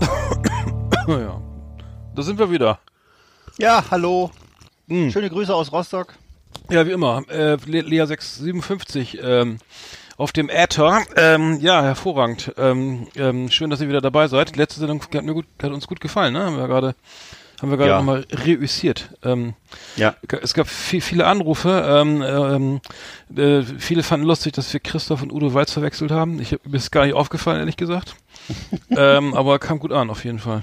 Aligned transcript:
Ja. 1.06 1.40
Da 2.14 2.22
sind 2.22 2.38
wir 2.38 2.50
wieder. 2.50 2.78
Ja, 3.58 3.84
hallo. 3.90 4.30
Hm. 4.88 5.10
Schöne 5.10 5.28
Grüße 5.30 5.54
aus 5.54 5.72
Rostock. 5.72 6.14
Ja, 6.70 6.86
wie 6.86 6.92
immer. 6.92 7.22
Äh, 7.28 7.56
Le 7.66 7.82
Lea 7.82 8.06
657 8.06 9.18
ähm, 9.22 9.58
auf 10.16 10.32
dem 10.32 10.48
Äther. 10.48 11.02
Ähm, 11.16 11.58
ja, 11.60 11.82
hervorragend. 11.82 12.52
Ähm, 12.56 13.08
ähm, 13.16 13.50
schön, 13.50 13.70
dass 13.70 13.80
ihr 13.80 13.88
wieder 13.88 14.00
dabei 14.00 14.28
seid. 14.28 14.54
Die 14.54 14.58
letzte 14.58 14.80
Sendung 14.80 15.02
hat, 15.02 15.24
mir 15.24 15.34
gut, 15.34 15.46
hat 15.62 15.72
uns 15.72 15.86
gut 15.86 16.00
gefallen, 16.00 16.32
ne? 16.32 16.44
Haben 16.44 16.56
wir 16.56 16.66
gerade 16.68 16.94
haben 17.62 17.70
wir 17.70 17.76
gerade 17.78 17.90
Ja. 17.90 17.98
nochmal 17.98 18.26
reüssiert. 18.32 19.10
Ähm, 19.24 19.54
Ja. 19.96 20.14
es 20.42 20.54
gab 20.54 20.68
viel, 20.68 21.00
viele 21.00 21.24
Anrufe. 21.26 21.84
Ähm, 21.86 22.22
ähm, 22.22 22.80
äh, 23.36 23.62
viele 23.78 24.02
fanden 24.02 24.26
lustig, 24.26 24.52
dass 24.54 24.72
wir 24.72 24.80
Christoph 24.80 25.22
und 25.22 25.32
Udo 25.32 25.54
Walz 25.54 25.72
verwechselt 25.72 26.10
haben. 26.10 26.40
Ich 26.40 26.52
hab, 26.52 26.66
mir 26.66 26.76
ist 26.76 26.90
gar 26.90 27.04
nicht 27.06 27.14
aufgefallen, 27.14 27.60
ehrlich 27.60 27.76
gesagt. 27.76 28.16
ähm, 28.90 29.34
aber 29.34 29.58
kam 29.60 29.78
gut 29.78 29.92
an, 29.92 30.10
auf 30.10 30.24
jeden 30.24 30.40
Fall. 30.40 30.62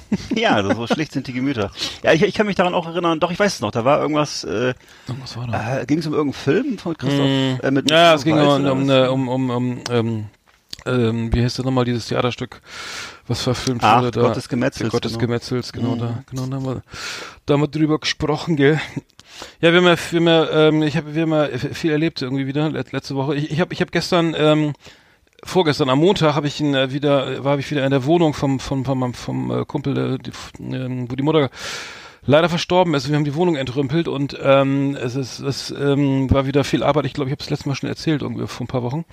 Ja, 0.34 0.62
so 0.62 0.86
schlicht 0.86 1.12
sind 1.12 1.26
die 1.26 1.32
Gemüter. 1.32 1.70
Ja, 2.02 2.12
ich, 2.12 2.22
ich 2.22 2.34
kann 2.34 2.46
mich 2.46 2.56
daran 2.56 2.74
auch 2.74 2.86
erinnern, 2.86 3.18
doch, 3.20 3.30
ich 3.30 3.38
weiß 3.38 3.54
es 3.54 3.60
noch, 3.60 3.70
da 3.72 3.84
war 3.84 4.00
irgendwas, 4.00 4.44
äh, 4.44 4.74
Was 5.20 5.36
war 5.36 5.46
da? 5.48 5.80
äh, 5.80 5.86
ging 5.86 5.98
es 5.98 6.06
um 6.06 6.12
irgendeinen 6.14 6.42
Film 6.44 6.78
von 6.78 6.96
Christoph? 6.96 7.28
Äh, 7.62 7.70
mit 7.70 7.90
Ja, 7.90 8.14
es 8.14 8.24
ging 8.24 8.38
um, 8.38 8.64
um, 8.66 8.88
um, 8.88 9.28
um, 9.28 9.50
um 9.50 9.80
ähm, 9.90 10.24
ähm, 10.86 11.32
wie 11.32 11.42
heißt 11.42 11.58
das 11.58 11.64
nochmal, 11.64 11.84
dieses 11.84 12.06
Theaterstück, 12.08 12.60
was 13.26 13.42
verfilmt 13.42 13.82
Ach, 13.82 14.02
wurde. 14.02 14.20
Gott 14.20 14.36
des 14.36 14.48
Gemetzels, 14.48 14.82
Der 14.82 14.90
Gott 14.90 15.04
des 15.04 15.12
genau. 15.12 15.26
Gemetzels, 15.26 15.72
genau, 15.72 15.96
da, 15.96 16.22
genau, 16.30 16.46
da 16.46 16.56
haben 16.56 16.64
wir, 16.66 16.82
da 17.46 17.54
haben 17.54 17.62
wir 17.62 17.68
drüber 17.68 17.98
gesprochen, 17.98 18.56
gell. 18.56 18.80
Ja, 19.60 19.72
wir 19.72 19.78
haben 19.80 19.86
ja, 19.86 19.96
wir 20.10 20.20
haben 20.20 20.26
ja, 20.28 20.68
ähm, 20.68 20.82
ich 20.82 20.96
habe, 20.96 21.14
wir 21.14 21.22
haben 21.22 21.32
ja 21.32 21.48
viel 21.58 21.90
erlebt 21.90 22.22
irgendwie 22.22 22.46
wieder, 22.46 22.70
let- 22.70 22.92
letzte 22.92 23.16
Woche. 23.16 23.34
Ich, 23.34 23.50
ich 23.50 23.60
habe, 23.60 23.72
ich 23.72 23.80
habe 23.80 23.90
gestern, 23.90 24.34
ähm, 24.36 24.74
vorgestern 25.44 25.88
am 25.90 26.00
Montag 26.00 26.34
habe 26.34 26.46
ich 26.46 26.60
ihn 26.60 26.74
äh, 26.74 26.92
wieder, 26.92 27.44
war 27.44 27.58
ich 27.58 27.70
wieder 27.70 27.84
in 27.84 27.90
der 27.90 28.04
Wohnung 28.04 28.34
vom, 28.34 28.60
vom, 28.60 28.84
vom, 28.84 29.00
vom, 29.00 29.14
vom 29.14 29.50
äh, 29.50 29.64
Kumpel, 29.64 30.14
äh, 30.14 30.18
die, 30.18 30.32
ähm, 30.74 31.10
wo 31.10 31.14
die 31.14 31.22
Mutter 31.22 31.50
leider 32.26 32.48
verstorben 32.48 32.94
ist. 32.94 33.08
Wir 33.08 33.16
haben 33.16 33.24
die 33.24 33.34
Wohnung 33.34 33.56
entrümpelt 33.56 34.08
und 34.08 34.36
ähm, 34.40 34.96
es 34.96 35.14
ist, 35.14 35.40
es 35.40 35.70
ähm, 35.70 36.30
war 36.30 36.46
wieder 36.46 36.64
viel 36.64 36.82
Arbeit. 36.82 37.06
Ich 37.06 37.12
glaube, 37.12 37.28
ich 37.28 37.32
habe 37.32 37.42
es 37.42 37.50
letztes 37.50 37.66
Mal 37.66 37.74
schon 37.74 37.88
erzählt, 37.88 38.22
irgendwie 38.22 38.46
vor 38.46 38.64
ein 38.64 38.68
paar 38.68 38.82
Wochen. 38.82 39.04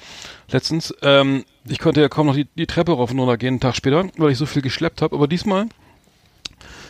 Letztens. 0.49 0.93
Ähm, 1.01 1.43
ich 1.67 1.79
konnte 1.79 2.01
ja 2.01 2.09
kaum 2.09 2.27
noch 2.27 2.35
die, 2.35 2.47
die 2.55 2.67
Treppe 2.67 2.93
rauf 2.93 3.11
und 3.11 3.19
runter 3.19 3.37
gehen, 3.37 3.49
einen 3.49 3.59
Tag 3.59 3.75
später, 3.75 4.05
weil 4.17 4.31
ich 4.31 4.37
so 4.37 4.45
viel 4.45 4.61
geschleppt 4.61 5.01
habe. 5.01 5.15
Aber 5.15 5.27
diesmal 5.27 5.67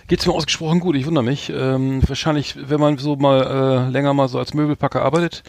geht's 0.07 0.25
mir 0.25 0.33
ausgesprochen 0.33 0.79
gut. 0.79 0.95
Ich 0.95 1.05
wundere 1.05 1.23
mich. 1.23 1.49
Ähm, 1.49 2.01
wahrscheinlich, 2.07 2.55
wenn 2.69 2.79
man 2.79 2.97
so 2.97 3.15
mal 3.15 3.87
äh, 3.87 3.91
länger 3.91 4.13
mal 4.13 4.27
so 4.27 4.39
als 4.39 4.53
Möbelpacker 4.53 5.01
arbeitet, 5.01 5.43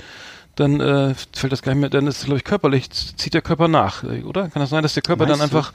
dann 0.56 0.80
äh, 0.80 1.14
fällt 1.32 1.52
das 1.52 1.62
gar 1.62 1.72
nicht 1.72 1.80
mehr, 1.80 1.90
dann 1.90 2.06
ist 2.06 2.24
glaube 2.24 2.38
ich 2.38 2.44
körperlich, 2.44 2.90
zieht 2.90 3.34
der 3.34 3.42
Körper 3.42 3.68
nach, 3.68 4.04
äh, 4.04 4.22
oder? 4.22 4.48
Kann 4.48 4.60
das 4.60 4.70
sein, 4.70 4.82
dass 4.82 4.94
der 4.94 5.02
Körper 5.02 5.26
dann 5.26 5.38
Meinst 5.38 5.52
du? 5.54 5.56
einfach 5.58 5.72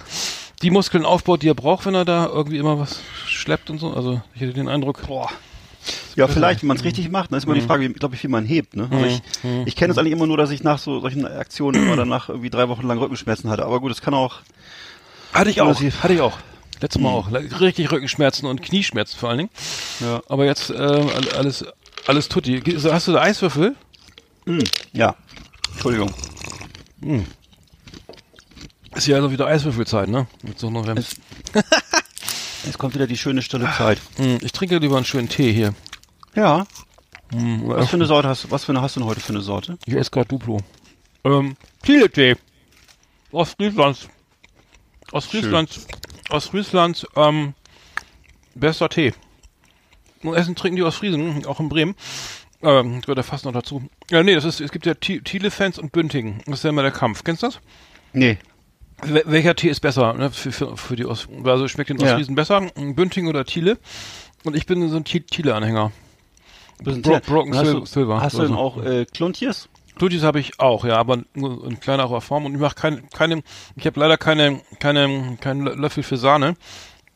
die 0.61 0.69
Muskeln 0.71 1.05
aufbaut, 1.05 1.41
die 1.43 1.49
er 1.49 1.55
braucht, 1.55 1.85
wenn 1.85 1.95
er 1.95 2.05
da 2.05 2.27
irgendwie 2.27 2.57
immer 2.57 2.79
was 2.79 2.99
schleppt 3.27 3.69
und 3.69 3.79
so? 3.79 3.93
Also 3.93 4.21
ich 4.35 4.41
hätte 4.41 4.53
den 4.53 4.67
Eindruck. 4.67 5.05
Boah. 5.07 5.29
Ja, 6.15 6.27
vielleicht, 6.27 6.61
wenn 6.63 6.67
man 6.67 6.77
es 6.77 6.83
richtig 6.83 7.09
macht, 7.11 7.31
dann 7.31 7.37
ist 7.37 7.45
immer 7.45 7.53
Mhm. 7.55 7.59
die 7.59 7.65
Frage, 7.65 7.89
glaube 7.93 8.15
ich, 8.15 8.23
wie 8.23 8.27
man 8.27 8.45
hebt. 8.45 8.75
Ne? 8.75 8.87
Also 8.91 9.05
ich 9.05 9.21
ich 9.65 9.75
kenne 9.75 9.91
es 9.93 9.97
eigentlich 9.97 10.11
immer 10.13 10.27
nur, 10.27 10.35
dass 10.37 10.49
ich 10.51 10.63
nach 10.63 10.79
so 10.79 10.99
solchen 10.99 11.25
Aktionen 11.25 11.81
immer 11.83 11.95
danach 11.95 12.27
irgendwie 12.29 12.49
drei 12.49 12.67
Wochen 12.69 12.85
lang 12.87 12.97
Rückenschmerzen 12.97 13.49
hatte. 13.49 13.63
Aber 13.65 13.79
gut, 13.79 13.91
es 13.91 14.01
kann 14.01 14.13
auch. 14.13 14.37
Hatte 15.33 15.49
ich 15.49 15.61
auch. 15.61 15.79
Hatte 16.01 16.13
ich 16.13 16.21
auch. 16.21 16.37
Letztes 16.81 17.01
Mal 17.01 17.09
auch. 17.09 17.31
Richtig 17.31 17.91
Rückenschmerzen 17.91 18.47
und 18.47 18.61
Knieschmerzen 18.61 19.17
vor 19.17 19.29
allen 19.29 19.37
Dingen. 19.39 19.49
Ja. 20.01 20.21
Aber 20.27 20.45
jetzt 20.45 20.69
äh, 20.71 20.73
all- 20.75 21.29
alles, 21.37 21.65
alles 22.05 22.27
tutti. 22.29 22.59
Ge- 22.59 22.77
Hast 22.91 23.07
du 23.07 23.13
da 23.13 23.21
Eiswürfel? 23.21 23.75
Hm, 24.47 24.63
ja. 24.93 25.15
Entschuldigung. 25.71 26.13
Ist 28.95 29.07
ja 29.07 29.17
also 29.17 29.31
wieder 29.31 29.45
Eiswürfelzeit, 29.47 30.07
ne? 30.09 30.27
Jetzt 30.43 30.61
so 30.61 30.69
November. 30.69 30.99
Es- 31.01 31.15
Jetzt 32.65 32.77
kommt 32.79 32.95
wieder 32.95 33.07
die 33.07 33.17
schöne 33.17 33.41
stille 33.41 33.69
Zeit. 33.77 34.01
Hm, 34.17 34.39
Ich 34.41 34.51
trinke 34.51 34.77
lieber 34.77 34.97
einen 34.97 35.05
schönen 35.05 35.29
Tee 35.29 35.53
hier. 35.53 35.73
Ja. 36.35 36.65
Was 37.31 37.89
für 37.89 37.95
eine 37.97 38.05
Sorte 38.05 38.27
hast 38.29 38.45
du? 38.45 38.51
Was 38.51 38.65
für 38.65 38.71
eine 38.71 38.81
hast 38.81 38.95
du 38.95 39.01
denn 39.01 39.09
heute 39.09 39.19
für 39.19 39.33
eine 39.33 39.41
Sorte? 39.41 39.77
Ich 39.85 39.93
esse 39.93 40.09
gerade 40.11 40.27
Duplo. 40.27 40.59
Ähm, 41.23 41.55
Thiele-Tee. 41.83 42.35
Aus 43.31 43.51
Friesland. 43.53 44.09
Aus 45.11 45.25
Friesland. 45.25 45.79
Aus 46.29 46.47
Friesland, 46.47 47.05
ähm, 47.15 47.53
bester 48.55 48.89
Tee. 48.89 49.13
Und 50.23 50.33
Essen 50.35 50.55
trinken 50.55 50.77
die 50.77 50.83
aus 50.83 50.95
Friesen, 50.95 51.45
auch 51.45 51.59
in 51.59 51.69
Bremen. 51.69 51.95
Ähm, 52.63 53.01
gehört 53.01 53.17
ja 53.17 53.23
fast 53.23 53.45
noch 53.45 53.51
dazu. 53.53 53.83
Ja, 54.09 54.23
nee, 54.23 54.33
das 54.33 54.43
ist, 54.45 54.61
es 54.61 54.71
gibt 54.71 54.85
ja 54.85 54.93
Thi- 54.95 55.21
Thiele-Fans 55.21 55.77
und 55.77 55.91
Bündingen. 55.91 56.41
Das 56.47 56.59
ist 56.59 56.63
ja 56.63 56.69
immer 56.71 56.81
der 56.81 56.91
Kampf. 56.91 57.23
Kennst 57.23 57.43
du 57.43 57.47
das? 57.47 57.59
Nee. 58.13 58.37
Wel- 59.03 59.23
Welcher 59.27 59.55
Tee 59.55 59.69
ist 59.69 59.79
besser, 59.81 60.13
ne, 60.13 60.31
für, 60.31 60.51
für, 60.51 60.75
für 60.75 60.95
die 60.95 61.05
aus, 61.05 61.27
also 61.43 61.67
schmeckt 61.67 61.91
den 61.91 61.97
Ja. 61.99 62.07
Ostfriesen 62.07 62.33
besser? 62.35 62.61
Bünding 62.75 63.27
oder 63.27 63.45
Thiele? 63.45 63.77
Und 64.43 64.55
ich 64.55 64.65
bin 64.65 64.87
so 64.89 64.97
ein 64.97 65.03
Thi- 65.03 65.21
Thiele-Anhänger. 65.21 65.91
Bisschen 66.79 67.01
Bro- 67.03 67.19
Tee. 67.19 67.31
Broken 67.31 67.55
hast 67.55 67.67
Sil- 67.69 67.79
du, 67.81 67.85
Silver. 67.85 68.21
Hast 68.21 68.37
du 68.39 68.41
denn 68.41 68.53
auch 68.55 68.83
äh, 68.83 69.05
Kluntjes? 69.05 69.69
Klutis 69.95 70.23
habe 70.23 70.39
ich 70.39 70.59
auch, 70.59 70.85
ja, 70.85 70.95
aber 70.97 71.23
nur 71.33 71.65
in 71.65 71.79
kleinerer 71.79 72.21
Form 72.21 72.45
und 72.45 72.53
ich 72.53 72.59
mache 72.59 72.75
keine, 72.75 73.01
keine, 73.15 73.41
ich 73.75 73.85
habe 73.87 73.99
leider 73.99 74.17
keine, 74.17 74.61
keine, 74.79 75.37
keinen 75.41 75.67
Lö- 75.67 75.73
Löffel 75.75 76.03
für 76.03 76.17
Sahne, 76.17 76.55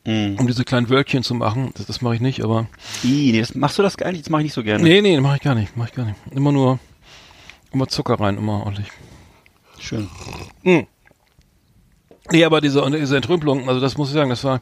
Mhm. 0.06 0.38
um 0.40 0.48
diese 0.48 0.64
kleinen 0.66 0.90
Wölkchen 0.90 1.22
zu 1.24 1.36
machen. 1.36 1.72
Das, 1.76 1.86
das 1.86 2.02
mache 2.02 2.16
ich 2.16 2.22
nicht, 2.22 2.44
aber 2.44 2.68
Ih, 3.04 3.32
nee, 3.32 3.40
das, 3.40 3.54
machst 3.54 3.78
du 3.78 3.84
das 3.84 3.98
gar 3.98 4.12
nicht? 4.12 4.24
Das 4.26 4.30
mache 4.32 4.42
ich 4.42 4.46
nicht 4.46 4.54
so 4.54 4.64
gerne. 4.64 4.84
nee, 4.84 5.02
nee, 5.02 5.20
mache 5.20 5.36
ich 5.36 5.42
gar 5.42 5.54
nicht, 5.56 5.78
mache 5.78 5.90
ich 5.90 5.96
gar 5.96 6.06
nicht. 6.06 6.18
Immer 6.32 6.52
nur, 6.52 6.80
immer 7.72 7.88
Zucker 7.88 8.20
rein, 8.20 8.38
immer 8.38 8.62
ordentlich. 8.66 8.88
Schön. 9.80 10.08
Nee, 10.64 12.46
aber 12.46 12.62
diese, 12.62 12.90
diese 12.92 13.16
Entrümpelung, 13.18 13.68
also 13.68 13.82
das 13.82 13.98
muss 13.98 14.08
ich 14.10 14.14
sagen, 14.14 14.30
das 14.30 14.44
war, 14.44 14.62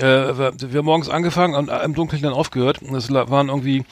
äh, 0.00 0.04
wir, 0.04 0.78
haben 0.78 0.84
morgens 0.84 1.08
angefangen 1.08 1.54
und 1.54 1.68
im 1.68 1.94
Dunkeln 1.94 2.22
dann 2.22 2.32
aufgehört. 2.32 2.82
Es 2.82 3.10
waren 3.12 3.48
irgendwie, 3.48 3.84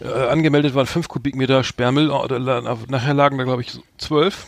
äh, 0.00 0.08
angemeldet 0.28 0.74
waren 0.74 0.86
fünf 0.86 1.08
Kubikmeter 1.08 1.62
Sperrmüll, 1.62 2.06
la- 2.06 2.76
nachher 2.88 3.14
lagen 3.14 3.38
da 3.38 3.44
glaube 3.44 3.62
ich 3.62 3.78
zwölf. 3.98 4.46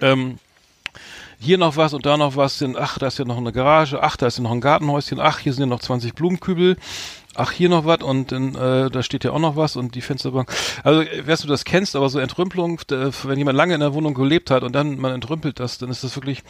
Ähm, 0.00 0.38
hier 1.38 1.58
noch 1.58 1.76
was 1.76 1.94
und 1.94 2.06
da 2.06 2.16
noch 2.16 2.36
was, 2.36 2.58
denn, 2.58 2.76
ach, 2.78 2.98
da 2.98 3.06
ist 3.08 3.18
ja 3.18 3.24
noch 3.24 3.36
eine 3.36 3.52
Garage, 3.52 4.02
ach, 4.02 4.16
da 4.16 4.26
ist 4.26 4.38
ja 4.38 4.42
noch 4.42 4.52
ein 4.52 4.60
Gartenhäuschen, 4.60 5.20
ach, 5.20 5.38
hier 5.38 5.52
sind 5.52 5.62
ja 5.62 5.66
noch 5.66 5.80
20 5.80 6.14
Blumenkübel, 6.14 6.76
ach, 7.34 7.52
hier 7.52 7.68
noch 7.68 7.84
was 7.84 8.02
und 8.02 8.32
dann, 8.32 8.54
äh, 8.54 8.90
da 8.90 9.02
steht 9.02 9.24
ja 9.24 9.32
auch 9.32 9.38
noch 9.38 9.56
was 9.56 9.76
und 9.76 9.94
die 9.94 10.00
Fensterbank. 10.00 10.50
Also, 10.82 11.02
äh, 11.02 11.26
weißt 11.26 11.44
du 11.44 11.48
das 11.48 11.64
kennst, 11.66 11.94
aber 11.94 12.08
so 12.08 12.18
Entrümpelung, 12.18 12.80
äh, 12.90 13.10
wenn 13.24 13.38
jemand 13.38 13.56
lange 13.58 13.74
in 13.74 13.80
der 13.80 13.92
Wohnung 13.92 14.14
gelebt 14.14 14.50
hat 14.50 14.62
und 14.62 14.72
dann 14.72 14.98
man 14.98 15.12
entrümpelt 15.12 15.60
das, 15.60 15.76
dann 15.76 15.90
ist 15.90 16.02
das 16.02 16.16
wirklich, 16.16 16.42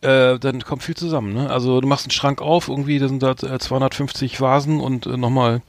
äh, 0.00 0.38
dann 0.40 0.62
kommt 0.62 0.82
viel 0.82 0.96
zusammen, 0.96 1.32
ne? 1.32 1.50
Also, 1.50 1.80
du 1.80 1.86
machst 1.86 2.06
einen 2.06 2.10
Schrank 2.10 2.42
auf, 2.42 2.68
irgendwie, 2.68 2.98
da 2.98 3.06
sind 3.08 3.22
da 3.22 3.30
äh, 3.32 3.58
250 3.58 4.40
Vasen 4.40 4.80
und 4.80 5.06
äh, 5.06 5.16
nochmal 5.16 5.62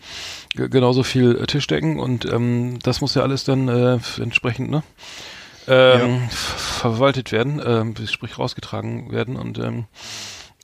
ge- 0.56 0.69
genauso 0.69 1.03
viel 1.03 1.35
äh, 1.35 1.45
Tischdecken 1.45 2.00
und 2.00 2.25
ähm, 2.25 2.79
das 2.81 3.01
muss 3.01 3.13
ja 3.13 3.21
alles 3.21 3.44
dann 3.44 3.68
äh, 3.68 4.00
entsprechend, 4.19 4.71
ne? 4.71 4.81
Ähm, 5.67 6.29
ver- 6.29 6.57
verwaltet 6.57 7.31
werden, 7.31 7.62
ähm, 7.65 7.95
sprich 8.07 8.38
rausgetragen 8.38 9.12
werden 9.12 9.35
und 9.35 9.57
ähm, 9.59 9.85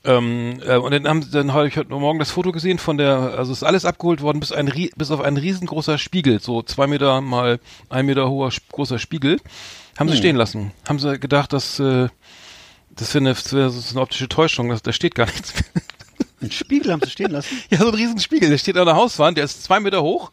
ähm, 0.03 0.59
äh, 0.65 0.77
und 0.77 0.91
dann 0.91 1.07
haben 1.07 1.31
dann 1.31 1.53
habe 1.53 1.67
ich 1.67 1.77
heute 1.77 1.89
Morgen 1.91 2.17
das 2.19 2.31
Foto 2.31 2.51
gesehen 2.51 2.79
von 2.79 2.97
der, 2.97 3.35
also 3.37 3.51
ist 3.53 3.63
alles 3.63 3.85
abgeholt 3.85 4.21
worden 4.21 4.39
bis 4.39 4.51
ein 4.51 4.71
bis 4.95 5.11
auf 5.11 5.21
ein 5.21 5.37
riesengroßer 5.37 5.97
Spiegel, 5.97 6.39
so 6.39 6.63
zwei 6.63 6.87
Meter 6.87 7.21
mal 7.21 7.59
ein 7.89 8.05
Meter 8.07 8.27
hoher 8.29 8.49
großer 8.71 8.97
Spiegel, 8.97 9.39
haben 9.99 10.09
sie 10.09 10.17
stehen 10.17 10.35
lassen. 10.35 10.71
Haben 10.87 10.97
sie 10.99 11.19
gedacht, 11.19 11.53
dass 11.53 11.79
äh, 11.79 12.07
Das 12.95 13.13
wäre 13.13 13.23
eine, 13.25 13.33
das 13.33 13.53
wär 13.53 13.69
so 13.69 13.91
eine 13.93 14.01
optische 14.01 14.27
Täuschung, 14.27 14.69
das, 14.69 14.81
da 14.81 14.91
steht 14.91 15.13
gar 15.15 15.25
nichts. 15.27 15.53
Einen 16.41 16.51
Spiegel 16.51 16.91
haben 16.91 17.01
sie 17.03 17.11
stehen 17.11 17.29
lassen. 17.31 17.55
Ja, 17.69 17.77
so 17.77 17.89
ein 17.89 17.93
Riesenspiegel, 17.93 18.49
der 18.49 18.57
steht 18.57 18.77
an 18.77 18.85
der 18.87 18.95
Hauswand, 18.95 19.37
der 19.37 19.45
ist 19.45 19.63
zwei 19.63 19.79
Meter 19.79 20.01
hoch 20.01 20.31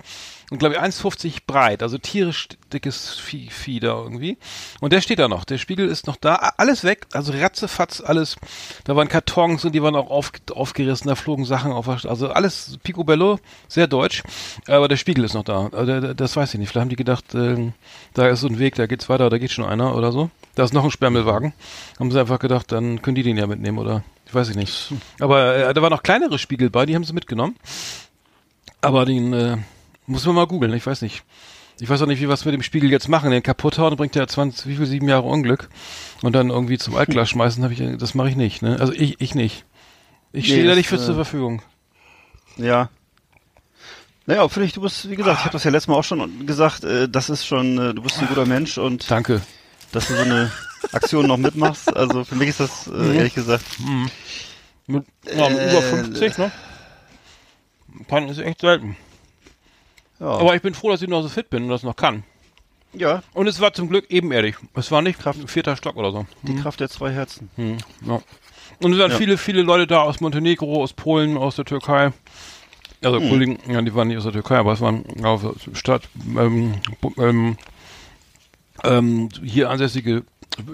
und 0.51 0.59
glaube 0.59 0.75
ich 0.75 0.81
1,50 0.81 1.41
breit, 1.47 1.83
also 1.83 1.99
tierisch 1.99 2.49
dickes 2.73 3.19
Vieh, 3.19 3.51
Vieh 3.51 3.81
da 3.81 3.89
irgendwie. 3.89 4.39
Und 4.81 4.93
der 4.93 5.01
steht 5.01 5.19
da 5.19 5.29
noch, 5.29 5.45
der 5.45 5.59
Spiegel 5.59 5.89
ist 5.89 6.07
noch 6.07 6.17
da, 6.17 6.35
alles 6.57 6.85
weg, 6.85 7.07
also 7.13 7.33
ratzefatz, 7.33 8.01
alles, 8.01 8.37
da 8.85 8.97
waren 8.97 9.09
Kartons 9.09 9.65
und 9.65 9.75
die 9.75 9.83
waren 9.83 9.97
auch 9.97 10.11
auf, 10.11 10.33
aufgerissen, 10.53 11.09
da 11.09 11.15
flogen 11.15 11.45
Sachen 11.45 11.73
auf, 11.73 11.89
also 11.89 12.31
alles 12.31 12.79
picobello, 12.83 13.39
sehr 13.69 13.87
deutsch, 13.87 14.23
aber 14.67 14.89
der 14.89 14.97
Spiegel 14.97 15.25
ist 15.25 15.35
noch 15.35 15.45
da, 15.45 15.69
der, 15.69 16.15
das 16.15 16.37
weiß 16.37 16.55
ich 16.55 16.61
nicht, 16.61 16.71
vielleicht 16.71 16.83
haben 16.83 16.91
die 16.91 16.97
gedacht, 16.97 17.35
ähm, 17.35 17.73
da 18.15 18.29
ist 18.29 18.41
so 18.41 18.49
ein 18.49 18.59
Weg, 18.59 18.75
da 18.75 18.87
geht's 18.87 19.09
weiter, 19.09 19.31
da 19.31 19.39
geht 19.39 19.53
schon 19.53 19.65
einer 19.65 19.95
oder 19.95 20.13
so. 20.13 20.31
Da 20.55 20.65
ist 20.65 20.75
noch 20.75 20.83
ein 20.83 20.91
Sperrmüllwagen. 20.91 21.53
Haben 22.01 22.11
sie 22.11 22.19
einfach 22.19 22.41
gedacht, 22.41 22.73
dann 22.73 23.01
können 23.01 23.15
die 23.15 23.23
den 23.23 23.37
ja 23.37 23.47
mitnehmen 23.47 23.79
oder 23.79 24.03
ich 24.27 24.35
weiß 24.35 24.49
ich 24.49 24.57
nicht. 24.57 24.93
Aber 25.21 25.55
äh, 25.55 25.73
da 25.73 25.83
waren 25.83 25.93
noch 25.93 26.03
kleinere 26.03 26.39
Spiegel 26.39 26.69
bei, 26.69 26.85
die 26.85 26.97
haben 26.97 27.05
sie 27.05 27.13
mitgenommen. 27.13 27.55
Aber 28.81 29.05
den 29.05 29.33
äh, 29.33 29.59
muss 30.09 30.27
man 30.27 30.35
mal 30.35 30.47
googeln, 30.47 30.73
ich 30.75 30.87
weiß 30.87 31.03
nicht. 31.03 31.23
Ich 31.81 31.89
weiß 31.89 32.03
auch 32.03 32.07
nicht, 32.07 32.19
wie 32.19 32.23
wir 32.23 32.29
was 32.31 32.45
mit 32.45 32.55
dem 32.55 32.63
Spiegel 32.65 32.91
jetzt 32.91 33.09
machen. 33.09 33.31
Den 33.31 33.43
kaputt 33.43 33.79
hauen, 33.79 33.95
bringt 33.97 34.17
ja 34.17 34.27
20, 34.27 34.67
wie 34.67 34.75
viel, 34.77 34.87
sieben 34.87 35.09
Jahre 35.09 35.29
Unglück. 35.29 35.69
Und 36.23 36.33
dann 36.35 36.51
irgendwie 36.51 36.77
zum 36.77 36.97
Altglas 36.97 37.29
schmeißen, 37.31 37.63
hab 37.63 37.71
ich, 37.71 37.81
das 37.99 38.15
mache 38.15 38.29
ich 38.31 38.37
nicht, 38.37 38.63
ne? 38.63 38.79
Also 38.81 38.93
ich, 38.93 39.21
ich 39.21 39.37
nicht. 39.37 39.65
Ich 40.33 40.47
Nee, 40.49 40.55
stehe 40.55 40.67
da 40.67 40.75
nicht 40.75 40.89
für 40.89 40.97
äh, 40.97 40.99
zur 40.99 41.15
Verfügung. 41.15 41.63
Ja. 42.57 42.91
Naja, 44.27 44.47
finde 44.49 44.67
ich, 44.67 44.73
du 44.73 44.81
bist, 44.81 45.09
wie 45.09 45.15
gesagt, 45.17 45.39
ich 45.39 45.45
habe 45.45 45.53
das 45.53 45.63
ja 45.65 45.71
letztes 45.71 45.89
Mal 45.89 45.95
auch 45.95 46.05
schon 46.05 46.47
gesagt, 46.47 46.83
äh, 46.85 47.09
das 47.09 47.31
ist 47.31 47.47
schon, 47.47 47.79
äh, 47.79 47.95
du 47.95 48.03
bist 48.03 48.19
ein 48.19 48.27
guter 48.27 48.45
Mensch 48.45 48.77
und 48.77 49.09
Danke. 49.11 49.41
dass 49.93 50.09
du 50.09 50.17
so 50.17 50.23
eine 50.23 50.51
Aktion 50.93 51.27
noch 51.29 51.37
mitmachst. 51.39 51.97
Also 51.97 52.25
für 52.25 52.35
mich 52.35 52.49
ist 52.49 52.61
das, 52.61 52.89
äh, 52.89 53.17
ehrlich 53.17 53.35
gesagt, 53.35 53.65
Mit 54.89 55.05
ja, 55.33 55.49
mit 55.49 55.59
Äh, 55.59 55.71
über 55.71 55.83
50, 55.83 56.39
ne? 56.39 56.51
Kann 58.09 58.29
ist 58.29 58.39
echt 58.39 58.61
selten. 58.61 58.97
Ja. 60.21 60.27
Aber 60.27 60.55
ich 60.55 60.63
bin 60.63 60.75
froh, 60.75 60.91
dass 60.91 61.03
ich 61.03 61.09
noch 61.09 61.23
so 61.23 61.29
fit 61.29 61.51
bin 61.51 61.65
und 61.65 61.69
das 61.71 61.83
noch 61.83 61.97
kann. 61.97 62.23
ja, 62.93 63.23
Und 63.35 63.47
es 63.47 63.61
war 63.61 63.73
zum 63.73 63.89
Glück 63.89 64.07
ebenerdig. 64.11 64.57
Es 64.75 64.91
war 64.91 65.03
nicht 65.03 65.19
Kraft 65.21 65.39
vierter 65.51 65.77
Stock 65.77 65.97
oder 65.97 66.11
so. 66.13 66.27
die 66.43 66.57
Kraft 66.57 66.81
der 66.81 66.89
zwei 66.89 67.13
Herzen. 67.13 67.51
Hm, 67.57 67.79
ja. 68.07 68.21
Und 68.81 68.93
es 68.93 68.99
waren 68.99 69.11
Ja. 69.11 69.17
viele, 69.17 69.37
viele 69.39 69.63
Leute 69.63 69.87
da 69.87 70.03
aus 70.03 70.21
Montenegro, 70.21 70.83
aus 70.83 70.93
Polen, 70.93 71.37
aus 71.37 71.57
der 71.57 71.65
Türkei. 71.65 72.13
Also 73.03 73.21
Hm. 73.21 73.29
Kollegen, 73.29 73.59
ja, 73.69 73.81
die 73.83 73.95
waren 73.95 74.09
nicht 74.09 74.17
aus 74.19 74.25
der 74.25 74.33
Türkei, 74.33 74.57
aber 74.57 74.73
es 74.73 74.81
waren 74.81 75.05
der 75.17 75.39
Stadt, 75.75 76.09
ähm, 76.37 76.75
ähm, 77.19 77.57
ähm, 78.85 79.29
hier 79.45 79.71
ansässige 79.71 80.25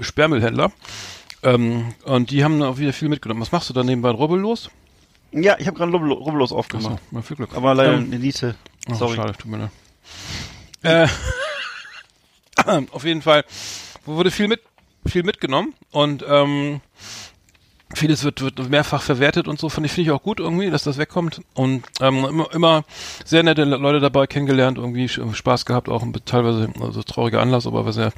Sperrmüllhändler. 0.01 0.73
Ähm, 1.43 1.95
und 2.05 2.31
die 2.31 2.43
haben 2.45 2.63
auch 2.63 2.79
wieder 2.79 2.93
viel 2.93 3.09
mitgenommen. 3.09 3.41
Was 3.43 3.53
machst 3.53 3.69
du 3.69 3.75
da 3.75 3.83
nebenbei 3.85 4.11
rubbellos? 4.11 4.71
Ja, 5.33 5.57
ich 5.59 5.67
habe 5.67 5.77
gerade 5.77 5.93
Rubbel- 5.93 6.13
Rubbellos 6.13 6.51
Achso, 6.53 6.59
aufgemacht. 6.59 6.99
na, 7.11 7.21
viel 7.23 7.37
Glück. 7.37 7.51
Aber 7.57 7.75
leider 7.75 7.95
Ähm, 7.95 8.05
eine 8.05 8.19
Niete. 8.19 8.55
Oh, 8.91 8.95
Sorry. 8.95 9.17
Schade, 9.17 9.33
tut 9.33 9.51
mir 9.51 9.71
leid. 10.83 11.09
Äh, 12.67 12.87
auf 12.91 13.05
jeden 13.05 13.23
Fall 13.23 13.45
wurde 14.05 14.31
viel 14.31 14.49
mit 14.49 14.61
viel 15.07 15.23
mitgenommen 15.23 15.75
und 15.91 16.25
ähm, 16.27 16.81
vieles 17.93 18.25
wird, 18.25 18.41
wird 18.41 18.69
mehrfach 18.71 19.03
verwertet 19.03 19.47
und 19.47 19.59
so. 19.59 19.69
Finde 19.69 19.87
ich, 19.87 19.93
finde 19.93 20.11
ich 20.11 20.17
auch 20.17 20.23
gut 20.23 20.41
irgendwie, 20.41 20.71
dass 20.71 20.85
das 20.85 20.99
wegkommt. 20.99 21.43
Und 21.55 21.85
ähm, 22.01 22.25
immer, 22.25 22.53
immer 22.53 22.85
sehr 23.25 23.43
nette 23.43 23.65
Leute 23.65 24.01
dabei 24.01 24.27
kennengelernt, 24.27 24.79
irgendwie 24.79 25.09
Spaß 25.09 25.67
gehabt, 25.67 25.89
auch 25.89 26.05
teilweise 26.25 26.71
also 26.81 27.03
trauriger 27.03 27.41
Anlass, 27.41 27.67
aber 27.67 27.85
war 27.85 27.93
sehr 27.93 28.13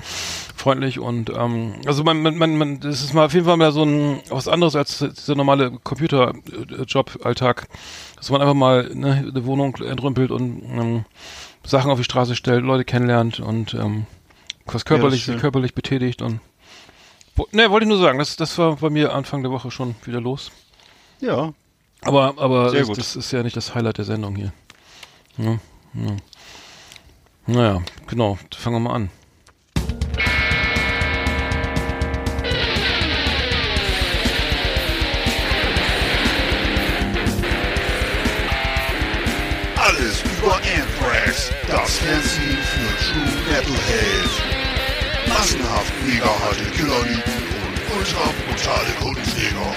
freundlich 0.55 0.99
und 0.99 1.31
ähm, 1.31 1.75
also 1.87 2.03
man, 2.05 2.23
man, 2.23 2.37
man, 2.37 2.57
man, 2.57 2.81
das 2.81 3.03
ist 3.03 3.13
mal 3.13 3.27
auf 3.27 3.35
jeden 3.35 3.47
Fall 3.47 3.57
mal 3.57 3.73
so 3.73 3.85
ein 3.85 4.21
was 4.31 4.49
anderes 4.49 4.75
als 4.77 4.99
dieser 4.99 5.35
normale 5.35 5.73
Computerjob-Alltag, 5.83 7.69
dass 8.17 8.31
man 8.31 8.41
einfach 8.41 8.55
mal 8.55 8.91
ne, 8.95 9.27
eine 9.31 9.45
Wohnung 9.45 9.77
entrümpelt 9.77 10.31
und 10.31 10.63
ähm, 10.63 11.05
Sachen 11.65 11.91
auf 11.91 11.99
die 11.99 12.05
Straße 12.05 12.37
stellt, 12.37 12.65
Leute 12.65 12.85
kennenlernt 12.85 13.41
und 13.41 13.75
ähm, 13.75 14.07
was 14.67 14.85
körperlich, 14.85 15.25
sich 15.25 15.39
körperlich 15.39 15.75
betätigt 15.75 16.23
und 16.23 16.41
Ne, 17.53 17.71
wollte 17.71 17.85
ich 17.85 17.89
nur 17.89 17.99
sagen, 17.99 18.19
das, 18.19 18.37
das 18.37 18.57
war 18.57 18.77
bei 18.77 18.89
mir 18.91 19.15
Anfang 19.15 19.43
der 19.43 19.53
Woche 19.53 19.71
schon 19.71 19.95
wieder 20.05 20.21
los. 20.21 20.51
Ja. 21.21 21.53
Aber, 22.03 22.35
aber 22.39 22.71
Sehr 22.71 22.81
das, 22.81 22.89
gut. 22.89 22.99
das 22.99 23.17
ist 23.17 23.31
ja 23.33 23.43
nicht 23.43 23.57
das 23.57 23.75
Highlight 23.75 23.99
der 23.99 24.05
Sendung 24.05 24.37
hier. 24.37 24.53
Ja, 25.39 25.59
ja. 25.95 26.17
Naja, 27.47 27.83
genau, 28.07 28.39
fangen 28.57 28.77
wir 28.77 28.81
mal 28.81 28.95
an. 28.95 29.11
Alles 39.77 40.23
über 40.25 40.57
Anthrax, 40.57 41.53
das 41.69 41.99
Fernsehen 41.99 42.59
für 42.59 43.05
True 43.05 43.43
Metalhead. 43.49 44.56
Massenhaft 45.47 45.95
mega 46.05 46.27
harte 46.27 46.65
Killerlieben 46.73 47.23
und 47.63 47.97
ultra 47.97 48.33
brutale 48.43 48.91
Kundenjäger. 48.99 49.75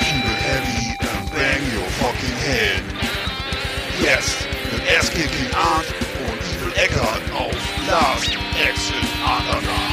Keep 0.00 0.24
it 0.24 0.40
heavy 0.42 0.98
and 0.98 1.30
bang 1.30 1.62
your 1.72 1.88
fucking 2.00 2.36
head. 2.42 2.82
Jetzt 4.02 4.38
mit 4.72 4.82
Ass-Kicking 4.98 5.54
Art 5.54 5.86
und 6.26 6.40
Evil 6.50 6.72
Eckart 6.82 7.22
auf 7.32 7.54
Last 7.86 8.36
Exit 8.60 9.06
Underground. 9.24 9.91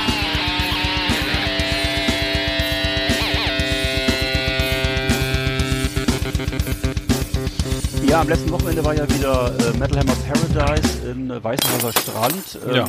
Ja, 8.10 8.22
am 8.22 8.28
letzten 8.30 8.50
Wochenende 8.52 8.84
war 8.84 8.96
ja 8.96 9.08
wieder 9.10 9.54
äh, 9.60 9.78
Metal 9.78 10.00
Hammer 10.00 10.14
Paradise 10.28 11.10
in 11.12 11.30
äh, 11.30 11.44
Weißenhauser 11.44 11.92
Strand. 11.92 12.60
Ähm, 12.68 12.76
Ja. 12.76 12.88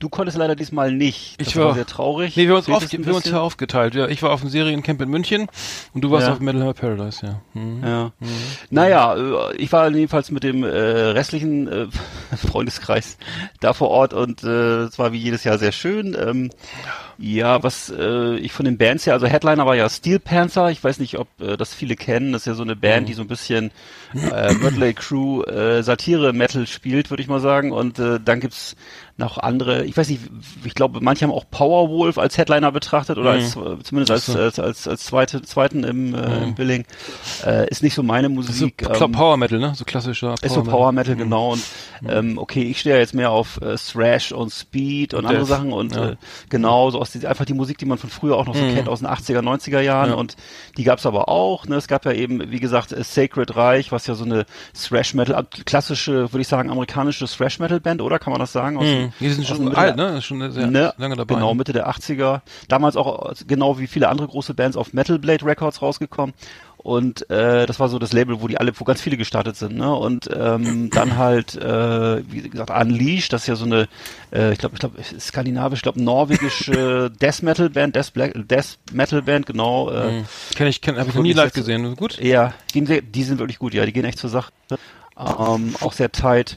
Du 0.00 0.08
konntest 0.08 0.38
leider 0.38 0.54
diesmal 0.54 0.92
nicht. 0.92 1.40
Das 1.40 1.48
Ich 1.48 1.56
war, 1.56 1.66
war- 1.66 1.74
sehr 1.74 1.84
traurig. 1.86 2.36
Nee, 2.36 2.44
wir 2.46 2.50
haben 2.50 2.58
uns, 2.58 2.68
auf, 2.68 2.92
wir 2.92 3.14
uns 3.16 3.24
ja 3.24 3.40
aufgeteilt. 3.40 3.96
Ja, 3.96 4.06
ich 4.06 4.22
war 4.22 4.30
auf 4.30 4.42
dem 4.42 4.48
Seriencamp 4.48 5.00
in 5.02 5.08
München 5.08 5.48
und 5.92 6.02
du 6.02 6.12
warst 6.12 6.28
Ja. 6.28 6.34
auf 6.34 6.38
Metal 6.38 6.60
Hammer 6.60 6.74
Paradise, 6.74 7.26
ja. 7.26 7.40
Mhm. 7.60 7.82
Ja. 7.84 8.12
Naja, 8.70 9.16
äh, 9.50 9.56
ich 9.56 9.72
war 9.72 9.90
jedenfalls 9.90 10.30
mit 10.30 10.44
dem 10.44 10.62
äh, 10.62 10.68
restlichen 10.68 11.66
äh, 11.66 11.86
Freundeskreis 12.36 13.18
da 13.58 13.72
vor 13.72 13.88
Ort 13.90 14.14
und 14.14 14.44
äh, 14.44 14.82
es 14.84 15.00
war 15.00 15.12
wie 15.12 15.18
jedes 15.18 15.42
Jahr 15.42 15.58
sehr 15.58 15.72
schön. 15.72 16.16
Ähm, 16.16 16.50
ja, 17.18 17.62
was 17.64 17.90
äh, 17.96 18.36
ich 18.36 18.52
von 18.52 18.64
den 18.64 18.78
Bands 18.78 19.04
her, 19.06 19.12
also 19.14 19.26
Headliner 19.26 19.66
war 19.66 19.74
ja 19.74 19.88
Steel 19.90 20.20
Panther. 20.20 20.70
Ich 20.70 20.82
weiß 20.84 21.00
nicht, 21.00 21.18
ob 21.18 21.26
äh, 21.40 21.56
das 21.56 21.74
viele 21.74 21.96
kennen. 21.96 22.32
Das 22.32 22.42
ist 22.42 22.46
ja 22.46 22.54
so 22.54 22.62
eine 22.62 22.76
Band, 22.76 23.08
die 23.08 23.14
so 23.14 23.22
ein 23.22 23.28
bisschen 23.28 23.72
äh, 24.14 24.54
Mötley 24.54 24.94
Crew 24.94 25.42
äh, 25.42 25.82
Satire 25.82 26.32
Metal 26.32 26.66
spielt, 26.66 27.10
würde 27.10 27.22
ich 27.22 27.28
mal 27.28 27.40
sagen. 27.40 27.72
Und 27.72 27.98
äh, 27.98 28.20
dann 28.24 28.38
gibt's 28.40 28.76
noch 29.16 29.36
andere. 29.38 29.84
Ich 29.84 29.96
weiß 29.96 30.08
nicht, 30.10 30.20
ich 30.64 30.74
glaube, 30.74 31.00
manche 31.02 31.24
haben 31.24 31.32
auch 31.32 31.44
Powerwolf 31.50 32.18
als 32.18 32.38
Headliner 32.38 32.70
betrachtet 32.70 33.18
oder 33.18 33.30
als 33.32 33.56
äh, 33.56 33.82
zumindest 33.82 34.12
als, 34.12 34.28
als 34.36 34.60
als 34.60 34.86
als 34.86 35.04
zweite 35.04 35.42
zweiten 35.42 35.82
im, 35.82 36.14
äh, 36.14 36.44
im 36.44 36.54
Billing. 36.54 36.84
Äh, 37.44 37.68
ist 37.68 37.82
nicht 37.82 37.94
so 37.94 38.04
meine 38.04 38.28
ist 38.28 38.34
so 38.34 38.40
Musik. 38.42 38.86
Kla- 38.88 39.04
ähm, 39.06 39.10
Power 39.12 39.36
Metal, 39.36 39.58
ne? 39.58 39.72
So 39.74 39.84
klassischer 39.84 40.36
ist 40.40 40.54
so 40.54 40.62
Power 40.62 40.92
Metal, 40.92 41.16
genau. 41.16 41.52
Und 41.54 41.64
Mhm. 42.00 42.10
ähm, 42.10 42.38
okay, 42.38 42.62
ich 42.62 42.78
stehe 42.78 42.94
ja 42.94 43.00
jetzt 43.00 43.12
mehr 43.12 43.32
auf 43.32 43.60
äh, 43.60 43.74
Thrash 43.74 44.30
und 44.30 44.52
Speed 44.52 45.14
und, 45.14 45.24
Und 45.24 45.26
andere 45.26 45.46
Sachen 45.46 45.72
und 45.72 45.96
ja. 45.96 46.10
äh, 46.10 46.16
genau, 46.48 46.90
so 46.92 47.00
aus 47.08 47.20
die, 47.20 47.26
einfach 47.26 47.44
die 47.44 47.54
Musik, 47.54 47.78
die 47.78 47.86
man 47.86 47.98
von 47.98 48.10
früher 48.10 48.36
auch 48.36 48.46
noch 48.46 48.54
so 48.54 48.62
Mhm. 48.62 48.74
kennt, 48.74 48.88
aus 48.88 49.00
den 49.00 49.08
80er, 49.08 49.40
90er 49.42 49.80
Jahren 49.80 50.10
Ja. 50.10 50.16
und 50.16 50.36
die 50.76 50.84
gab's 50.84 51.06
aber 51.06 51.28
auch. 51.28 51.66
Ne? 51.66 51.76
Es 51.76 51.88
gab 51.88 52.04
ja 52.04 52.12
eben, 52.12 52.50
wie 52.50 52.60
gesagt, 52.60 52.92
äh, 52.92 53.02
Sacred 53.02 53.56
Reich, 53.56 53.92
was 53.92 54.06
ja 54.06 54.14
so 54.14 54.24
eine 54.24 54.44
Thrash 54.74 55.14
Metal, 55.14 55.46
klassische, 55.64 56.32
würde 56.32 56.40
ich 56.40 56.48
sagen, 56.48 56.70
amerikanische 56.70 57.26
Thrash 57.26 57.58
Metal 57.58 57.80
Band, 57.80 58.02
oder? 58.02 58.18
Kann 58.18 58.32
man 58.32 58.40
das 58.40 58.52
sagen? 58.52 58.76
Aus 58.76 58.84
Mhm. 58.84 59.12
Die 59.20 59.28
sind 59.30 59.46
schon 59.46 59.74
alt, 59.74 59.98
der- 59.98 60.12
ne? 60.12 60.22
Schon 60.22 60.50
sehr 60.52 60.66
ne? 60.66 60.92
lange 60.98 61.16
dabei. 61.16 61.34
Genau, 61.34 61.54
Mitte 61.54 61.72
der 61.72 61.88
80er. 61.88 62.42
Damals 62.68 62.96
auch, 62.96 63.30
äh, 63.30 63.34
genau 63.46 63.78
wie 63.78 63.86
viele 63.86 64.08
andere 64.08 64.28
große 64.28 64.54
Bands, 64.54 64.76
auf 64.76 64.92
Metal 64.92 65.18
Blade 65.18 65.44
Records 65.44 65.82
rausgekommen. 65.82 66.34
Und 66.78 67.28
äh, 67.28 67.66
das 67.66 67.80
war 67.80 67.88
so 67.88 67.98
das 67.98 68.12
Label, 68.12 68.40
wo 68.40 68.46
die 68.48 68.56
alle, 68.58 68.72
wo 68.78 68.84
ganz 68.84 69.00
viele 69.00 69.16
gestartet 69.16 69.56
sind, 69.56 69.76
ne? 69.76 69.92
Und 69.94 70.30
ähm, 70.32 70.90
dann 70.90 71.16
halt, 71.16 71.56
äh, 71.56 72.22
wie 72.30 72.48
gesagt, 72.48 72.70
Unleashed, 72.70 73.32
das 73.32 73.42
ist 73.42 73.46
ja 73.48 73.56
so 73.56 73.64
eine, 73.64 73.88
äh, 74.32 74.52
ich 74.52 74.58
glaube, 74.58 74.74
ich 74.76 74.80
glaube, 74.80 74.96
skandinavisch, 75.18 75.78
ich 75.78 75.82
glaube, 75.82 76.02
norwegische 76.02 77.10
Death 77.20 77.42
Metal 77.42 77.68
Band, 77.68 77.96
Death, 77.96 78.12
Black, 78.12 78.32
Death 78.34 78.78
Metal 78.92 79.22
Band, 79.22 79.46
genau. 79.46 79.90
Äh, 79.90 80.08
Mhm. 80.08 80.24
Kenn 80.54 80.66
ich, 80.68 80.80
kenn, 80.80 80.96
hab 80.96 81.08
ich 81.08 81.14
noch 81.14 81.22
nie 81.22 81.32
live 81.32 81.52
gesehen. 81.52 81.94
Gut? 81.96 82.18
ja, 82.18 82.54
sehr, 82.72 83.02
die 83.02 83.22
sind 83.24 83.38
wirklich 83.38 83.58
gut, 83.58 83.74
ja, 83.74 83.84
die 83.84 83.92
gehen 83.92 84.04
echt 84.04 84.18
zur 84.18 84.30
Sache. 84.30 84.52
Ähm, 85.18 85.74
auch 85.80 85.92
sehr 85.92 86.12
tight. 86.12 86.56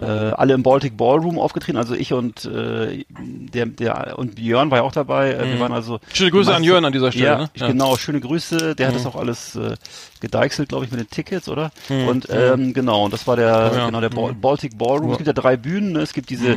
Äh, 0.00 0.04
alle 0.06 0.54
im 0.54 0.62
Baltic 0.62 0.96
Ballroom 0.96 1.38
aufgetreten, 1.38 1.76
also 1.78 1.94
ich 1.94 2.12
und 2.12 2.44
äh, 2.44 3.04
der, 3.18 3.66
der 3.66 4.18
und 4.18 4.36
Björn 4.36 4.70
war 4.70 4.78
ja 4.78 4.84
auch 4.84 4.92
dabei. 4.92 5.32
Äh, 5.32 5.52
Wir 5.52 5.60
waren 5.60 5.72
also 5.72 5.94
Mhm. 5.94 5.98
Schöne 6.14 6.30
Grüße 6.30 6.50
an 6.50 6.56
meist- 6.62 6.66
Jörn 6.66 6.84
an 6.84 6.92
dieser 6.92 7.10
Stelle, 7.12 7.26
Ja, 7.26 7.38
ne? 7.38 7.50
Ja. 7.54 7.66
Mhm. 7.68 7.72
genau, 7.72 7.96
schöne 7.96 8.20
Grüße. 8.20 8.74
Der 8.76 8.88
hat 8.88 8.94
das 8.94 9.06
auch 9.06 9.16
alles 9.16 9.56
äh, 9.56 9.74
gedeichselt, 10.20 10.68
glaube 10.68 10.84
ich, 10.84 10.90
mit 10.90 11.00
den 11.00 11.10
Tickets, 11.10 11.48
oder? 11.48 11.70
Mhm. 11.88 12.08
Und 12.08 12.28
ähm, 12.30 12.74
genau, 12.74 13.04
und 13.04 13.12
das 13.12 13.26
war 13.26 13.36
der 13.36 13.72
Ja. 13.74 13.86
genau 13.86 14.00
der 14.00 14.10
Bal 14.10 14.32
Mhm. 14.32 14.40
Baltic 14.40 14.76
Ballroom. 14.78 15.10
Es 15.12 15.18
gibt 15.18 15.26
ja 15.26 15.32
drei 15.32 15.56
Bühnen, 15.56 15.92
ne? 15.92 16.00
es 16.00 16.12
gibt 16.12 16.30
diese 16.30 16.52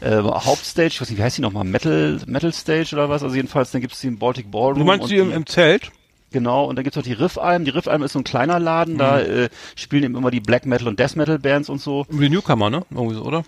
äh, 0.00 0.16
Hauptstage, 0.22 0.88
ich 0.88 1.00
weiß 1.00 1.08
nicht, 1.10 1.18
wie 1.18 1.22
heißt 1.22 1.38
die 1.38 1.42
nochmal, 1.42 1.64
Metal 1.64 2.18
Metal 2.26 2.52
Stage 2.52 2.90
oder 2.92 3.08
was? 3.08 3.22
Also 3.22 3.34
jedenfalls, 3.36 3.70
dann 3.70 3.80
gibt 3.80 3.94
es 3.94 4.00
den 4.00 4.18
Baltic 4.18 4.50
Ballroom. 4.50 4.78
Du 4.78 4.84
meinst 4.84 5.10
die 5.10 5.16
im, 5.16 5.32
im 5.32 5.46
Zelt? 5.46 5.90
Genau, 6.32 6.64
und 6.64 6.76
dann 6.76 6.84
gibt's 6.84 6.96
noch 6.96 7.04
die 7.04 7.12
Riffalm. 7.12 7.64
Die 7.64 7.70
Riffalm 7.70 8.02
ist 8.02 8.12
so 8.12 8.18
ein 8.18 8.24
kleiner 8.24 8.58
Laden, 8.58 8.98
da 8.98 9.18
Mhm. 9.18 9.30
äh, 9.44 9.48
spielen 9.76 10.04
eben 10.04 10.16
immer 10.16 10.30
die 10.30 10.40
Black 10.40 10.66
Metal 10.66 10.88
und 10.88 10.98
Death 10.98 11.16
Metal 11.16 11.38
Bands 11.38 11.68
und 11.68 11.80
so. 11.80 12.06
Die 12.10 12.28
Newcomer, 12.28 12.70
ne? 12.70 12.84
Irgendwie 12.90 13.14
so, 13.14 13.22
oder? 13.22 13.44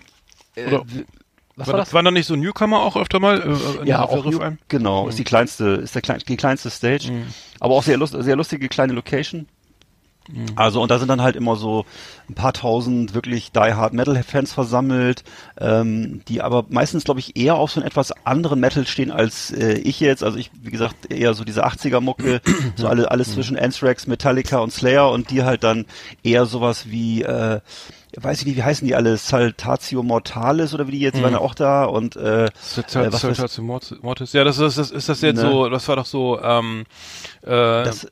Äh, 0.55 0.67
Oder- 0.67 0.85
was 1.57 1.67
War, 1.67 1.73
war 1.75 1.79
das? 1.79 1.93
Waren 1.93 2.03
da 2.05 2.11
nicht 2.11 2.25
so 2.27 2.35
Newcomer 2.35 2.81
auch 2.81 2.97
öfter 2.97 3.19
mal? 3.21 3.39
Äh, 3.41 3.81
in- 3.81 3.87
ja, 3.87 4.03
auch 4.03 4.25
Riff 4.25 4.41
ein? 4.41 4.59
genau, 4.67 5.07
ist 5.07 5.17
die 5.17 5.23
kleinste, 5.23 5.65
ist 5.83 5.95
der 5.95 6.01
klein, 6.01 6.21
die 6.27 6.35
kleinste 6.35 6.69
Stage, 6.69 7.09
aber 7.61 7.75
auch 7.75 7.83
sehr, 7.83 7.95
lust, 7.97 8.13
sehr 8.17 8.35
lustige 8.35 8.67
kleine 8.67 8.91
Location. 8.91 9.47
Also 10.55 10.81
und 10.81 10.89
da 10.89 10.97
sind 10.99 11.07
dann 11.07 11.21
halt 11.21 11.35
immer 11.35 11.55
so 11.55 11.85
ein 12.29 12.33
paar 12.33 12.53
tausend 12.53 13.13
wirklich 13.13 13.51
die 13.51 13.59
Hard 13.59 13.93
Metal 13.93 14.21
Fans 14.23 14.53
versammelt, 14.53 15.23
ähm, 15.59 16.21
die 16.27 16.41
aber 16.41 16.65
meistens 16.69 17.03
glaube 17.03 17.19
ich 17.19 17.37
eher 17.37 17.55
auf 17.55 17.71
so 17.71 17.79
einen 17.79 17.87
etwas 17.87 18.11
anderen 18.25 18.59
Metal 18.59 18.87
stehen 18.87 19.11
als 19.11 19.51
äh, 19.51 19.73
ich 19.73 19.99
jetzt. 19.99 20.23
Also 20.23 20.37
ich 20.37 20.49
wie 20.61 20.71
gesagt 20.71 21.11
eher 21.11 21.33
so 21.35 21.43
diese 21.43 21.65
80er 21.65 21.99
Mucke, 22.01 22.41
so 22.75 22.87
alle 22.87 23.11
alles 23.11 23.33
zwischen 23.33 23.57
Anthrax, 23.57 24.07
Metallica 24.07 24.57
und 24.59 24.71
Slayer 24.73 25.11
und 25.11 25.29
die 25.29 25.43
halt 25.43 25.63
dann 25.63 25.85
eher 26.23 26.45
sowas 26.45 26.89
wie 26.89 27.21
äh, 27.21 27.59
weiß 28.17 28.39
ich 28.39 28.45
nicht, 28.45 28.55
wie 28.55 28.63
heißen 28.63 28.87
die 28.87 28.95
alle? 28.95 29.17
Saltatio 29.17 30.01
Mortalis 30.01 30.73
oder 30.73 30.87
wie 30.87 30.91
die 30.91 30.99
jetzt, 31.01 31.17
die 31.17 31.23
waren 31.23 31.33
ja 31.33 31.39
auch 31.39 31.53
da 31.53 31.83
und 31.83 32.15
äh, 32.15 32.45
äh, 32.45 32.47
was 32.47 32.95
weiß- 32.95 33.19
Saltatio 33.19 33.63
Mortis. 34.01 34.31
Ja, 34.33 34.43
das 34.45 34.57
ist, 34.57 34.77
das 34.77 34.89
ist 34.89 35.09
das 35.09 35.21
jetzt 35.21 35.35
Ne. 35.43 35.51
so, 35.51 35.69
das 35.69 35.87
war 35.89 35.97
doch 35.97 36.05
so, 36.05 36.39
ähm, 36.41 36.85
äh, 37.43 37.47
das 37.49 38.07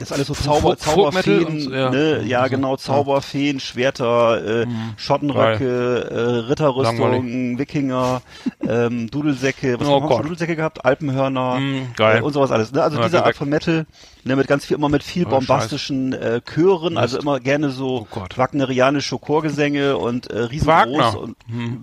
ist 0.00 0.12
alles 0.12 0.26
so 0.26 0.34
Zauber, 0.34 0.60
Folk- 0.76 0.80
Zauberfeen, 0.80 1.44
und 1.44 1.60
so, 1.60 1.70
ja. 1.72 1.90
ne? 1.90 2.22
ja 2.24 2.40
Also, 2.40 2.56
genau, 2.56 2.76
Zauberfeen, 2.76 3.60
Schwerter, 3.60 4.62
äh, 4.62 4.66
Schottenröcke, 4.96 5.64
äh, 6.10 6.18
Ritterrüstung, 6.48 6.98
Langweilig. 6.98 7.58
Wikinger, 7.58 8.22
ähm, 8.66 9.10
Dudelsäcke, 9.10 9.78
was 9.80 9.88
Oh 9.88 9.94
haben 10.00 10.08
wir 10.08 10.16
schon 10.16 10.22
Dudelsäcke 10.22 10.56
gehabt? 10.56 10.84
Alpenhörner 10.84 11.58
geil. 11.96 12.18
Äh, 12.18 12.22
und 12.22 12.32
sowas 12.32 12.50
alles. 12.50 12.72
Ne? 12.72 12.82
Also 12.82 12.98
Ja, 12.98 13.04
diese 13.04 13.24
Art 13.24 13.36
von 13.36 13.48
Metal, 13.48 13.86
ne, 14.24 14.36
mit 14.36 14.46
ganz 14.46 14.64
viel, 14.66 14.76
immer 14.76 14.88
mit 14.88 15.02
viel 15.02 15.26
Oh, 15.26 15.30
bombastischen 15.30 16.12
äh, 16.12 16.40
Chören, 16.42 16.96
also 16.98 17.16
Mist. 17.16 17.22
immer 17.24 17.40
gerne 17.40 17.70
so 17.70 18.06
Oh 18.14 18.24
wagnerianische 18.36 19.18
Chorgesänge 19.18 19.96
und 19.96 20.28
äh, 20.30 20.38
riesengroß 20.40 20.66
Wagner. 21.14 21.20
und 21.20 21.36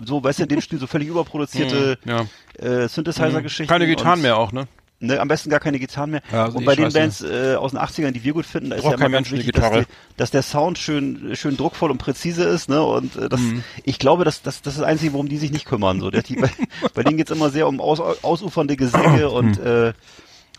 so, 0.06 0.22
weißt 0.22 0.38
du, 0.38 0.42
in 0.44 0.48
dem 0.48 0.60
Stil 0.60 0.78
so 0.78 0.86
völlig 0.86 1.08
überproduzierte 1.08 1.98
ja. 2.04 2.24
äh, 2.58 2.88
Synthesizer-Geschichten. 2.88 3.70
keine 3.70 3.86
Gitarren 3.86 4.14
und- 4.18 4.22
mehr 4.22 4.36
auch, 4.36 4.52
ne? 4.52 4.66
Ne, 4.98 5.20
am 5.20 5.28
besten 5.28 5.50
gar 5.50 5.60
keine 5.60 5.78
Gitarren 5.78 6.10
mehr. 6.10 6.22
Ja, 6.32 6.44
also 6.44 6.56
und 6.56 6.64
bei 6.64 6.74
den. 6.74 6.90
Bands 6.90 7.20
äh, 7.22 7.54
aus 7.54 7.72
den 7.72 7.80
80ern, 7.80 8.12
die 8.12 8.24
wir 8.24 8.32
gut 8.32 8.46
finden, 8.46 8.70
da 8.70 8.76
ist 8.76 8.84
ja 8.84 8.92
immer 8.94 9.10
ganz 9.10 9.30
wichtig, 9.30 9.52
dass, 9.52 9.64
Gitarre. 9.64 9.80
die, 9.84 10.16
dass 10.16 10.30
der 10.30 10.42
Sound 10.42 10.78
schön 10.78 11.32
schön 11.36 11.56
druckvoll 11.58 11.90
und 11.90 11.98
präzise 11.98 12.44
ist, 12.44 12.70
ne? 12.70 12.82
Und 12.82 13.14
äh, 13.16 13.28
das, 13.28 13.40
Mhm. 13.40 13.62
ich 13.84 13.98
glaube, 13.98 14.24
dass 14.24 14.40
das, 14.40 14.62
das 14.62 14.74
ist 14.74 14.80
das 14.80 14.86
Einzige, 14.88 15.12
worum 15.12 15.28
die 15.28 15.36
sich 15.36 15.50
nicht 15.52 15.66
kümmern. 15.66 16.00
So, 16.00 16.10
der, 16.10 16.22
die, 16.22 16.36
bei, 16.36 16.50
bei 16.94 17.02
denen 17.02 17.18
geht's 17.18 17.30
immer 17.30 17.50
sehr 17.50 17.68
um 17.68 17.78
aus, 17.80 18.00
ausufernde 18.00 18.76
Gesänge 18.76 19.28
und 19.30 19.58
äh, 19.58 19.92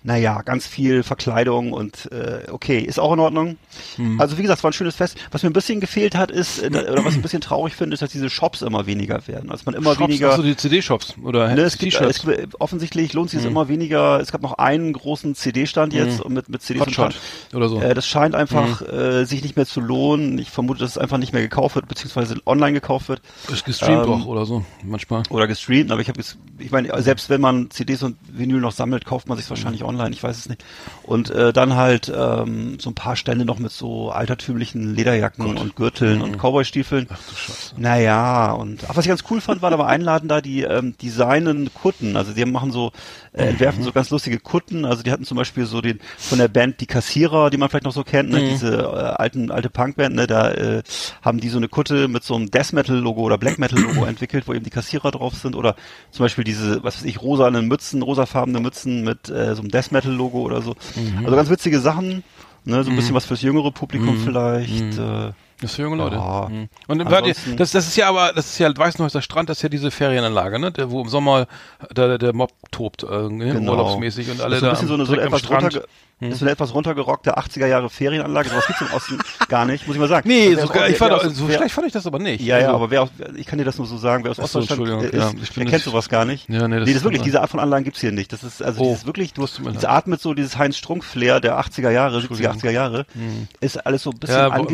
naja, 0.04 0.42
ganz 0.44 0.68
viel 0.68 1.04
Verkleidung 1.04 1.74
und 1.74 2.10
äh, 2.12 2.50
okay, 2.52 2.80
ist 2.80 3.00
auch 3.00 3.14
in 3.14 3.20
Ordnung. 3.20 3.58
Mhm. 3.98 4.20
Also 4.22 4.38
wie 4.38 4.42
gesagt, 4.44 4.60
es 4.60 4.64
war 4.64 4.70
ein 4.72 4.74
schönes 4.74 4.96
Fest. 4.96 5.18
Was 5.32 5.44
mir 5.44 5.50
ein 5.50 5.54
bisschen 5.54 5.80
gefehlt 5.80 6.16
hat, 6.16 6.32
ist, 6.32 6.62
äh, 6.62 6.68
oder 6.92 7.04
was 7.04 7.14
ich 7.14 7.20
ein 7.20 7.22
bisschen 7.22 7.42
traurig 7.42 7.76
finde, 7.76 7.94
ist, 7.96 8.02
dass 8.02 8.12
diese 8.12 8.30
Shops 8.30 8.62
immer 8.62 8.86
weniger 8.86 9.28
werden. 9.28 9.52
Also 9.52 9.64
man 9.66 9.76
immer 9.76 9.92
Shops, 9.96 10.08
weniger. 10.08 10.32
also 10.32 10.44
die 10.44 10.56
CD-Shops 10.56 11.16
oder 11.24 11.54
Ne, 11.54 11.62
es 11.62 11.78
gibt, 11.78 11.96
äh, 11.96 12.06
es, 12.06 12.22
gibt- 12.22 12.60
offensichtlich 12.62 13.14
lohnt 13.14 13.30
sich 13.32 13.40
es 13.40 13.46
immer 13.46 13.68
weniger. 13.68 14.20
Es 14.20 14.32
gab 14.32 14.42
noch 14.42 14.54
einen 14.54 14.94
großen 14.94 15.36
CD-Stand 15.36 15.94
jetzt 15.94 16.22
und 16.22 16.34
mit, 16.34 16.48
mit 16.50 16.62
CDs 16.62 16.82
und 16.88 16.98
Hotshot 16.98 17.16
oder 17.54 17.68
so. 17.70 17.82
äh, 17.82 17.94
das 17.94 18.08
scheint 18.08 18.36
einfach 18.36 18.82
äh, 18.82 19.26
sich 19.26 19.44
nicht 19.44 19.56
mehr 19.56 19.66
zu 19.66 19.82
lohnen. 19.82 20.38
Ich 20.38 20.50
vermute, 20.52 20.80
dass 20.80 20.92
es 20.92 20.98
einfach 20.98 21.18
nicht 21.18 21.34
mehr 21.34 21.42
gekauft 21.42 21.76
wird, 21.76 21.88
beziehungsweise 21.88 22.38
online 22.46 22.74
gekauft 22.74 23.10
wird 23.10 23.22
Ist 23.52 23.66
gestreamt 23.66 24.06
ähm, 24.06 24.14
auch 24.14 24.26
oder 24.26 24.46
so, 24.46 24.64
manchmal. 24.84 25.24
oder 25.30 25.48
gestreamt. 25.48 25.92
Aber 25.92 26.02
ich 26.02 26.08
habe 26.10 26.22
ich 26.60 26.72
meine, 26.72 27.02
selbst 27.02 27.30
wenn 27.30 27.42
man 27.42 27.70
CDs 27.72 28.04
und 28.04 28.18
Vinyl 28.32 28.60
noch 28.60 28.72
sammelt, 28.72 29.06
kauft 29.06 29.28
man 29.28 29.38
sich 29.38 29.50
wahrscheinlich 29.50 29.84
online. 29.88 30.12
Ich 30.12 30.22
weiß 30.22 30.38
es 30.38 30.50
nicht. 30.50 30.64
Und 31.04 31.30
äh, 31.30 31.54
dann 31.54 31.76
halt 31.76 32.12
ähm, 32.16 32.78
so 32.80 32.90
ein 32.90 32.96
paar 32.96 33.16
Stände 33.16 33.46
noch 33.46 33.60
mit 33.60 33.72
so 33.72 34.12
altertümlichen 34.12 34.94
Lederjacken 34.96 35.58
und 35.58 35.76
Gürteln 35.76 36.22
und 36.22 36.38
Cowboystiefeln. 36.38 37.08
Ach 37.10 37.20
du 37.30 37.36
Scheiße. 37.36 37.76
Naja, 37.78 38.52
und 38.52 38.84
ach, 38.88 38.96
was 38.96 39.06
ich 39.06 39.10
ganz 39.10 39.24
cool 39.30 39.42
fand, 39.42 39.62
war 39.62 39.72
da 39.72 39.80
war 39.80 39.88
einladen 39.88 40.28
da 40.28 40.42
die 40.42 40.64
ähm, 40.64 40.96
designen 41.02 41.74
Kutten. 41.74 42.18
Also 42.18 42.34
die 42.34 42.46
machen 42.46 42.72
so, 42.72 42.92
äh, 43.38 43.50
entwerfen 43.50 43.84
so 43.84 43.92
ganz 43.92 44.10
lustige 44.10 44.40
Kutten. 44.40 44.86
Also 44.86 45.04
die 45.04 45.12
hatten 45.12 45.26
zum 45.26 45.38
Beispiel 45.38 45.66
so 45.66 45.82
den 45.82 46.00
von 46.18 46.38
der 46.38 46.48
Band 46.48 46.82
Die 46.82 46.86
Kassierer, 46.86 47.50
die 47.50 47.58
man 47.58 47.70
vielleicht 47.70 47.86
noch 47.86 47.94
so 47.94 48.04
kennt, 48.04 48.30
ne? 48.30 48.50
diese 48.50 48.78
äh, 48.78 48.84
alten 48.84 49.52
alte 49.52 49.70
Punkband, 49.70 50.16
ne? 50.16 50.28
da 50.28 50.52
äh, 50.52 50.84
haben 51.22 51.40
die 51.40 51.50
so 51.50 51.58
eine 51.58 51.68
Kutte 51.68 52.08
mit 52.08 52.24
so 52.24 52.36
einem 52.36 52.52
Death 52.52 52.74
Metal 52.74 52.96
Logo 52.96 53.22
oder 53.22 53.38
Black 53.38 53.60
Metal 53.60 53.80
Logo 53.80 54.06
entwickelt, 54.06 54.48
wo 54.48 54.54
eben 54.54 54.64
die 54.64 54.70
Kassierer 54.70 55.12
drauf 55.12 55.36
sind 55.36 55.56
oder 55.56 55.76
zum 56.12 56.24
Beispiel 56.24 56.44
diese, 56.44 56.84
was 56.84 56.98
weiß 56.98 57.06
ich, 57.06 57.22
rosanen 57.22 57.68
Mützen, 57.68 58.02
rosafarbene 58.02 58.60
Mützen 58.60 59.04
mit 59.04 59.30
äh, 59.30 59.56
so 59.56 59.62
einem 59.62 59.72
Death 59.72 59.92
Metal 59.92 60.12
Logo 60.12 60.40
oder 60.40 60.62
so. 60.62 60.76
Also 61.24 61.36
ganz 61.36 61.50
witzige 61.50 61.80
Sachen. 61.80 62.24
Ne, 62.66 62.84
so 62.84 62.90
ein 62.90 62.98
bisschen 62.98 63.16
was 63.16 63.26
fürs 63.26 63.42
jüngere 63.42 63.72
Publikum 63.72 64.18
vielleicht. 64.26 64.98
Äh, 64.98 65.32
Das 65.62 65.72
ist 65.72 65.76
für 65.76 65.82
junge 65.84 65.98
Leute. 65.98 66.16
Ja. 66.18 66.48
Mhm. 66.50 66.70
Und 66.88 67.02
Ansonsten- 67.02 67.58
das, 67.58 67.72
das 67.72 67.88
ist 67.88 67.96
ja 67.96 68.08
aber, 68.10 68.32
das 68.34 68.46
ist 68.48 68.60
ja 68.60 68.76
Weißenhäuser 68.76 69.22
Strand, 69.24 69.50
das 69.50 69.58
ist 69.58 69.64
ja 69.64 69.70
diese 69.70 69.90
Ferienanlage, 69.92 70.60
ne? 70.60 70.72
Der, 70.72 70.92
wo 70.92 71.02
im 71.02 71.10
Sommer 71.10 71.48
der, 71.96 72.18
der 72.20 72.34
Mob 72.34 72.52
tobt, 72.72 73.04
irgendwie, 73.04 73.50
Genau. 73.52 73.72
urlaubsmäßig 73.72 74.30
und 74.32 74.42
alle 74.42 74.60
das 74.60 74.62
ist 74.62 74.62
so 74.62 74.66
ein 74.66 74.70
da 74.70 74.74
bisschen 74.74 74.88
so 74.88 74.94
eine, 74.94 75.06
so 75.06 75.14
eine 75.14 75.22
etwas 75.24 75.42
das 76.20 76.30
ist 76.32 76.40
so 76.40 76.46
eine 76.46 76.52
etwas 76.54 76.74
runtergerockte 76.74 77.38
80er 77.38 77.68
Jahre 77.68 77.92
Ferienanlage. 77.92 78.50
Sowas 78.50 78.66
gibt's 78.66 78.82
im 78.82 78.92
Osten 78.92 79.20
gar 79.50 79.66
nicht, 79.66 79.86
muss 79.86 79.96
ich 79.96 80.00
mal 80.00 80.08
sagen. 80.08 80.28
Nee, 80.28 80.54
Wer 80.56 80.66
so, 80.66 80.74
ich 80.88 80.98
fand, 80.98 81.12
aus- 81.14 81.22
so 81.36 81.48
wer- 81.48 81.58
schlecht 81.58 81.76
fand 81.76 81.86
ich 81.86 81.94
das 81.94 82.08
aber 82.08 82.18
nicht. 82.18 82.42
Ja, 82.44 82.58
ja, 82.58 82.66
Also, 82.66 82.76
aber 82.78 82.90
wer 82.90 83.04
aus, 83.04 83.10
ich 83.36 83.46
kann 83.46 83.60
dir 83.60 83.66
das 83.66 83.78
nur 83.78 83.86
so 83.86 83.98
sagen, 83.98 84.24
wer 84.24 84.32
aus 84.32 84.38
so, 84.38 84.42
Ostdeutschland 84.44 84.82
Entschuldigung, 84.82 85.14
äh, 85.14 85.16
ja, 85.16 85.28
ist, 85.30 85.44
ich 85.44 85.50
der 85.54 85.66
kennt 85.66 85.84
sowas 85.84 86.10
gar 86.10 86.26
nicht. 86.26 86.50
Ja, 86.50 86.68
nee, 86.68 86.80
das 86.80 86.88
nee, 86.88 86.94
das 86.94 87.04
tut 87.04 87.12
wirklich, 87.12 87.22
diese 87.22 87.42
Art 87.42 87.52
von 87.52 87.60
Anlagen 87.60 87.84
gibt's 87.84 88.02
hier 88.02 88.12
nicht. 88.12 88.34
Das 88.34 88.44
ist, 88.44 88.64
also 88.64 88.82
Oh, 88.82 88.86
dieses 88.90 89.06
wirklich, 89.06 89.34
du, 89.34 89.46
leid. 89.64 89.86
Art 89.86 90.08
mit 90.08 90.20
so 90.20 90.34
dieses 90.34 90.58
Heinz-Strunk-Flair 90.58 91.40
der 91.40 91.60
80er 91.60 91.92
Jahre, 91.92 92.18
70er, 92.18 92.22
Entschuldigung. 92.32 92.52
80er 92.58 92.72
Jahre, 92.72 93.06
ist 93.62 93.86
alles 93.86 94.02
so 94.02 94.10
ein 94.10 94.18
bisschen 94.18 94.38
ja, 94.38 94.48
ange 94.50 94.66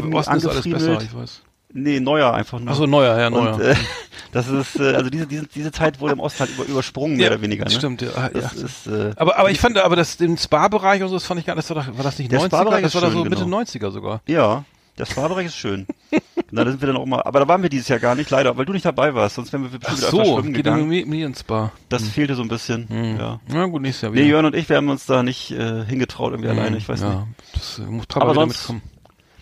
besser, 0.74 1.02
ich 1.02 1.16
weiß. 1.16 1.42
Nee, 1.76 2.00
neuer 2.00 2.32
einfach 2.34 2.60
nur. 2.60 2.70
Ach 2.72 2.76
so, 2.76 2.86
neuer, 2.86 3.18
ja, 3.20 3.30
neuer. 3.32 3.56
Und, 3.56 3.62
äh, 3.62 3.76
das 4.32 4.48
ist, 4.48 4.80
äh, 4.80 4.94
also 4.94 5.10
diese, 5.10 5.26
diese, 5.26 5.48
diese 5.48 5.72
Zeit 5.72 6.00
wurde 6.00 6.14
im 6.14 6.20
Osten 6.20 6.42
halt 6.42 6.52
über, 6.52 6.66
übersprungen, 6.66 7.18
mehr 7.18 7.28
Ja, 7.28 7.32
oder 7.34 7.42
weniger. 7.42 7.64
Ne? 7.66 7.72
stimmt, 7.72 8.02
ja, 8.04 8.10
ah, 8.16 8.30
ja. 8.34 8.42
Das 8.42 8.54
ist, 8.54 8.86
äh, 8.88 9.12
Aber, 9.16 9.40
aber 9.40 9.50
ich 9.50 9.60
fand, 9.60 9.78
aber 9.80 9.96
das, 9.96 10.18
den 10.18 10.38
Spa-Bereich 10.38 11.02
und 11.02 11.08
so, 11.10 11.16
das 11.16 11.26
fand 11.26 11.40
ich 11.40 11.48
gar 11.48 11.56
nicht, 11.56 11.68
das 11.68 11.76
war, 11.76 11.84
doch- 11.84 11.98
war 11.98 12.04
das 12.04 12.20
nicht 12.20 12.32
Der 12.32 12.40
90er? 12.42 12.46
Spa-Bereich 12.46 12.84
Das 12.84 12.94
war 12.94 13.02
doch 13.02 13.08
so 13.12 13.22
schön, 13.24 13.30
Mitte 13.30 13.44
genau. 13.44 13.58
90er 13.60 13.90
sogar. 13.90 14.22
Ja, 14.28 14.66
der 15.00 15.06
Spa-Bereich 15.08 15.48
ist 15.48 15.56
schön. 15.58 15.88
Na, 16.52 16.64
da 16.64 16.70
sind 16.70 16.80
wir 16.80 16.86
dann 16.88 16.98
auch 16.98 17.08
mal, 17.08 17.24
aber 17.24 17.40
da 17.40 17.48
waren 17.48 17.64
wir 17.64 17.70
dieses 17.70 17.88
Jahr 17.88 17.98
gar 17.98 18.14
nicht, 18.14 18.30
leider, 18.30 18.56
weil 18.56 18.66
du 18.66 18.74
nicht 18.74 18.86
dabei 18.86 19.16
warst, 19.16 19.34
sonst 19.38 19.52
wären 19.52 19.64
wir 19.64 19.70
bestimmt 19.80 19.88
Ach 19.92 19.98
wieder 20.14 20.26
so, 20.26 20.36
schwimmen 20.40 20.54
geht 20.54 20.68
dann 20.68 20.76
gegangen. 20.76 20.90
mit 20.90 21.08
mir 21.08 21.26
ins 21.26 21.40
Spa. 21.40 21.72
Das 21.90 22.08
fehlte 22.08 22.36
so 22.36 22.44
ein 22.44 22.50
bisschen, 22.50 22.88
ja. 23.18 23.40
Na 23.48 23.66
gut, 23.66 23.82
nächstes 23.82 24.04
Jahr 24.04 24.12
Nee, 24.12 24.18
wieder. 24.20 24.28
Jörn 24.28 24.46
und 24.46 24.54
ich, 24.56 24.70
wir 24.70 24.78
haben 24.78 24.90
uns 24.90 25.08
da 25.08 25.24
nicht 25.24 25.50
äh, 25.50 25.84
hingetraut 25.86 26.34
irgendwie 26.34 26.52
alleine, 26.52 26.78
ich 26.78 26.88
weiß 26.88 27.02
ja, 27.02 27.10
nicht. 27.16 27.28
Das 27.54 27.80
äh, 27.80 27.90
muss 27.90 28.06
Papa 28.06 28.26
Aber 28.26 28.34
wieder 28.34 28.42
sonst- 28.42 28.60
mitkommen. 28.70 28.82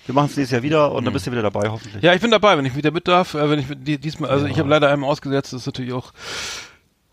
Wir 0.05 0.15
machen 0.15 0.27
es 0.31 0.37
nächstes 0.37 0.51
Jahr 0.51 0.63
wieder 0.63 0.91
und 0.91 1.05
dann 1.05 1.13
bist 1.13 1.27
du 1.27 1.31
wieder 1.31 1.43
dabei, 1.43 1.69
hoffentlich. 1.69 2.03
Ja, 2.03 2.13
ich 2.13 2.21
bin 2.21 2.31
dabei, 2.31 2.57
wenn 2.57 2.65
ich 2.65 2.75
wieder 2.75 2.91
mit 2.91 3.07
darf. 3.07 3.33
Äh, 3.35 3.49
wenn 3.49 3.59
ich 3.59 3.99
diesmal, 3.99 4.29
also 4.29 4.45
ich 4.45 4.57
habe 4.59 4.69
leider 4.69 4.89
einmal 4.89 5.09
ausgesetzt, 5.09 5.53
das 5.53 5.61
ist 5.61 5.65
natürlich 5.67 5.93
auch 5.93 6.11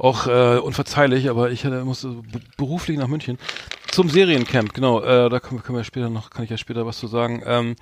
auch 0.00 0.28
äh, 0.28 0.59
unverzeihlich, 0.59 1.28
aber 1.28 1.50
ich 1.50 1.64
äh, 1.64 1.71
musste 1.83 2.09
be- 2.09 2.40
beruflich 2.57 2.97
nach 2.99 3.09
München 3.09 3.37
zum 3.90 4.09
Seriencamp. 4.11 4.75
Genau, 4.75 5.00
äh, 5.02 5.28
da 5.28 5.40
können, 5.40 5.59
wir- 5.61 5.62
können 5.64 5.78
wir 5.78 5.85
später 5.85 6.11
noch, 6.11 6.30
kann 6.30 6.45
ich 6.45 6.50
ja 6.50 6.57
später 6.57 6.87
was 6.87 6.99
zu 6.99 7.07
sagen. 7.07 7.42
Ähm, 7.47 7.76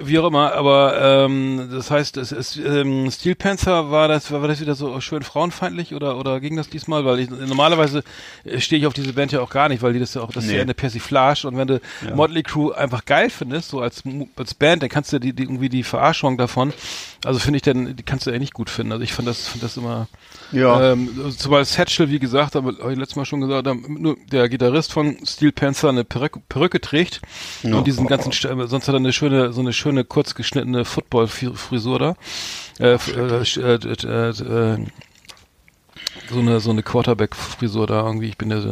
wie 0.00 0.18
auch 0.18 0.26
immer, 0.28 0.52
aber 0.52 1.00
ähm, 1.24 1.70
das 1.72 1.90
heißt, 1.90 2.18
es 2.18 2.30
ist 2.30 2.56
ähm, 2.58 3.10
Steel 3.10 3.34
Panther 3.34 3.90
war 3.90 4.06
das 4.06 4.30
war 4.30 4.46
das 4.46 4.60
wieder 4.60 4.74
so 4.74 5.00
schön 5.00 5.22
frauenfeindlich 5.22 5.94
oder 5.94 6.18
oder 6.18 6.38
ging 6.40 6.56
das 6.56 6.68
diesmal, 6.68 7.04
weil 7.06 7.20
ich 7.20 7.30
normalerweise 7.30 8.04
äh, 8.44 8.60
stehe 8.60 8.78
ich 8.80 8.86
auf 8.86 8.92
diese 8.92 9.14
Band 9.14 9.32
ja 9.32 9.40
auch 9.40 9.48
gar 9.50 9.68
nicht, 9.70 9.82
weil 9.82 9.94
die 9.94 9.98
das 9.98 10.12
ja 10.14 10.20
auch 10.20 10.30
das 10.30 10.44
ist 10.44 10.50
Nee. 10.50 10.56
ja 10.56 10.62
eine 10.62 10.74
Persiflage 10.74 11.48
und 11.48 11.56
wenn 11.56 11.66
du 11.68 11.80
Ja. 12.06 12.14
Motley 12.14 12.42
Crew 12.42 12.70
einfach 12.70 13.06
geil 13.06 13.30
findest, 13.30 13.70
so 13.70 13.80
als 13.80 14.02
als 14.36 14.54
Band, 14.54 14.82
dann 14.82 14.90
kannst 14.90 15.12
du 15.12 15.18
die, 15.18 15.32
die 15.32 15.44
irgendwie 15.44 15.70
die 15.70 15.82
Verarschung 15.82 16.36
davon, 16.36 16.72
also 17.24 17.38
finde 17.40 17.56
ich 17.56 17.62
dann 17.62 17.96
die 17.96 18.02
kannst 18.02 18.26
du 18.26 18.30
ja 18.30 18.38
nicht 18.38 18.52
gut 18.54 18.68
finden. 18.70 18.92
Also 18.92 19.02
ich 19.02 19.14
fand 19.14 19.26
das 19.26 19.48
fand 19.48 19.62
das 19.62 19.78
immer 19.78 20.06
Ja. 20.52 20.92
ähm, 20.92 21.32
zumal 21.36 21.64
Satchel, 21.64 22.10
wie 22.10 22.18
gesagt, 22.20 22.54
habe 22.54 22.76
hab 22.80 22.90
ich 22.90 22.98
letztes 22.98 23.16
Mal 23.16 23.24
schon 23.24 23.40
gesagt, 23.40 23.66
nur 23.88 24.16
der 24.30 24.48
Gitarrist 24.50 24.92
von 24.92 25.16
Steel 25.26 25.37
Panther 25.52 25.88
eine 25.88 26.04
Perücke, 26.04 26.40
Perücke 26.48 26.80
trägt 26.80 27.20
Ja. 27.62 27.76
und 27.76 27.86
diesen 27.86 28.06
ganzen, 28.06 28.30
äh, 28.30 28.66
sonst 28.66 28.88
hat 28.88 28.94
er 28.94 28.98
eine 28.98 29.12
schöne, 29.12 29.52
so 29.52 29.60
eine 29.60 29.72
schöne 29.72 30.04
kurz 30.04 30.34
geschnittene 30.34 30.84
Football-Frisur 30.84 31.98
da. 31.98 32.14
Äh, 32.78 32.94
äh, 32.94 33.42
äh, 33.42 34.28
äh, 34.30 34.86
so 36.30 36.38
eine 36.40 36.60
so 36.60 36.70
eine 36.70 36.82
Quarterback-Frisur 36.82 37.86
da 37.86 38.04
irgendwie. 38.04 38.28
Ich 38.28 38.38
bin 38.38 38.50
der, 38.50 38.62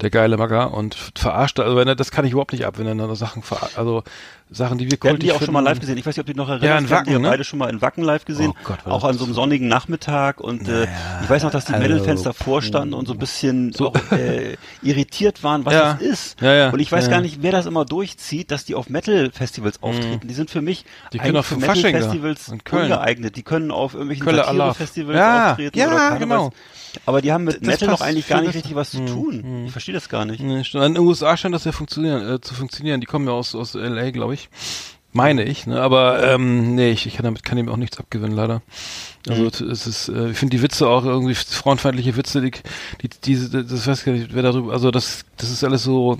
der 0.00 0.10
geile 0.10 0.36
Magger 0.36 0.72
und 0.72 0.96
verarscht. 1.14 1.60
Also 1.60 1.76
wenn 1.76 1.88
er, 1.88 1.94
das 1.94 2.10
kann 2.10 2.24
ich 2.24 2.32
überhaupt 2.32 2.52
nicht 2.52 2.64
ab, 2.64 2.78
wenn 2.78 2.86
er 2.86 2.94
dann 2.94 3.14
Sachen, 3.14 3.42
ver 3.42 3.70
also 3.76 4.02
Sachen, 4.48 4.78
die 4.78 4.84
wir 4.84 4.92
Wir 4.92 5.10
hatten 5.10 5.18
die 5.20 5.26
kultig 5.26 5.32
auch 5.32 5.44
schon 5.44 5.52
mal 5.52 5.58
finden. 5.60 5.70
live 5.72 5.80
gesehen. 5.80 5.98
Ich 5.98 6.06
weiß 6.06 6.14
nicht, 6.16 6.20
ob 6.20 6.26
dich 6.26 6.36
noch 6.36 6.48
erinnerst. 6.48 6.64
Ja, 6.64 6.78
in 6.78 6.84
Wir 6.84 6.86
die 6.88 6.92
Wacken, 7.10 7.22
ne? 7.22 7.28
beide 7.30 7.42
schon 7.44 7.58
mal 7.58 7.68
in 7.68 7.82
Wacken 7.82 8.04
live 8.04 8.24
gesehen. 8.24 8.52
Oh 8.54 8.56
Gott, 8.64 8.78
auch 8.86 9.02
an 9.02 9.18
so 9.18 9.24
einem 9.24 9.34
sonnigen 9.34 9.66
Nachmittag. 9.66 10.40
Und 10.40 10.68
äh, 10.68 10.84
ich 11.22 11.28
weiß 11.28 11.42
noch, 11.42 11.50
dass 11.50 11.64
die. 11.64 11.72
Metal-Fans 11.72 12.22
davor 12.22 12.62
standen 12.62 12.94
und 12.94 13.06
so 13.06 13.12
ein 13.14 13.18
bisschen 13.18 13.72
So. 13.72 13.88
auch, 13.88 14.12
äh, 14.12 14.56
irritiert 14.82 15.42
waren, 15.42 15.64
was 15.64 15.74
Ja. 15.74 15.92
das 15.94 16.02
ist. 16.02 16.40
Ja, 16.40 16.54
ja. 16.54 16.70
Und 16.70 16.78
ich 16.78 16.92
weiß 16.92 17.04
Ja, 17.06 17.10
gar 17.10 17.18
ja. 17.18 17.22
nicht, 17.22 17.42
wer 17.42 17.50
das 17.52 17.66
immer 17.66 17.84
durchzieht, 17.84 18.50
dass 18.52 18.64
die 18.64 18.76
auf 18.76 18.88
Metal-Festivals 18.88 19.82
auftreten. 19.82 20.28
Die 20.28 20.34
sind 20.34 20.50
für 20.50 20.62
mich 20.62 20.84
Die 21.12 21.18
können 21.18 21.36
auch 21.36 21.44
für 21.44 21.56
Metal-Festivals 21.56 22.48
ungeeignet. 22.70 23.36
Die 23.36 23.42
können 23.42 23.70
auf 23.72 23.94
irgendwelchen 23.94 24.26
Ja, 24.36 25.50
auftreten 25.50 25.78
ja, 25.78 25.86
oder 25.88 25.96
Karnevals. 25.96 26.20
genau. 26.20 26.52
Aber 27.04 27.20
die 27.20 27.32
haben 27.32 27.44
mit 27.44 27.56
Das 27.56 27.66
Metal 27.66 27.88
doch 27.88 28.00
eigentlich 28.00 28.28
gar 28.28 28.40
nicht 28.40 28.54
richtig 28.54 28.74
was 28.74 28.90
zu 28.90 29.04
tun. 29.04 29.64
Ich 29.66 29.72
verstehe 29.72 29.94
das 29.94 30.08
gar 30.08 30.24
nicht. 30.24 30.40
Nee. 30.40 30.62
In 30.72 30.94
den 30.94 30.98
USA 30.98 31.36
scheint 31.36 31.54
das 31.54 31.64
ja 31.64 31.72
funktionieren, 31.72 32.34
äh, 32.36 32.40
zu 32.40 32.54
funktionieren. 32.54 33.00
Die 33.00 33.06
kommen 33.06 33.26
ja 33.26 33.32
aus, 33.32 33.54
aus 33.54 33.74
LA, 33.74 34.10
glaube 34.10 34.34
ich. 34.34 34.48
Meine 35.12 35.44
ich, 35.44 35.66
ne? 35.66 35.80
Aber 35.80 36.22
ähm, 36.22 36.74
nee, 36.74 36.90
ich, 36.90 37.06
ich 37.06 37.14
kann 37.16 37.24
damit 37.24 37.42
kann 37.42 37.56
ihm 37.56 37.70
auch 37.70 37.78
nichts 37.78 37.98
abgewinnen, 37.98 38.36
leider. 38.36 38.60
Also 39.28 39.42
Mhm. 39.44 39.70
es 39.70 39.86
ist, 39.86 40.08
äh, 40.08 40.30
ich 40.30 40.36
finde 40.36 40.56
die 40.56 40.62
Witze 40.62 40.86
auch 40.88 41.04
irgendwie 41.04 41.34
frauenfeindliche 41.34 42.16
Witze, 42.16 42.42
die, 42.42 42.50
die 43.02 43.08
diese, 43.24 43.64
das 43.64 43.86
weiß 43.86 44.00
ich 44.00 44.04
gar 44.04 44.12
nicht, 44.12 44.34
wer 44.34 44.42
darüber, 44.42 44.72
also 44.74 44.90
das, 44.90 45.24
das 45.38 45.50
ist 45.50 45.64
alles 45.64 45.84
so, 45.84 46.18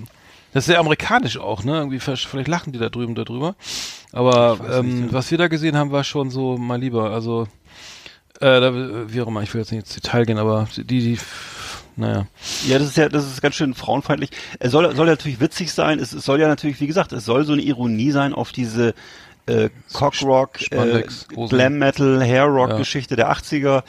das 0.55 0.63
ist 0.63 0.69
sehr 0.69 0.81
amerikanisch 0.81 1.37
auch, 1.37 1.63
ne? 1.63 1.77
Irgendwie 1.77 2.01
vielleicht 2.01 2.49
lachen 2.49 2.73
die 2.73 2.79
da 2.79 2.89
drüben 2.89 3.15
darüber. 3.15 3.55
Aber 4.13 4.59
ähm, 4.79 5.01
nicht, 5.01 5.07
ja. 5.09 5.13
was 5.13 5.31
wir 5.31 5.37
da 5.37 5.49
gesehen 5.49 5.77
haben, 5.77 5.93
war 5.93 6.03
schon 6.05 6.31
so 6.31 6.57
mal 6.57 6.81
lieber. 6.81 7.11
Also 7.11 7.49
äh, 8.41 9.13
wie 9.13 9.21
auch 9.21 9.27
immer, 9.27 9.43
ich 9.43 9.53
will 9.55 9.61
jetzt 9.61 9.73
nicht 9.73 9.81
ins 9.87 9.95
Detail 9.95 10.25
gehen, 10.25 10.39
aber 10.39 10.69
die, 10.77 10.85
die, 10.85 11.19
naja. 11.97 12.27
Ja, 12.67 12.79
das 12.79 12.89
ist 12.89 12.97
ja, 12.97 13.09
das 13.09 13.27
ist 13.27 13.41
ganz 13.41 13.55
schön 13.55 13.75
frauenfeindlich. 13.75 14.31
Es 14.59 14.73
soll, 14.73 14.95
soll 14.95 15.07
ja 15.07 15.13
natürlich 15.13 15.41
witzig 15.41 15.73
sein. 15.73 15.99
Es 15.99 16.11
soll 16.11 16.41
ja 16.41 16.49
natürlich, 16.49 16.81
wie 16.81 16.87
gesagt, 16.87 17.13
es 17.13 17.25
soll 17.25 17.45
so 17.45 17.55
eine 17.55 17.63
Ironie 17.63 18.11
sein 18.11 18.35
auf 18.35 18.53
diese 18.53 18.95
äh, 19.47 19.71
Cockrock, 19.93 20.61
äh. 20.73 21.05
Glam 21.49 21.79
Metal, 21.79 22.21
Hair 22.23 22.45
Rock 22.47 22.71
Ja. 22.71 22.79
Geschichte 22.79 23.15
der 23.17 23.31
80er. 23.31 23.83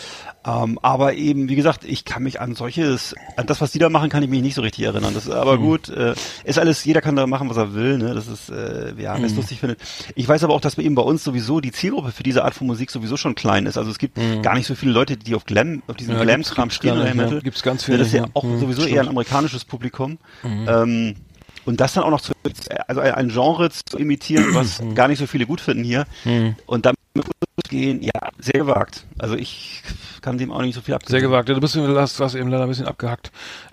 Ähm, 0.46 0.80
aber 0.82 1.16
eben, 1.16 1.50
wie 1.50 1.56
gesagt, 1.56 1.84
ich 1.84 2.06
kann 2.06 2.24
mich 2.24 2.40
an 2.40 2.56
solches, 2.56 3.14
an 3.36 3.48
das, 3.48 3.60
was 3.60 3.72
die 3.72 3.80
da 3.80 3.90
machen, 3.90 4.10
kann 4.10 4.24
ich 4.24 4.30
mich 4.30 4.42
nicht 4.42 4.54
so 4.56 4.62
richtig 4.62 4.86
erinnern. 4.86 5.14
Das 5.14 5.26
ist 5.26 5.32
aber 5.34 5.54
Hm. 5.54 5.62
gut, 5.62 5.90
äh, 5.90 6.14
ist 6.46 6.58
alles, 6.58 6.86
jeder 6.86 7.02
kann 7.02 7.16
da 7.18 7.28
machen, 7.28 7.50
was 7.50 7.58
er 7.58 7.74
will, 7.74 7.98
ne? 7.98 8.14
Das 8.14 8.28
ist, 8.28 8.50
äh, 8.50 8.90
ja, 8.98 9.16
wer 9.18 9.24
es 9.26 9.32
Hm. 9.32 9.36
lustig 9.38 9.60
findet. 9.60 9.80
Ich 10.16 10.28
weiß 10.28 10.44
aber 10.46 10.54
auch, 10.54 10.62
dass 10.62 10.78
wir 10.78 10.86
eben 10.86 10.96
bei 10.96 11.02
uns 11.02 11.24
sowieso 11.24 11.60
die 11.60 11.72
Zielgruppe 11.74 12.12
für 12.14 12.24
diese 12.24 12.46
Art 12.46 12.54
von 12.54 12.66
Musik 12.68 12.92
sowieso 12.92 13.18
schon 13.18 13.36
klein 13.36 13.66
ist. 13.66 13.78
Also 13.78 13.92
es 13.92 13.98
gibt 13.98 14.18
gar 14.44 14.54
nicht 14.56 14.68
so 14.68 14.76
viele 14.76 14.92
Leute, 14.94 15.18
die 15.18 15.36
auf 15.36 15.46
Glam, 15.46 15.82
auf 15.88 15.98
diesen. 15.98 16.16
Ja, 16.16 16.24
Glam-Kram 16.24 16.70
stehen 16.70 16.98
nicht, 17.04 17.16
Metal. 17.16 17.34
ja. 17.36 17.40
Gibt's 17.42 17.64
ganz 17.64 17.82
Ja, 17.82 17.86
viele, 17.88 17.98
Das 17.98 18.08
ist 18.08 18.14
ja 18.14 18.22
ja. 18.24 18.30
auch 18.34 18.44
Hm, 18.44 18.60
sowieso 18.60 18.82
stimmt. 18.84 18.96
eher 18.96 19.02
ein 19.02 19.10
amerikanisches 19.10 19.66
Publikum. 19.66 20.18
Ähm, 20.46 21.16
und 21.68 21.80
das 21.80 21.94
dann 21.94 22.04
auch 22.04 22.10
noch 22.10 22.22
zu, 22.22 22.34
also 22.88 23.02
ein, 23.02 23.30
Genre 23.30 23.70
zu 23.70 23.98
imitieren, 24.00 24.56
was 24.56 24.80
Hm. 24.80 24.96
gar 24.96 25.08
nicht 25.08 25.20
so 25.20 25.28
viele 25.28 25.46
gut 25.46 25.62
finden 25.62 25.84
hier. 25.84 26.06
Und 26.66 26.86
damit 26.86 26.98
gehen, 27.70 28.02
ja, 28.02 28.30
sehr 28.40 28.54
gewagt. 28.62 29.06
Also 29.20 29.36
ich 29.36 29.84
kann 30.22 30.38
dem 30.38 30.52
auch 30.52 30.62
nicht 30.62 30.74
so 30.76 30.82
viel 30.82 30.94
abgewinnen. 30.96 31.20
Sehr 31.20 31.28
gewagt. 31.28 31.50
Ja, 31.50 31.56
Du 31.56 31.62
bist, 31.62 31.76
hast, 31.76 32.20
warst 32.20 32.36
eben 32.36 32.50
leider 32.50 32.64
ein 32.64 32.70
bisschen 32.70 32.88
abgehackt. 32.88 33.32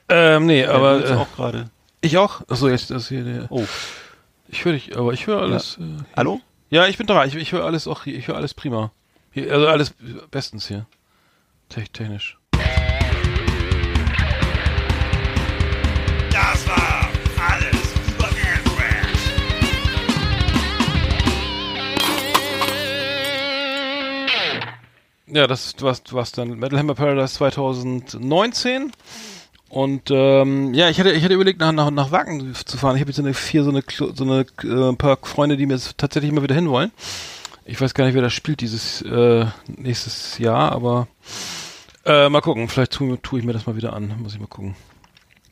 Ähm, 0.09 0.47
nee, 0.47 0.63
Ja, 0.63 0.73
aber 0.73 0.99
jetzt 0.99 1.11
äh, 1.11 1.15
auch 1.15 1.33
gerade. 1.37 1.71
ich 2.01 2.19
auch. 2.19 2.43
Achso, 2.49 2.69
jetzt 2.69 2.91
das 2.91 3.09
hier. 3.09 3.23
Der, 3.25 3.47
Oh, 3.51 3.65
Ich 4.49 4.65
höre 4.65 4.73
dich, 4.73 4.97
aber 4.97 5.13
ich 5.13 5.27
höre 5.27 5.41
alles. 5.41 5.79
Ja. 5.81 5.87
Äh, 5.87 5.89
hallo? 6.17 6.41
ja, 6.71 6.87
ich 6.89 6.99
bin 6.99 7.07
da. 7.07 7.25
Ich, 7.25 7.35
ich 7.37 7.53
höre 7.53 7.65
alles 7.65 7.87
auch 7.87 8.05
hier. 8.05 8.17
Ich 8.17 8.27
höre 8.29 8.37
alles 8.37 8.53
prima. 8.55 8.91
Hier, 9.31 9.53
also 9.53 9.69
alles 9.69 9.95
bestens 10.31 10.67
hier. 10.69 10.87
Te 11.69 11.83
technisch. 11.93 12.39
Ja, 25.35 25.49
das 25.49 25.75
war, 25.81 25.97
was 26.12 26.31
dann 26.31 26.61
Metal 26.61 26.79
Hammer 26.79 26.95
Paradise 26.95 27.35
2019. 27.35 28.93
Und 29.69 30.12
ähm, 30.12 30.73
ja, 30.75 30.88
ich 30.88 31.00
hatte, 31.00 31.11
ich 31.11 31.25
hatte 31.25 31.35
überlegt, 31.35 31.59
nach, 31.59 31.73
nach, 31.73 31.91
nach 31.91 32.12
Wacken 32.12 32.55
zu 32.55 32.76
fahren. 32.76 32.95
Ich 32.95 33.00
habe 33.00 33.11
jetzt 33.11 33.19
eine, 33.19 33.35
vier 33.35 33.64
so 33.64 33.71
eine, 33.71 33.83
so 33.91 34.23
eine 34.23 34.47
äh, 34.62 34.91
ein 34.91 34.97
paar 34.97 35.19
Freunde, 35.21 35.57
die 35.57 35.67
mir 35.67 35.75
jetzt 35.75 35.99
tatsächlich 35.99 36.31
mal 36.31 36.45
wieder 36.45 36.55
hinwollen. 36.55 36.93
Ich 37.64 37.81
weiß 37.81 37.95
gar 37.95 38.05
nicht, 38.05 38.14
wer 38.14 38.23
das 38.23 38.33
spielt 38.33 38.61
dieses 38.61 39.03
äh, 39.03 39.47
nächstes 39.67 40.38
Jahr, 40.38 40.71
aber 40.71 41.09
äh, 42.05 42.29
mal 42.29 42.41
gucken. 42.41 42.69
Vielleicht 42.69 42.93
tue 42.93 43.21
tu 43.21 43.37
ich 43.37 43.45
mir 43.45 43.55
das 43.55 43.67
mal 43.67 43.75
wieder 43.75 43.93
an. 43.93 44.14
Muss 44.23 44.35
ich 44.35 44.41
mal 44.41 44.47
gucken. 44.47 44.76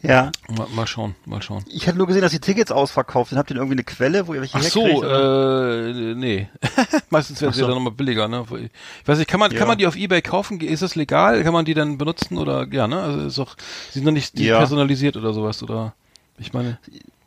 Ja. 0.03 0.33
Mal, 0.49 0.67
mal 0.75 0.87
schauen, 0.87 1.15
mal 1.27 1.41
schauen. 1.43 1.65
Ich 1.69 1.87
hatte 1.87 1.97
nur 1.97 2.09
gesehen, 2.09 2.23
dass 2.23 2.33
die 2.33 2.41
Tickets 2.41 2.73
ausverkauft 2.73 3.31
sind. 3.31 3.39
Habt 3.39 3.51
ihr 3.51 3.55
denn 3.55 3.63
irgendwie 3.63 3.77
eine 3.77 3.85
Quelle, 3.85 4.27
wo 4.27 4.35
ihr 4.35 4.41
welche 4.41 4.59
Ach 4.59 4.63
so, 4.63 4.85
herkriegt, 4.85 5.05
äh, 5.05 6.15
nee. 6.15 6.49
Meistens 7.11 7.41
werden 7.41 7.51
Ach 7.51 7.55
sie 7.55 7.61
so. 7.61 7.67
dann 7.67 7.77
nochmal 7.77 7.93
billiger, 7.93 8.27
ne? 8.27 8.45
Ich 9.01 9.09
weiß 9.09 9.19
nicht, 9.19 9.29
kann 9.29 9.39
man, 9.39 9.53
Ja. 9.53 9.59
kann 9.59 9.69
man 9.69 9.79
die 9.79 9.87
auf 9.87 9.95
Ebay 9.97 10.21
kaufen? 10.21 10.61
Ist 10.61 10.83
das 10.83 10.97
legal? 10.97 11.45
Kann 11.45 11.53
man 11.53 11.65
die 11.65 11.75
dann 11.75 11.99
benutzen 11.99 12.37
oder, 12.39 12.67
ja, 12.73 12.89
ne? 12.89 13.01
Also 13.01 13.27
ist 13.27 13.39
doch, 13.39 13.57
sie 13.91 14.01
sind 14.01 14.05
noch 14.05 14.13
nicht 14.13 14.39
Ja. 14.39 14.59
personalisiert 14.59 15.17
oder 15.17 15.33
sowas, 15.33 15.63
oder? 15.63 15.95
Ich 16.39 16.53
meine, 16.53 16.79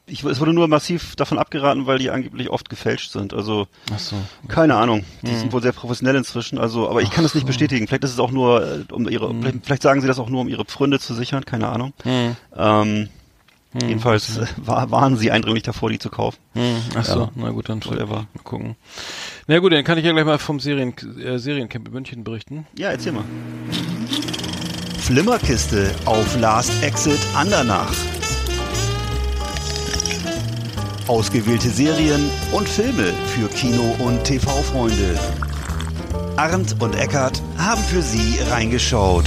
Ich, 0.08 0.24
es 0.24 0.40
wurde 0.40 0.54
nur 0.54 0.68
massiv 0.68 1.16
davon 1.16 1.40
abgeraten, 1.40 1.88
weil 1.88 1.98
die 1.98 2.12
angeblich 2.12 2.50
oft 2.52 2.70
gefälscht 2.70 3.12
sind. 3.12 3.34
Also 3.34 3.68
so. 3.98 4.16
keine 4.48 4.76
Ahnung. 4.76 5.04
Die 5.24 5.34
sind 5.34 5.52
wohl 5.52 5.64
sehr 5.64 5.72
professionell 5.72 6.16
inzwischen. 6.16 6.60
Also, 6.60 6.88
aber 6.90 7.02
ich 7.02 7.10
kann 7.10 7.24
das 7.24 7.34
nicht 7.34 7.48
bestätigen. 7.48 7.88
Vielleicht 7.88 8.04
ist 8.04 8.12
es 8.12 8.20
auch 8.20 8.30
nur, 8.32 8.64
äh, 8.64 8.94
um 8.94 9.10
ihre, 9.10 9.34
vielleicht, 9.34 9.66
vielleicht 9.66 9.82
sagen 9.82 10.02
sie 10.02 10.08
das 10.08 10.20
auch 10.20 10.30
nur, 10.30 10.42
um 10.42 10.48
ihre 10.48 10.64
Pfründe 10.64 11.00
zu 11.00 11.16
sichern. 11.16 11.44
Keine 11.46 11.70
Ahnung. 11.70 11.94
Ähm, 12.56 13.10
Jedenfalls 13.82 14.38
äh, 14.38 14.46
war, 14.58 14.90
waren 14.92 15.18
sie 15.18 15.32
eindringlich 15.32 15.64
davor, 15.64 15.90
die 15.90 16.00
zu 16.00 16.10
kaufen. 16.10 16.38
Hm, 16.54 16.78
ach 16.96 17.04
so, 17.04 17.20
Ja. 17.22 17.32
na 17.36 17.50
gut, 17.50 17.68
dann 17.68 17.84
Whatever. 17.84 18.28
mal 18.34 18.44
gucken. 18.44 18.76
Na 19.48 19.60
gut, 19.60 19.74
dann 19.74 19.84
kann 19.84 19.98
ich 19.98 20.06
ja 20.06 20.14
gleich 20.14 20.24
mal 20.24 20.38
vom 20.38 20.60
Serien, 20.62 20.94
äh, 21.20 21.38
Seriencamp 21.40 21.88
in 21.88 21.94
München 21.94 22.24
berichten. 22.24 22.68
Ja, 22.78 22.92
erzähl 22.92 23.12
mal. 23.12 23.26
Flimmerkiste 25.00 25.94
auf 26.06 26.40
Last 26.40 26.82
Exit 26.84 27.20
Andernach. 27.36 27.92
Ausgewählte 31.08 31.70
Serien 31.70 32.30
und 32.52 32.68
Filme 32.68 33.14
für 33.28 33.48
Kino- 33.50 33.96
und 34.00 34.24
TV-Freunde. 34.24 35.20
Arndt 36.36 36.76
und 36.82 36.96
Eckart 36.96 37.42
haben 37.58 37.82
für 37.82 38.02
Sie 38.02 38.40
reingeschaut. 38.50 39.26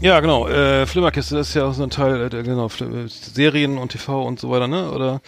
Ja, 0.00 0.20
genau, 0.20 0.48
äh, 0.48 0.84
Flimmerkiste, 0.86 1.36
das 1.36 1.48
ist 1.50 1.54
ja 1.54 1.64
auch 1.66 1.72
so 1.74 1.84
ein 1.84 1.90
Teil, 1.90 2.24
äh, 2.26 2.42
genau, 2.42 2.66
äh, 2.66 3.06
Serien 3.08 3.78
und 3.78 3.92
TV 3.92 4.22
und 4.26 4.38
so 4.40 4.50
weiter, 4.50 4.66
ne? 4.68 4.90
Oder, 4.90 5.20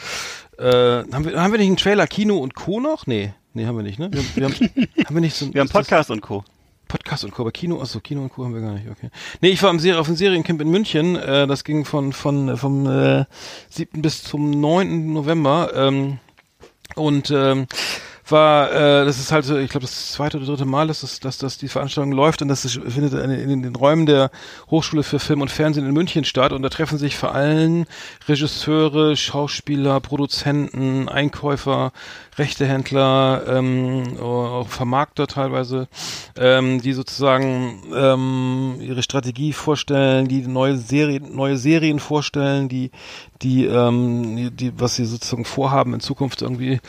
äh, 0.59 1.05
haben 1.13 1.25
wir, 1.25 1.41
haben 1.41 1.53
wir 1.53 1.59
nicht 1.59 1.69
einen 1.69 1.77
Trailer 1.77 2.07
Kino 2.07 2.37
und 2.39 2.55
Co. 2.55 2.81
noch? 2.81 3.07
Nee, 3.07 3.33
nee, 3.55 3.65
haben 3.67 3.77
wir 3.77 3.83
nicht, 3.85 3.99
ne? 3.99 4.11
Wir, 4.13 4.23
wir 4.35 4.45
haben, 4.45 4.55
haben 5.07 5.15
wir 5.15 5.21
nicht 5.21 5.37
so 5.37 5.47
ein, 5.47 5.55
Wir 5.55 5.61
haben 5.61 5.67
ist 5.67 5.75
das- 5.75 5.87
Podcast 5.87 6.11
und 6.11 6.21
Co. 6.21 6.45
Podcast 6.89 7.25
und 7.25 7.33
Co. 7.33 7.43
Aber 7.43 7.53
Kino, 7.53 7.81
achso, 7.81 8.01
Kino 8.01 8.23
und 8.23 8.31
Co. 8.31 8.45
haben 8.45 8.55
wir 8.55 8.61
gar 8.61 8.73
nicht, 8.73 8.89
okay. 8.89 9.11
Nee, 9.41 9.49
ich 9.49 9.63
war 9.63 9.71
im 9.71 9.79
Serie, 9.79 10.01
auf 10.01 10.07
dem 10.07 10.17
Seriencamp 10.17 10.61
in 10.61 10.71
München, 10.71 11.17
äh, 11.17 11.47
das 11.47 11.65
ging 11.65 11.85
von, 11.85 12.13
von, 12.13 12.49
äh, 12.49 12.57
vom, 12.57 12.87
äh, 12.87 13.25
7. 13.71 14.03
bis 14.03 14.23
zum 14.23 14.51
9. 14.51 15.13
November, 15.13 15.73
ähm, 15.75 16.19
und, 16.95 17.31
ähm, 17.31 17.67
war, 18.31 18.73
äh, 18.73 19.05
das 19.05 19.19
ist 19.19 19.33
halt, 19.33 19.49
ich 19.49 19.71
glaube, 19.71 19.87
das 19.87 20.13
zweite 20.13 20.39
oder 20.39 20.47
dritte 20.47 20.65
Mal, 20.65 20.89
dass, 20.89 21.01
das, 21.01 21.21
dass, 21.21 21.39
dass 21.39 21.59
die 21.59 21.69
Veranstaltung 21.69 22.13
läuft 22.13 22.43
und 22.43 22.49
das 22.49 22.65
ist, 22.65 22.81
findet 22.89 23.13
in, 23.13 23.31
in 23.31 23.63
den 23.63 23.75
Räumen 23.75 24.07
der 24.07 24.31
Hochschule 24.71 25.03
für 25.03 25.19
Film 25.19 25.41
und 25.41 25.51
Fernsehen 25.51 25.87
in 25.87 25.93
München 25.93 26.25
statt 26.25 26.53
und 26.53 26.63
da 26.63 26.69
treffen 26.69 26.99
sich 26.99 27.17
vor 27.17 27.35
allem 27.35 27.87
Regisseure, 28.29 29.17
Schauspieler, 29.17 30.01
Produzenten, 30.01 31.09
Einkäufer, 31.09 31.93
Rechtehändler, 32.37 33.45
ähm, 33.49 34.19
auch 34.21 34.69
Vermarkter 34.69 35.27
teilweise, 35.27 35.89
ähm, 36.37 36.81
die 36.83 36.93
sozusagen 36.93 37.83
ähm, 37.95 38.77
ihre 38.81 39.03
Strategie 39.03 39.53
vorstellen, 39.53 40.29
die 40.29 40.47
neue 40.47 40.77
Serien, 40.77 41.35
neue 41.35 41.57
Serien 41.57 42.01
vorstellen, 42.01 42.69
die, 42.69 42.91
die, 43.43 43.67
ähm, 43.67 44.57
die, 44.57 44.73
was 44.79 44.97
sie 44.97 45.05
sozusagen 45.05 45.45
vorhaben 45.45 45.95
in 45.95 46.01
Zukunft 46.01 46.43
irgendwie 46.43 46.81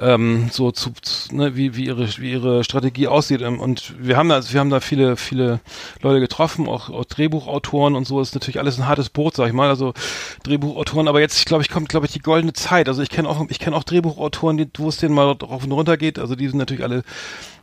ähm, 0.00 0.48
so 0.50 0.70
zu, 0.70 0.92
zu 1.02 1.34
ne, 1.34 1.56
wie, 1.56 1.76
wie 1.76 1.86
ihre 1.86 2.06
wie 2.18 2.32
ihre 2.32 2.64
Strategie 2.64 3.08
aussieht. 3.08 3.42
Ähm, 3.42 3.60
und 3.60 3.94
wir 3.98 4.16
haben 4.16 4.28
da 4.28 4.36
also 4.36 4.52
wir 4.52 4.60
haben 4.60 4.70
da 4.70 4.80
viele 4.80 5.16
viele 5.16 5.60
Leute 6.02 6.20
getroffen 6.20 6.68
auch, 6.68 6.90
auch 6.90 7.04
Drehbuchautoren 7.04 7.94
und 7.94 8.06
so. 8.06 8.20
Ist 8.20 8.34
natürlich 8.34 8.58
alles 8.58 8.78
ein 8.78 8.86
hartes 8.86 9.08
Boot 9.10 9.36
sag 9.36 9.48
ich 9.48 9.52
mal. 9.52 9.68
Also 9.68 9.94
Drehbuchautoren 10.42 11.08
aber 11.08 11.20
jetzt 11.20 11.38
ich 11.38 11.44
glaube 11.44 11.62
ich 11.62 11.70
kommt 11.70 11.88
glaube 11.88 12.06
ich 12.06 12.12
die 12.12 12.20
goldene 12.20 12.52
Zeit. 12.52 12.88
Also 12.88 13.02
ich 13.02 13.10
kenne 13.10 13.28
auch 13.28 13.44
ich 13.48 13.58
kenne 13.58 13.76
auch 13.76 13.84
Drehbuchautoren 13.84 14.56
die, 14.56 14.68
wo 14.78 14.88
es 14.88 14.98
denen 14.98 15.14
mal 15.14 15.34
drauf 15.34 15.64
und 15.64 15.72
runter 15.72 15.96
geht. 15.96 16.18
Also 16.18 16.36
die 16.36 16.48
sind 16.48 16.58
natürlich 16.58 16.84
alle 16.84 17.02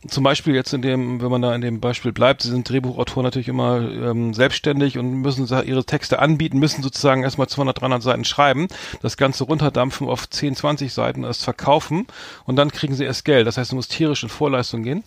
zum 0.08 0.24
Beispiel 0.24 0.54
jetzt 0.54 0.72
in 0.72 0.82
dem, 0.82 1.22
wenn 1.22 1.30
man 1.30 1.42
da 1.42 1.54
in 1.54 1.60
dem 1.60 1.80
Beispiel 1.80 2.12
bleibt, 2.12 2.42
sie 2.42 2.50
sind 2.50 2.68
Drehbuchautoren 2.68 3.24
natürlich 3.24 3.48
immer 3.48 3.80
ähm, 3.80 4.34
selbstständig 4.34 4.98
und 4.98 5.22
müssen 5.22 5.46
ihre 5.64 5.84
Texte 5.84 6.18
anbieten, 6.18 6.58
müssen 6.58 6.82
sozusagen 6.82 7.22
erstmal 7.22 7.48
200, 7.48 7.80
300 7.80 8.02
Seiten 8.02 8.24
schreiben, 8.24 8.68
das 9.02 9.16
Ganze 9.16 9.44
runterdampfen 9.44 10.08
auf 10.08 10.28
10, 10.28 10.56
20 10.56 10.92
Seiten, 10.92 11.22
das 11.22 11.42
verkaufen 11.42 12.06
und 12.44 12.56
dann 12.56 12.70
kriegen 12.70 12.94
sie 12.94 13.04
erst 13.04 13.24
Geld. 13.24 13.46
Das 13.46 13.56
heißt, 13.56 13.72
du 13.72 13.76
musst 13.76 13.92
tierisch 13.92 14.22
in 14.22 14.28
Vorleistung 14.28 14.82
gehen. 14.82 15.04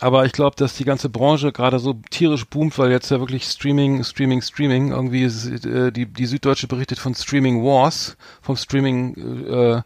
Aber 0.00 0.26
ich 0.26 0.32
glaube, 0.32 0.56
dass 0.56 0.74
die 0.74 0.84
ganze 0.84 1.08
Branche 1.08 1.52
gerade 1.52 1.78
so 1.78 1.94
tierisch 2.10 2.46
boomt, 2.46 2.78
weil 2.78 2.90
jetzt 2.90 3.10
ja 3.10 3.18
wirklich 3.18 3.44
Streaming, 3.44 4.04
Streaming, 4.04 4.42
Streaming, 4.42 4.90
irgendwie 4.90 5.22
ist, 5.22 5.46
äh, 5.64 5.90
die, 5.90 6.06
die 6.06 6.26
Süddeutsche 6.26 6.66
berichtet 6.66 6.98
von 6.98 7.14
Streaming 7.14 7.64
Wars, 7.64 8.16
vom 8.42 8.56
Streaming 8.56 9.46
äh, 9.48 9.82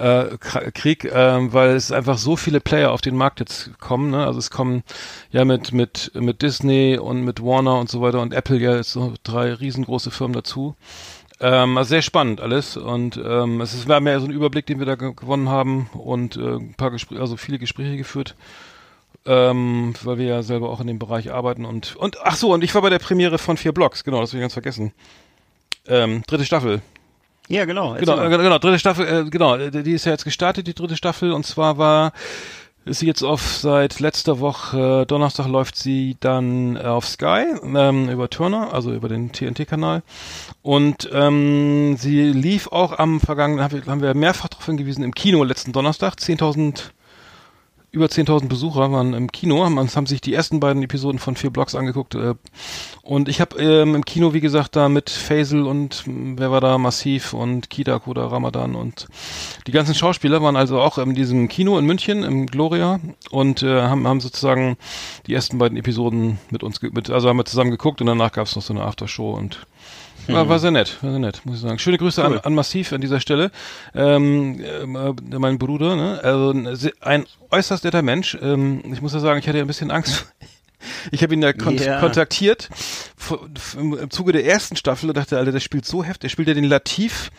äh, 0.00 0.38
Krieg, 0.72 1.04
ähm, 1.04 1.52
weil 1.52 1.70
es 1.76 1.92
einfach 1.92 2.18
so 2.18 2.36
viele 2.36 2.60
Player 2.60 2.90
auf 2.90 3.00
den 3.00 3.16
Markt 3.16 3.40
jetzt 3.40 3.78
kommen. 3.78 4.10
Ne? 4.10 4.26
Also 4.26 4.38
es 4.38 4.50
kommen 4.50 4.82
ja 5.30 5.44
mit 5.44 5.72
mit 5.72 6.10
mit 6.14 6.42
Disney 6.42 6.98
und 6.98 7.22
mit 7.24 7.42
Warner 7.42 7.78
und 7.78 7.90
so 7.90 8.00
weiter 8.00 8.20
und 8.20 8.32
Apple 8.32 8.58
ja 8.58 8.76
jetzt 8.76 8.92
so 8.92 9.14
drei 9.22 9.52
riesengroße 9.52 10.10
Firmen 10.10 10.34
dazu. 10.34 10.74
Ähm, 11.40 11.78
also 11.78 11.88
sehr 11.88 12.02
spannend 12.02 12.40
alles 12.40 12.76
und 12.76 13.16
ähm, 13.16 13.60
es 13.60 13.72
ist, 13.72 13.88
war 13.88 14.00
mehr 14.00 14.20
so 14.20 14.26
ein 14.26 14.32
Überblick, 14.32 14.66
den 14.66 14.78
wir 14.78 14.86
da 14.86 14.94
ge- 14.96 15.14
gewonnen 15.14 15.48
haben 15.48 15.88
und 15.94 16.36
äh, 16.36 16.56
ein 16.56 16.74
paar 16.74 16.90
Gespräche, 16.90 17.20
also 17.22 17.38
viele 17.38 17.58
Gespräche 17.58 17.96
geführt, 17.96 18.36
ähm, 19.24 19.94
weil 20.02 20.18
wir 20.18 20.26
ja 20.26 20.42
selber 20.42 20.68
auch 20.68 20.80
in 20.80 20.86
dem 20.86 20.98
Bereich 20.98 21.32
arbeiten 21.32 21.64
und 21.64 21.96
und 21.96 22.18
ach 22.24 22.36
so 22.36 22.52
und 22.52 22.62
ich 22.62 22.74
war 22.74 22.82
bei 22.82 22.90
der 22.90 22.98
Premiere 22.98 23.38
von 23.38 23.56
vier 23.56 23.72
Blocks, 23.72 24.04
genau, 24.04 24.20
das 24.20 24.30
habe 24.30 24.38
ich 24.38 24.42
ganz 24.42 24.52
vergessen. 24.52 24.92
Ähm, 25.86 26.22
dritte 26.26 26.44
Staffel. 26.44 26.82
Ja, 27.50 27.64
genau. 27.64 27.94
Genau, 27.94 28.12
erzähl 28.12 28.26
äh, 28.26 28.28
mal. 28.28 28.42
genau, 28.44 28.58
dritte 28.58 28.78
Staffel, 28.78 29.06
äh, 29.06 29.28
genau, 29.28 29.56
äh, 29.56 29.70
die 29.82 29.92
ist 29.92 30.04
ja 30.04 30.12
jetzt 30.12 30.24
gestartet, 30.24 30.68
die 30.68 30.74
dritte 30.74 30.96
Staffel, 30.96 31.32
und 31.32 31.44
zwar 31.44 31.78
war, 31.78 32.12
ist 32.84 33.00
sie 33.00 33.08
jetzt 33.08 33.24
auf 33.24 33.42
seit 33.42 33.98
letzter 33.98 34.38
Woche, 34.38 35.02
äh, 35.02 35.06
Donnerstag 35.06 35.48
läuft 35.48 35.74
sie 35.74 36.16
dann 36.20 36.76
äh, 36.76 36.80
auf 36.80 37.08
Sky, 37.08 37.46
ähm, 37.74 38.08
über 38.08 38.30
Turner, 38.30 38.72
also 38.72 38.92
über 38.92 39.08
den 39.08 39.32
TNT-Kanal. 39.32 40.02
Und 40.62 41.10
ähm, 41.12 41.96
sie 41.98 42.30
lief 42.30 42.68
auch 42.68 42.96
am 42.96 43.18
vergangenen, 43.18 43.64
haben 43.64 43.72
wir, 43.72 43.90
haben 43.90 44.00
wir 44.00 44.14
mehrfach 44.14 44.48
darauf 44.48 44.66
hingewiesen, 44.66 45.02
im 45.02 45.12
Kino 45.12 45.42
letzten 45.42 45.72
Donnerstag, 45.72 46.14
10.000 46.14 46.92
über 47.92 48.06
10.000 48.06 48.48
Besucher 48.48 48.92
waren 48.92 49.14
im 49.14 49.32
Kino, 49.32 49.64
haben, 49.64 49.78
haben 49.78 50.06
sich 50.06 50.20
die 50.20 50.32
ersten 50.32 50.60
beiden 50.60 50.82
Episoden 50.82 51.18
von 51.18 51.34
vier 51.34 51.50
Blocks 51.50 51.74
angeguckt. 51.74 52.14
Äh, 52.14 52.34
und 53.02 53.28
ich 53.28 53.40
habe 53.40 53.60
ähm, 53.60 53.96
im 53.96 54.04
Kino, 54.04 54.32
wie 54.32 54.40
gesagt, 54.40 54.76
da 54.76 54.88
mit 54.88 55.10
Faisal 55.10 55.66
und 55.66 56.06
mh, 56.06 56.34
wer 56.38 56.50
war 56.50 56.60
da, 56.60 56.78
Massiv 56.78 57.32
und 57.32 57.68
Kida 57.68 57.98
Koda 57.98 58.26
Ramadan 58.26 58.76
und 58.76 59.08
die 59.66 59.72
ganzen 59.72 59.94
Schauspieler 59.94 60.40
waren 60.42 60.56
also 60.56 60.80
auch 60.80 60.98
in 60.98 61.14
diesem 61.14 61.48
Kino 61.48 61.78
in 61.78 61.86
München, 61.86 62.22
im 62.22 62.46
Gloria 62.46 63.00
und 63.30 63.62
äh, 63.62 63.82
haben, 63.82 64.06
haben 64.06 64.20
sozusagen 64.20 64.76
die 65.26 65.34
ersten 65.34 65.58
beiden 65.58 65.76
Episoden 65.76 66.38
mit 66.50 66.62
uns, 66.62 66.80
mit, 66.82 67.10
also 67.10 67.28
haben 67.28 67.38
wir 67.38 67.44
zusammen 67.44 67.72
geguckt 67.72 68.00
und 68.00 68.06
danach 68.06 68.32
gab 68.32 68.46
es 68.46 68.54
noch 68.54 68.62
so 68.62 68.72
eine 68.72 68.84
Aftershow 68.84 69.32
und 69.32 69.66
war, 70.32 70.48
war 70.48 70.58
sehr 70.58 70.70
nett, 70.70 70.98
war 71.02 71.10
sehr 71.10 71.20
nett, 71.20 71.40
muss 71.44 71.56
ich 71.56 71.60
sagen. 71.62 71.78
Schöne 71.78 71.98
Grüße 71.98 72.24
an, 72.24 72.38
an 72.38 72.54
Massiv 72.54 72.92
an 72.92 73.00
dieser 73.00 73.20
Stelle. 73.20 73.50
Ähm, 73.94 74.60
äh, 74.60 75.38
mein 75.38 75.58
Bruder, 75.58 75.96
ne? 75.96 76.20
Also 76.22 76.54
ein, 77.00 77.26
äußerst 77.50 77.84
netter 77.84 78.02
Mensch. 78.02 78.36
Ähm, 78.40 78.82
ich 78.92 79.00
muss 79.02 79.12
ja 79.12 79.20
sagen, 79.20 79.40
ich 79.40 79.48
hatte 79.48 79.58
ja 79.58 79.64
ein 79.64 79.68
bisschen 79.68 79.90
Angst. 79.90 80.26
Ich 81.10 81.22
habe 81.22 81.34
ihn 81.34 81.42
ja 81.42 81.52
kon 81.52 81.76
Ja. 81.76 82.00
kontaktiert 82.00 82.70
im, 83.78 84.10
Zuge 84.10 84.32
der 84.32 84.46
ersten 84.46 84.76
Staffel 84.76 85.10
und 85.10 85.16
dachte, 85.18 85.36
Alter, 85.36 85.52
der 85.52 85.60
spielt 85.60 85.84
so 85.84 86.02
heftig. 86.02 86.20
Der 86.20 86.28
spielt 86.30 86.48
ja 86.48 86.54
den 86.54 86.64
Latif 86.64 87.30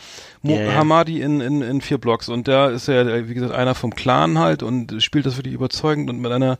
Ja, 0.43 0.61
ja. 0.61 0.73
Hamadi 0.75 1.21
in, 1.21 1.41
in, 1.41 1.63
in 1.63 1.81
vier 1.81 1.97
Blocks 1.97 2.29
und 2.29 2.47
da 2.47 2.69
ist 2.69 2.87
er, 2.87 3.07
äh, 3.07 3.29
wie 3.29 3.33
gesagt, 3.33 3.51
einer 3.51 3.73
vom 3.73 3.95
Clan 3.95 4.37
halt 4.37 4.61
und 4.61 5.01
spielt 5.01 5.25
das 5.25 5.37
wirklich 5.37 5.55
überzeugend 5.55 6.07
und 6.11 6.19
mit 6.19 6.31
einer 6.31 6.59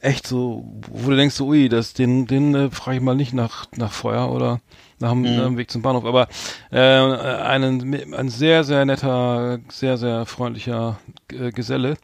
echt 0.00 0.26
so, 0.26 0.64
wo 0.90 1.10
du 1.10 1.16
denkst, 1.16 1.36
so, 1.36 1.46
ui, 1.46 1.68
das, 1.68 1.92
den, 1.92 2.26
den 2.26 2.52
äh, 2.54 2.70
frage 2.70 2.96
ich 2.96 3.02
mal 3.02 3.14
nicht 3.14 3.32
nach, 3.32 3.66
nach 3.76 3.92
Feuer 3.92 4.30
oder 4.32 4.60
nach 5.00 5.10
dem, 5.12 5.22
dem 5.24 5.56
Weg 5.56 5.70
zum 5.70 5.82
Bahnhof, 5.82 6.04
aber 6.04 6.28
äh, 6.70 6.78
einen, 6.80 8.14
ein 8.14 8.28
sehr, 8.28 8.64
sehr 8.64 8.84
netter, 8.84 9.58
sehr, 9.68 9.96
sehr 9.96 10.26
freundlicher 10.26 10.98
äh, 11.32 11.50
Geselle. 11.52 11.96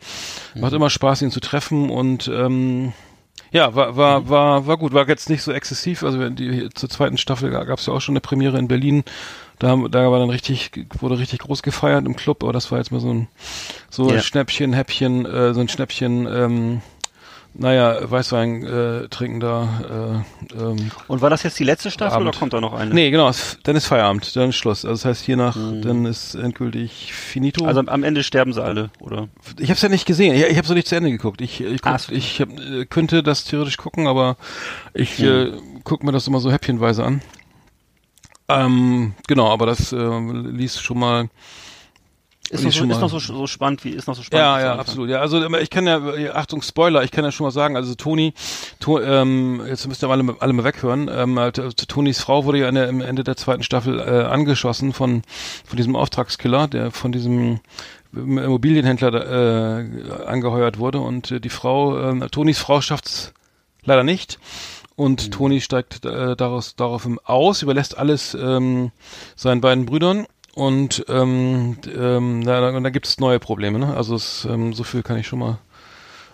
Macht 0.55 0.73
immer 0.73 0.91
Spaß, 0.91 1.23
ihn 1.23 1.31
zu 1.31 1.41
treffen 1.41 1.91
und 1.91 2.29
ähm, 2.29 2.93
ja, 3.51 3.75
war, 3.75 3.97
war, 3.97 4.29
war, 4.29 4.67
war 4.67 4.77
gut. 4.79 4.93
War 4.95 5.07
jetzt 5.09 5.31
nicht 5.31 5.43
so 5.43 5.53
exzessiv. 5.53 6.03
Also 6.03 6.29
die, 6.29 6.69
zur 6.75 6.89
zweiten 6.91 7.19
Staffel 7.19 7.51
gab 7.51 7.79
es 7.79 7.87
ja 7.87 7.93
auch 7.93 8.01
schon 8.01 8.15
eine 8.15 8.21
Premiere 8.21 8.59
in 8.59 8.67
Berlin. 8.67 9.05
Da, 9.61 9.69
haben- 9.69 9.89
da 9.93 10.11
war 10.11 10.19
dann 10.19 10.31
richtig, 10.31 10.73
wurde 10.99 11.19
richtig 11.21 11.39
groß 11.39 11.63
gefeiert 11.63 12.05
im 12.05 12.17
Club, 12.17 12.43
aber 12.43 12.53
das 12.53 12.73
war 12.73 12.79
jetzt 12.79 12.91
mal 12.91 13.01
so 13.01 13.13
ein 13.15 13.29
so 13.91 14.13
Ja. 14.13 14.21
Schnäppchen, 14.21 14.73
Häppchen, 14.73 15.25
äh, 15.25 15.55
so 15.55 15.61
ein 15.61 15.69
Schnäppchen, 15.69 16.27
ähm, 16.27 16.81
naja, 17.57 18.11
Weißwein 18.11 18.65
äh, 18.65 19.09
trinken 19.09 19.39
da. 19.41 20.25
Äh, 20.53 20.61
ähm, 20.61 20.91
Und 21.07 21.23
war 21.23 21.31
das 21.31 21.43
jetzt 21.45 21.59
die 21.59 21.65
letzte 21.65 21.91
Staffel 21.91 22.17
Abend. 22.17 22.29
oder 22.29 22.39
kommt 22.39 22.53
da 22.53 22.61
noch 22.61 22.73
eine? 22.75 22.93
nee, 22.93 23.11
genau, 23.11 23.29
es, 23.29 23.59
dann 23.63 23.77
ist 23.77 23.87
Feierabend, 23.87 24.35
dann 24.37 24.49
ist 24.51 24.57
Schluss. 24.57 24.85
Also 24.85 24.95
das 24.95 25.05
heißt 25.05 25.25
hier 25.25 25.37
nach, 25.37 25.55
dann 25.57 26.05
ist 26.05 26.35
endgültig 26.35 27.13
finito. 27.15 27.65
Also 27.65 27.81
am- 27.81 28.03
Ende 28.03 28.23
sterben 28.25 28.53
sie 28.53 28.63
alle, 28.63 28.91
oder? 29.01 29.29
Ich 29.59 29.69
habe 29.71 29.75
es 29.77 29.83
ja 29.83 29.89
nicht 29.89 30.05
gesehen. 30.07 30.35
Ich, 30.35 30.43
ich 30.45 30.57
habe 30.57 30.67
so 30.67 30.75
nicht 30.75 30.89
zu 30.89 30.97
Ende 30.97 31.11
geguckt. 31.11 31.41
Ich, 31.41 31.61
ich, 31.61 31.81
guck, 31.81 31.99
so. 32.01 32.13
ich 32.13 32.41
hab, 32.41 32.49
äh, 32.59 32.87
könnte 32.87 33.23
das 33.23 33.45
theoretisch 33.45 33.77
gucken, 33.77 34.07
aber 34.09 34.37
ich 34.93 35.21
äh, 35.23 35.53
gucke 35.85 36.05
mir 36.05 36.13
das 36.13 36.27
immer 36.27 36.41
so 36.41 36.51
häppchenweise 36.51 37.05
an. 37.05 37.23
Ähm, 38.49 39.15
genau, 39.27 39.51
aber 39.53 39.67
das 39.67 39.93
äh, 39.93 39.97
liest 39.97 40.83
schon 40.83 40.99
mal. 40.99 41.29
Ist 42.51 42.63
noch, 42.63 42.71
so, 42.73 42.79
schon 42.79 42.91
ist 42.91 43.01
noch 43.01 43.09
so, 43.09 43.19
so 43.19 43.47
spannend 43.47 43.85
wie 43.85 43.91
ist 43.91 44.07
noch 44.07 44.15
so 44.15 44.23
spannend. 44.23 44.45
Ja, 44.45 44.59
wie 44.59 44.63
ja, 44.63 44.77
absolut. 44.77 45.09
Ja, 45.09 45.21
also 45.21 45.43
ähm, 45.43 45.57
ich 45.61 45.71
kann 45.71 45.87
ja, 45.87 46.15
äh, 46.15 46.29
Achtung, 46.29 46.61
Spoiler, 46.63 47.03
ich 47.03 47.11
kann 47.11 47.25
ja 47.25 47.33
schon 47.33 47.45
mal 47.47 47.51
sagen, 47.51 47.75
also 47.77 47.95
Toni, 47.95 48.35
to, 48.81 49.01
ähm, 49.01 49.63
jetzt 49.67 49.89
müsst 49.89 50.03
ihr 50.05 50.11
alle, 50.11 50.23
mal- 50.23 50.37
alle 50.41 50.53
mal 50.53 50.63
weghören, 50.65 51.11
ähm, 51.13 51.39
halt, 51.39 51.59
äh, 51.59 51.71
Tonis 51.71 52.21
Frau 52.21 52.45
wurde 52.45 52.59
ja 52.59 52.71
der, 52.71 52.89
am 52.91 53.01
Ende 53.01 53.25
der 53.25 53.37
zweiten 53.37 53.63
Staffel 53.63 53.99
äh, 53.99 54.25
angeschossen 54.25 54.93
von, 54.93 55.23
von 55.65 55.77
diesem 55.77 55.97
Auftragskiller, 55.97 56.69
der 56.69 56.91
von 56.91 57.13
diesem 57.13 57.61
Immobilienhändler 58.13 59.11
da, 59.11 59.79
äh, 59.81 59.85
angeheuert 60.27 60.79
wurde 60.79 61.01
und 61.01 61.31
äh, 61.31 61.41
die 61.41 61.49
Frau, 61.49 61.99
ähm, 61.99 62.27
Tonis 62.31 62.59
Frau 62.59 62.81
schafft's 62.81 63.33
leider 63.85 64.05
nicht. 64.05 64.39
Und 64.97 65.33
Toni 65.33 65.61
steigt 65.61 66.05
äh, 66.05 66.37
daraus, 66.37 66.77
daraufhin 66.77 67.19
aus, 67.25 67.63
überlässt 67.63 67.99
alles 67.99 68.35
ähm, 68.41 68.93
seinen 69.35 69.61
beiden 69.61 69.87
Brüdern 69.87 70.27
und 70.55 71.05
ähm, 71.09 71.77
ähm, 71.97 72.45
da, 72.45 72.61
da, 72.61 72.79
da 72.81 72.91
gibt 72.91 73.07
es 73.07 73.19
neue 73.19 73.41
Probleme. 73.41 73.79
Ne? 73.79 73.97
Also 73.97 74.15
es, 74.15 74.45
ähm, 74.45 74.73
so 74.73 74.85
viel 74.85 75.03
kann 75.03 75.19
ich 75.19 75.27
schon 75.27 75.41
mal 75.41 75.59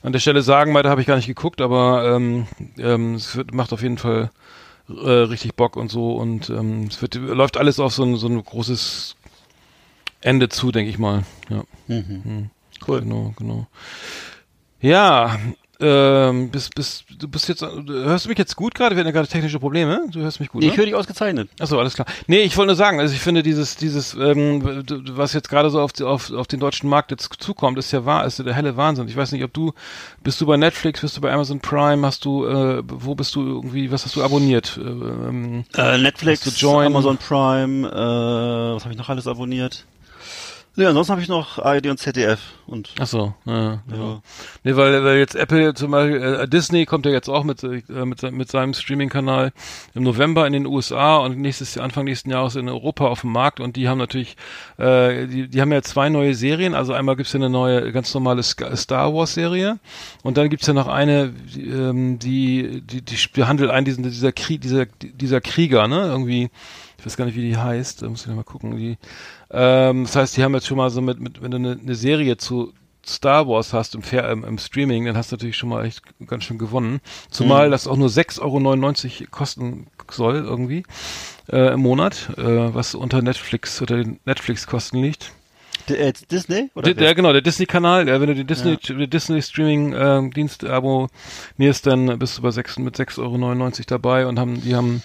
an 0.02 0.12
der 0.12 0.20
Stelle 0.20 0.42
sagen. 0.42 0.74
Weiter 0.74 0.90
habe 0.90 1.00
ich 1.00 1.06
gar 1.06 1.16
nicht 1.16 1.26
geguckt, 1.26 1.60
aber 1.60 2.14
ähm, 2.16 2.46
ähm, 2.78 3.14
es 3.14 3.36
wird, 3.36 3.54
macht 3.54 3.72
auf 3.72 3.82
jeden 3.82 3.98
Fall 3.98 4.30
äh, 4.88 5.10
richtig 5.10 5.54
Bock 5.54 5.76
und 5.76 5.90
so 5.90 6.16
und 6.16 6.50
ähm, 6.50 6.84
es 6.88 7.00
wird, 7.00 7.14
läuft 7.14 7.56
alles 7.56 7.80
auf 7.80 7.94
so 7.94 8.04
ein, 8.04 8.16
so 8.16 8.28
ein 8.28 8.42
großes 8.42 9.16
Ende 10.20 10.48
zu, 10.48 10.70
denke 10.70 10.90
ich 10.90 10.98
mal. 10.98 11.24
Ja. 11.48 11.62
Mhm. 11.88 12.50
Cool. 12.86 13.00
Genau, 13.00 13.34
genau. 13.36 13.66
Ja, 14.80 15.38
ähm, 15.80 16.50
bist, 16.50 16.74
bist, 16.74 17.04
du 17.18 17.28
bist 17.28 17.48
jetzt, 17.48 17.62
hörst 17.62 18.24
du 18.24 18.28
mich 18.28 18.38
jetzt 18.38 18.56
gut 18.56 18.74
gerade? 18.74 18.94
Wir 18.96 19.00
hatten 19.00 19.08
ja 19.08 19.12
gerade 19.12 19.28
technische 19.28 19.58
Probleme. 19.58 20.02
Du 20.10 20.20
hörst 20.20 20.40
mich 20.40 20.48
gut, 20.48 20.60
Nee, 20.60 20.66
ne? 20.68 20.72
ich 20.72 20.78
höre 20.78 20.84
dich 20.86 20.94
ausgezeichnet. 20.94 21.48
Achso, 21.58 21.78
alles 21.78 21.94
klar. 21.94 22.06
Nee, 22.26 22.40
ich 22.42 22.56
wollte 22.56 22.68
nur 22.68 22.76
sagen, 22.76 23.00
also 23.00 23.14
ich 23.14 23.20
finde 23.20 23.42
dieses, 23.42 23.76
dieses, 23.76 24.14
ähm, 24.14 24.84
was 25.10 25.32
jetzt 25.32 25.48
gerade 25.48 25.70
so 25.70 25.80
auf, 25.80 25.92
die- 25.92 26.04
auf, 26.04 26.30
auf 26.32 26.46
den 26.46 26.60
deutschen 26.60 26.88
Markt 26.88 27.10
jetzt 27.10 27.30
zukommt, 27.38 27.78
ist 27.78 27.92
ja 27.92 28.04
wahr, 28.04 28.24
ist 28.26 28.38
ja 28.38 28.44
der 28.44 28.54
helle 28.54 28.76
Wahnsinn. 28.76 29.08
Ich 29.08 29.16
weiß 29.16 29.32
nicht, 29.32 29.44
ob 29.44 29.52
du, 29.52 29.72
bist 30.22 30.40
du 30.40 30.46
bei 30.46 30.56
Netflix, 30.56 31.00
bist 31.00 31.16
du 31.16 31.20
bei 31.20 31.32
Amazon 31.32 31.60
Prime, 31.60 32.06
hast 32.06 32.24
du, 32.24 32.46
äh, 32.46 32.82
wo 32.86 33.14
bist 33.14 33.34
du 33.34 33.40
irgendwie, 33.46 33.90
was 33.90 34.04
hast 34.04 34.16
du 34.16 34.22
abonniert? 34.22 34.78
Äh, 34.82 34.88
ähm, 34.88 35.64
Äh, 35.76 35.98
Netflix? 35.98 36.62
Amazon 36.64 37.16
Prime, 37.18 37.88
äh, 37.88 38.74
was 38.74 38.82
habe 38.84 38.92
ich 38.92 38.98
noch 38.98 39.08
alles 39.08 39.26
abonniert? 39.26 39.84
Nee, 40.76 40.86
ansonsten 40.86 41.10
habe 41.10 41.20
ich 41.20 41.28
noch 41.28 41.58
ARD 41.58 41.88
und 41.88 41.98
ZDF 41.98 42.40
und 42.66 42.94
Achso, 43.00 43.34
ja, 43.44 43.54
ja. 43.62 43.82
ja. 43.90 44.22
Nee, 44.62 44.76
weil, 44.76 45.02
weil 45.04 45.18
jetzt 45.18 45.34
Apple 45.34 45.74
zum 45.74 45.90
Beispiel, 45.90 46.22
äh, 46.22 46.48
Disney 46.48 46.86
kommt 46.86 47.06
ja 47.06 47.12
jetzt 47.12 47.28
auch 47.28 47.42
mit, 47.42 47.64
äh, 47.64 47.82
mit, 48.04 48.22
mit 48.30 48.50
seinem 48.50 48.72
Streaming-Kanal 48.72 49.52
im 49.94 50.04
November 50.04 50.46
in 50.46 50.52
den 50.52 50.66
USA 50.66 51.16
und 51.16 51.38
nächstes 51.38 51.76
Anfang 51.76 52.04
nächsten 52.04 52.30
Jahres 52.30 52.54
in 52.54 52.68
Europa 52.68 53.08
auf 53.08 53.22
dem 53.22 53.32
Markt 53.32 53.58
und 53.58 53.74
die 53.74 53.88
haben 53.88 53.98
natürlich, 53.98 54.36
äh, 54.78 55.26
die, 55.26 55.48
die 55.48 55.60
haben 55.60 55.72
ja 55.72 55.82
zwei 55.82 56.08
neue 56.08 56.34
Serien, 56.34 56.74
also 56.74 56.92
einmal 56.92 57.16
gibt's 57.16 57.32
ja 57.32 57.40
eine 57.40 57.50
neue, 57.50 57.90
ganz 57.90 58.14
normale 58.14 58.44
Star 58.44 59.12
Wars-Serie 59.12 59.80
und 60.22 60.36
dann 60.36 60.50
gibt's 60.50 60.68
ja 60.68 60.72
noch 60.72 60.86
eine, 60.86 61.30
die, 61.30 61.68
ähm, 61.68 62.20
die, 62.20 62.80
die, 62.82 63.02
die 63.02 63.16
behandelt 63.32 63.70
einen 63.70 63.86
diesen, 63.86 64.04
dieser 64.04 64.30
Krieg, 64.30 64.60
dieser, 64.60 64.86
dieser 65.02 65.40
Krieger, 65.40 65.88
ne, 65.88 66.06
irgendwie, 66.06 66.48
ich 66.98 67.06
weiß 67.06 67.16
gar 67.16 67.24
nicht, 67.24 67.36
wie 67.36 67.48
die 67.48 67.56
heißt, 67.56 68.02
da 68.02 68.08
muss 68.08 68.26
ich 68.26 68.32
mal 68.32 68.44
gucken, 68.44 68.76
die, 68.76 68.98
ähm, 69.50 70.04
das 70.04 70.16
heißt, 70.16 70.36
die 70.36 70.44
haben 70.44 70.54
jetzt 70.54 70.66
schon 70.66 70.76
mal 70.76 70.90
so 70.90 71.00
mit, 71.00 71.20
mit 71.20 71.42
wenn 71.42 71.50
du 71.50 71.56
eine, 71.56 71.78
eine 71.80 71.94
Serie 71.94 72.36
zu 72.36 72.72
Star 73.06 73.48
Wars 73.48 73.72
hast 73.72 73.94
im, 73.94 74.02
Fair, 74.02 74.28
im, 74.30 74.44
im 74.44 74.58
Streaming, 74.58 75.06
dann 75.06 75.16
hast 75.16 75.32
du 75.32 75.36
natürlich 75.36 75.56
schon 75.56 75.70
mal 75.70 75.84
echt 75.84 76.02
ganz 76.26 76.44
schön 76.44 76.58
gewonnen. 76.58 77.00
Zumal 77.30 77.70
das 77.70 77.86
auch 77.86 77.96
nur 77.96 78.08
6,99 78.08 79.20
Euro 79.20 79.30
kosten 79.30 79.86
soll 80.10 80.36
irgendwie 80.36 80.84
äh, 81.50 81.72
im 81.74 81.80
Monat, 81.80 82.30
äh, 82.36 82.74
was 82.74 82.94
unter 82.94 83.22
Netflix 83.22 83.80
oder 83.80 83.96
den 83.96 84.20
Netflix-Kosten 84.24 84.98
liegt. 85.00 85.32
D 85.88 85.94
äh, 85.94 86.12
Disney? 86.30 86.70
Oder 86.74 86.84
Der, 86.84 86.94
der, 86.94 87.14
genau, 87.14 87.32
der 87.32 87.42
Disney-Kanal, 87.42 88.04
der, 88.04 88.20
wenn 88.20 88.28
du 88.28 88.34
den 88.34 88.46
Disney, 88.46 88.76
den 88.76 89.10
Disney 89.10 89.40
Streaming-Dienst 89.40 90.64
abonnierst, 90.64 91.86
dann 91.86 92.18
bist 92.18 92.38
du 92.38 92.42
bei 92.42 92.50
6, 92.50 92.78
mit 92.80 92.96
6,99 92.96 93.20
Euro 93.20 93.70
dabei 93.86 94.26
und 94.26 94.38
haben, 94.38 94.60
die 94.60 94.74
haben 94.74 95.02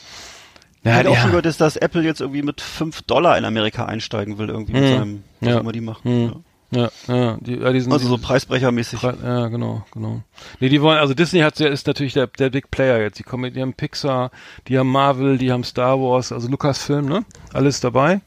Ich 0.85 0.91
ja, 0.91 0.97
hatte 0.97 1.09
auch 1.09 1.15
die 1.15 1.19
schon 1.21 1.29
gehört, 1.31 1.45
dass, 1.45 1.57
dass 1.57 1.75
Apple 1.77 2.03
jetzt 2.03 2.21
irgendwie 2.21 2.43
mit 2.43 2.61
5 2.61 3.01
Dollar 3.01 3.37
in 3.37 3.43
Amerika 3.45 3.85
einsteigen 3.85 4.37
will, 4.37 4.49
irgendwie 4.49 4.73
mit 4.73 4.83
Mhm. 4.83 4.87
seinem, 4.87 5.23
was 5.41 5.49
Ja. 5.49 5.55
auch 5.57 5.61
immer 5.61 5.71
die 5.71 5.81
machen. 5.81 6.01
Hm. 6.03 6.35
Ja. 6.71 6.89
Ja, 7.07 7.37
die, 7.39 7.55
ja, 7.57 7.71
die 7.71 7.79
sind, 7.81 7.91
Also 7.93 8.07
so 8.07 8.17
preisbrechermäßig. 8.17 8.99
Pre- 8.99 9.17
Ja, 9.23 9.47
genau, 9.47 9.85
genau. 9.93 10.21
Nee, 10.59 10.69
die 10.69 10.81
wollen, 10.81 10.97
also 10.97 11.13
Disney 11.13 11.39
hat 11.39 11.59
ist 11.59 11.87
natürlich 11.87 12.13
der, 12.13 12.27
der 12.27 12.49
Big 12.49 12.69
Player 12.69 12.99
jetzt. 12.99 13.17
Die 13.17 13.23
kommen, 13.23 13.41
mit- 13.43 13.55
die 13.55 13.61
haben 13.61 13.73
Pixar, 13.73 14.29
die 14.67 14.77
haben 14.77 14.91
Marvel, 14.91 15.37
die 15.37 15.51
haben 15.51 15.63
Star 15.63 15.99
Wars, 15.99 16.31
also 16.31 16.47
Lucasfilm, 16.49 17.05
ne? 17.05 17.23
Alles 17.53 17.79
dabei. 17.79 18.21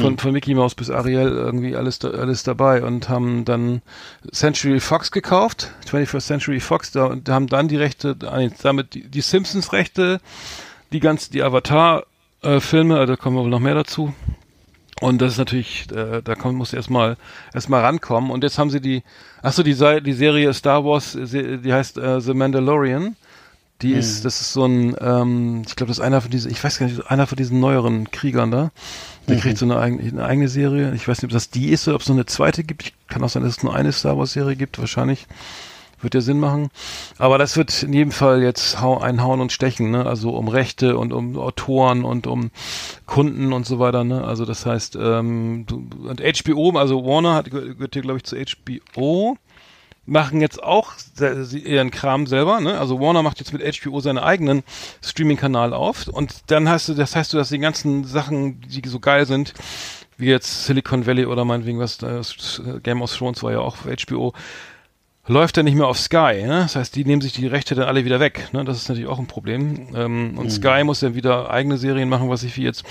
Von, 0.00 0.18
von 0.18 0.30
Mickey 0.32 0.54
Mouse 0.54 0.76
bis 0.76 0.88
Ariel 0.88 1.26
irgendwie 1.30 1.74
alles, 1.74 2.04
alles 2.04 2.44
dabei 2.44 2.84
und 2.84 3.08
haben 3.08 3.44
dann 3.44 3.82
Century 4.30 4.78
Fox 4.78 5.10
gekauft, 5.10 5.72
21st 5.90 6.20
Century 6.26 6.60
Fox, 6.60 6.92
da, 6.92 7.06
und 7.06 7.28
haben 7.28 7.48
dann 7.48 7.66
die 7.66 7.76
Rechte, 7.76 8.16
äh, 8.22 8.50
damit 8.62 8.94
die, 8.94 9.08
die 9.08 9.20
Simpsons 9.20 9.72
Rechte, 9.72 10.20
die 10.92 11.00
ganzen, 11.00 11.32
die 11.32 11.42
Avatar 11.42 12.04
äh, 12.42 12.60
da 12.60 13.16
kommen 13.16 13.36
wir 13.36 13.42
wohl 13.42 13.50
noch 13.50 13.60
mehr 13.60 13.74
dazu. 13.74 14.14
Und 15.00 15.22
das 15.22 15.32
ist 15.32 15.38
natürlich, 15.38 15.90
äh, 15.92 16.20
da 16.22 16.34
kommt, 16.34 16.58
muss 16.58 16.72
erstmal 16.74 17.16
erstmal 17.54 17.80
rankommen. 17.80 18.30
Und 18.30 18.44
jetzt 18.44 18.58
haben 18.58 18.70
sie 18.70 18.80
die, 18.80 19.02
ach 19.42 19.52
so, 19.52 19.62
die, 19.62 19.74
die 19.74 20.12
Serie 20.12 20.52
Star 20.52 20.84
Wars, 20.84 21.14
äh, 21.14 21.58
die 21.58 21.72
heißt 21.72 21.96
äh, 21.96 22.20
The 22.20 22.34
Mandalorian. 22.34 23.16
Die 23.80 23.92
ist, 23.92 24.26
das 24.26 24.42
ist 24.42 24.52
so 24.52 24.66
ein, 24.66 24.94
ähm, 25.00 25.62
ich 25.66 25.74
glaube, 25.74 25.88
das 25.88 25.98
ist 25.98 26.04
einer 26.04 26.20
von 26.20 26.30
diesen, 26.30 26.50
ich 26.50 26.62
weiß 26.62 26.78
gar 26.78 26.86
nicht, 26.86 27.10
einer 27.10 27.26
von 27.26 27.36
diesen 27.36 27.60
neueren 27.60 28.10
Kriegern 28.10 28.50
da. 28.50 28.72
Der 29.26 29.38
kriegt 29.38 29.56
so 29.56 29.64
eine 29.64 29.78
eigene, 29.78 30.02
eine 30.02 30.24
eigene 30.24 30.48
Serie. 30.48 30.92
Ich 30.94 31.08
weiß 31.08 31.22
nicht, 31.22 31.30
ob 31.30 31.32
das 31.32 31.48
die 31.48 31.70
ist 31.70 31.88
oder 31.88 31.94
ob 31.94 32.02
es 32.02 32.08
noch 32.08 32.16
eine 32.16 32.26
zweite 32.26 32.62
gibt. 32.62 32.82
Ich 32.82 32.94
kann 33.08 33.22
auch 33.22 33.30
sein, 33.30 33.42
dass 33.42 33.56
es 33.56 33.62
nur 33.62 33.74
eine 33.74 33.92
Star 33.92 34.18
Wars 34.18 34.34
Serie 34.34 34.56
gibt. 34.56 34.78
Wahrscheinlich 34.78 35.26
wird 36.02 36.14
ja 36.14 36.20
Sinn 36.20 36.40
machen. 36.40 36.70
Aber 37.18 37.38
das 37.38 37.56
wird 37.56 37.82
in 37.82 37.92
jedem 37.92 38.12
Fall 38.12 38.42
jetzt 38.42 38.80
hau, 38.80 38.98
ein 38.98 39.22
Hauen 39.22 39.40
und 39.40 39.52
Stechen, 39.52 39.90
ne? 39.90 40.06
Also 40.06 40.30
um 40.30 40.48
Rechte 40.48 40.96
und 40.96 41.12
um 41.12 41.38
Autoren 41.38 42.04
und 42.04 42.26
um 42.26 42.50
Kunden 43.06 43.52
und 43.52 43.66
so 43.66 43.78
weiter, 43.78 44.04
ne? 44.04 44.24
Also 44.24 44.44
das 44.44 44.66
heißt, 44.66 44.96
ähm, 44.96 45.64
du, 45.66 45.88
und 46.08 46.20
HBO, 46.20 46.78
also 46.78 47.04
Warner 47.04 47.34
hat 47.34 47.50
gehört 47.50 47.94
hier, 47.94 48.02
glaube 48.02 48.18
ich, 48.18 48.24
zu 48.24 48.36
HBO 48.36 49.36
machen 50.06 50.40
jetzt 50.40 50.62
auch 50.62 50.94
ihren 51.52 51.90
Kram 51.90 52.26
selber, 52.26 52.60
ne? 52.60 52.78
Also 52.78 53.00
Warner 53.00 53.22
macht 53.22 53.38
jetzt 53.38 53.52
mit 53.52 53.62
HBO 53.62 54.00
seinen 54.00 54.18
eigenen 54.18 54.64
Streaming-Kanal 55.02 55.72
auf 55.72 56.08
und 56.08 56.50
dann 56.50 56.68
hast 56.68 56.88
du, 56.88 56.94
das 56.94 57.14
heißt 57.14 57.32
du, 57.32 57.36
dass 57.36 57.50
die 57.50 57.58
ganzen 57.58 58.04
Sachen, 58.04 58.60
die 58.62 58.86
so 58.88 58.98
geil 58.98 59.26
sind, 59.26 59.54
wie 60.16 60.26
jetzt 60.26 60.64
Silicon 60.66 61.06
Valley 61.06 61.26
oder 61.26 61.44
meinetwegen 61.44 61.78
was, 61.78 61.98
das 61.98 62.60
Game 62.82 63.02
of 63.02 63.16
Thrones 63.16 63.42
war 63.42 63.52
ja 63.52 63.60
auch 63.60 63.78
HBO, 63.84 64.32
läuft 65.30 65.56
dann 65.56 65.64
nicht 65.64 65.76
mehr 65.76 65.86
auf 65.86 65.98
Sky. 65.98 66.42
Ne? 66.42 66.60
Das 66.62 66.74
heißt, 66.74 66.96
die 66.96 67.04
nehmen 67.04 67.22
sich 67.22 67.32
die 67.32 67.46
Rechte 67.46 67.76
dann 67.76 67.86
alle 67.86 68.04
wieder 68.04 68.18
weg. 68.18 68.48
Ne? 68.52 68.64
Das 68.64 68.76
ist 68.76 68.88
natürlich 68.88 69.08
auch 69.08 69.20
ein 69.20 69.28
Problem. 69.28 69.86
Ähm, 69.94 70.36
und 70.36 70.50
Sky 70.50 70.82
muss 70.82 71.00
dann 71.00 71.14
wieder 71.14 71.50
eigene 71.50 71.78
Serien 71.78 72.08
machen, 72.08 72.28
was 72.28 72.42
ich 72.42 72.56
wie 72.56 72.64
jetzt, 72.64 72.84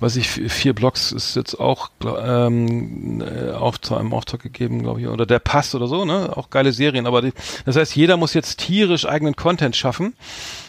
was 0.00 0.16
ich 0.16 0.28
vier 0.28 0.72
Blocks 0.72 1.12
ist 1.12 1.36
jetzt 1.36 1.60
auch 1.60 1.90
ähm, 2.02 3.22
äh, 3.22 3.50
auf 3.50 3.80
zu 3.80 3.96
einem 3.96 4.14
Auftrag 4.14 4.42
gegeben, 4.42 4.82
glaube 4.82 5.02
ich, 5.02 5.08
oder 5.08 5.26
der 5.26 5.40
Pass 5.40 5.74
oder 5.74 5.86
so. 5.86 6.06
Ne? 6.06 6.34
Auch 6.34 6.48
geile 6.48 6.72
Serien. 6.72 7.06
Aber 7.06 7.20
die, 7.20 7.32
das 7.66 7.76
heißt, 7.76 7.94
jeder 7.94 8.16
muss 8.16 8.32
jetzt 8.32 8.60
tierisch 8.60 9.06
eigenen 9.06 9.36
Content 9.36 9.76
schaffen. 9.76 10.14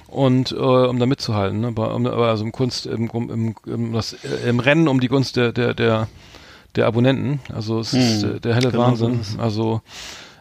Und 0.08 0.52
äh, 0.52 0.56
um 0.56 1.00
da 1.00 1.08
mitzuhalten, 1.08 1.60
ne? 1.60 1.68
Um, 1.70 2.06
also 2.06 2.46
im 2.46 2.52
Kunst, 2.54 2.86
im, 2.86 3.10
im, 3.10 3.56
im, 3.66 3.92
das, 3.92 4.14
äh, 4.14 4.48
im 4.48 4.60
Rennen 4.60 4.88
um 4.88 5.02
die 5.02 5.10
Gunst 5.10 5.36
der, 5.36 5.52
der, 5.52 5.74
der, 5.74 6.08
der 6.76 6.88
Abonnenten. 6.88 7.42
Also 7.54 7.80
es 7.80 7.92
ist 7.92 8.24
äh, 8.24 8.40
der 8.40 8.56
helle 8.56 8.72
Genau 8.72 8.84
Wahnsinn. 8.84 9.20
Also 9.40 9.82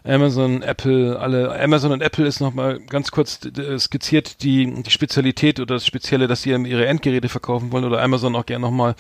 Amazon, 0.06 0.60
Apple, 0.60 1.18
alle 1.18 1.58
Amazon 1.58 1.92
und 1.92 2.02
Apple 2.02 2.26
ist 2.26 2.40
nochmal 2.40 2.78
ganz 2.78 3.10
kurz 3.10 3.40
skizziert 3.78 4.42
die, 4.42 4.82
die 4.82 4.90
Spezialität 4.90 5.60
oder 5.60 5.76
das 5.76 5.86
Spezielle, 5.86 6.26
dass 6.26 6.42
sie 6.42 6.50
ihre 6.50 6.86
Endgeräte 6.86 7.30
verkaufen 7.30 7.72
wollen 7.72 7.86
oder 7.86 8.02
Amazon 8.02 8.36
auch 8.36 8.44
gerne 8.44 8.66
nochmal 8.66 8.96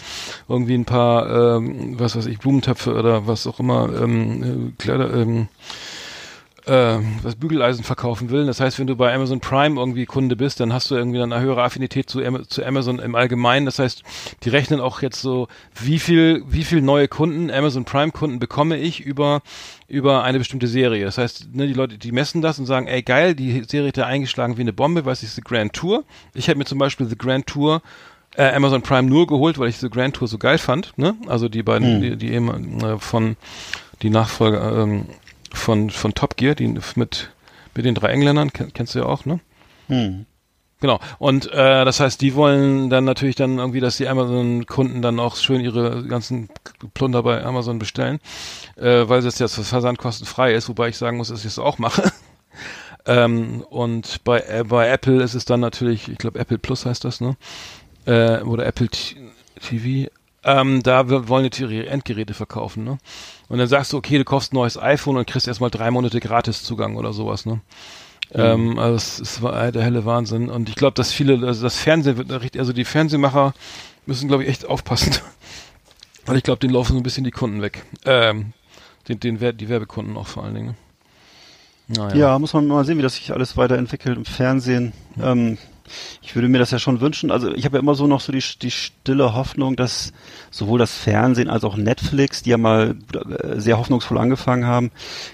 irgendwie 0.48 0.74
ein 0.74 0.86
paar, 0.86 1.58
ähm, 1.58 1.98
was 1.98 2.16
weiß 2.16 2.24
ich, 2.24 2.38
Blumentöpfe 2.38 2.94
oder 2.94 3.26
was 3.26 3.46
auch 3.46 3.60
immer, 3.60 3.90
ähm, 4.00 4.72
äh, 4.78 4.82
Kleider, 4.82 5.12
ähm, 5.12 5.48
äh, 6.66 6.98
was 7.22 7.36
Bügeleisen 7.36 7.84
verkaufen 7.84 8.30
will. 8.30 8.46
Das 8.46 8.60
heißt, 8.60 8.78
wenn 8.78 8.86
du 8.86 8.96
bei 8.96 9.14
Amazon 9.14 9.40
Prime 9.40 9.78
irgendwie 9.78 10.06
Kunde 10.06 10.36
bist, 10.36 10.60
dann 10.60 10.72
hast 10.72 10.90
du 10.90 10.94
irgendwie 10.94 11.18
dann 11.18 11.32
eine 11.32 11.42
höhere 11.42 11.62
Affinität 11.62 12.08
zu, 12.08 12.20
zu 12.48 12.64
Amazon 12.64 12.98
im 12.98 13.14
Allgemeinen. 13.14 13.66
Das 13.66 13.78
heißt, 13.78 14.02
die 14.42 14.48
rechnen 14.48 14.80
auch 14.80 15.02
jetzt 15.02 15.20
so, 15.20 15.48
wie 15.80 15.98
viel, 15.98 16.42
wie 16.46 16.64
viel 16.64 16.80
neue 16.80 17.08
Kunden, 17.08 17.50
Amazon 17.50 17.84
Prime 17.84 18.12
Kunden 18.12 18.38
bekomme 18.38 18.78
ich 18.78 19.00
über, 19.00 19.42
über 19.88 20.24
eine 20.24 20.38
bestimmte 20.38 20.66
Serie. 20.66 21.04
Das 21.04 21.18
heißt, 21.18 21.54
ne, 21.54 21.66
die 21.66 21.74
Leute, 21.74 21.98
die 21.98 22.12
messen 22.12 22.40
das 22.40 22.58
und 22.58 22.66
sagen, 22.66 22.86
ey 22.86 23.02
geil, 23.02 23.34
die 23.34 23.62
Serie 23.64 23.88
hat 23.88 23.96
ja 23.96 24.06
eingeschlagen 24.06 24.56
wie 24.56 24.62
eine 24.62 24.72
Bombe, 24.72 25.04
weiß 25.04 25.22
ich, 25.22 25.30
The 25.30 25.42
Grand 25.42 25.74
Tour. 25.74 26.04
Ich 26.32 26.48
habe 26.48 26.58
mir 26.58 26.64
zum 26.64 26.78
Beispiel 26.78 27.06
The 27.06 27.18
Grand 27.18 27.46
Tour 27.46 27.82
äh, 28.36 28.52
Amazon 28.52 28.82
Prime 28.82 29.08
nur 29.08 29.26
geholt, 29.26 29.58
weil 29.58 29.68
ich 29.68 29.78
The 29.78 29.90
Grand 29.90 30.16
Tour 30.16 30.28
so 30.28 30.38
geil 30.38 30.58
fand. 30.58 30.96
Ne? 30.96 31.14
Also 31.26 31.48
die 31.48 31.62
beiden, 31.62 32.00
die, 32.00 32.16
die 32.16 32.32
eben 32.32 32.80
äh, 32.80 32.98
von 32.98 33.36
die 34.02 34.10
Nachfolger 34.10 34.82
ähm, 34.82 35.06
von 35.54 35.90
von 35.90 36.14
Top 36.14 36.36
Gear, 36.36 36.54
die 36.54 36.68
mit 36.68 37.30
mit 37.74 37.84
den 37.84 37.94
drei 37.94 38.08
Engländern 38.08 38.52
kenn, 38.52 38.72
kennst 38.72 38.94
du 38.94 39.00
ja 39.00 39.06
auch, 39.06 39.24
ne? 39.24 39.40
Hm. 39.88 40.26
Genau. 40.80 41.00
Und 41.18 41.50
äh, 41.50 41.84
das 41.86 42.00
heißt, 42.00 42.20
die 42.20 42.34
wollen 42.34 42.90
dann 42.90 43.04
natürlich 43.04 43.36
dann 43.36 43.58
irgendwie, 43.58 43.80
dass 43.80 43.96
die 43.96 44.06
Amazon-Kunden 44.06 45.00
dann 45.00 45.18
auch 45.18 45.36
schön 45.36 45.60
ihre 45.60 46.04
ganzen 46.04 46.50
Plunder 46.92 47.22
bei 47.22 47.42
Amazon 47.42 47.78
bestellen, 47.78 48.20
äh, 48.76 49.08
weil 49.08 49.22
das 49.22 49.38
jetzt 49.38 49.54
versandkostenfrei 49.54 50.52
ist, 50.52 50.68
wobei 50.68 50.88
ich 50.88 50.98
sagen 50.98 51.16
muss, 51.16 51.28
dass 51.28 51.40
ich 51.40 51.46
es 51.46 51.58
auch 51.58 51.78
mache. 51.78 52.12
ähm, 53.06 53.64
und 53.70 54.22
bei 54.24 54.40
äh, 54.40 54.64
bei 54.68 54.88
Apple 54.88 55.22
ist 55.22 55.32
es 55.34 55.46
dann 55.46 55.60
natürlich, 55.60 56.08
ich 56.08 56.18
glaube 56.18 56.38
Apple 56.38 56.58
Plus 56.58 56.84
heißt 56.84 57.04
das, 57.04 57.20
ne? 57.22 57.36
Äh, 58.04 58.42
oder 58.42 58.66
Apple 58.66 58.88
T 58.88 59.16
TV. 59.60 60.10
Ähm, 60.42 60.82
da 60.82 61.08
wollen 61.28 61.48
die 61.48 61.62
ihre 61.62 61.86
Endgeräte 61.86 62.34
verkaufen, 62.34 62.84
ne? 62.84 62.98
Und 63.54 63.58
dann 63.58 63.68
sagst 63.68 63.92
du, 63.92 63.98
okay, 63.98 64.18
du 64.18 64.24
kaufst 64.24 64.52
ein 64.52 64.56
neues 64.56 64.76
iPhone 64.76 65.16
und 65.16 65.28
kriegst 65.28 65.46
erstmal 65.46 65.70
drei 65.70 65.92
Monate 65.92 66.18
Gratiszugang 66.18 66.96
oder 66.96 67.12
sowas, 67.12 67.46
ne? 67.46 67.60
Ähm, 68.32 68.80
also 68.80 68.96
es, 68.96 69.20
es 69.20 69.42
war 69.42 69.70
der 69.70 69.84
helle 69.84 70.04
Wahnsinn. 70.04 70.50
Und 70.50 70.68
ich 70.68 70.74
glaube, 70.74 70.94
dass 70.94 71.12
viele, 71.12 71.34
also 71.46 71.62
das 71.62 71.78
Fernsehen 71.78 72.16
wird 72.16 72.32
richtig, 72.32 72.58
also 72.58 72.72
die 72.72 72.84
Fernsehmacher 72.84 73.54
müssen, 74.06 74.26
glaube 74.26 74.42
ich, 74.42 74.48
echt 74.48 74.66
aufpassen. 74.66 75.14
Weil 76.26 76.36
ich 76.36 76.42
glaube, 76.42 76.58
denen 76.58 76.74
laufen 76.74 76.94
so 76.94 76.98
ein 76.98 77.04
bisschen 77.04 77.22
die 77.22 77.30
Kunden 77.30 77.62
weg. 77.62 77.84
Ähm, 78.04 78.54
den, 79.06 79.20
den, 79.20 79.38
die 79.56 79.68
Werbekunden 79.68 80.16
auch 80.16 80.26
vor 80.26 80.42
allen 80.42 80.54
Dingen. 80.56 80.76
Naja. 81.86 82.16
Ja, 82.16 82.38
muss 82.40 82.54
man 82.54 82.66
mal 82.66 82.84
sehen, 82.84 82.98
wie 82.98 83.02
das 83.02 83.14
sich 83.14 83.32
alles 83.32 83.56
weiterentwickelt 83.56 84.16
im 84.16 84.24
Fernsehen. 84.24 84.92
Ähm, 85.22 85.58
ich 86.22 86.34
würde 86.34 86.48
mir 86.48 86.58
das 86.58 86.70
ja 86.70 86.78
schon 86.78 87.00
wünschen. 87.00 87.30
Also 87.30 87.52
ich 87.52 87.64
habe 87.64 87.76
ja 87.76 87.82
immer 87.82 87.94
so 87.94 88.06
noch 88.06 88.20
so 88.20 88.32
die, 88.32 88.42
die 88.62 88.70
stille 88.70 89.34
Hoffnung, 89.34 89.76
dass 89.76 90.12
sowohl 90.50 90.78
das 90.78 90.94
Fernsehen 90.94 91.48
als 91.50 91.64
auch 91.64 91.76
Netflix, 91.76 92.42
die 92.42 92.50
ja 92.50 92.58
mal 92.58 92.94
äh, 93.14 93.60
sehr 93.60 93.78
hoffnungsvoll 93.78 94.18
angefangen 94.18 94.66
haben, 94.66 94.90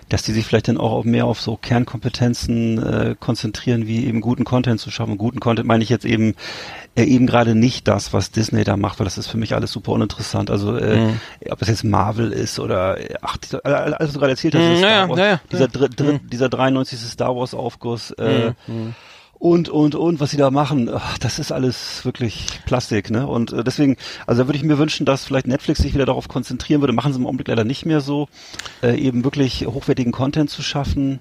dass 0.09 0.23
die 0.23 0.33
sich 0.33 0.45
vielleicht 0.47 0.69
dann 0.69 0.79
auch 0.79 1.05
mehr 1.05 1.27
auf 1.27 1.41
so 1.41 1.57
Kernkompetenzen 1.57 2.79
äh, 2.83 3.15
konzentrieren, 3.19 3.87
wie 3.87 4.07
eben 4.07 4.21
guten 4.21 4.45
Content 4.45 4.81
zu 4.81 4.91
schaffen. 4.91 5.13
Und 5.13 5.19
guten 5.19 5.41
Content 5.41 5.67
meine 5.67 5.83
ich 5.85 5.89
jetzt 5.91 6.05
eben 6.05 6.35
äh, 6.97 7.05
eben 7.05 7.27
gerade 7.27 7.55
nicht 7.55 7.87
das, 7.89 8.13
was 8.13 8.31
Disney 8.31 8.65
da 8.65 8.77
macht, 8.77 8.99
weil 8.99 9.05
das 9.05 9.19
ist 9.19 9.29
für 9.29 9.39
mich 9.39 9.55
alles 9.55 9.71
super 9.73 9.93
uninteressant. 9.93 10.51
Also 10.51 10.77
äh, 10.77 11.01
Mhm. 11.01 11.21
ob 11.51 11.59
das 11.61 11.69
jetzt 11.69 11.85
Marvel 11.85 12.33
ist 12.33 12.59
oder 12.59 12.99
äh, 12.99 13.15
ach, 13.23 13.37
alles, 13.63 13.97
was 14.01 14.13
du 14.13 14.19
gerade 14.19 14.33
erzählt 14.33 14.55
hast, 14.55 14.63
Mhm, 14.65 14.73
ist 14.73 14.81
ja, 14.81 14.89
Star 14.89 15.03
ja, 15.03 15.09
Wars, 15.09 15.19
ja, 15.19 15.41
dieser, 15.53 15.69
dr 15.69 15.89
dr 15.89 16.19
dieser 16.31 16.49
93. 16.49 16.99
Star 17.01 17.37
Wars 17.37 17.55
Aufguss 17.55 18.11
äh, 18.13 18.53
und 19.41 19.71
und 19.71 19.95
und 19.95 20.21
was 20.21 20.31
sie 20.31 20.37
da 20.37 20.51
machen, 20.51 20.91
ach, 20.93 21.17
das 21.17 21.39
ist 21.39 21.51
alles 21.51 22.05
wirklich 22.05 22.47
Plastik, 22.67 23.11
ne? 23.11 23.27
Und 23.27 23.55
äh, 23.55 23.65
deswegen, 23.65 23.97
also 24.27 24.43
da 24.43 24.49
würde 24.49 24.59
ich 24.59 24.65
mir 24.65 24.77
wünschen, 24.77 25.07
dass 25.07 25.25
vielleicht 25.25 25.47
Netflix 25.47 25.81
sich 25.81 25.95
wieder 25.95 26.05
darauf 26.05 26.29
konzentrieren 26.29 26.83
würde. 26.83 26.93
Machen 26.93 27.15
sie 27.15 27.19
im 27.19 27.27
Augenblick 27.27 27.49
leider 27.49 27.65
nicht 27.65 27.87
mehr 27.87 28.03
so, 28.03 28.29
äh, 28.83 29.01
eben 29.01 29.25
wirklich 29.25 29.67
hochwertigen 29.67 30.13
Content 30.13 30.51
zu 30.51 30.63
schaffen. 30.63 31.21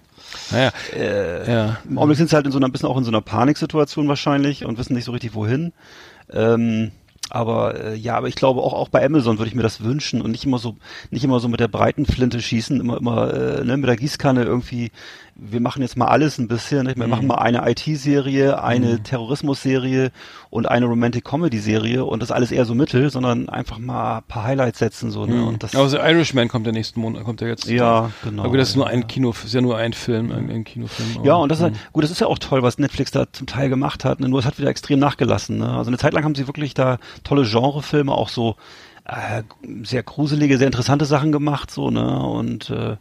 Naja. 0.51 0.71
Äh, 0.93 1.49
ja. 1.49 1.77
Im 1.89 1.97
Augenblick 1.97 2.17
sind 2.17 2.29
sie 2.29 2.36
halt 2.36 2.45
in 2.45 2.51
so 2.51 2.58
einer 2.58 2.67
ein 2.67 2.73
bisschen 2.73 2.89
auch 2.89 2.97
in 2.97 3.05
so 3.05 3.10
einer 3.10 3.21
Paniksituation 3.21 4.10
wahrscheinlich 4.10 4.65
und 4.65 4.77
wissen 4.77 4.95
nicht 4.95 5.05
so 5.05 5.13
richtig 5.13 5.34
wohin. 5.34 5.71
Ähm, 6.29 6.91
aber 7.29 7.82
äh, 7.82 7.95
ja, 7.95 8.17
aber 8.17 8.27
ich 8.27 8.36
glaube 8.36 8.62
auch 8.62 8.73
auch 8.73 8.89
bei 8.89 9.05
Amazon 9.05 9.38
würde 9.38 9.49
ich 9.49 9.55
mir 9.55 9.63
das 9.63 9.84
wünschen 9.84 10.21
und 10.21 10.32
nicht 10.32 10.45
immer 10.45 10.58
so 10.58 10.75
nicht 11.12 11.23
immer 11.23 11.39
so 11.39 11.47
mit 11.47 11.60
der 11.60 11.67
breiten 11.67 12.05
Flinte 12.05 12.41
schießen, 12.41 12.79
immer 12.79 12.97
immer 12.97 13.34
äh, 13.34 13.63
ne, 13.63 13.77
mit 13.77 13.88
der 13.88 13.95
Gießkanne 13.95 14.43
irgendwie. 14.43 14.91
Wir 15.41 15.62
machen 15.62 15.82
jetzt 15.82 15.97
mal 15.97 16.08
alles 16.08 16.38
ein 16.38 16.47
bisschen. 16.47 16.86
Ne? 16.86 16.93
Wir 16.95 17.08
machen 17.08 17.28
mal 17.28 17.36
eine 17.36 17.69
IT-Serie, 17.69 18.62
eine 18.62 19.02
Terrorismus-Serie 19.04 20.12
und 20.49 20.67
eine 20.67 20.86
Romantic-Comedy-Serie 20.86 22.04
und 22.04 22.21
das 22.21 22.32
alles 22.32 22.52
eher 22.52 22.65
so 22.65 22.75
mittel, 22.75 23.10
sondern 23.10 23.49
einfach 23.49 23.78
mal 23.78 24.17
ein 24.17 24.23
paar 24.28 24.43
Highlights 24.43 24.80
setzen 24.80 25.12
so. 25.12 25.25
Ne? 25.25 25.45
Und 25.45 25.63
das 25.63 25.75
Aber 25.75 25.89
The 25.89 25.97
Irishman 25.97 26.47
kommt 26.47 26.65
der 26.65 26.73
nächsten 26.73 26.99
Monat, 26.99 27.23
kommt 27.23 27.41
der 27.41 27.47
jetzt. 27.47 27.67
ja 27.67 28.12
genau. 28.23 28.43
Aber 28.43 28.58
das 28.58 28.69
ist 28.69 28.75
nur 28.75 28.86
ja. 28.86 28.91
ein 28.91 29.08
Kino, 29.08 29.32
ist 29.32 29.54
ja 29.54 29.62
nur 29.62 29.78
ein 29.78 29.93
Film, 29.93 30.32
ein, 30.32 30.49
ein 30.49 30.63
Kinofilm. 30.63 31.23
Ja, 31.23 31.34
aber- 31.34 31.43
und 31.43 31.49
das 31.49 31.60
ist 31.60 31.63
halt, 31.63 31.75
gut, 31.93 32.04
das 32.04 32.12
ist 32.12 32.19
ja 32.19 32.28
auch 32.28 32.39
toll, 32.39 32.63
was 32.63 32.78
Netflix 32.78 33.12
da 33.12 33.32
zum 33.32 33.47
Teil 33.47 33.69
gemacht 33.69 34.06
hat, 34.06 34.19
ne? 34.19 34.30
nur 34.30 34.39
es 34.39 34.45
hat 34.45 34.60
wieder 34.60 34.69
extrem 34.69 34.99
nachgelassen. 34.99 35.58
Ne? 35.58 35.69
Also 35.69 35.89
eine 35.89 35.97
Zeit 35.97 36.13
lang 36.13 36.23
haben 36.23 36.36
sie 36.36 36.47
wirklich 36.47 36.73
da 36.73 36.97
tolle 37.23 37.43
Genrefilme, 37.43 38.12
auch 38.12 38.30
so 38.30 38.56
äh, 39.06 39.43
sehr 39.84 40.04
gruselige, 40.04 40.58
sehr 40.58 40.67
interessante 40.67 41.06
Sachen 41.06 41.32
gemacht, 41.32 41.71
so, 41.71 41.89
ne? 41.89 42.19
Und 42.19 42.69
äh, 42.69 42.97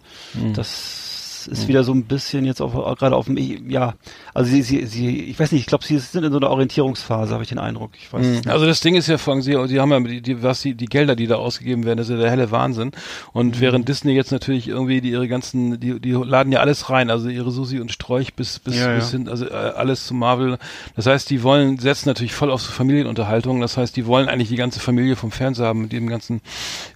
das 0.54 1.07
das 1.46 1.58
ist 1.60 1.68
wieder 1.68 1.84
so 1.84 1.92
ein 1.92 2.04
bisschen 2.04 2.44
jetzt 2.44 2.60
auf, 2.60 2.72
gerade 2.98 3.16
auf 3.16 3.26
dem, 3.26 3.70
ja, 3.70 3.94
also 4.34 4.50
sie, 4.50 4.62
sie, 4.62 4.86
sie, 4.86 5.24
ich 5.24 5.38
weiß 5.38 5.52
nicht, 5.52 5.62
ich 5.62 5.66
glaube, 5.66 5.84
sie 5.84 5.98
sind 5.98 6.24
in 6.24 6.32
so 6.32 6.38
einer 6.38 6.50
Orientierungsphase, 6.50 7.32
habe 7.32 7.42
ich 7.42 7.48
den 7.48 7.58
Eindruck. 7.58 7.92
Ich 7.98 8.12
weiß 8.12 8.26
nicht. 8.26 8.48
Also 8.48 8.66
das 8.66 8.80
Ding 8.80 8.94
ist 8.94 9.06
ja, 9.08 9.18
fragen 9.18 9.42
Sie, 9.42 9.52
die 9.68 9.80
haben 9.80 9.90
ja 9.90 10.00
die, 10.00 10.20
die, 10.20 10.42
was 10.42 10.62
die, 10.62 10.74
die 10.74 10.86
Gelder, 10.86 11.16
die 11.16 11.26
da 11.26 11.36
ausgegeben 11.36 11.84
werden, 11.84 11.98
das 11.98 12.08
ist 12.08 12.14
ja 12.14 12.20
der 12.20 12.30
helle 12.30 12.50
Wahnsinn. 12.50 12.92
Und 13.32 13.60
während 13.60 13.88
Disney 13.88 14.12
jetzt 14.12 14.32
natürlich 14.32 14.68
irgendwie 14.68 15.00
die 15.00 15.10
ihre 15.10 15.28
ganzen, 15.28 15.80
die, 15.80 16.00
die 16.00 16.12
laden 16.12 16.52
ja 16.52 16.60
alles 16.60 16.90
rein, 16.90 17.10
also 17.10 17.28
ihre 17.28 17.50
Susi 17.50 17.80
und 17.80 17.92
Sträuch 17.92 18.34
bis 18.34 18.58
bis, 18.58 18.76
Ja, 18.76 18.94
bis 18.94 19.12
ja. 19.12 19.18
hin, 19.18 19.28
also 19.28 19.46
äh, 19.46 19.52
alles 19.52 20.06
zu 20.06 20.14
Marvel. 20.14 20.58
Das 20.96 21.06
heißt, 21.06 21.30
die 21.30 21.42
wollen 21.42 21.78
setzen 21.78 22.08
natürlich 22.08 22.34
voll 22.34 22.50
auf 22.50 22.62
so 22.62 22.72
Familienunterhaltung. 22.72 23.60
Das 23.60 23.76
heißt, 23.76 23.96
die 23.96 24.06
wollen 24.06 24.28
eigentlich 24.28 24.48
die 24.48 24.56
ganze 24.56 24.80
Familie 24.80 25.16
vom 25.16 25.30
Fernseher 25.30 25.66
haben 25.66 25.82
mit 25.82 25.92
den 25.92 26.08
ganzen 26.08 26.40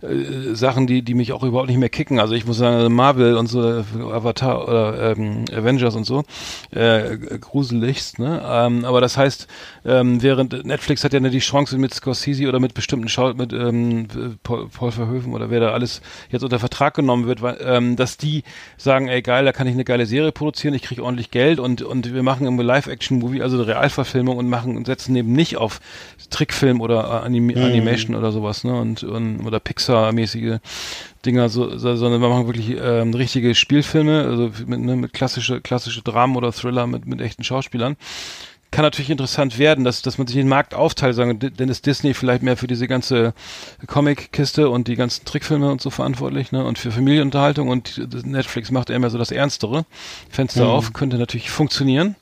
äh, 0.02 0.54
Sachen, 0.54 0.86
die 0.86 1.02
die 1.02 1.14
mich 1.14 1.32
auch 1.32 1.42
überhaupt 1.42 1.68
nicht 1.68 1.78
mehr 1.78 1.88
kicken. 1.88 2.20
Also 2.20 2.34
ich 2.34 2.46
muss 2.46 2.58
sagen, 2.58 2.76
also 2.76 2.90
Marvel 2.90 3.36
und 3.36 3.48
so 3.48 3.78
äh, 3.78 3.84
Avatar 4.32 4.68
oder 4.68 5.12
ähm, 5.12 5.44
Avengers 5.52 5.94
und 5.94 6.04
so 6.04 6.24
äh, 6.70 7.16
gruseligst, 7.40 8.18
ne? 8.18 8.42
Ähm, 8.44 8.84
aber 8.84 9.00
das 9.00 9.16
heißt, 9.16 9.46
ähm, 9.84 10.22
während 10.22 10.64
Netflix 10.64 11.04
hat 11.04 11.12
ja 11.12 11.20
die 11.20 11.38
Chance 11.38 11.78
mit 11.78 11.94
Scorsese 11.94 12.48
oder 12.48 12.60
mit 12.60 12.74
bestimmten 12.74 13.08
Schau 13.08 13.34
mit 13.34 13.52
ähm, 13.52 14.08
Paul, 14.42 14.68
Paul 14.68 14.92
Verhoeven 14.92 15.32
oder 15.32 15.50
wer 15.50 15.60
da 15.60 15.72
alles 15.72 16.00
jetzt 16.30 16.42
unter 16.42 16.58
Vertrag 16.58 16.94
genommen 16.94 17.26
wird, 17.26 17.42
weil, 17.42 17.58
ähm, 17.64 17.96
dass 17.96 18.16
die 18.16 18.42
sagen, 18.76 19.08
ey 19.08 19.22
geil, 19.22 19.44
da 19.44 19.52
kann 19.52 19.66
ich 19.66 19.74
eine 19.74 19.84
geile 19.84 20.06
Serie 20.06 20.32
produzieren, 20.32 20.74
ich 20.74 20.82
kriege 20.82 21.04
ordentlich 21.04 21.30
Geld 21.30 21.58
und 21.58 21.82
und 21.82 22.12
wir 22.12 22.22
machen 22.22 22.46
im 22.46 22.58
Live-Action-Movie, 22.58 23.42
also 23.42 23.56
eine 23.56 23.66
Realverfilmung 23.66 24.36
und 24.36 24.48
machen 24.48 24.76
und 24.76 24.86
setzen 24.86 25.14
eben 25.16 25.32
nicht 25.32 25.56
auf 25.56 25.80
Trickfilm 26.30 26.80
oder 26.80 27.04
äh, 27.04 27.26
Anim 27.26 27.50
Animation 27.50 28.16
oder 28.16 28.32
sowas, 28.32 28.64
ne? 28.64 28.74
Und, 28.74 29.02
und 29.02 29.44
oder 29.46 29.60
Pixar-mäßige 29.60 30.58
Dinger, 31.24 31.48
so, 31.48 31.76
so, 31.78 31.96
sondern 31.96 32.20
wir 32.20 32.28
machen 32.28 32.46
wirklich 32.46 32.76
ähm, 32.80 33.14
richtige 33.14 33.54
Spielfilme, 33.54 34.24
also 34.24 34.50
mit, 34.66 34.80
ne, 34.80 34.96
mit 34.96 35.12
klassische 35.12 35.60
klassische 35.60 36.02
Dramen 36.02 36.36
oder 36.36 36.52
Thriller 36.52 36.86
mit 36.86 37.06
mit 37.06 37.20
echten 37.20 37.44
Schauspielern 37.44 37.96
kann 38.72 38.84
natürlich 38.86 39.10
interessant 39.10 39.58
werden, 39.58 39.84
dass, 39.84 40.00
dass 40.00 40.16
man 40.16 40.26
sich 40.26 40.34
den 40.34 40.48
Markt 40.48 40.72
aufteilt, 40.74 41.14
sagen, 41.14 41.38
D- 41.38 41.50
dann 41.54 41.68
ist 41.68 41.84
Disney 41.84 42.14
vielleicht 42.14 42.42
mehr 42.42 42.56
für 42.56 42.66
diese 42.66 42.88
ganze 42.88 43.34
Comic-Kiste 43.86 44.70
und 44.70 44.88
die 44.88 44.96
ganzen 44.96 45.26
Trickfilme 45.26 45.70
und 45.70 45.82
so 45.82 45.90
verantwortlich, 45.90 46.52
ne, 46.52 46.64
und 46.64 46.78
für 46.78 46.90
Familienunterhaltung 46.90 47.68
und 47.68 48.00
Netflix 48.24 48.70
macht 48.70 48.88
eher 48.88 48.98
mehr 48.98 49.10
so 49.10 49.18
das 49.18 49.30
Ernstere. 49.30 49.84
Fenster 50.30 50.68
auf, 50.68 50.94
könnte 50.94 51.18
natürlich 51.18 51.50
funktionieren. 51.50 52.16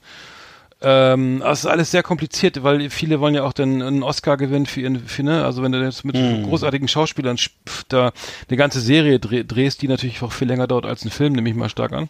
Ähm, 0.82 1.42
es 1.44 1.60
ist 1.60 1.66
alles 1.66 1.90
sehr 1.90 2.02
kompliziert, 2.02 2.62
weil 2.62 2.88
viele 2.88 3.20
wollen 3.20 3.34
ja 3.34 3.42
auch 3.42 3.52
dann 3.52 3.82
einen 3.82 4.02
Oscar 4.02 4.38
gewinnen 4.38 4.64
für 4.64 4.80
ihren, 4.80 5.06
für, 5.06 5.22
ne, 5.22 5.44
also 5.44 5.62
wenn 5.62 5.72
du 5.72 5.82
jetzt 5.82 6.04
mit 6.06 6.16
großartigen 6.44 6.88
Schauspielern 6.88 7.36
sp- 7.36 7.84
da 7.88 8.12
eine 8.48 8.56
ganze 8.56 8.80
Serie 8.80 9.20
dreh, 9.20 9.44
drehst, 9.44 9.82
die 9.82 9.88
natürlich 9.88 10.22
auch 10.22 10.32
viel 10.32 10.48
länger 10.48 10.66
dauert 10.66 10.86
als 10.86 11.04
ein 11.04 11.10
Film, 11.10 11.34
nehme 11.34 11.50
ich 11.50 11.54
mal 11.54 11.68
stark 11.68 11.92
an, 11.92 12.08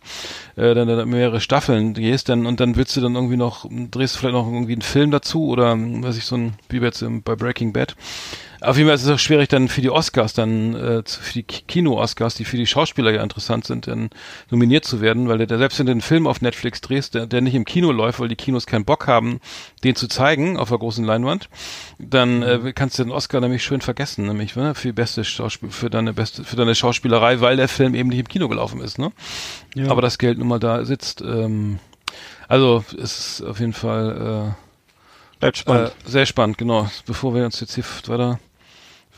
äh, 0.54 0.72
dann, 0.74 0.86
dann 0.86 1.08
mehrere 1.08 1.40
Staffeln 1.40 1.94
drehst, 1.94 2.28
dann 2.28 2.46
und 2.46 2.60
dann 2.60 2.76
willst 2.76 2.96
du 2.96 3.00
dann 3.00 3.16
irgendwie 3.16 3.36
noch, 3.36 3.66
drehst 3.68 4.14
du 4.14 4.18
vielleicht 4.20 4.34
noch 4.34 4.46
irgendwie 4.46 4.74
einen 4.74 4.82
Film 4.82 5.10
dazu 5.10 5.48
oder 5.48 5.76
weiß 5.76 6.16
ich, 6.16 6.24
so 6.24 6.36
ein, 6.36 6.52
wie 6.68 6.78
jetzt 6.78 7.04
bei 7.24 7.34
Breaking 7.34 7.72
Bad. 7.72 7.96
Auf 8.62 8.76
jeden 8.76 8.88
Fall 8.88 8.96
ist 8.96 9.04
es 9.04 9.10
auch 9.10 9.18
schwierig 9.18 9.48
dann 9.48 9.68
für 9.68 9.80
die 9.80 9.88
Oscars, 9.90 10.34
dann 10.34 10.74
äh, 10.74 11.02
für 11.06 11.32
die 11.32 11.44
Ki- 11.44 11.62
Kino-Oscars, 11.66 12.34
die 12.34 12.44
für 12.44 12.58
die 12.58 12.66
Schauspieler 12.66 13.10
ja 13.10 13.22
interessant 13.22 13.66
sind, 13.66 13.86
dann 13.86 14.10
nominiert 14.50 14.84
zu 14.84 15.00
werden, 15.00 15.28
weil 15.28 15.38
der, 15.46 15.56
selbst 15.58 15.78
wenn 15.78 15.86
du 15.86 15.92
einen 15.92 16.02
Film 16.02 16.26
auf 16.26 16.42
Netflix 16.42 16.82
drehst, 16.82 17.14
der, 17.14 17.26
der 17.26 17.40
nicht 17.40 17.54
im 17.54 17.64
Kino 17.64 17.90
läuft, 17.90 18.20
weil 18.20 18.28
die 18.28 18.36
Kinos 18.36 18.66
keinen 18.66 18.84
Bock 18.84 19.06
haben, 19.06 19.40
den 19.82 19.96
zu 19.96 20.08
zeigen 20.08 20.58
auf 20.58 20.68
der 20.68 20.78
großen 20.78 21.04
Leinwand, 21.04 21.48
dann 21.98 22.42
äh, 22.42 22.72
kannst 22.74 22.98
du 22.98 23.04
den 23.04 23.12
Oscar 23.12 23.40
nämlich 23.40 23.64
schön 23.64 23.80
vergessen, 23.80 24.26
nämlich 24.26 24.54
ne, 24.56 24.74
für 24.74 24.88
die 24.88 24.92
beste 24.92 25.24
Schauspiel, 25.24 25.70
für 25.70 25.88
deine 25.88 26.12
beste, 26.12 26.44
für 26.44 26.56
deine 26.56 26.74
Schauspielerei, 26.74 27.40
weil 27.40 27.56
der 27.56 27.68
Film 27.68 27.94
eben 27.94 28.10
nicht 28.10 28.20
im 28.20 28.28
Kino 28.28 28.48
gelaufen 28.48 28.82
ist, 28.82 28.98
ne? 28.98 29.10
Aber 29.88 30.02
das 30.02 30.18
Geld 30.18 30.36
nun 30.38 30.48
mal 30.48 30.58
da 30.58 30.84
sitzt. 30.84 31.22
Ähm, 31.22 31.78
also 32.46 32.84
es 33.00 33.38
ist 33.38 33.42
auf 33.42 33.60
jeden 33.60 33.72
Fall 33.72 34.54
Bleibt 35.38 35.56
äh, 35.56 35.60
spannend. 35.60 35.88
äh, 35.88 36.10
sehr 36.10 36.26
spannend, 36.26 36.58
genau. 36.58 36.90
Bevor 37.06 37.34
wir 37.34 37.44
uns 37.44 37.60
jetzt 37.60 37.74
hier 37.74 37.84
weiter 38.06 38.38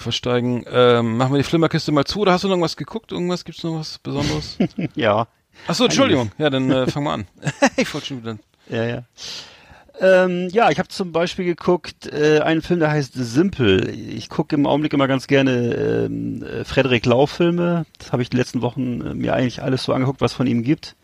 versteigen, 0.03 0.65
ähm, 0.71 1.17
machen 1.17 1.33
wir 1.33 1.39
die 1.39 1.45
Flimmerkiste 1.45 1.93
mal 1.93 2.05
zu 2.05 2.21
oder 2.21 2.33
hast 2.33 2.45
du 2.45 2.49
noch 2.49 2.55
irgendwas 2.55 2.77
geguckt? 2.77 3.13
Irgendwas 3.13 3.45
gibt's 3.45 3.63
noch 3.63 3.79
was 3.79 3.99
Besonderes? 3.99 4.59
ja. 4.95 5.27
Achso, 5.67 5.85
Entschuldigung. 5.85 6.31
Ja, 6.39 6.51
dann 6.51 6.71
äh, 6.71 6.87
fangen 6.87 7.07
wir 7.07 7.13
an. 7.13 7.27
ich 7.77 7.93
wollte 7.93 8.09
schon 8.09 8.23
wieder. 8.23 8.39
Ja, 8.69 8.85
ja. 8.85 9.03
Ähm, 10.01 10.49
ja, 10.51 10.71
ich 10.71 10.79
habe 10.79 10.89
zum 10.89 11.13
Beispiel 11.13 11.45
geguckt 11.45 12.07
äh, 12.07 12.41
einen 12.41 12.63
Film, 12.63 12.81
der 12.81 12.91
heißt 12.91 13.13
Simple. 13.15 13.91
Ich 13.91 14.29
gucke 14.29 14.57
im 14.57 14.67
Augenblick 14.67 14.93
immer 14.95 15.07
ganz 15.07 15.27
gerne 15.27 16.07
ähm, 16.07 16.43
äh, 16.43 16.65
Frederik 16.65 17.07
Lau 17.07 17.27
Filme. 17.27 17.87
Das 17.99 18.13
habe 18.13 18.23
ich 18.23 18.31
die 18.31 18.37
letzten 18.37 18.63
Wochen 18.63 19.01
äh, 19.01 19.15
mir 19.15 19.35
eigentlich 19.35 19.63
alles 19.63 19.85
so 19.85 19.93
angeguckt, 19.93 20.21
was 20.21 20.33
von 20.33 20.47
ihm 20.47 20.63
gibt. 20.63 20.97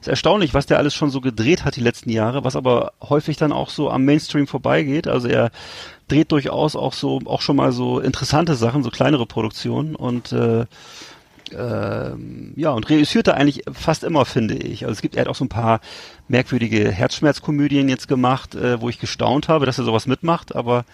Ist 0.00 0.08
erstaunlich, 0.08 0.54
was 0.54 0.66
der 0.66 0.78
alles 0.78 0.94
schon 0.94 1.10
so 1.10 1.20
gedreht 1.20 1.64
hat 1.64 1.76
die 1.76 1.82
letzten 1.82 2.10
Jahre, 2.10 2.42
was 2.42 2.56
aber 2.56 2.92
häufig 3.02 3.36
dann 3.36 3.52
auch 3.52 3.68
so 3.68 3.90
am 3.90 4.04
Mainstream 4.04 4.46
vorbeigeht. 4.46 5.06
Also 5.06 5.28
er 5.28 5.50
dreht 6.08 6.32
durchaus 6.32 6.74
auch 6.74 6.94
so 6.94 7.20
auch 7.26 7.42
schon 7.42 7.56
mal 7.56 7.72
so 7.72 8.00
interessante 8.00 8.54
Sachen, 8.54 8.82
so 8.82 8.90
kleinere 8.90 9.26
Produktionen 9.26 9.94
und 9.94 10.32
äh, 10.32 10.64
ähm, 11.52 12.52
ja, 12.56 12.70
und 12.70 12.88
reüssiert 12.88 13.26
er 13.28 13.34
eigentlich 13.34 13.64
fast 13.72 14.04
immer, 14.04 14.24
finde 14.24 14.54
ich. 14.54 14.84
Also 14.84 14.92
es 14.92 15.02
gibt, 15.02 15.16
er 15.16 15.22
hat 15.22 15.28
auch 15.28 15.34
so 15.34 15.44
ein 15.44 15.48
paar 15.48 15.80
merkwürdige 16.28 16.90
Herzschmerzkomödien 16.90 17.88
jetzt 17.88 18.08
gemacht, 18.08 18.54
äh, 18.54 18.80
wo 18.80 18.88
ich 18.88 19.00
gestaunt 19.00 19.48
habe, 19.48 19.66
dass 19.66 19.78
er 19.78 19.84
sowas 19.84 20.06
mitmacht, 20.06 20.54
aber 20.54 20.84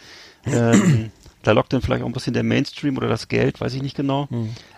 ähm, 0.47 1.11
da 1.47 1.53
lockt 1.53 1.73
dann 1.73 1.83
vielleicht 1.83 2.03
auch 2.03 2.07
ein 2.07 2.13
bisschen 2.13 2.35
der 2.35 2.43
Mainstream 2.43 2.97
oder 2.97 3.09
das 3.09 3.29
Geld, 3.29 3.61
weiß 3.61 3.75
ich 3.75 3.83
nicht 3.83 3.97
genau. 3.97 4.29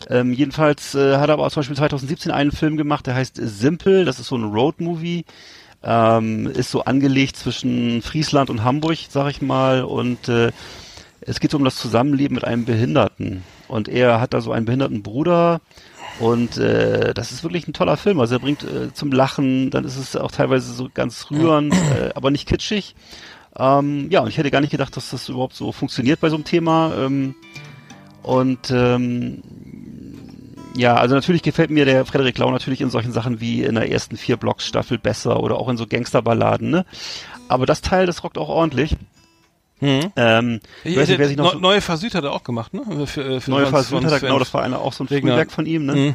Ähm, 0.08 0.32
jedenfalls 0.32 0.94
äh, 0.94 1.16
hat 1.16 1.28
er 1.28 1.34
aber 1.34 1.46
auch 1.46 1.50
zum 1.50 1.60
Beispiel 1.60 1.76
2017 1.76 2.32
einen 2.32 2.52
Film 2.52 2.76
gemacht, 2.76 3.06
der 3.06 3.14
heißt 3.14 3.40
Simple, 3.42 4.04
das 4.04 4.20
ist 4.20 4.28
so 4.28 4.36
ein 4.36 4.44
Roadmovie, 4.44 5.24
ähm, 5.82 6.46
ist 6.46 6.70
so 6.70 6.84
angelegt 6.84 7.36
zwischen 7.36 8.02
Friesland 8.02 8.50
und 8.50 8.64
Hamburg, 8.64 8.98
sag 9.08 9.30
ich 9.30 9.40
mal, 9.40 9.82
und 9.82 10.28
äh, 10.28 10.52
es 11.20 11.40
geht 11.40 11.50
so 11.50 11.56
um 11.56 11.64
das 11.64 11.76
Zusammenleben 11.76 12.34
mit 12.34 12.44
einem 12.44 12.64
Behinderten. 12.64 13.42
Und 13.68 13.88
er 13.88 14.20
hat 14.20 14.34
da 14.34 14.40
so 14.40 14.52
einen 14.52 14.64
behinderten 14.64 15.02
Bruder. 15.02 15.60
Und 16.20 16.56
äh, 16.56 17.12
das 17.14 17.30
ist 17.30 17.44
wirklich 17.44 17.68
ein 17.68 17.74
toller 17.74 17.96
Film. 17.96 18.18
Also 18.18 18.36
er 18.36 18.38
bringt 18.40 18.64
äh, 18.64 18.92
zum 18.92 19.12
Lachen, 19.12 19.70
dann 19.70 19.84
ist 19.84 19.96
es 19.96 20.16
auch 20.16 20.32
teilweise 20.32 20.72
so 20.72 20.88
ganz 20.92 21.30
rührend, 21.30 21.74
äh, 21.74 22.10
aber 22.14 22.30
nicht 22.30 22.48
kitschig. 22.48 22.94
Ähm, 23.58 24.06
ja, 24.10 24.20
und 24.20 24.28
ich 24.28 24.38
hätte 24.38 24.50
gar 24.50 24.60
nicht 24.60 24.70
gedacht, 24.70 24.96
dass 24.96 25.10
das 25.10 25.28
überhaupt 25.28 25.54
so 25.54 25.72
funktioniert 25.72 26.20
bei 26.20 26.28
so 26.28 26.36
einem 26.36 26.44
Thema. 26.44 26.92
Ähm, 26.96 27.34
und 28.22 28.70
ähm, 28.70 29.42
ja, 30.76 30.94
also 30.94 31.14
natürlich 31.14 31.42
gefällt 31.42 31.70
mir 31.70 31.84
der 31.84 32.04
Frederik 32.04 32.38
Lau 32.38 32.50
natürlich 32.50 32.80
in 32.80 32.90
solchen 32.90 33.12
Sachen 33.12 33.40
wie 33.40 33.64
in 33.64 33.74
der 33.74 33.90
ersten 33.90 34.16
vier 34.16 34.36
Blocks 34.36 34.64
Staffel 34.66 34.98
besser 34.98 35.42
oder 35.42 35.56
auch 35.56 35.68
in 35.68 35.76
so 35.76 35.86
Gangsterballaden, 35.86 36.70
ne? 36.70 36.84
Aber 37.48 37.66
das 37.66 37.80
Teil, 37.80 38.06
das 38.06 38.22
rockt 38.22 38.38
auch 38.38 38.48
ordentlich. 38.48 38.96
Ähm, 40.16 40.60
ich 40.84 40.96
weiß 40.96 41.08
nicht, 41.08 41.18
wer 41.18 41.28
sich 41.28 41.36
noch 41.36 41.52
so, 41.52 41.58
Neue 41.60 41.80
Versüd 41.80 42.14
hat 42.14 42.24
er 42.24 42.32
auch 42.32 42.42
gemacht, 42.44 42.74
ne? 42.74 43.06
Für, 43.06 43.22
äh, 43.24 43.40
für 43.40 43.50
Neue 43.50 43.66
hat 43.66 43.74
er, 43.74 43.84
Sven- 43.84 44.20
genau, 44.20 44.38
das 44.38 44.52
war 44.52 44.62
einer, 44.62 44.80
auch 44.80 44.92
so 44.92 45.04
ein. 45.04 45.08
Frühwerk 45.08 45.50
von 45.52 45.66
ihm, 45.66 45.86
ne? 45.86 45.94
Mhm. 45.94 46.14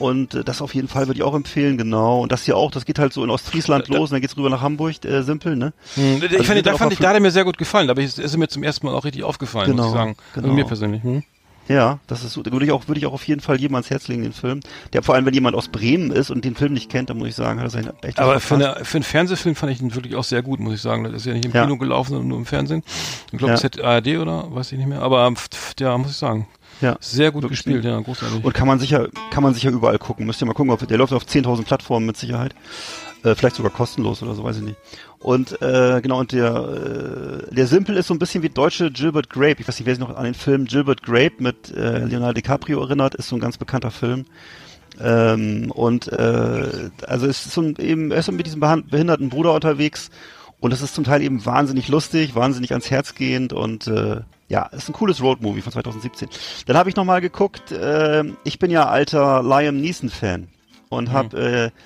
Und 0.00 0.34
äh, 0.34 0.42
das 0.44 0.60
auf 0.62 0.74
jeden 0.74 0.88
Fall 0.88 1.06
würde 1.06 1.18
ich 1.18 1.22
auch 1.22 1.34
empfehlen, 1.34 1.76
genau. 1.78 2.20
Und 2.22 2.32
das 2.32 2.44
hier 2.44 2.56
auch, 2.56 2.70
das 2.70 2.84
geht 2.86 2.98
halt 2.98 3.12
so 3.12 3.22
in 3.22 3.30
Ostfriesland 3.30 3.88
Da- 3.88 3.94
los 3.94 4.10
und 4.10 4.14
dann 4.14 4.20
geht's 4.22 4.36
rüber 4.36 4.50
nach 4.50 4.62
Hamburg, 4.62 5.04
äh, 5.04 5.22
simpel, 5.22 5.54
ne? 5.56 5.72
Hm, 5.94 6.16
Ich 6.16 6.22
Also 6.24 6.36
fand, 6.38 6.46
sind 6.46 6.66
da 6.66 6.76
fand 6.76 6.92
ich, 6.94 6.98
da 6.98 7.08
hat 7.10 7.14
er 7.14 7.20
mir 7.20 7.30
sehr 7.30 7.44
gut 7.44 7.58
gefallen. 7.58 7.86
Da 7.86 7.94
ich- 7.96 8.18
ist 8.18 8.32
er 8.34 8.38
mir 8.38 8.48
zum 8.48 8.62
ersten 8.64 8.86
Mal 8.86 8.94
auch 8.94 9.04
richtig 9.04 9.22
aufgefallen, 9.22 9.68
muss 9.70 9.76
Genau, 9.76 9.88
ich 9.88 9.94
sagen. 9.94 10.16
genau. 10.34 10.46
Also 10.48 10.54
mir 10.56 10.64
persönlich. 10.64 11.02
Hm? 11.02 11.22
Ja, 11.68 12.00
das 12.08 12.24
ist 12.24 12.32
so, 12.32 12.42
da 12.42 12.50
würde 12.50 12.66
ich 12.66 12.72
auch, 12.72 12.88
würde 12.88 12.98
ich 12.98 13.06
auch 13.06 13.12
auf 13.12 13.28
jeden 13.28 13.40
Fall 13.40 13.60
jedem 13.60 13.76
ans 13.76 13.90
Herz 13.90 14.08
legen, 14.08 14.22
den 14.22 14.32
Film. 14.32 14.58
Der 14.92 15.04
vor 15.04 15.14
allem, 15.14 15.24
wenn 15.26 15.34
jemand 15.34 15.54
aus 15.54 15.68
Bremen 15.68 16.10
ist 16.10 16.30
und 16.30 16.44
den 16.44 16.56
Film 16.56 16.72
nicht 16.72 16.90
kennt, 16.90 17.10
dann 17.10 17.18
muss 17.18 17.28
ich 17.28 17.36
sagen, 17.36 17.60
hat 17.60 17.66
er 17.66 17.70
seinen 17.70 17.92
echt 18.02 18.18
Aber 18.18 18.40
für, 18.40 18.54
eine, 18.56 18.84
für 18.84 18.96
einen 18.96 19.04
Fernsehfilm 19.04 19.54
fand 19.54 19.70
ich 19.70 19.80
ihn 19.80 19.94
wirklich 19.94 20.16
auch 20.16 20.24
sehr 20.24 20.42
gut, 20.42 20.58
muss 20.58 20.74
ich 20.74 20.80
sagen. 20.80 21.04
Das 21.04 21.12
ist 21.12 21.26
ja 21.26 21.32
nicht 21.34 21.44
im 21.44 21.52
Ja. 21.52 21.62
Kino 21.62 21.76
gelaufen, 21.76 22.10
sondern 22.10 22.26
nur 22.28 22.38
im 22.38 22.46
Fernsehen. 22.46 22.82
Ich 23.30 23.38
glaube, 23.38 23.54
Ja. 23.54 23.60
hätte 23.62 23.84
ARD 23.84 24.16
oder 24.18 24.52
weiß 24.52 24.72
ich 24.72 24.78
nicht 24.78 24.88
mehr. 24.88 25.00
Aber 25.02 25.32
ja, 25.78 25.96
muss 25.98 26.10
ich 26.10 26.16
sagen. 26.16 26.48
Ja. 26.80 26.96
Sehr 27.00 27.30
gut 27.30 27.48
gespielt, 27.48 27.84
ja, 27.84 27.98
großartig. 27.98 28.44
Und 28.44 28.54
kann 28.54 28.66
man 28.66 28.78
sicher, 28.78 29.08
kann 29.30 29.42
man 29.42 29.54
sicher 29.54 29.70
überall 29.70 29.98
gucken. 29.98 30.26
Müsst 30.26 30.42
ihr 30.42 30.46
mal 30.46 30.54
gucken, 30.54 30.70
ob, 30.72 30.86
der 30.86 30.98
läuft 30.98 31.12
auf 31.12 31.24
10.000 31.24 31.64
Plattformen 31.64 32.06
mit 32.06 32.16
Sicherheit. 32.16 32.54
Äh, 33.22 33.34
vielleicht 33.34 33.56
sogar 33.56 33.70
kostenlos 33.70 34.22
oder 34.22 34.34
so, 34.34 34.44
weiß 34.44 34.56
ich 34.56 34.62
nicht. 34.62 34.76
Und 35.18 35.60
äh, 35.60 36.00
genau, 36.02 36.20
und 36.20 36.32
der, 36.32 37.44
äh, 37.50 37.54
der 37.54 37.66
Simple 37.66 37.98
ist 37.98 38.06
so 38.06 38.14
ein 38.14 38.18
bisschen 38.18 38.42
wie 38.42 38.48
deutsche 38.48 38.90
Gilbert 38.90 39.28
Grape. 39.28 39.56
Ich 39.60 39.68
weiß 39.68 39.78
nicht, 39.78 39.86
wer 39.86 39.94
sich 39.94 40.00
noch 40.00 40.16
an 40.16 40.24
den 40.24 40.34
Film 40.34 40.64
Gilbert 40.64 41.02
Grape 41.02 41.34
mit 41.38 41.70
äh, 41.70 41.98
Leonardo 42.04 42.34
DiCaprio 42.34 42.80
erinnert, 42.80 43.14
ist 43.14 43.28
so 43.28 43.36
ein 43.36 43.40
ganz 43.40 43.58
bekannter 43.58 43.90
Film. 43.90 44.24
Ähm, 44.98 45.70
und 45.70 46.08
äh, 46.12 46.90
also 47.06 47.26
es 47.26 47.46
ist 47.46 47.52
so 47.52 47.60
ein, 47.60 47.76
eben, 47.76 48.10
er 48.10 48.18
ist 48.18 48.32
mit 48.32 48.46
diesem 48.46 48.60
behinderten 48.60 49.28
Bruder 49.28 49.52
unterwegs 49.52 50.10
und 50.60 50.72
das 50.72 50.82
ist 50.82 50.94
zum 50.94 51.04
Teil 51.04 51.22
eben 51.22 51.44
wahnsinnig 51.44 51.88
lustig, 51.88 52.34
wahnsinnig 52.34 52.72
ans 52.72 52.90
Herz 52.90 53.14
gehend 53.14 53.52
und 53.52 53.86
äh, 53.86 54.20
ja, 54.48 54.66
ist 54.66 54.88
ein 54.88 54.92
cooles 54.92 55.22
Roadmovie 55.22 55.62
von 55.62 55.72
2017. 55.72 56.28
Dann 56.66 56.76
habe 56.76 56.88
ich 56.90 56.96
noch 56.96 57.04
mal 57.04 57.20
geguckt, 57.20 57.72
äh, 57.72 58.24
ich 58.44 58.58
bin 58.58 58.70
ja 58.70 58.86
alter 58.86 59.42
Liam 59.42 59.80
Neeson-Fan 59.80 60.48
und 60.88 61.12
habe 61.12 61.70
äh, 61.72 61.80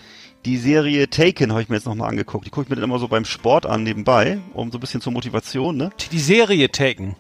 die 0.44 0.56
Serie 0.56 1.08
Taken 1.08 1.52
habe 1.52 1.62
ich 1.62 1.68
mir 1.68 1.76
jetzt 1.76 1.86
noch 1.86 1.94
mal 1.94 2.08
angeguckt. 2.08 2.46
Die 2.46 2.50
gucke 2.50 2.64
ich 2.64 2.70
mir 2.70 2.76
dann 2.76 2.84
immer 2.84 2.98
so 2.98 3.08
beim 3.08 3.24
Sport 3.24 3.66
an 3.66 3.82
nebenbei, 3.82 4.38
um 4.52 4.70
so 4.70 4.78
ein 4.78 4.80
bisschen 4.80 5.00
zur 5.00 5.12
Motivation, 5.12 5.76
ne? 5.76 5.90
die 6.10 6.18
Serie 6.18 6.70
Taken. 6.70 7.16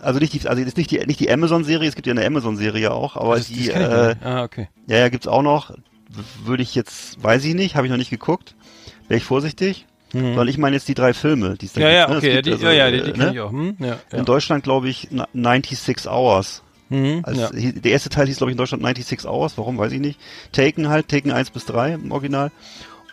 Also 0.00 0.18
nicht 0.18 0.32
die, 0.32 0.46
also 0.48 0.60
ist 0.60 0.76
nicht 0.76 0.90
die, 0.90 0.98
nicht 1.06 1.20
die 1.20 1.30
Amazon-Serie, 1.30 1.88
es 1.88 1.94
gibt 1.94 2.08
ja 2.08 2.12
eine 2.12 2.26
Amazon-Serie 2.26 2.90
auch, 2.92 3.16
aber 3.16 3.36
Das, 3.36 3.46
die, 3.46 3.68
das 3.68 4.16
äh. 4.16 4.16
Ah, 4.24 4.42
okay. 4.42 4.68
ja, 4.88 4.98
ja, 4.98 5.08
gibt's 5.08 5.28
auch 5.28 5.42
noch. 5.42 5.72
würde 6.44 6.62
ich 6.64 6.74
jetzt, 6.74 7.22
weiß 7.22 7.44
ich 7.44 7.54
nicht, 7.54 7.76
habe 7.76 7.86
ich 7.86 7.90
noch 7.90 7.98
nicht 7.98 8.10
geguckt. 8.10 8.56
Wäre 9.08 9.18
ich 9.18 9.24
vorsichtig. 9.24 9.86
Sondern 10.12 10.48
ich 10.48 10.58
meine 10.58 10.76
jetzt 10.76 10.88
die 10.88 10.94
drei 10.94 11.14
Filme, 11.14 11.56
die 11.56 11.66
es 11.66 11.72
da 11.72 11.80
Mhm. 11.80 11.86
Ja, 11.86 11.90
ja, 11.92 12.06
gibt, 12.06 12.10
ne? 12.10 12.16
Es 12.16 12.18
okay, 12.22 12.28
ja, 12.28 12.34
gibt 12.36 12.46
die, 12.46 12.52
also, 12.52 12.66
ja, 12.66 12.72
ja, 12.72 12.90
die, 12.90 12.98
äh, 12.98 13.02
die 13.04 13.06
ne? 13.10 13.12
kenne 13.18 13.32
ich 13.32 13.40
auch. 13.40 13.50
Hm? 13.50 13.76
Ja, 13.78 13.86
ja. 13.86 14.18
In 14.18 14.24
Deutschland 14.24 14.64
glaube 14.64 14.88
ich 14.88 15.08
na- 15.10 15.28
96 15.32 16.06
Hours. 16.10 16.62
Mhm, 16.90 17.20
Also 17.22 17.40
ja. 17.40 17.50
Der 17.72 17.92
erste 17.92 18.10
Teil 18.10 18.26
hieß 18.26 18.36
glaube 18.36 18.50
ich 18.50 18.54
in 18.54 18.58
Deutschland 18.58 18.82
96 18.82 19.26
Hours, 19.28 19.56
warum 19.56 19.78
weiß 19.78 19.92
ich 19.92 20.00
nicht. 20.00 20.20
Taken 20.52 20.88
halt, 20.90 21.08
Taken 21.08 21.30
1 21.32 21.50
bis 21.50 21.64
3 21.64 21.94
im 21.94 22.12
Original. 22.12 22.50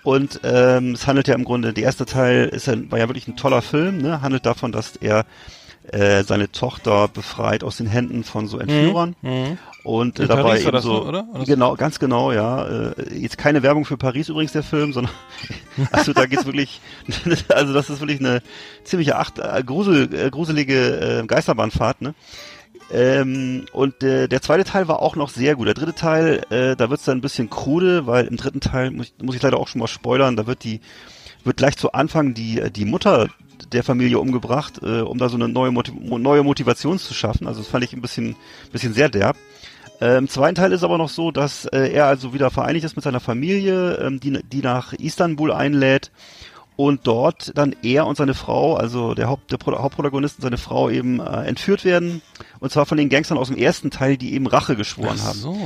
Und 0.04 0.40
ähm, 0.44 0.94
es 0.94 1.08
handelt 1.08 1.28
ja 1.28 1.36
im 1.36 1.44
Grunde, 1.46 1.74
der 1.74 1.84
erste 1.84 2.06
Teil 2.06 2.48
ist 2.50 2.68
ja, 2.68 2.76
war 2.92 3.00
ja 3.00 3.08
wirklich 3.10 3.28
ein 3.28 3.36
toller 3.38 3.62
Film, 3.62 4.00
ne? 4.02 4.22
handelt 4.22 4.46
davon, 4.46 4.72
dass 4.72 4.96
er 4.98 5.26
äh, 5.94 6.24
seine 6.24 6.52
Tochter 6.52 7.08
befreit 7.08 7.64
aus 7.64 7.78
den 7.78 7.88
Händen 7.88 8.24
von 8.24 8.48
so 8.48 8.58
Entführern. 8.60 9.16
Und 9.84 10.20
äh, 10.20 10.28
dabei 10.28 10.60
eben 10.62 10.82
so, 10.82 11.06
oder? 11.08 11.28
Das- 11.34 11.48
genau, 11.48 11.76
ganz 11.76 12.00
genau, 12.00 12.32
ja. 12.32 12.66
Äh, 12.92 13.18
jetzt 13.18 13.38
keine 13.38 13.64
Werbung 13.64 13.86
für 13.86 13.98
Paris 13.98 14.30
übrigens 14.30 14.52
der 14.52 14.64
Film, 14.64 14.92
sondern 14.94 15.14
also 15.92 16.14
da 16.14 16.26
geht's 16.26 16.46
wirklich, 16.46 16.82
also 17.50 17.74
das 17.74 17.90
ist 17.90 18.02
wirklich 18.02 18.20
eine 18.20 18.42
ziemliche 18.84 19.16
acht, 19.18 19.40
äh, 19.40 19.64
grusel, 19.66 20.14
äh, 20.14 20.30
gruselige 20.30 21.22
äh, 21.22 21.26
Geisterbahnfahrt, 21.26 22.02
ne? 22.02 22.14
Ähm, 22.92 23.66
und 23.72 24.02
äh, 24.04 24.28
der 24.28 24.42
zweite 24.42 24.64
Teil 24.64 24.88
war 24.88 25.02
auch 25.02 25.16
noch 25.16 25.30
sehr 25.30 25.56
gut. 25.56 25.68
Der 25.68 25.76
dritte 25.76 25.94
Teil, 25.94 26.42
äh, 26.50 26.76
da 26.76 26.90
wird's 26.90 27.06
dann 27.06 27.20
ein 27.20 27.22
bisschen 27.22 27.50
krude, 27.50 28.08
weil 28.08 28.26
im 28.26 28.36
dritten 28.36 28.62
Teil 28.62 28.90
muss 28.92 29.14
ich, 29.16 29.24
muss 29.24 29.36
ich 29.36 29.42
leider 29.44 29.58
auch 29.58 29.68
schon 29.68 29.80
mal 29.80 29.88
spoilern, 29.88 30.36
da 30.36 30.48
wird 30.48 30.64
die 30.64 30.82
wird 31.44 31.58
gleich 31.58 31.78
zu 31.78 31.92
Anfang 31.94 32.34
die 32.34 32.62
die 32.72 32.86
Mutter 32.86 33.28
der 33.72 33.84
Familie 33.84 34.20
umgebracht, 34.20 34.80
äh, 34.84 35.02
um 35.02 35.18
da 35.18 35.30
so 35.30 35.36
eine 35.36 35.48
neue 35.48 35.72
Motiv 35.72 35.94
neue 36.00 36.44
Motivation 36.44 37.00
zu 37.00 37.14
schaffen. 37.14 37.48
Also 37.48 37.62
das 37.62 37.70
fand 37.70 37.84
ich 37.84 37.94
ein 37.94 38.02
bisschen 38.02 38.36
bisschen 38.72 38.94
sehr 38.94 39.10
derb. 39.10 39.36
Äh, 40.02 40.18
Im 40.18 40.30
zweiten 40.30 40.56
Teil 40.56 40.72
ist 40.72 40.84
aber 40.84 40.98
noch 40.98 41.10
so, 41.10 41.32
dass 41.32 41.66
äh, 41.66 41.92
er 41.92 42.06
also 42.06 42.34
wieder 42.34 42.50
vereinigt 42.52 42.86
ist 42.86 42.96
mit 42.96 43.04
seiner 43.04 43.20
Familie, 43.20 43.96
ähm, 43.96 44.20
die, 44.20 44.40
die 44.44 44.62
nach 44.62 44.94
Istanbul 44.94 45.52
einlädt 45.52 46.12
und 46.78 47.02
dort 47.06 47.52
dann 47.58 47.76
er 47.84 48.08
und 48.08 48.16
seine 48.16 48.34
Frau, 48.34 48.76
also 48.76 49.14
der, 49.14 49.28
Haupt, 49.28 49.52
der 49.52 49.58
Pro 49.58 49.78
Hauptprotagonist 49.78 50.38
und 50.38 50.44
seine 50.44 50.58
Frau 50.58 50.90
eben 50.90 51.20
äh, 51.20 51.44
entführt 51.46 51.84
werden. 51.84 52.22
Und 52.62 52.72
zwar 52.72 52.86
von 52.86 52.98
den 52.98 53.10
Gangstern 53.10 53.38
aus 53.38 53.50
dem 53.50 53.58
ersten 53.58 53.92
Teil, 53.92 54.16
die 54.16 54.34
eben 54.34 54.48
Rache 54.48 54.78
geschworen 54.78 55.18
Ach 55.20 55.26
haben. 55.28 55.38
so. 55.38 55.58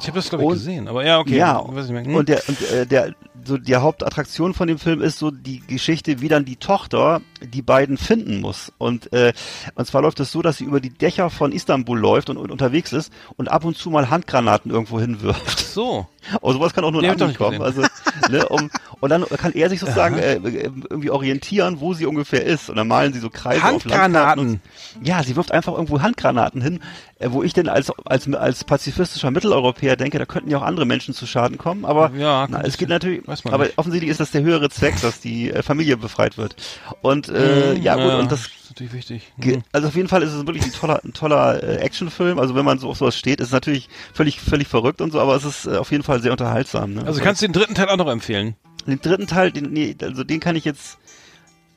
Ich 0.00 0.06
habe 0.08 0.16
das, 0.18 0.30
glaube 0.30 0.44
ich, 0.44 0.48
Und- 0.50 0.54
gesehen. 0.56 0.88
Aber 0.88 1.04
ja, 1.04 1.18
okay. 1.18 1.36
Ja, 1.36 1.62
weiß 1.62 1.84
ich 1.84 1.90
nicht 1.92 2.06
mehr. 2.06 2.14
Hm? 2.14 2.14
und 2.14 2.28
der, 2.30 2.42
und, 2.48 2.62
äh, 2.70 2.86
der, 2.86 3.14
so 3.46 3.56
die 3.58 3.76
Hauptattraktion 3.76 4.54
von 4.54 4.68
dem 4.68 4.78
Film 4.78 5.00
ist 5.02 5.18
so 5.18 5.30
die 5.30 5.60
Geschichte, 5.60 6.20
wie 6.20 6.28
dann 6.28 6.44
die 6.44 6.56
Tochter 6.56 7.20
die 7.42 7.62
beiden 7.62 7.96
finden 7.96 8.40
muss. 8.40 8.72
Und, 8.78 9.12
äh, 9.12 9.32
und 9.74 9.86
zwar 9.86 10.02
läuft 10.02 10.20
es 10.20 10.32
so, 10.32 10.42
dass 10.42 10.58
sie 10.58 10.64
über 10.64 10.80
die 10.80 10.90
Dächer 10.90 11.30
von 11.30 11.52
Istanbul 11.52 11.98
läuft 11.98 12.30
und, 12.30 12.36
und 12.36 12.50
unterwegs 12.50 12.92
ist 12.92 13.12
und 13.36 13.50
ab 13.50 13.64
und 13.64 13.76
zu 13.76 13.90
mal 13.90 14.10
Handgranaten 14.10 14.70
irgendwo 14.70 15.00
hinwirft. 15.00 15.58
so. 15.60 16.06
Oh, 16.40 16.52
sowas 16.52 16.74
kann 16.74 16.84
auch 16.84 16.90
nur 16.90 17.02
Nee, 17.02 17.10
ein 17.10 17.18
doch 17.18 17.32
kommen. 17.34 17.62
Also, 17.62 17.82
ne, 18.30 18.48
um, 18.48 18.70
und 19.00 19.10
dann 19.10 19.24
kann 19.26 19.52
er 19.52 19.70
sich 19.70 19.80
sozusagen 19.80 20.18
äh, 20.18 20.34
äh, 20.34 20.70
irgendwie 20.90 21.10
orientieren, 21.10 21.80
wo 21.80 21.94
sie 21.94 22.06
ungefähr 22.06 22.44
ist. 22.44 22.68
Und 22.68 22.76
dann 22.76 22.88
malen 22.88 23.12
sie 23.12 23.20
so 23.20 23.30
Kreise 23.30 23.62
auf 23.62 23.84
Landkarten. 23.84 24.16
Handgranaten. 24.16 24.60
Und, 25.00 25.06
ja, 25.06 25.22
sie 25.22 25.36
wirft 25.36 25.52
einfach 25.52 25.74
irgendwo 25.74 26.02
Handgranaten 26.02 26.60
hin, 26.62 26.80
äh, 27.18 27.28
wo 27.30 27.42
ich 27.42 27.52
denn 27.52 27.68
als, 27.68 27.92
als, 28.04 28.32
als 28.34 28.64
pazifistischer 28.64 29.30
Mitteleuropäer 29.30 29.96
denke, 29.96 30.18
da 30.18 30.26
könnten 30.26 30.50
ja 30.50 30.58
auch 30.58 30.62
andere 30.62 30.86
Menschen 30.86 31.14
zu 31.14 31.26
Schaden 31.26 31.58
kommen. 31.58 31.84
Aber 31.84 32.10
Ja, 32.16 32.46
na, 32.50 32.62
es 32.62 32.76
geht 32.76 32.88
natürlich, 32.88 33.26
weiß 33.38 33.44
man 33.44 33.54
aber 33.54 33.64
nicht. 33.64 33.78
offensichtlich 33.78 34.10
ist 34.10 34.20
das 34.20 34.30
der 34.30 34.42
höhere 34.42 34.68
Zweck, 34.70 35.00
dass 35.00 35.20
die 35.20 35.50
äh, 35.50 35.62
Familie 35.62 35.96
befreit 35.96 36.38
wird. 36.38 36.56
Und 37.02 37.28
äh, 37.28 37.74
Hm, 37.74 37.82
ja 37.82 37.94
gut, 37.96 38.20
und 38.20 38.32
das 38.32 38.40
ist 38.40 38.70
natürlich 38.70 38.92
wichtig. 38.92 39.32
Hm. 39.40 39.62
Also 39.72 39.88
auf 39.88 39.96
jeden 39.96 40.08
Fall 40.08 40.22
ist 40.22 40.32
es 40.32 40.46
wirklich 40.46 40.64
ein 40.64 40.72
toller, 40.72 41.00
ein 41.04 41.12
toller 41.12 41.62
äh, 41.62 41.76
Actionfilm. 41.76 42.38
Also 42.38 42.54
wenn 42.54 42.64
man 42.64 42.78
so 42.78 42.88
auf 42.88 42.98
sowas 42.98 43.16
steht, 43.16 43.40
ist 43.40 43.48
es 43.48 43.52
natürlich 43.52 43.88
völlig, 44.12 44.40
völlig 44.40 44.68
verrückt 44.68 45.00
und 45.00 45.12
so, 45.12 45.20
aber 45.20 45.36
es 45.36 45.44
ist 45.44 45.66
äh, 45.66 45.76
auf 45.76 45.90
jeden 45.90 46.02
Fall 46.02 46.20
sehr 46.20 46.32
unterhaltsam. 46.32 46.94
Ne? 46.94 47.04
Also 47.04 47.20
kannst 47.20 47.42
du 47.42 47.46
den 47.46 47.52
dritten 47.52 47.74
Teil 47.74 47.88
auch 47.88 47.96
noch 47.96 48.08
empfehlen? 48.08 48.56
den 48.86 49.00
dritten 49.00 49.26
Teil, 49.26 49.52
den, 49.52 49.72
nee, 49.72 49.96
also 50.00 50.24
den 50.24 50.40
kann 50.40 50.56
ich 50.56 50.64
jetzt, 50.64 50.98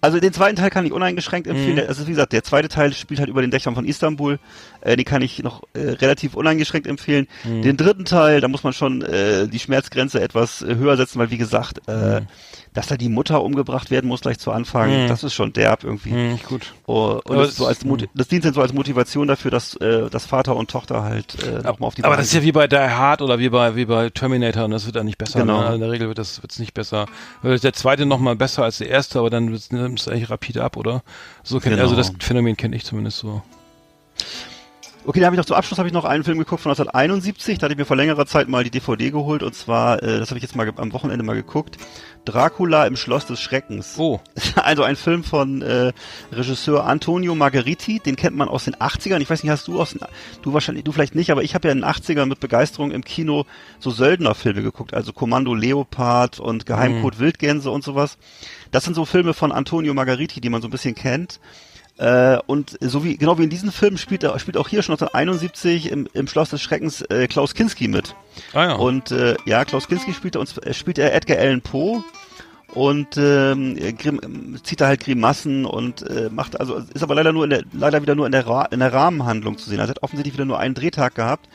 also 0.01 0.19
den 0.19 0.31
zweiten 0.31 0.55
Teil 0.55 0.69
kann 0.69 0.85
ich 0.85 0.93
uneingeschränkt 0.93 1.47
empfehlen. 1.47 1.75
Mhm. 1.75 1.87
Also 1.87 2.07
wie 2.07 2.11
gesagt, 2.11 2.31
der 2.31 2.43
zweite 2.43 2.69
Teil 2.69 2.93
spielt 2.93 3.19
halt 3.19 3.29
über 3.29 3.41
den 3.41 3.51
Dächern 3.51 3.75
von 3.75 3.85
Istanbul. 3.85 4.39
Äh, 4.81 4.95
den 4.95 5.05
kann 5.05 5.21
ich 5.21 5.43
noch 5.43 5.63
äh, 5.73 5.79
relativ 5.79 6.35
uneingeschränkt 6.35 6.87
empfehlen. 6.87 7.27
Mhm. 7.43 7.61
Den 7.63 7.77
dritten 7.77 8.05
Teil, 8.05 8.39
da 8.39 8.47
muss 8.47 8.63
man 8.63 8.73
schon 8.73 9.01
äh, 9.01 9.47
die 9.47 9.59
Schmerzgrenze 9.59 10.21
etwas 10.21 10.61
äh, 10.61 10.75
höher 10.75 10.95
setzen, 10.95 11.19
weil 11.19 11.31
wie 11.31 11.37
gesagt, 11.37 11.87
äh, 11.87 12.21
dass 12.73 12.87
da 12.87 12.97
die 12.97 13.09
Mutter 13.09 13.43
umgebracht 13.43 13.89
werden 13.91 14.07
muss 14.07 14.21
gleich 14.21 14.37
zu 14.39 14.51
Anfang, 14.51 15.03
Mhm. 15.03 15.07
das 15.07 15.23
ist 15.23 15.33
schon 15.33 15.53
derb 15.53 15.83
irgendwie. 15.83 16.11
Hm, 16.11 16.39
gut. 16.47 16.73
Oh, 16.85 17.19
und 17.25 17.37
das, 17.37 17.55
so 17.55 17.65
als 17.65 17.83
Moti- 17.83 18.07
das 18.13 18.27
dient 18.27 18.45
dann 18.45 18.53
so 18.53 18.61
als 18.61 18.73
Motivation 18.73 19.27
dafür, 19.27 19.51
dass, 19.51 19.75
äh, 19.77 20.09
dass 20.09 20.25
Vater 20.25 20.55
und 20.55 20.69
Tochter 20.69 21.03
halt 21.03 21.35
äh, 21.43 21.61
nochmal 21.63 21.87
auf 21.87 21.95
die 21.95 22.03
Aber 22.03 22.11
Beine 22.11 22.21
das 22.21 22.27
ist 22.27 22.33
ja 22.35 22.43
wie 22.43 22.51
bei 22.51 22.67
Die 22.67 22.75
Hard 22.77 23.21
oder 23.21 23.39
wie 23.39 23.49
bei, 23.49 23.75
wie 23.75 23.85
bei 23.85 24.09
Terminator 24.09 24.65
und 24.65 24.71
das 24.71 24.85
wird 24.85 24.95
dann 24.95 25.05
nicht 25.07 25.17
besser. 25.17 25.39
Genau. 25.39 25.61
Ne? 25.67 25.75
In 25.75 25.81
der 25.81 25.91
Regel 25.91 26.07
wird 26.07 26.19
das 26.19 26.41
wird's 26.43 26.59
nicht 26.59 26.73
besser. 26.73 27.07
Weil 27.41 27.57
Der 27.59 27.73
zweite 27.73 28.05
noch 28.05 28.19
mal 28.19 28.35
besser 28.35 28.63
als 28.63 28.77
der 28.77 28.89
erste, 28.89 29.19
aber 29.19 29.29
dann 29.29 29.45
nimmt 29.71 29.99
es 29.99 30.07
eigentlich 30.07 30.29
rapide 30.29 30.63
ab, 30.63 30.77
oder? 30.77 31.01
So 31.43 31.59
kenn, 31.59 31.71
Genau. 31.71 31.83
Also 31.83 31.95
das 31.95 32.11
Phänomen 32.19 32.55
kenne 32.55 32.75
ich 32.75 32.85
zumindest 32.85 33.17
so. 33.17 33.41
Okay, 35.05 35.21
da 35.21 35.27
habe 35.27 35.35
ich 35.35 35.37
noch 35.37 35.45
zum 35.45 35.55
Abschluss 35.55 35.79
habe 35.79 35.87
ich 35.87 35.93
noch 35.93 36.03
einen 36.05 36.23
Film 36.23 36.37
geguckt 36.37 36.61
von 36.61 36.71
1971. 36.71 37.57
Da 37.57 37.63
hatte 37.65 37.73
ich 37.73 37.77
mir 37.79 37.85
vor 37.85 37.95
längerer 37.95 38.25
Zeit 38.25 38.47
mal 38.49 38.63
die 38.63 38.69
DVD 38.69 39.09
geholt 39.11 39.41
und 39.43 39.55
zwar, 39.55 40.03
äh, 40.03 40.19
das 40.19 40.29
habe 40.29 40.37
ich 40.37 40.43
jetzt 40.43 40.55
mal 40.55 40.71
am 40.75 40.93
Wochenende 40.93 41.23
mal 41.23 41.35
geguckt. 41.35 41.77
Dracula 42.31 42.85
im 42.85 42.95
Schloss 42.95 43.25
des 43.25 43.41
Schreckens. 43.41 43.95
Oh. 43.97 44.19
Also 44.55 44.83
ein 44.83 44.95
Film 44.95 45.23
von 45.23 45.61
äh, 45.61 45.93
Regisseur 46.31 46.85
Antonio 46.85 47.33
Margheriti, 47.33 47.99
den 47.99 48.15
kennt 48.15 48.35
man 48.35 48.47
aus 48.47 48.65
den 48.65 48.75
80ern. 48.75 49.19
Ich 49.19 49.29
weiß 49.29 49.41
nicht, 49.43 49.51
hast 49.51 49.67
du 49.67 49.79
aus 49.79 49.91
den, 49.91 50.01
du 50.41 50.53
wahrscheinlich, 50.53 50.83
du 50.83 50.91
vielleicht 50.91 51.15
nicht, 51.15 51.31
aber 51.31 51.43
ich 51.43 51.55
habe 51.55 51.67
ja 51.67 51.71
in 51.71 51.79
den 51.79 51.89
80ern 51.89 52.25
mit 52.25 52.39
Begeisterung 52.39 52.91
im 52.91 53.03
Kino 53.03 53.45
so 53.79 53.89
Söldnerfilme 53.89 54.61
geguckt, 54.61 54.93
also 54.93 55.13
Kommando 55.13 55.55
Leopard 55.55 56.39
und 56.39 56.65
Geheimcode 56.65 57.19
Wildgänse 57.19 57.71
und 57.71 57.83
sowas. 57.83 58.17
Das 58.71 58.83
sind 58.83 58.93
so 58.93 59.05
Filme 59.05 59.33
von 59.33 59.51
Antonio 59.51 59.93
Margheriti, 59.93 60.41
die 60.41 60.49
man 60.49 60.61
so 60.61 60.67
ein 60.67 60.71
bisschen 60.71 60.95
kennt. 60.95 61.39
Äh, 61.99 62.39
und 62.45 62.77
so 62.79 63.03
wie, 63.03 63.17
genau 63.17 63.37
wie 63.37 63.43
in 63.43 63.49
diesem 63.49 63.73
Film 63.73 63.97
spielt, 63.97 64.23
er, 64.23 64.39
spielt 64.39 64.55
auch 64.55 64.69
hier 64.69 64.83
schon 64.83 64.93
1971 64.93 65.91
im, 65.91 66.07
im 66.13 66.27
Schloss 66.27 66.49
des 66.49 66.61
Schreckens 66.61 67.01
äh, 67.01 67.27
Klaus 67.27 67.53
Kinski 67.53 67.89
mit. 67.89 68.15
Ah 68.53 68.63
ja. 68.63 68.75
Und 68.75 69.11
äh, 69.11 69.35
ja, 69.45 69.65
Klaus 69.65 69.89
Kinski 69.89 70.13
spielt 70.13 70.35
er 70.35 70.41
uns, 70.41 70.57
äh, 70.59 70.73
spielt 70.73 70.97
er 70.97 71.13
Edgar 71.13 71.37
Allan 71.37 71.61
Poe 71.61 72.01
und 72.73 73.17
ähm, 73.17 73.75
Grim, 73.97 74.57
zieht 74.63 74.79
da 74.79 74.87
halt 74.87 75.01
Grimassen 75.01 75.65
und 75.65 76.09
äh, 76.09 76.29
macht 76.31 76.57
also 76.57 76.77
ist 76.93 77.03
aber 77.03 77.15
leider 77.15 77.33
nur 77.33 77.43
in 77.43 77.49
der 77.49 77.63
leider 77.73 78.01
wieder 78.01 78.15
nur 78.15 78.27
in 78.27 78.31
der 78.31 78.47
Ra 78.47 78.65
in 78.65 78.79
der 78.79 78.93
Rahmenhandlung 78.93 79.57
zu 79.57 79.69
sehen. 79.69 79.81
Also 79.81 79.91
er 79.91 79.95
hat 79.95 80.03
offensichtlich 80.03 80.35
wieder 80.35 80.45
nur 80.45 80.59
einen 80.59 80.75
Drehtag 80.75 81.15
gehabt 81.15 81.49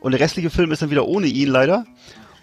und 0.00 0.12
der 0.12 0.20
restliche 0.20 0.48
Film 0.48 0.72
ist 0.72 0.80
dann 0.80 0.90
wieder 0.90 1.06
ohne 1.06 1.26
ihn 1.26 1.48
leider. 1.48 1.84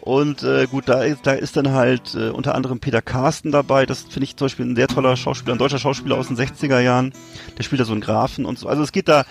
Und 0.09 0.41
äh, 0.41 0.65
gut, 0.65 0.89
da 0.89 1.03
ist, 1.03 1.27
da 1.27 1.33
ist 1.33 1.55
dann 1.55 1.71
halt 1.73 2.15
äh, 2.15 2.29
unter 2.29 2.55
anderem 2.55 2.79
Peter 2.79 2.99
Carsten 2.99 3.51
dabei. 3.51 3.85
Das 3.85 4.01
finde 4.01 4.23
ich 4.23 4.35
zum 4.35 4.45
Beispiel 4.45 4.65
ein 4.65 4.75
sehr 4.75 4.87
toller 4.87 5.15
Schauspieler, 5.15 5.53
ein 5.53 5.59
deutscher 5.59 5.77
Schauspieler 5.77 6.17
aus 6.17 6.29
den 6.29 6.35
60er 6.35 6.79
Jahren. 6.79 7.13
Der 7.59 7.61
spielt 7.61 7.79
da 7.79 7.85
so 7.85 7.91
einen 7.91 8.01
Grafen 8.01 8.45
und 8.45 8.57
so. 8.57 8.67
Also 8.67 8.81
es 8.81 8.91
geht 8.91 9.07
da 9.07 9.23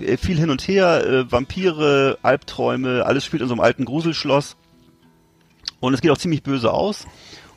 äh, 0.00 0.16
viel 0.16 0.38
hin 0.38 0.48
und 0.48 0.66
her. 0.66 1.06
Äh, 1.06 1.30
Vampire, 1.30 2.16
Albträume, 2.22 3.04
alles 3.04 3.26
spielt 3.26 3.42
in 3.42 3.48
so 3.48 3.52
einem 3.52 3.60
alten 3.60 3.84
Gruselschloss. 3.84 4.56
Und 5.80 5.92
es 5.92 6.00
geht 6.00 6.10
auch 6.10 6.16
ziemlich 6.16 6.42
böse 6.42 6.72
aus. 6.72 7.04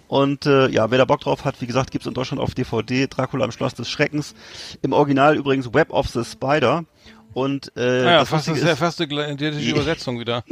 Und 0.09 0.45
äh, 0.45 0.67
ja, 0.67 0.91
wer 0.91 0.97
da 0.97 1.05
Bock 1.05 1.21
drauf 1.21 1.45
hat, 1.45 1.61
wie 1.61 1.67
gesagt, 1.67 1.91
gibt's 1.91 2.07
in 2.07 2.13
Deutschland 2.13 2.41
auf 2.41 2.55
DVD 2.55 3.07
Dracula 3.07 3.45
im 3.45 3.51
Schloss 3.51 3.73
des 3.73 3.89
Schreckens. 3.89 4.36
Im 4.82 4.91
Original 4.91 5.38
übrigens 5.38 5.73
Web 5.73 5.91
of 5.91 6.09
the 6.09 6.26
Spider. 6.26 6.84
Und 7.36 7.69
äh, 7.75 7.81
Ah 7.81 8.11
ja, 8.11 8.19
das 8.19 8.29
fast, 8.29 8.47
das 8.47 8.57
ist 8.59 8.63
ja 8.65 8.77
fast 8.77 9.01
eine 9.01 9.33
identische 9.33 9.69
Übersetzung 9.69 10.17
wieder. 10.17 10.45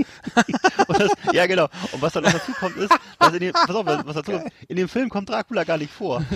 das, 0.90 1.12
ja, 1.32 1.48
genau. 1.48 1.70
Und 1.94 2.02
was 2.02 2.12
dann 2.12 2.24
noch 2.24 2.34
dazu 2.34 2.52
kommt, 2.60 2.76
ist, 2.76 2.92
dass 3.20 3.34
in 3.34 3.40
dem, 3.40 3.54
pass 3.54 3.74
auf, 3.74 3.86
was 3.86 4.16
dazu 4.16 4.34
kommt, 4.34 4.52
in 4.68 4.76
dem 4.76 4.90
Film 4.90 5.10
kommt 5.10 5.30
Dracula 5.30 5.64
gar 5.64 5.78
nicht 5.78 5.94
vor. 5.94 6.22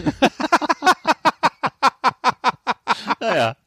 naja. 3.20 3.58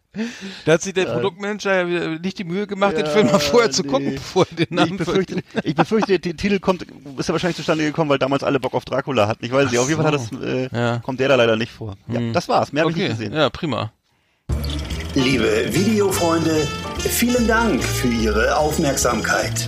Da 0.64 0.72
hat 0.72 0.81
sich 0.81 0.95
der 0.95 1.05
Produktmanager 1.05 1.87
ja 1.87 2.18
nicht 2.18 2.39
die 2.39 2.45
Mühe 2.45 2.66
gemacht, 2.66 2.97
den 2.97 3.07
Film 3.07 3.26
mal 3.26 3.39
vorher 3.39 3.70
zu 3.70 3.83
nee. 3.83 3.89
gucken, 3.89 4.14
bevor 4.14 4.47
er 4.49 4.57
den 4.57 4.64
Ich 4.64 4.70
Namen 4.70 4.97
befürchte, 4.97 5.43
ich 5.62 5.74
befürchte, 5.74 6.18
der 6.18 6.35
Titel 6.35 6.61
kommt, 6.61 6.87
ist 7.18 7.28
ja 7.28 7.35
wahrscheinlich 7.35 7.59
zustande 7.59 7.85
gekommen, 7.85 8.09
weil 8.09 8.18
damals 8.18 8.43
alle 8.43 8.59
Bock 8.59 8.72
auf 8.72 8.87
Dracula 8.87 9.28
hatten. 9.28 9.45
Ich 9.45 9.53
weiß 9.53 9.70
nicht, 9.70 9.78
auf 9.78 9.89
jeden 9.89 10.03
Fall 10.03 10.12
hat 10.12 10.18
das, 10.18 10.33
äh, 10.33 10.68
Ja. 10.72 10.99
kommt 11.01 11.20
der 11.20 11.28
da 11.28 11.35
leider 11.35 11.57
nicht 11.57 11.72
vor. 11.72 11.99
Ja, 12.09 12.33
das 12.33 12.49
war's. 12.49 12.72
Mehr 12.72 12.85
habe 12.85 12.91
ich 12.91 12.97
nicht 12.97 13.11
gesehen. 13.11 13.35
ja, 13.35 13.51
prima. 13.51 13.93
Liebe 15.15 15.67
Videofreunde, 15.73 16.67
vielen 16.99 17.47
Dank 17.47 17.83
für 17.83 18.09
Ihre 18.09 18.57
Aufmerksamkeit. 18.57 19.67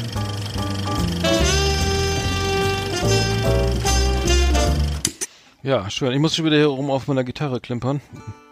Ja, 5.63 5.89
schön. 5.91 6.13
Ich 6.13 6.19
muss 6.19 6.35
schon 6.35 6.45
wieder 6.45 6.57
hier 6.57 6.67
rum 6.67 6.91
auf 6.91 7.07
meiner 7.07 7.23
Gitarre 7.25 7.61
klimpern. 7.61 8.01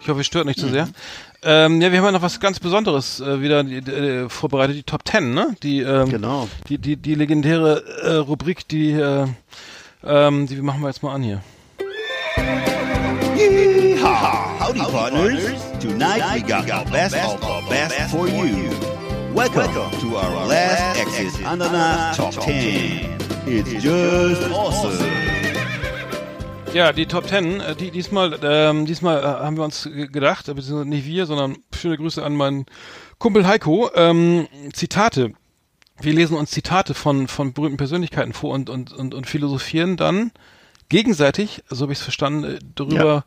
Ich 0.00 0.08
hoffe, 0.08 0.20
es 0.20 0.26
stört 0.26 0.46
nicht 0.46 0.58
zu 0.60 0.68
sehr. 0.68 0.88
Ähm, 1.42 1.80
ja, 1.80 1.90
wir 1.90 1.98
haben 1.98 2.04
ja 2.06 2.12
noch 2.12 2.22
was 2.22 2.38
ganz 2.38 2.60
Besonderes 2.60 3.20
äh, 3.20 3.40
wieder 3.42 3.60
äh, 3.60 4.28
vorbereitet, 4.28 4.76
die 4.76 4.82
Top 4.84 5.04
Ten, 5.04 5.34
ne? 5.34 5.56
Die, 5.62 5.80
ähm, 5.80 6.08
Genau. 6.08 6.48
die, 6.68 6.78
die, 6.78 6.96
die 6.96 7.14
legendäre 7.14 7.82
äh, 8.02 8.14
Rubrik, 8.16 8.68
die, 8.68 8.92
äh, 8.92 9.26
ähm, 10.04 10.46
die 10.46 10.56
machen 10.56 10.82
wir 10.82 10.88
jetzt 10.88 11.02
mal 11.02 11.14
an 11.14 11.22
hier. 11.22 11.42
Howdy, 14.70 14.80
partners. 14.92 15.62
Tonight 15.80 16.22
we 16.32 16.42
got 16.42 16.70
our 16.70 16.84
best 16.92 17.16
of 17.16 17.42
our 17.42 17.60
best 17.68 18.08
for 18.08 18.28
you. 18.28 18.70
Welcome 19.34 19.72
to 19.98 20.16
our 20.16 20.46
last 20.46 20.96
Exit 21.00 21.44
Ananas 21.44 22.16
Top 22.16 22.32
10. 22.34 23.18
It's 23.48 23.82
just 23.82 24.42
awesome. 24.52 25.04
Ja, 26.72 26.92
die 26.92 27.06
Top 27.06 27.26
Ten, 27.26 27.58
äh, 27.60 27.74
die, 27.74 27.90
diesmal, 27.90 28.38
ähm, 28.44 28.86
diesmal 28.86 29.18
äh, 29.18 29.24
haben 29.24 29.56
wir 29.56 29.64
uns 29.64 29.88
ge- 29.92 30.06
gedacht, 30.06 30.46
beziehungsweise 30.46 30.88
nicht 30.88 31.04
wir, 31.04 31.26
sondern 31.26 31.56
schöne 31.74 31.96
Grüße 31.96 32.22
an 32.22 32.36
meinen 32.36 32.66
Kumpel 33.18 33.48
Heiko. 33.48 33.90
Ähm, 33.96 34.46
Zitate. 34.72 35.32
Wir 36.00 36.12
lesen 36.12 36.36
uns 36.36 36.52
Zitate 36.52 36.94
von, 36.94 37.26
von 37.26 37.52
berühmten 37.54 37.76
Persönlichkeiten 37.76 38.32
vor 38.34 38.54
und, 38.54 38.70
und, 38.70 38.92
und, 38.92 39.14
und 39.14 39.26
philosophieren 39.26 39.96
dann 39.96 40.30
gegenseitig, 40.88 41.64
so 41.70 41.82
habe 41.82 41.92
ich 41.92 41.98
es 41.98 42.04
verstanden, 42.04 42.44
äh, 42.44 42.58
darüber, 42.76 43.04
Ja. 43.04 43.24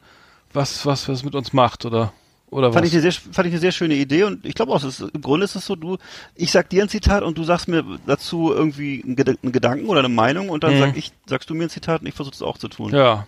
Was, 0.54 0.86
was, 0.86 1.08
was 1.10 1.24
mit 1.24 1.36
uns 1.36 1.54
macht 1.54 1.86
oder, 1.86 2.14
oder 2.50 2.72
Fand 2.72 2.84
was. 2.86 2.90
ich, 2.94 2.94
eine 3.04 3.12
sehr, 3.12 3.12
fand 3.34 3.48
ich 3.48 3.54
eine 3.54 3.60
sehr 3.60 3.72
schöne 3.72 3.96
Idee 3.96 4.24
und 4.24 4.46
ich 4.46 4.54
glaube 4.56 4.72
auch, 4.72 4.84
ist, 4.84 5.00
im 5.02 5.22
Grunde 5.22 5.46
ist 5.46 5.56
es 5.56 5.66
so, 5.66 5.76
du, 5.76 5.98
ich 6.36 6.52
sag 6.52 6.70
dir 6.70 6.84
ein 6.84 6.90
Zitat 6.90 7.24
und 7.24 7.38
du 7.38 7.44
sagst 7.44 7.68
mir 7.68 7.84
dazu 8.06 8.52
irgendwie 8.54 9.02
einen, 9.04 9.16
Ged- 9.16 9.38
einen 9.42 9.52
Gedanken 9.52 9.88
oder 9.88 10.00
eine 10.00 10.10
Meinung 10.10 10.50
und 10.50 10.64
dann 10.64 10.76
Mhm. 10.76 10.80
sag 10.80 10.98
ich, 10.98 11.12
sagst 11.28 11.50
du 11.50 11.56
mir 11.56 11.64
ein 11.64 11.70
Zitat 11.70 12.02
und 12.02 12.08
ich 12.08 12.14
versuche 12.14 12.36
es 12.36 12.42
auch 12.42 12.58
zu 12.58 12.68
tun. 12.68 12.92
Ja, 12.94 13.28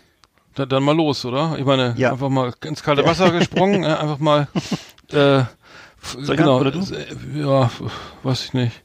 dann, 0.56 0.70
dann 0.70 0.84
mal 0.84 0.96
los, 0.96 1.26
oder? 1.26 1.58
Ich 1.58 1.66
meine, 1.66 1.96
Ja. 1.98 2.12
einfach 2.12 2.30
mal 2.30 2.54
ins 2.64 2.84
kalte 2.84 3.04
Wasser 3.06 3.32
gesprungen, 3.32 3.84
äh, 3.84 3.88
einfach 3.88 4.20
mal, 4.20 4.48
äh, 5.12 5.44
genau, 6.28 6.64
du? 6.64 6.80
äh, 6.94 7.40
ja, 7.42 7.70
weiß 8.24 8.46
ich 8.46 8.54
nicht. 8.54 8.82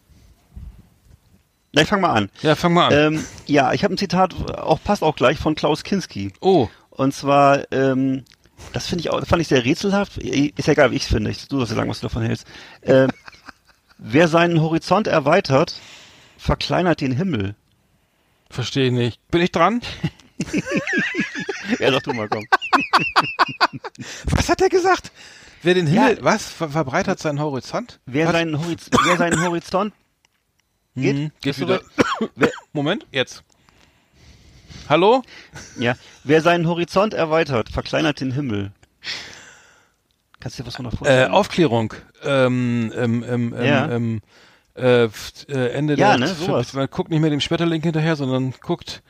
Na, 1.73 1.83
ich 1.83 1.89
fang 1.89 2.01
mal 2.01 2.11
an. 2.13 2.31
Ja, 2.43 2.57
fang 2.57 2.73
mal 2.75 2.89
an. 2.89 3.15
Ähm, 3.15 3.25
ja, 3.47 3.73
ich 3.73 3.85
habe 3.85 3.95
ein 3.95 3.99
Zitat, 3.99 4.35
auch 4.59 4.83
passt 4.83 5.05
auch 5.05 5.15
gleich 5.15 5.39
von 5.39 5.55
Klaus 5.55 5.85
Kinski. 5.85 6.33
oh, 6.41 6.69
Und 7.01 7.15
zwar, 7.15 7.71
ähm, 7.73 8.25
das 8.75 8.87
finde 8.87 9.01
ich 9.01 9.09
auch, 9.11 9.25
fand 9.27 9.41
ich 9.41 9.49
sehr 9.49 9.65
rätselhaft. 9.65 10.19
Ist 10.19 10.67
ja 10.67 10.73
egal, 10.75 10.91
wie 10.91 10.97
ich 10.97 11.05
es 11.05 11.09
finde. 11.09 11.31
Ich, 11.31 11.49
du 11.49 11.57
sollst 11.57 11.71
ja 11.73 11.77
sagen, 11.77 11.89
was 11.89 12.01
du 12.01 12.09
davon 12.09 12.23
hältst. 12.23 12.47
Äh, 12.83 13.09
wer 13.99 14.29
seinen 14.29 14.61
Horizont 14.61 15.07
erweitert, 15.07 15.73
verkleinert 16.37 17.01
den 17.01 17.13
Himmel. 17.13 17.55
verstehe 18.51 18.89
ich 18.89 18.93
nicht. 18.93 19.19
Bin 19.31 19.41
ich 19.41 19.51
dran? 19.51 19.81
Ja, 21.79 21.93
sag 21.93 22.03
du 22.03 22.13
mal, 22.13 22.29
komm. 22.29 22.45
Was 24.25 24.49
hat 24.49 24.61
er 24.61 24.69
gesagt? 24.69 25.13
Wer 25.63 25.75
den 25.75 25.87
Himmel, 25.87 26.17
Ja. 26.17 26.25
was, 26.25 26.47
ver 26.49 26.69
verbreitert 26.71 27.21
seinen 27.21 27.39
Horizont? 27.41 28.01
Wer 28.07 28.27
was? 28.27 28.33
seinen, 28.33 28.59
Horiz 28.59 28.91
wer 29.05 29.17
seinen 29.17 29.41
Horizont 29.41 29.93
geht, 30.97 31.15
Mhm, 31.15 31.31
geht 31.41 31.43
bist 31.43 31.61
du 31.61 31.65
wieder. 31.67 31.81
wer, 32.35 32.51
Moment, 32.73 33.07
jetzt. 33.13 33.45
Hallo? 34.91 35.23
ja, 35.79 35.95
wer 36.25 36.43
seinen 36.43 36.67
Horizont 36.67 37.15
erweitert, 37.15 37.69
verkleinert 37.71 38.19
den 38.21 38.33
Himmel. 38.33 38.73
Kannst 40.41 40.59
du 40.59 40.65
dir 40.65 40.67
was 40.67 40.75
von 40.75 40.85
da 40.85 40.91
Äh, 40.91 40.97
vorstellen? 40.97 41.31
Aufklärung. 41.31 41.95
Ähm, 42.25 42.93
ähm, 42.97 43.25
ähm, 43.25 43.55
ähm, 43.57 43.65
Ja. 43.65 43.89
ähm, 43.89 44.21
äh, 44.75 45.05
äh, 45.05 45.09
Ende 45.75 45.95
Ja, 45.95 46.09
der, 46.11 46.19
ne, 46.19 46.35
sowas. 46.35 46.73
man 46.73 46.89
guckt 46.91 47.09
nicht 47.11 47.21
mehr 47.21 47.31
dem 47.31 47.41
Schmetterling 47.41 47.81
hinterher, 47.83 48.17
sondern 48.17 48.53
guckt, 48.63 49.03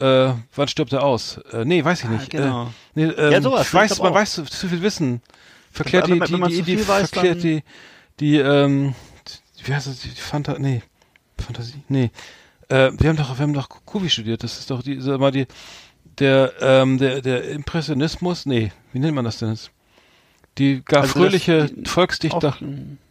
äh, 0.00 0.32
wann 0.56 0.66
stirbt 0.66 0.92
er 0.92 1.04
aus? 1.04 1.36
Äh, 1.52 1.64
nee, 1.66 1.84
weiß 1.84 2.02
ich 2.02 2.08
nicht. 2.08 2.30
genau. 2.30 2.64
Äh, 2.64 2.68
nee, 2.96 3.04
ähm, 3.04 3.32
Ja, 3.32 3.40
sowas, 3.40 3.72
weiß, 3.72 3.98
man 4.00 4.10
auch. 4.10 4.14
weiß 4.16 4.32
zu, 4.34 4.42
zu 4.42 4.66
viel 4.68 4.82
Wissen. 4.82 5.22
Verklärt 5.70 6.08
die, 6.08 6.18
die, 6.18 6.40
die, 6.40 6.62
die, 6.62 6.88
weiß, 6.88 7.10
verklärt 7.10 7.44
die, 7.44 7.62
die, 8.18 8.38
ähm, 8.38 8.96
die- 9.60 9.68
wie 9.68 9.72
heißt 9.74 9.86
das, 9.86 10.00
die 10.00 10.08
Fanta, 10.10 10.56
nee, 10.58 10.82
Fantasie, 11.38 11.84
nee. 11.88 12.10
Äh, 12.68 12.90
wir 12.98 13.08
haben 13.10 13.16
doch, 13.16 13.36
wir 13.38 13.42
haben 13.42 13.54
doch 13.54 13.68
Kubi 13.84 14.08
studiert, 14.10 14.42
das 14.42 14.58
ist 14.58 14.70
doch 14.70 14.82
die, 14.82 15.00
sag 15.00 15.18
mal, 15.20 15.30
die, 15.32 15.46
der, 16.18 16.52
ähm, 16.60 16.98
der, 16.98 17.20
der 17.20 17.48
Impressionismus, 17.50 18.46
nee, 18.46 18.72
wie 18.92 18.98
nennt 18.98 19.14
man 19.14 19.24
das 19.24 19.38
denn 19.38 19.50
jetzt? 19.50 19.70
Die 20.58 20.82
gar 20.84 21.02
Also 21.02 21.14
das- 21.14 21.22
fröhliche 21.22 21.66
die- 21.66 21.88
Volksdichter. 21.88 22.48
Auf- 22.48 22.62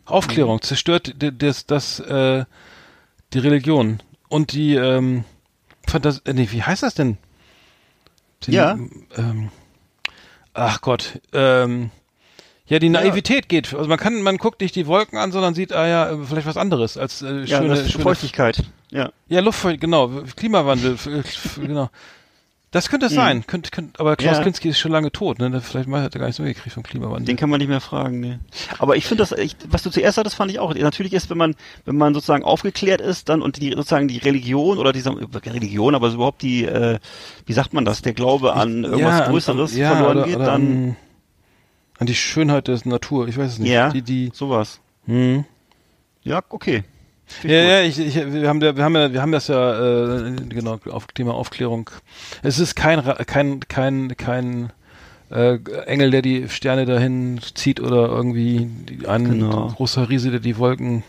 Aufklärung 0.06 0.62
zerstört 0.62 1.22
d- 1.22 1.32
das, 1.32 1.66
das, 1.66 2.00
äh, 2.00 2.46
die 3.34 3.40
Religion 3.40 4.02
und 4.30 4.52
die, 4.54 4.76
ähm, 4.76 5.24
Fantas 5.88 6.20
äh, 6.26 6.34
nee, 6.34 6.48
wie 6.52 6.62
heißt 6.64 6.84
das 6.84 6.94
denn? 6.96 7.18
Die, 8.44 8.52
Ja. 8.52 8.78
Ähm, 9.18 9.50
ach 10.54 10.82
Gott, 10.82 11.20
ähm, 11.34 11.92
ja, 12.72 12.80
die 12.80 12.88
Naivität 12.88 13.50
geht. 13.50 13.74
Also 13.74 13.90
man 13.90 13.98
kann, 13.98 14.22
man 14.22 14.38
guckt 14.38 14.62
nicht 14.62 14.78
die 14.78 14.88
Wolken 14.88 15.18
an, 15.20 15.34
sondern 15.34 15.54
sieht, 15.54 15.74
ah 15.74 15.86
ja, 15.88 16.18
vielleicht 16.24 16.48
was 16.48 16.56
anderes 16.56 16.96
als 16.96 17.22
äh, 17.22 17.42
ja, 17.42 17.58
schöne, 17.58 17.68
das 17.68 17.82
ist 17.82 17.92
schöne 17.92 18.04
Feuchtigkeit. 18.04 18.64
Ja. 18.92 19.12
Ja, 19.28 19.42
Luftfeucht, 19.42 19.82
genau, 19.82 20.10
Klimawandel, 20.38 20.98
genau. 21.62 21.90
Das 22.72 22.90
könnte 22.90 23.08
es 23.08 23.12
sein, 23.14 23.46
könnte, 23.46 23.72
könnte, 23.72 24.00
aber 24.00 24.16
Klaus 24.16 24.36
Mhm. 24.36 24.38
Ja. 24.38 24.44
Kinski 24.46 24.70
ist 24.70 24.80
schon 24.80 24.94
lange 24.94 25.12
tot, 25.12 25.40
ne? 25.40 25.60
Vielleicht 25.60 25.90
mal 25.90 26.02
hat 26.02 26.16
er 26.16 26.20
gar 26.20 26.28
nichts 26.28 26.40
mitgekriegt 26.40 26.74
vom 26.74 26.84
Klimawandel. 26.84 27.26
Den 27.26 27.36
kann 27.36 27.50
man 27.50 27.60
nicht 27.60 27.68
mehr 27.68 27.82
fragen, 27.82 28.22
ne. 28.22 28.40
Aber 28.80 28.96
ich 28.96 29.06
finde 29.06 29.24
das, 29.24 29.34
ich, 29.34 29.58
was 29.68 29.84
du 29.84 29.90
zuerst 29.90 30.18
hattest, 30.18 30.38
fand 30.38 30.50
ich 30.50 30.60
auch. 30.60 30.74
Natürlich 30.74 31.12
ist, 31.12 31.30
wenn 31.30 31.38
man, 31.38 31.56
wenn 31.84 31.98
man 31.98 32.14
sozusagen 32.14 32.46
aufgeklärt 32.46 33.02
ist, 33.02 33.28
dann 33.28 33.42
und 33.42 33.58
die 33.62 33.72
sozusagen 33.72 34.08
die 34.08 34.20
Religion 34.20 34.78
oder 34.78 34.94
diese 34.94 35.14
Religion, 35.46 35.96
aber 35.96 36.08
überhaupt 36.12 36.42
die, 36.42 36.64
äh, 36.64 37.00
wie 37.46 37.52
sagt 37.52 37.74
man 37.74 37.84
das, 37.84 38.02
der 38.02 38.14
Glaube 38.14 38.54
an 38.54 38.86
irgendwas 38.86 39.20
Ja, 39.20 39.28
Größeres 39.28 39.74
an, 39.74 39.78
ja, 39.78 39.92
verloren 39.94 40.18
oder, 40.20 40.26
geht, 40.28 40.36
oder 40.38 40.46
dann 40.46 40.62
an, 40.62 40.96
an 42.02 42.08
die 42.08 42.16
Schönheit 42.16 42.68
der 42.68 42.80
Natur, 42.86 43.28
ich 43.28 43.38
weiß 43.38 43.54
es 43.54 43.60
nicht. 43.60 43.72
ja, 43.72 43.90
Die, 43.90 44.02
die, 44.02 44.32
sowas. 44.34 44.80
hm. 45.06 45.46
Ja, 46.24 46.42
okay. 46.50 46.84
Ja, 47.44 47.52
ja, 47.62 47.82
ich, 47.82 47.98
ich, 48.00 48.16
wir 48.16 48.50
haben, 48.50 48.60
wir 48.60 48.76
haben 48.84 48.96
ja, 48.96 49.14
wir 49.14 49.22
haben 49.22 49.32
das 49.32 49.48
ja, 49.48 50.28
äh, 50.28 50.36
genau, 50.50 50.80
auf 50.90 51.06
Thema 51.08 51.34
Aufklärung. 51.36 51.90
Es 52.44 52.60
ist 52.60 52.76
kein, 52.76 53.02
kein, 53.26 53.60
kein, 53.68 54.18
kein 54.18 54.74
äh, 55.30 55.58
Engel, 55.86 56.12
der 56.12 56.22
die 56.24 56.50
Sterne 56.50 56.86
dahin 56.86 57.40
zieht 57.56 57.80
oder 57.80 58.08
irgendwie 58.10 58.68
ein 59.08 59.24
Genau. 59.26 59.68
großer 59.68 60.10
Riese, 60.10 60.32
der 60.32 60.40
die 60.42 60.58
Wolken 60.58 61.04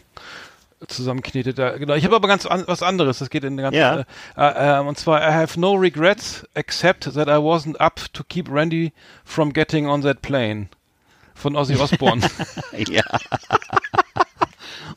zusammenknetet. 0.87 1.59
Da, 1.59 1.77
genau. 1.79 1.95
Ich 1.95 2.05
habe 2.05 2.17
aber 2.17 2.29
ganz 2.29 2.47
an, 2.47 2.65
was 2.67 2.83
anderes. 2.83 3.19
Das 3.19 3.31
geht 3.31 3.45
in 3.45 3.57
ganz, 3.57 3.75
Ja. 3.77 4.05
äh, 4.37 4.79
äh, 4.79 4.81
und 4.81 4.99
zwar 4.99 5.21
I 5.29 5.33
have 5.33 5.59
no 5.59 5.73
regrets 5.73 6.47
except 6.55 7.05
that 7.15 7.29
I 7.29 7.33
wasn't 7.41 7.77
up 7.81 8.01
to 8.13 8.23
keep 8.29 8.49
Randy 8.51 8.93
from 9.25 9.53
getting 9.53 9.89
on 9.89 10.03
that 10.03 10.23
plane. 10.23 10.69
Von 11.43 11.57
Ozzy 11.57 11.77
Osbourne. 11.77 12.23
Ja. 12.89 13.03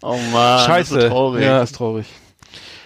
oh 0.01 0.17
man, 0.31 0.59
Scheiße. 0.65 0.93
Das 0.95 1.03
ist 1.03 1.09
so 1.09 1.09
traurig. 1.09 1.43
Ja, 1.43 1.61
ist 1.61 1.75
traurig. 1.75 2.05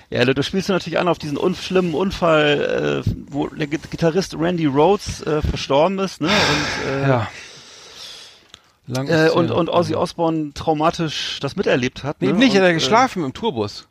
Ja, 0.09 0.25
du, 0.25 0.33
du 0.33 0.41
spielst 0.41 0.69
du 0.69 0.73
natürlich 0.73 0.97
an 0.97 1.07
auf 1.07 1.19
diesen 1.19 1.37
un 1.37 1.53
schlimmen 1.53 1.93
Unfall, 1.93 3.03
äh, 3.05 3.11
wo 3.29 3.47
der 3.47 3.67
Git- 3.67 3.91
Gitarrist 3.91 4.35
Randy 4.39 4.65
Rhodes 4.65 5.21
äh, 5.21 5.41
verstorben 5.41 5.99
ist, 5.99 6.19
ne? 6.21 6.29
Und, 6.29 6.89
äh, 6.91 7.07
Ja. 7.07 7.27
Lang 8.87 9.07
äh, 9.07 9.29
und, 9.29 9.51
und 9.51 9.69
Ozzy 9.69 9.93
Osbourne 9.93 10.51
traumatisch 10.55 11.37
das 11.41 11.55
miterlebt 11.55 12.03
hat. 12.03 12.21
Nee, 12.21 12.27
ne? 12.31 12.33
nicht, 12.39 12.55
er 12.55 12.61
und, 12.61 12.67
hat 12.69 12.73
geschlafen 12.73 13.23
im 13.23 13.33
Tourbus. 13.33 13.87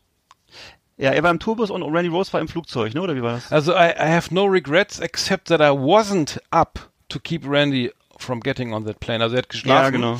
Äh, 0.97 1.05
ja, 1.05 1.11
er 1.13 1.23
war 1.23 1.31
im 1.31 1.39
Tourbus 1.39 1.71
und 1.71 1.83
Randy 1.85 2.09
Rhodes 2.09 2.33
war 2.33 2.41
im 2.41 2.49
Flugzeug, 2.49 2.95
ne? 2.95 3.01
Oder 3.03 3.15
wie 3.15 3.23
war 3.23 3.35
das? 3.35 3.53
Also, 3.53 3.73
I, 3.75 3.91
I 3.97 4.09
have 4.11 4.35
no 4.35 4.45
regrets 4.47 4.99
except 4.99 5.49
that 5.49 5.61
I 5.61 5.71
wasn't 5.71 6.41
up 6.51 6.81
to 7.11 7.21
keep 7.21 7.49
Randy 7.49 7.93
from 8.19 8.41
getting 8.41 8.75
on 8.75 8.85
that 8.85 9.01
plane. 9.01 9.23
Also, 9.23 9.37
er 9.37 9.43
hat 9.43 9.49
geschlafen. 9.49 9.85
Ja, 9.85 9.91
genau. 9.91 10.19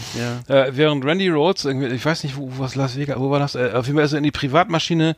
Ja. 0.49 0.55
Äh, 0.65 0.77
während 0.77 1.05
Randy 1.05 1.29
Rhodes, 1.29 1.65
irgendwie, 1.65 1.89
ich 1.89 2.05
weiß 2.05 2.25
nicht, 2.25 2.37
wo, 2.37 2.51
was 2.59 2.75
Las 2.75 2.97
Vegas, 2.97 3.19
wo 3.19 3.31
war 3.31 3.39
das? 3.41 3.55
Äh, 3.55 3.73
auf 3.75 3.87
jeden 3.87 3.97
Fall 3.99 4.07
ist 4.07 4.13
er 4.13 4.19
in 4.19 4.25
die 4.25 4.31
Privatmaschine 4.31 5.17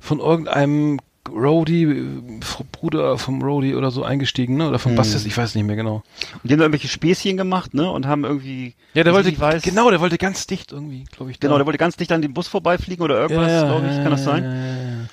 von 0.00 0.18
irgendeinem 0.20 0.98
Roadie, 1.30 1.82
äh, 1.82 2.40
Bruder 2.72 3.18
vom 3.18 3.42
Roadie 3.42 3.74
oder 3.74 3.90
so 3.90 4.02
eingestiegen, 4.02 4.56
ne? 4.56 4.68
Oder 4.68 4.78
vom 4.78 4.92
Hm. 4.92 4.96
Bassist, 4.96 5.26
ich 5.26 5.36
weiß 5.36 5.54
nicht 5.54 5.64
mehr 5.64 5.76
genau. 5.76 5.96
Und 5.96 6.44
die 6.44 6.52
haben 6.52 6.58
da 6.58 6.64
irgendwelche 6.64 6.88
Späßchen 6.88 7.36
gemacht, 7.36 7.74
ne? 7.74 7.90
Und 7.90 8.06
haben 8.06 8.24
irgendwie. 8.24 8.74
Ja, 8.94 9.04
der 9.04 9.12
wollte, 9.12 9.38
weiß, 9.38 9.62
genau, 9.62 9.90
der 9.90 10.00
wollte 10.00 10.16
ganz 10.18 10.46
dicht 10.46 10.72
irgendwie, 10.72 11.04
glaube 11.14 11.30
ich. 11.30 11.38
Genau, 11.40 11.54
da. 11.54 11.58
der 11.58 11.66
wollte 11.66 11.78
ganz 11.78 11.96
dicht 11.96 12.10
an 12.12 12.22
den 12.22 12.32
Bus 12.32 12.48
vorbeifliegen 12.48 13.04
oder 13.04 13.20
irgendwas, 13.20 13.48
ja, 13.48 13.62
ja, 13.62 13.64
glaube 13.64 13.86
ich, 13.88 13.96
kann 14.02 14.10
das 14.10 14.24
sein? 14.24 14.44
Ja, 14.44 15.08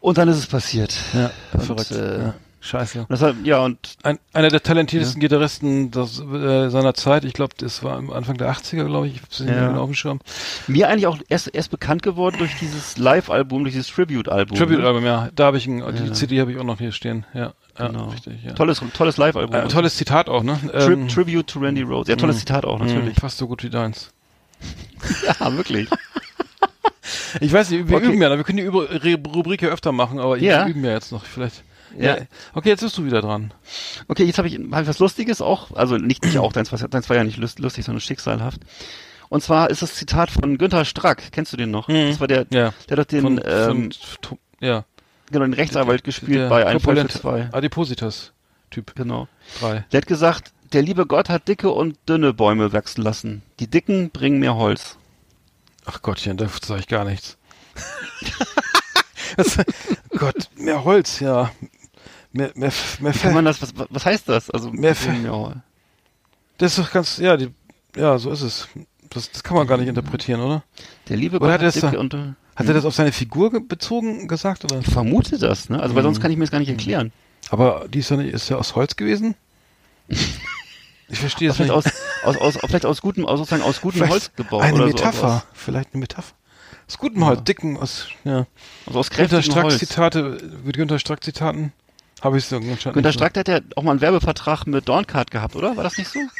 Und 0.00 0.18
dann 0.18 0.28
ist 0.28 0.36
es 0.38 0.46
passiert. 0.46 0.96
ja, 1.12 1.20
ja. 1.22 1.30
Und, 1.52 1.62
verrückt. 1.64 1.90
äh, 1.90 2.18
ja. 2.18 2.34
Scheiße. 2.66 3.00
Und 3.00 3.10
deshalb, 3.10 3.46
ja, 3.46 3.60
und 3.60 3.78
Ein, 4.02 4.18
einer 4.32 4.48
der 4.48 4.62
talentiertesten 4.62 5.20
Gitarristen 5.20 5.90
das, 5.90 6.18
äh, 6.20 6.68
seiner 6.68 6.94
Zeit. 6.94 7.24
Ich 7.24 7.32
glaube, 7.32 7.54
das 7.56 7.82
war 7.82 7.96
am 7.96 8.10
Anfang 8.10 8.36
der 8.36 8.50
80er, 8.50 8.84
glaube 8.84 9.06
ich. 9.08 9.20
Ich 9.30 9.38
Ja. 9.40 9.68
genau 9.68 9.82
auf 9.82 9.88
dem 9.90 9.94
Schirm. 9.94 10.20
mir 10.66 10.88
eigentlich 10.88 11.06
auch 11.06 11.18
erst, 11.28 11.54
erst 11.54 11.70
bekannt 11.70 12.02
geworden 12.02 12.36
durch 12.38 12.56
dieses 12.58 12.98
Live-Album, 12.98 13.62
durch 13.64 13.74
dieses 13.74 13.88
Tribute-Album. 13.88 14.58
ne? 14.58 14.64
Tribute-Album, 14.66 15.04
ja. 15.04 15.28
Da 15.34 15.44
habe 15.46 15.58
ich 15.58 15.66
ein, 15.66 15.78
die 15.96 16.04
Ja. 16.08 16.12
CD 16.12 16.40
habe 16.40 16.52
ich 16.52 16.58
auch 16.58 16.64
noch 16.64 16.78
hier 16.78 16.92
stehen. 16.92 17.24
Ja, 17.34 17.52
ja 17.78 17.86
Genau. 17.86 18.08
richtig. 18.08 18.42
Ja. 18.44 18.52
Tolles, 18.54 18.82
tolles 18.94 19.16
Live-Album. 19.16 19.54
Äh, 19.54 19.68
tolles 19.68 19.96
Zitat 19.96 20.28
auch, 20.28 20.42
ne? 20.42 20.58
Tri 20.72 20.92
Ähm, 20.92 21.08
Tribute 21.08 21.46
to 21.46 21.60
Randy 21.60 21.82
Rhodes. 21.82 22.08
Ja, 22.08 22.16
tolles 22.16 22.36
mh, 22.36 22.40
Zitat 22.40 22.64
auch, 22.64 22.78
mh, 22.78 22.86
natürlich. 22.86 23.16
Fast 23.20 23.38
so 23.38 23.46
gut 23.46 23.62
wie 23.62 23.70
deins. 23.70 24.10
Ja, 25.40 25.56
wirklich. 25.56 25.88
Ich 27.40 27.52
weiß 27.52 27.70
nicht, 27.70 27.88
wir 27.88 27.98
Okay. 27.98 28.06
üben 28.06 28.20
ja, 28.22 28.34
wir 28.36 28.42
können 28.42 28.58
die 28.58 28.66
Rubrik 28.66 29.62
ja 29.62 29.68
öfter 29.68 29.92
machen, 29.92 30.18
aber 30.18 30.36
Ja. 30.38 30.64
wir 30.66 30.70
üben 30.72 30.84
ja 30.84 30.92
jetzt 30.92 31.12
noch 31.12 31.24
vielleicht. 31.24 31.62
Ja. 31.98 32.16
Okay, 32.54 32.68
jetzt 32.70 32.80
bist 32.82 32.96
du 32.98 33.04
wieder 33.04 33.20
dran. 33.22 33.52
Okay, 34.08 34.24
jetzt 34.24 34.38
habe 34.38 34.48
ich, 34.48 34.58
hab 34.72 34.82
ich 34.82 34.88
was 34.88 34.98
Lustiges 34.98 35.40
auch, 35.40 35.72
also 35.74 35.96
nicht, 35.96 36.24
nicht 36.24 36.38
auch, 36.38 36.52
deins, 36.52 36.70
war- 36.72 36.88
deins 36.88 37.08
war 37.08 37.16
ja 37.16 37.24
nicht 37.24 37.38
lust- 37.38 37.58
lustig, 37.58 37.84
sondern 37.84 38.00
schicksalhaft. 38.00 38.60
Und 39.28 39.42
zwar 39.42 39.70
ist 39.70 39.82
das 39.82 39.94
Zitat 39.94 40.30
von 40.30 40.56
Günther 40.58 40.84
Strack. 40.84 41.32
Kennst 41.32 41.52
du 41.52 41.56
den 41.56 41.70
noch? 41.70 41.88
Mhm. 41.88 42.10
Das 42.10 42.20
war 42.20 42.28
der, 42.28 42.46
Ja. 42.50 42.72
der 42.88 42.96
hat 42.98 43.10
den, 43.12 43.22
Von, 43.22 43.40
ähm, 43.44 43.90
von, 44.22 44.38
ja. 44.60 44.84
genau, 45.30 45.44
den 45.44 45.54
Rechtsanwalt 45.54 46.04
gespielt 46.04 46.38
Der 46.38 46.48
bei 46.48 46.64
Ein 46.66 46.78
Fall 46.80 46.94
für 46.96 47.02
Korpulent- 47.02 47.20
zwei. 47.20 47.48
Adipositas-Typ. 47.52 48.94
Genau. 48.94 49.26
3. 49.60 49.84
Der 49.90 50.00
hat 50.00 50.06
gesagt, 50.06 50.52
der 50.72 50.82
liebe 50.82 51.06
Gott 51.06 51.28
hat 51.28 51.48
dicke 51.48 51.70
und 51.70 51.96
dünne 52.08 52.32
Bäume 52.34 52.72
wachsen 52.72 53.02
lassen. 53.02 53.42
Die 53.60 53.66
dicken 53.68 54.10
bringen 54.10 54.38
mehr 54.38 54.54
Holz. 54.56 54.96
Ach 55.86 56.02
Gottchen, 56.02 56.36
da 56.36 56.46
sage 56.64 56.80
ich 56.80 56.88
gar 56.88 57.04
nichts. 57.04 57.36
das, 59.36 59.58
Gott, 60.16 60.48
mehr 60.56 60.84
Holz, 60.84 61.20
ja. 61.20 61.50
Mehr, 62.36 62.50
mehr, 62.54 62.72
mehr 63.00 63.12
Kann 63.12 63.34
man 63.34 63.44
das, 63.44 63.60
was, 63.62 63.72
was 63.88 64.04
heißt 64.06 64.28
das? 64.28 64.50
Also, 64.50 64.70
Mehr 64.70 64.94
ja. 65.24 65.54
Das 66.58 66.72
ist 66.78 66.84
doch 66.86 66.92
ganz, 66.92 67.18
ja, 67.18 67.36
die, 67.36 67.50
ja, 67.96 68.18
so 68.18 68.30
ist 68.30 68.42
es. 68.42 68.68
Das, 69.10 69.30
das 69.30 69.42
kann 69.42 69.56
man 69.56 69.66
gar 69.66 69.78
nicht 69.78 69.88
interpretieren, 69.88 70.40
oder? 70.40 70.62
Der 71.08 71.16
liebe 71.16 71.36
Oder 71.36 71.46
Gott 71.46 71.52
hat 71.54 71.60
er 71.62 71.80
das 71.80 71.80
da- 71.92 71.98
und, 71.98 72.14
äh, 72.14 72.32
Hat 72.56 72.66
er 72.66 72.74
das 72.74 72.84
auf 72.84 72.94
seine 72.94 73.12
Figur 73.12 73.50
ge- 73.50 73.60
bezogen 73.60 74.26
gesagt, 74.28 74.64
oder? 74.64 74.80
Ich 74.80 74.86
vermute 74.86 75.38
das, 75.38 75.68
ne? 75.68 75.80
Also, 75.80 75.94
weil 75.94 76.02
sonst 76.02 76.20
kann 76.20 76.30
ich 76.30 76.36
mir 76.36 76.44
das 76.44 76.50
gar 76.50 76.58
nicht 76.58 76.68
erklären. 76.70 77.12
Aber 77.50 77.86
die 77.88 78.00
ist 78.00 78.10
ja 78.10 78.16
nicht, 78.16 78.32
ist 78.34 78.48
ja 78.48 78.56
aus 78.56 78.74
Holz 78.74 78.96
gewesen? 78.96 79.34
Ich 81.08 81.20
verstehe 81.20 81.50
es 81.50 81.58
nicht. 81.60 81.70
aus, 81.70 81.84
aus, 82.24 82.36
aus, 82.36 82.58
vielleicht 82.66 82.84
aus 82.84 83.00
gutem, 83.00 83.26
aus, 83.26 83.38
sozusagen 83.38 83.62
aus 83.62 83.80
gutem 83.80 83.98
Vielleicht 83.98 84.12
Holz 84.12 84.30
gebaut. 84.34 84.62
Eine 84.62 84.74
oder 84.78 84.86
Metapher. 84.86 85.28
So, 85.38 85.42
Vielleicht 85.54 85.94
eine 85.94 86.00
Metapher. 86.00 86.34
Aus 86.88 86.98
gutem 86.98 87.24
Holz, 87.24 87.44
dicken, 87.44 87.76
aus, 87.78 88.08
ja. 88.24 88.46
also 88.86 88.98
aus 88.98 89.10
Günter 89.10 89.28
kräftigem 89.28 89.42
Strack 89.52 89.64
Holz. 89.66 89.78
Zitate, 89.78 90.38
mit 90.64 90.76
Günter 90.76 90.98
Strack 90.98 91.22
Zitaten 91.22 91.72
habe 92.22 92.38
ich 92.38 92.46
so 92.46 92.56
anscheinend 92.56 92.94
Günter 92.94 93.12
Strack, 93.12 93.36
hat 93.36 93.48
ja 93.48 93.60
auch 93.76 93.82
mal 93.82 93.92
einen 93.92 94.00
Werbevertrag 94.00 94.66
mit 94.66 94.88
Dorncard 94.88 95.30
gehabt, 95.30 95.56
oder? 95.56 95.76
War 95.76 95.84
das 95.84 95.98
nicht 95.98 96.10
so? 96.10 96.20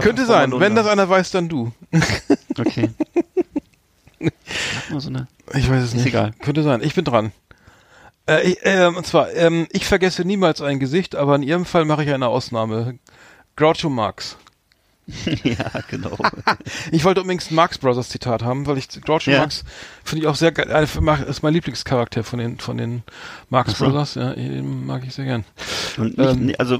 Könnte 0.00 0.24
sein. 0.24 0.58
Wenn 0.58 0.74
das 0.74 0.86
einer 0.86 1.08
weiß, 1.08 1.30
dann 1.30 1.48
du. 1.48 1.72
Okay. 2.58 2.90
So 4.90 5.10
Ich 5.54 5.68
weiß 5.68 5.82
es 5.82 5.88
Ist 5.88 5.94
nicht. 5.94 6.06
egal. 6.06 6.32
Könnte 6.42 6.62
sein. 6.62 6.80
Ich 6.82 6.94
bin 6.94 7.04
dran. 7.04 7.32
Äh, 8.28 8.50
ich, 8.50 8.58
ähm, 8.62 8.96
und 8.96 9.06
zwar, 9.06 9.32
ähm, 9.32 9.66
ich 9.72 9.86
vergesse 9.86 10.24
niemals 10.24 10.60
ein 10.60 10.78
Gesicht, 10.78 11.16
aber 11.16 11.34
in 11.34 11.42
Ihrem 11.42 11.64
Fall 11.64 11.86
mache 11.86 12.04
ich 12.04 12.12
eine 12.12 12.28
Ausnahme. 12.28 12.98
Groucho 13.56 13.88
Marx. 13.88 14.36
ja, 15.44 15.66
genau. 15.88 16.16
Ich 16.92 17.04
wollte 17.04 17.20
unbedingt 17.20 17.50
ein 17.50 17.54
Marx 17.54 17.78
Brothers 17.78 18.08
Zitat 18.08 18.42
haben, 18.42 18.66
weil 18.66 18.78
ich 18.78 18.88
Groucho 18.88 19.30
Ja. 19.30 19.38
Marx 19.40 19.64
finde 20.04 20.22
ich 20.24 20.28
auch 20.28 20.36
sehr 20.36 20.52
geil. 20.52 20.68
Äh, 20.70 20.84
ist 21.28 21.42
mein 21.42 21.54
Lieblingscharakter 21.54 22.22
von 22.24 22.38
den 22.38 22.58
von 22.58 22.76
den 22.78 23.02
Marx 23.50 23.78
so. 23.78 23.84
Brothers. 23.86 24.14
Ja, 24.14 24.32
den 24.34 24.86
mag 24.86 25.02
ich 25.06 25.14
sehr 25.14 25.24
gern. 25.24 25.44
Und 25.96 26.16
nicht, 26.18 26.30
Ähm, 26.30 26.54
also 26.58 26.78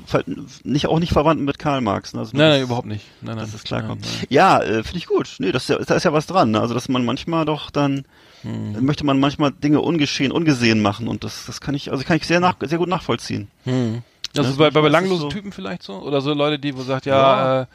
nicht 0.64 0.87
auch 0.87 0.99
nicht 1.01 1.12
verwandt 1.12 1.41
mit 1.41 1.59
Karl 1.59 1.81
Marx. 1.81 2.12
Ne? 2.14 2.20
Also 2.20 2.37
Nein, 2.37 2.41
das- 2.49 2.51
nein, 2.59 2.62
überhaupt 2.62 2.87
nicht. 2.87 3.07
Nein, 3.23 3.37
nein. 3.37 3.45
dass 3.45 3.55
es 3.55 3.64
klarkommt. 3.64 4.03
Nein, 4.03 4.11
nein. 4.18 4.27
Ja, 4.31 4.61
äh, 4.62 4.83
finde 4.85 4.99
ich 4.99 5.07
gut. 5.07 5.35
Nee, 5.39 5.51
das 5.53 5.64
ist 5.64 5.68
ja, 5.70 5.79
da 5.79 5.95
ist 5.95 6.05
ja 6.05 6.12
was 6.12 6.27
dran. 6.27 6.53
Ne? 6.53 6.61
Also, 6.61 6.75
dass 6.75 6.89
man 6.89 7.05
manchmal 7.05 7.45
doch 7.45 7.70
dann 7.70 8.05
Hm. 8.43 8.85
möchte 8.85 9.05
man 9.07 9.20
manchmal 9.20 9.53
Dinge 9.53 9.81
ungeschehen, 9.81 10.33
ungesehen 10.33 10.83
machen 10.83 11.07
und 11.07 11.23
das, 11.23 11.45
das 11.47 11.61
kann 11.61 11.77
ich, 11.77 11.93
also 11.93 12.03
kann 12.03 12.16
ich 12.16 12.27
sehr 12.27 12.41
nach, 12.41 12.57
sehr 12.61 12.79
gut 12.79 12.89
nachvollziehen. 12.89 13.49
Hm. 13.64 14.03
Das 14.35 14.47
Also 14.47 14.51
ist 14.53 14.59
bei, 14.59 14.70
bei 14.70 14.81
belanglosen 14.81 15.23
so- 15.23 15.29
Typen 15.29 15.53
vielleicht 15.53 15.85
so? 15.85 15.95
Oder 15.99 16.20
so 16.20 16.33
Leute, 16.35 16.59
die 16.59 16.77
wo 16.77 16.83
sagt, 16.83 17.07
ja, 17.07 17.14
Ja. 17.16 17.61
Äh, 17.62 17.66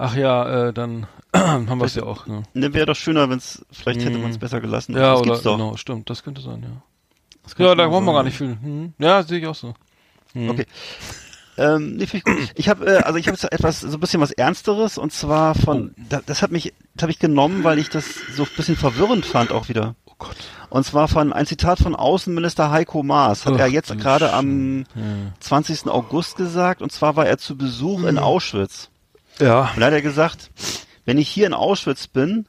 ach 0.00 0.16
ja, 0.16 0.68
äh, 0.68 0.72
dann 0.72 1.06
haben 1.34 1.78
wir 1.78 1.84
es 1.86 1.94
ja 1.94 2.02
auch. 2.04 2.26
Ne? 2.26 2.42
Ne, 2.54 2.74
wäre 2.74 2.86
doch 2.86 2.96
schöner, 2.96 3.28
wenn 3.30 3.38
es, 3.38 3.64
vielleicht 3.70 4.00
hätte 4.00 4.14
Hm. 4.14 4.22
man 4.22 4.30
es 4.32 4.38
besser 4.38 4.60
gelassen. 4.60 4.94
Ja, 4.94 5.12
das 5.12 5.20
oder 5.20 5.24
gibt's 5.30 5.42
doch. 5.42 5.56
genau, 5.56 5.76
stimmt, 5.76 6.10
das 6.10 6.22
könnte 6.22 6.40
sein, 6.40 6.62
ja. 6.62 6.82
Ja, 7.64 7.74
da 7.74 7.88
brauchen 7.88 8.04
wir 8.04 8.12
gar 8.12 8.22
nicht 8.22 8.36
viel. 8.36 8.56
Hm. 8.60 8.92
Ja, 8.98 9.22
sehe 9.22 9.38
ich 9.40 9.46
auch 9.46 9.54
so. 9.54 9.74
Hm. 10.34 10.50
Okay. 10.50 10.66
Ähm, 11.58 11.96
nee, 11.96 12.06
finde 12.06 12.16
ich 12.18 12.24
gut. 12.46 12.52
Ich 12.54 12.68
habe, 12.68 12.86
äh, 12.86 12.96
also 13.02 13.18
ich 13.18 13.26
habe 13.26 13.36
jetzt 13.38 13.52
etwas, 13.52 13.80
so 13.80 13.88
ein 13.96 14.00
bisschen 14.00 14.20
was 14.20 14.30
Ernsteres 14.30 14.98
und 14.98 15.12
zwar 15.12 15.54
von, 15.54 15.90
Oh. 15.98 16.02
da, 16.08 16.20
das 16.24 16.42
hat 16.42 16.52
mich, 16.52 16.72
das 16.94 17.02
habe 17.02 17.12
ich 17.12 17.18
genommen, 17.18 17.64
weil 17.64 17.78
ich 17.78 17.88
das 17.90 18.06
so 18.34 18.44
ein 18.44 18.48
bisschen 18.56 18.76
verwirrend 18.76 19.26
fand 19.26 19.50
auch 19.52 19.68
wieder. 19.68 19.94
Oh 20.06 20.12
Gott. 20.18 20.36
Und 20.70 20.84
zwar 20.86 21.08
von 21.08 21.32
ein 21.32 21.46
Zitat 21.46 21.80
von 21.80 21.96
Außenminister 21.96 22.70
Heiko 22.70 23.02
Maas, 23.02 23.44
hat 23.46 23.54
Ach, 23.56 23.60
er 23.60 23.66
jetzt 23.66 23.96
gerade 23.98 24.32
am 24.32 24.80
Ja. 24.94 25.04
20. 25.40 25.88
August 25.88 26.36
gesagt, 26.36 26.82
und 26.82 26.92
zwar 26.92 27.16
war 27.16 27.26
er 27.26 27.38
zu 27.38 27.56
Besuch 27.56 28.00
Hm. 28.02 28.08
in 28.08 28.18
Auschwitz. 28.18 28.89
Ja. 29.40 29.72
Und 29.74 29.80
da 29.80 29.86
hat 29.86 29.92
er 29.92 30.02
gesagt, 30.02 30.50
wenn 31.04 31.18
ich 31.18 31.28
hier 31.28 31.46
in 31.46 31.54
Auschwitz 31.54 32.06
bin, 32.06 32.46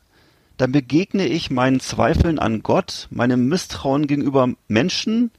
dann 0.57 0.71
begegne 0.71 1.25
ich 1.25 1.49
meinen 1.49 1.79
Zweifeln 1.79 2.37
an 2.37 2.61
Gott, 2.61 3.07
meinem 3.09 3.47
Misstrauen 3.47 4.05
gegenüber 4.05 4.49
Menschen, 4.67 5.31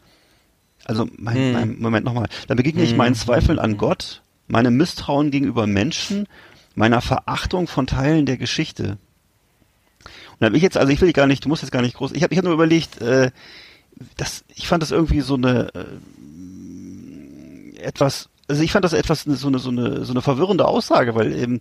also 0.85 1.09
mein, 1.17 1.37
Hm. 1.37 1.53
mein, 1.53 1.79
Moment 1.79 2.05
nochmal, 2.05 2.29
dann 2.49 2.57
begegne 2.57 2.83
ich 2.83 2.97
meinen 2.97 3.15
Zweifeln 3.15 3.61
an 3.61 3.77
Gott, 3.77 4.23
meinem 4.49 4.77
Misstrauen 4.77 5.31
gegenüber 5.31 5.67
Menschen, 5.69 6.27
meiner 6.75 7.01
Verachtung 7.01 7.69
von 7.69 7.87
Teilen 7.87 8.27
der 8.27 8.37
Geschichte. 8.37 8.99
Und 10.03 10.41
da 10.41 10.47
habe 10.47 10.57
ich 10.57 10.63
jetzt, 10.63 10.77
also 10.77 10.93
ich 10.93 11.01
will 11.01 11.13
gar 11.13 11.29
nicht, 11.29 11.45
du 11.45 11.49
musst 11.49 11.63
jetzt 11.63 11.71
gar 11.71 11.83
nicht 11.83 11.95
groß, 11.95 12.13
ich 12.13 12.25
habe 12.25 12.35
ich 12.35 12.39
hab 12.39 12.45
nur 12.45 12.55
überlegt, 12.55 13.01
äh, 13.01 13.31
das, 14.17 14.45
ich 14.55 14.67
fand 14.67 14.83
das 14.83 14.91
irgendwie 14.91 15.21
so 15.21 15.35
eine 15.35 15.69
äh, 15.75 15.85
etwas, 17.79 18.29
also 18.49 18.63
ich 18.63 18.73
fand 18.73 18.85
das 18.85 18.93
etwas 18.93 19.23
so 19.23 19.49
eine 19.49 19.59
so 19.59 19.71
eine 19.71 20.05
so 20.05 20.13
eine 20.13 20.23
verwirrende 20.23 20.67
Aussage, 20.67 21.15
weil 21.15 21.35
eben 21.35 21.61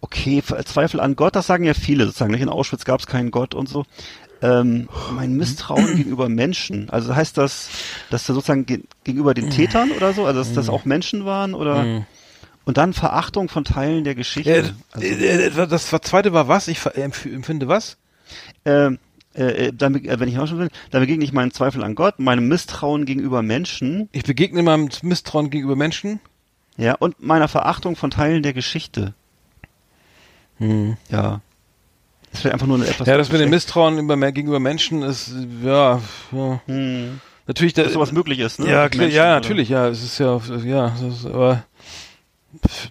okay 0.00 0.42
Zweifel 0.42 1.00
an 1.00 1.16
Gott, 1.16 1.36
das 1.36 1.46
sagen 1.46 1.64
ja 1.64 1.74
viele 1.74 2.06
sozusagen. 2.06 2.32
Nicht 2.32 2.42
in 2.42 2.48
Auschwitz 2.48 2.84
gab 2.84 3.00
es 3.00 3.06
keinen 3.06 3.30
Gott 3.30 3.54
und 3.54 3.68
so. 3.68 3.84
Ähm, 4.42 4.88
mein 5.12 5.34
Misstrauen 5.36 5.86
gegenüber 5.96 6.28
Menschen, 6.28 6.90
also 6.90 7.14
heißt 7.16 7.38
das, 7.38 7.70
dass 8.10 8.26
da 8.26 8.34
sozusagen 8.34 8.66
ge 8.66 8.82
gegenüber 9.04 9.32
den 9.32 9.50
Tätern 9.50 9.92
oder 9.92 10.12
so, 10.12 10.26
also 10.26 10.40
dass 10.40 10.52
das 10.52 10.68
auch 10.68 10.84
Menschen 10.84 11.24
waren 11.24 11.54
oder 11.54 12.04
und 12.66 12.76
dann 12.76 12.92
Verachtung 12.92 13.48
von 13.48 13.64
Teilen 13.64 14.04
der 14.04 14.14
Geschichte. 14.14 14.50
Äh, 14.50 14.72
also, 14.92 15.06
äh, 15.06 15.46
äh, 15.46 15.66
das 15.68 15.88
zweite 15.88 16.32
war 16.32 16.48
was? 16.48 16.68
Ich 16.68 16.84
empfinde 16.84 17.68
was? 17.68 17.96
ähm, 18.64 18.98
äh, 19.36 19.66
äh, 19.66 19.72
dann, 19.72 19.94
äh, 19.94 20.18
wenn 20.18 20.28
ich 20.28 20.34
schon 20.34 20.58
will, 20.58 20.68
dann 20.90 21.00
begegne 21.02 21.24
ich 21.24 21.32
meinen 21.32 21.50
Zweifel 21.50 21.84
an 21.84 21.94
Gott, 21.94 22.18
meinem 22.18 22.48
Misstrauen 22.48 23.04
gegenüber 23.04 23.42
Menschen, 23.42 24.08
Ich 24.12 24.24
begegne 24.24 24.62
meinem 24.62 24.88
Misstrauen 25.02 25.50
gegenüber 25.50 25.76
Menschen. 25.76 26.20
ja, 26.76 26.94
und 26.94 27.22
meiner 27.22 27.48
Verachtung 27.48 27.96
von 27.96 28.10
Teilen 28.10 28.42
der 28.42 28.52
Geschichte. 28.52 29.14
Ja. 31.10 31.40
Das 32.32 32.44
wäre 32.44 32.54
einfach 32.54 32.66
nur 32.66 32.76
eine 32.76 32.86
etwas. 32.86 33.06
Ja, 33.06 33.16
das 33.18 33.30
mit 33.30 33.40
dem 33.40 33.50
Misstrauen 33.50 33.98
über, 33.98 34.16
gegenüber 34.32 34.60
Menschen 34.60 35.02
ist, 35.02 35.32
ja, 35.62 36.00
ja. 36.32 36.60
Hm. 36.66 37.20
natürlich, 37.46 37.74
da, 37.74 37.82
Dass 37.84 37.92
sowas 37.92 38.12
möglich 38.12 38.38
ist, 38.40 38.58
ne? 38.58 38.70
ja, 38.70 38.88
klar, 38.88 39.04
Menschen, 39.04 39.16
ja, 39.16 39.24
oder? 39.24 39.34
natürlich, 39.34 39.68
ja, 39.68 39.88
es 39.88 40.02
ist 40.02 40.18
ja, 40.18 40.40
ja, 40.64 40.94
ist, 41.08 41.26
aber 41.26 41.64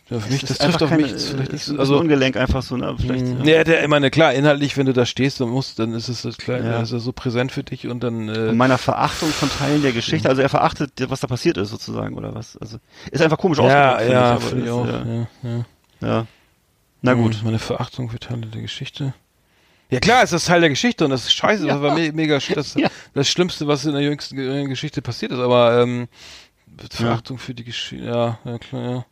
ja, 0.09 0.19
für 0.19 0.31
mich, 0.31 0.43
Es 0.43 0.49
das 0.49 0.51
ist 0.51 0.61
trifft 0.61 0.83
auf 0.83 0.89
keine, 0.89 1.03
mich 1.03 1.11
vielleicht 1.11 1.51
nicht 1.51 1.61
ist 1.61 1.65
so, 1.67 1.77
also, 1.79 1.99
Ungelenk 1.99 2.37
einfach 2.37 2.61
so, 2.63 2.77
ne? 2.77 2.95
Vielleicht, 2.99 3.25
mh, 3.25 3.45
ja. 3.45 3.57
ja, 3.57 3.63
der, 3.63 3.81
ich 3.83 3.87
meine, 3.87 4.11
klar, 4.11 4.33
inhaltlich, 4.33 4.77
wenn 4.77 4.85
du 4.85 4.93
da 4.93 5.05
stehst, 5.05 5.39
dann 5.41 5.49
musst, 5.49 5.79
dann 5.79 5.93
ist 5.93 6.07
es 6.09 6.23
das 6.23 6.37
klar, 6.37 6.59
Ja. 6.59 6.81
ist 6.81 6.91
er 6.91 6.99
so 6.99 7.11
präsent 7.11 7.51
für 7.51 7.63
dich 7.63 7.87
und 7.87 8.01
dann, 8.03 8.29
äh, 8.29 8.49
Und 8.49 8.57
meiner 8.57 8.77
Verachtung 8.77 9.29
von 9.29 9.49
Teilen 9.49 9.81
der 9.81 9.91
Geschichte, 9.91 10.29
also 10.29 10.41
er 10.41 10.49
verachtet, 10.49 10.91
was 11.09 11.19
da 11.19 11.27
passiert 11.27 11.57
ist, 11.57 11.69
sozusagen, 11.69 12.15
oder 12.15 12.33
was? 12.35 12.57
Also, 12.57 12.77
ist 13.11 13.21
einfach 13.21 13.37
komisch 13.37 13.59
ja, 13.59 13.95
ausgedrückt, 13.95 14.11
ja, 14.13 14.39
finde 14.39 14.63
ich 14.65 14.71
aber 14.71 14.81
auch, 14.81 14.85
ist, 14.87 14.91
ja, 14.93 15.49
ja. 15.49 15.65
ja. 16.01 16.07
ja. 16.07 16.27
Na 17.01 17.13
gut. 17.13 17.41
Meine 17.43 17.59
Verachtung 17.59 18.09
für 18.09 18.19
Teile 18.19 18.47
der 18.47 18.61
Geschichte. 18.61 19.13
Ja 19.91 19.99
klar, 19.99 20.23
ist 20.23 20.33
das 20.33 20.45
Teil 20.45 20.61
der 20.61 20.69
Geschichte 20.69 21.05
und 21.05 21.11
das 21.11 21.25
ist 21.25 21.33
scheiße, 21.33 21.67
das 21.67 21.79
war 21.79 21.93
me 21.93 22.11
mega 22.11 22.39
das, 22.53 22.73
Ja. 22.75 22.89
das 23.13 23.29
Schlimmste, 23.29 23.67
was 23.67 23.85
in 23.85 23.93
der 23.93 24.01
jüngsten 24.01 24.37
äh, 24.39 24.65
Geschichte 24.65 25.01
passiert 25.03 25.31
ist, 25.31 25.37
aber 25.37 25.79
ähm, 25.81 26.07
Verachtung 26.89 27.37
für 27.37 27.53
die 27.53 27.63
Geschichte, 27.63 28.03
ja, 28.05 28.39
ja 28.43 28.57
klar, 28.57 28.81
ja. 28.91 29.05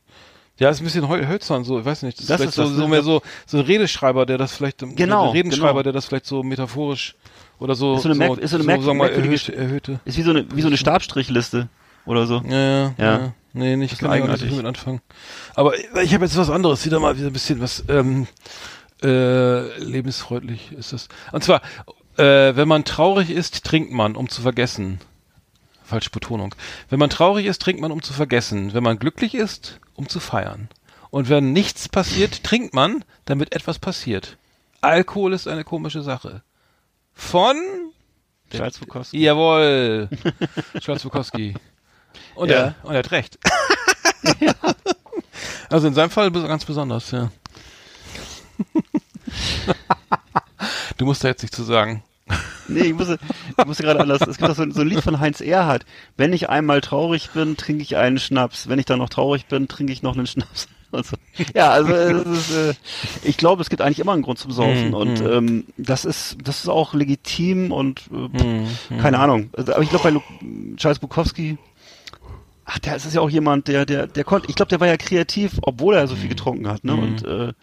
Ja, 0.64 0.70
ist 0.70 0.80
ein 0.82 0.86
bisschen 0.86 1.08
hölzern, 1.10 1.64
so, 1.66 1.80
ich 1.80 1.86
weiß 1.86 2.04
nicht. 2.04 2.20
Das, 2.20 2.28
Das 2.28 2.40
ist 2.42 2.48
ist 2.48 2.56
vielleicht 2.56 2.70
so, 2.76 2.82
so 2.82 2.88
mehr 2.88 3.04
so, 3.04 3.22
so 3.46 3.58
ein 3.58 3.66
Redeschreiber, 3.66 4.26
der 4.26 4.38
das 4.38 4.56
vielleicht, 4.56 4.80
Genau, 4.80 5.26
ein 5.26 5.32
Redenschreiber, 5.32 5.74
genau. 5.74 5.84
der 5.84 5.92
das 5.94 6.06
vielleicht 6.06 6.26
so 6.26 6.42
metaphorisch 6.42 7.16
oder 7.60 7.76
so, 7.76 7.96
Ist 7.96 8.04
so 8.04 8.10
eine 8.10 8.18
Merk- 8.18 8.38
ist 8.40 8.52
so 8.52 8.58
eine 8.58 8.64
Merk- 8.66 8.82
wir 8.86 8.94
mal, 8.94 9.10
merkwürdige 9.10 9.56
erhöhte. 9.56 10.00
Ist 10.06 10.18
wie 10.18 10.22
so 10.24 10.30
eine, 10.32 10.46
wie 10.56 10.62
so 10.62 10.68
eine 10.68 10.78
Stabstrichliste 10.78 11.68
oder 12.06 12.26
so. 12.28 12.42
Ja, 12.48 12.58
ja, 12.58 12.82
Ja. 12.82 12.94
ja. 12.98 13.34
Nee, 13.56 13.76
nicht, 13.76 14.00
kann 14.00 14.14
ich 14.18 14.42
nicht 14.42 14.50
so 14.50 14.56
mit 14.58 14.66
anfangen. 14.66 15.02
Aber 15.54 15.74
ich 16.02 16.14
habe 16.14 16.26
jetzt 16.26 16.36
was 16.38 16.50
anderes, 16.50 16.84
wieder 16.86 17.00
mal 17.00 17.16
wieder 17.18 17.28
ein 17.28 17.34
bisschen 17.34 17.62
was 17.62 17.84
ähm, 17.88 18.26
äh, 19.04 19.78
lebensfreundlich 19.80 20.72
ist 20.72 20.94
das. 20.94 21.08
Und 21.32 21.44
zwar, 21.44 21.62
äh, 22.18 22.56
wenn 22.56 22.68
man 22.68 22.84
traurig 22.86 23.30
ist, 23.30 23.64
trinkt 23.66 23.92
man, 23.92 24.16
um 24.16 24.30
zu 24.30 24.42
vergessen. 24.42 25.00
Falsche 25.84 26.10
Betonung. 26.10 26.56
Wenn 26.90 27.00
man 27.00 27.10
traurig 27.10 27.46
ist, 27.46 27.62
trinkt 27.62 27.82
man, 27.82 27.92
um 27.92 28.02
zu 28.02 28.14
vergessen. 28.14 28.74
Wenn 28.74 28.84
man 28.84 28.98
glücklich 28.98 29.36
ist, 29.36 29.80
um 29.96 30.10
zu 30.10 30.20
feiern. 30.20 30.70
Und 31.10 31.30
wenn 31.30 31.54
nichts 31.54 31.90
passiert, 31.90 32.44
trinkt 32.44 32.74
man, 32.74 33.06
damit 33.26 33.54
etwas 33.56 33.80
passiert. 33.80 34.38
Alkohol 34.82 35.34
ist 35.34 35.48
eine 35.48 35.64
komische 35.64 36.02
Sache. 36.02 36.42
Von 37.14 37.56
Charles 38.52 38.78
Bukowski. 38.80 39.20
Jawohl. 39.20 40.10
Charles 40.80 41.04
Bukowski. 41.04 41.54
Und, 42.36 42.50
Ja. 42.50 42.56
er, 42.56 42.76
und 42.84 42.94
er 42.94 43.00
hat 43.00 43.12
recht. 43.12 43.38
Also 45.70 45.88
in 45.88 45.96
seinem 45.96 46.12
Fall 46.12 46.30
ganz 46.32 46.66
besonders, 46.66 47.10
ja. 47.12 47.32
du 50.98 51.06
musst 51.06 51.24
da 51.24 51.30
jetzt 51.30 51.42
nicht 51.42 51.56
zu 51.56 51.64
sagen. 51.64 52.04
Nee, 52.68 52.82
ich 52.82 52.94
musste, 52.94 53.18
ich 53.58 53.66
musste 53.66 53.84
gerade 53.84 54.00
anders. 54.00 54.22
Es 54.22 54.38
gibt 54.38 54.50
doch 54.50 54.56
so, 54.56 54.70
so 54.72 54.82
ein 54.82 54.88
Lied 54.88 55.02
von 55.02 55.20
Heinz 55.20 55.42
Erhardt. 55.42 55.86
Wenn 56.18 56.34
ich 56.34 56.50
einmal 56.50 56.82
traurig 56.82 57.32
bin, 57.32 57.58
trinke 57.58 57.84
ich 57.84 57.98
einen 57.98 58.20
Schnaps. 58.20 58.70
Wenn 58.70 58.80
ich 58.80 58.86
dann 58.86 59.00
noch 59.00 59.10
traurig 59.10 59.48
bin, 59.48 59.68
trinke 59.68 59.92
ich 59.94 60.02
noch 60.04 60.16
einen 60.16 60.28
Schnaps. 60.28 60.68
Also, 60.94 61.18
ja, 61.56 61.72
also 61.72 61.92
es 61.92 62.28
ist, 62.28 62.52
äh, 62.56 62.74
ich 63.24 63.38
glaube, 63.38 63.64
es 63.64 63.72
gibt 63.72 63.82
eigentlich 63.82 63.98
immer 63.98 64.14
einen 64.14 64.22
Grund 64.22 64.38
zum 64.38 64.52
Saufen 64.52 64.90
Mhm, 64.90 64.94
und 64.94 65.22
mhm. 65.22 65.26
ähm, 65.32 65.64
das 65.76 66.06
ist 66.06 66.38
das 66.44 66.60
ist 66.60 66.70
auch 66.70 66.94
legitim 66.94 67.72
und 67.72 68.02
äh, 68.12 68.30
Mhm, 68.38 68.78
keine 69.00 69.18
Ahnung. 69.18 69.50
Also, 69.58 69.74
aber 69.74 69.82
ich 69.82 69.90
glaube 69.90 70.04
bei 70.04 70.10
Lu 70.12 70.22
Charles 70.78 71.00
Bukowski, 71.00 71.58
ach, 72.66 72.78
der 72.78 72.96
ist 72.96 73.12
ja 73.12 73.22
auch 73.22 73.30
jemand, 73.32 73.68
der 73.70 73.88
der 73.88 74.06
der 74.06 74.24
konnte. 74.24 74.50
Ich 74.50 74.56
glaube, 74.56 74.70
der 74.70 74.80
war 74.82 74.88
ja 74.88 74.98
kreativ, 74.98 75.54
obwohl 75.64 75.96
er 75.96 76.08
so 76.08 76.16
viel 76.16 76.30
getrunken 76.30 76.68
hat. 76.68 76.84
Ne? 76.84 76.96
Und 76.96 77.24
äh, 77.24 77.54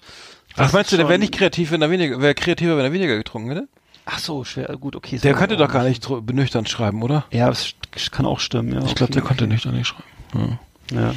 Ach, 0.57 0.65
das 0.65 0.73
meinst 0.73 0.91
du, 0.93 0.97
der 0.97 1.09
wäre 1.09 1.19
nicht 1.21 1.33
kreativ, 1.35 1.71
wenn 1.71 1.83
er 1.83 1.91
weniger, 1.91 2.21
wäre 2.21 2.35
kreativer, 2.35 2.77
wenn 2.77 2.85
er 2.85 2.93
weniger 2.93 3.17
getrunken 3.17 3.51
hätte? 3.51 3.69
Ach 4.07 4.19
so, 4.19 4.45
schwer, 4.45 4.67
gut, 4.81 4.97
okay. 4.97 5.19
Der 5.19 5.33
aber 5.33 5.39
könnte 5.41 5.57
doch 5.57 5.71
gar 5.71 5.85
nicht 5.85 6.07
benüchternd 6.27 6.69
schreiben, 6.69 7.03
oder? 7.03 7.25
Ja, 7.31 7.49
das 7.49 7.75
kann 8.11 8.27
auch 8.27 8.41
stimmen, 8.41 8.73
ja. 8.73 8.85
Ich 8.85 8.95
glaube, 8.95 9.13
der 9.13 9.23
konnte 9.23 9.47
nüchtern 9.47 9.75
nicht 9.75 9.89
schreiben. 9.89 10.59
Ja. 10.93 11.15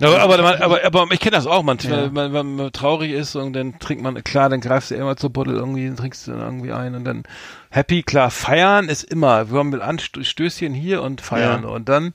Aber, 0.00 0.20
aber, 0.22 0.42
man- 0.42 0.60
aber, 0.60 0.84
aber 0.84 1.06
ich 1.12 1.20
kenne 1.20 1.36
das 1.36 1.46
auch, 1.46 1.62
man, 1.62 1.78
Ja. 1.78 2.12
wenn, 2.12 2.32
man, 2.32 2.56
man 2.56 2.72
traurig 2.72 3.12
ist 3.12 3.36
und 3.36 3.52
dann 3.52 3.78
trinkt 3.78 4.02
man, 4.02 4.22
klar, 4.24 4.48
dann 4.48 4.60
greifst 4.60 4.90
du 4.90 4.96
immer 4.96 5.16
zur 5.16 5.30
Bottle 5.30 5.52
irgendwie, 5.54 5.86
dann 5.86 5.96
trinkst 5.96 6.26
du 6.26 6.32
dann 6.32 6.40
irgendwie 6.40 6.72
ein 6.72 6.96
und 6.96 7.04
dann 7.04 7.22
happy, 7.70 8.02
klar, 8.02 8.30
feiern 8.32 8.88
ist 8.88 9.04
immer, 9.04 9.52
wir 9.52 9.58
haben 9.60 9.68
mit 9.70 9.82
Anstößchen 9.82 10.74
hier 10.74 11.02
und 11.02 11.20
feiern 11.20 11.62
Ja. 11.62 11.68
und 11.68 11.88
dann, 11.88 12.12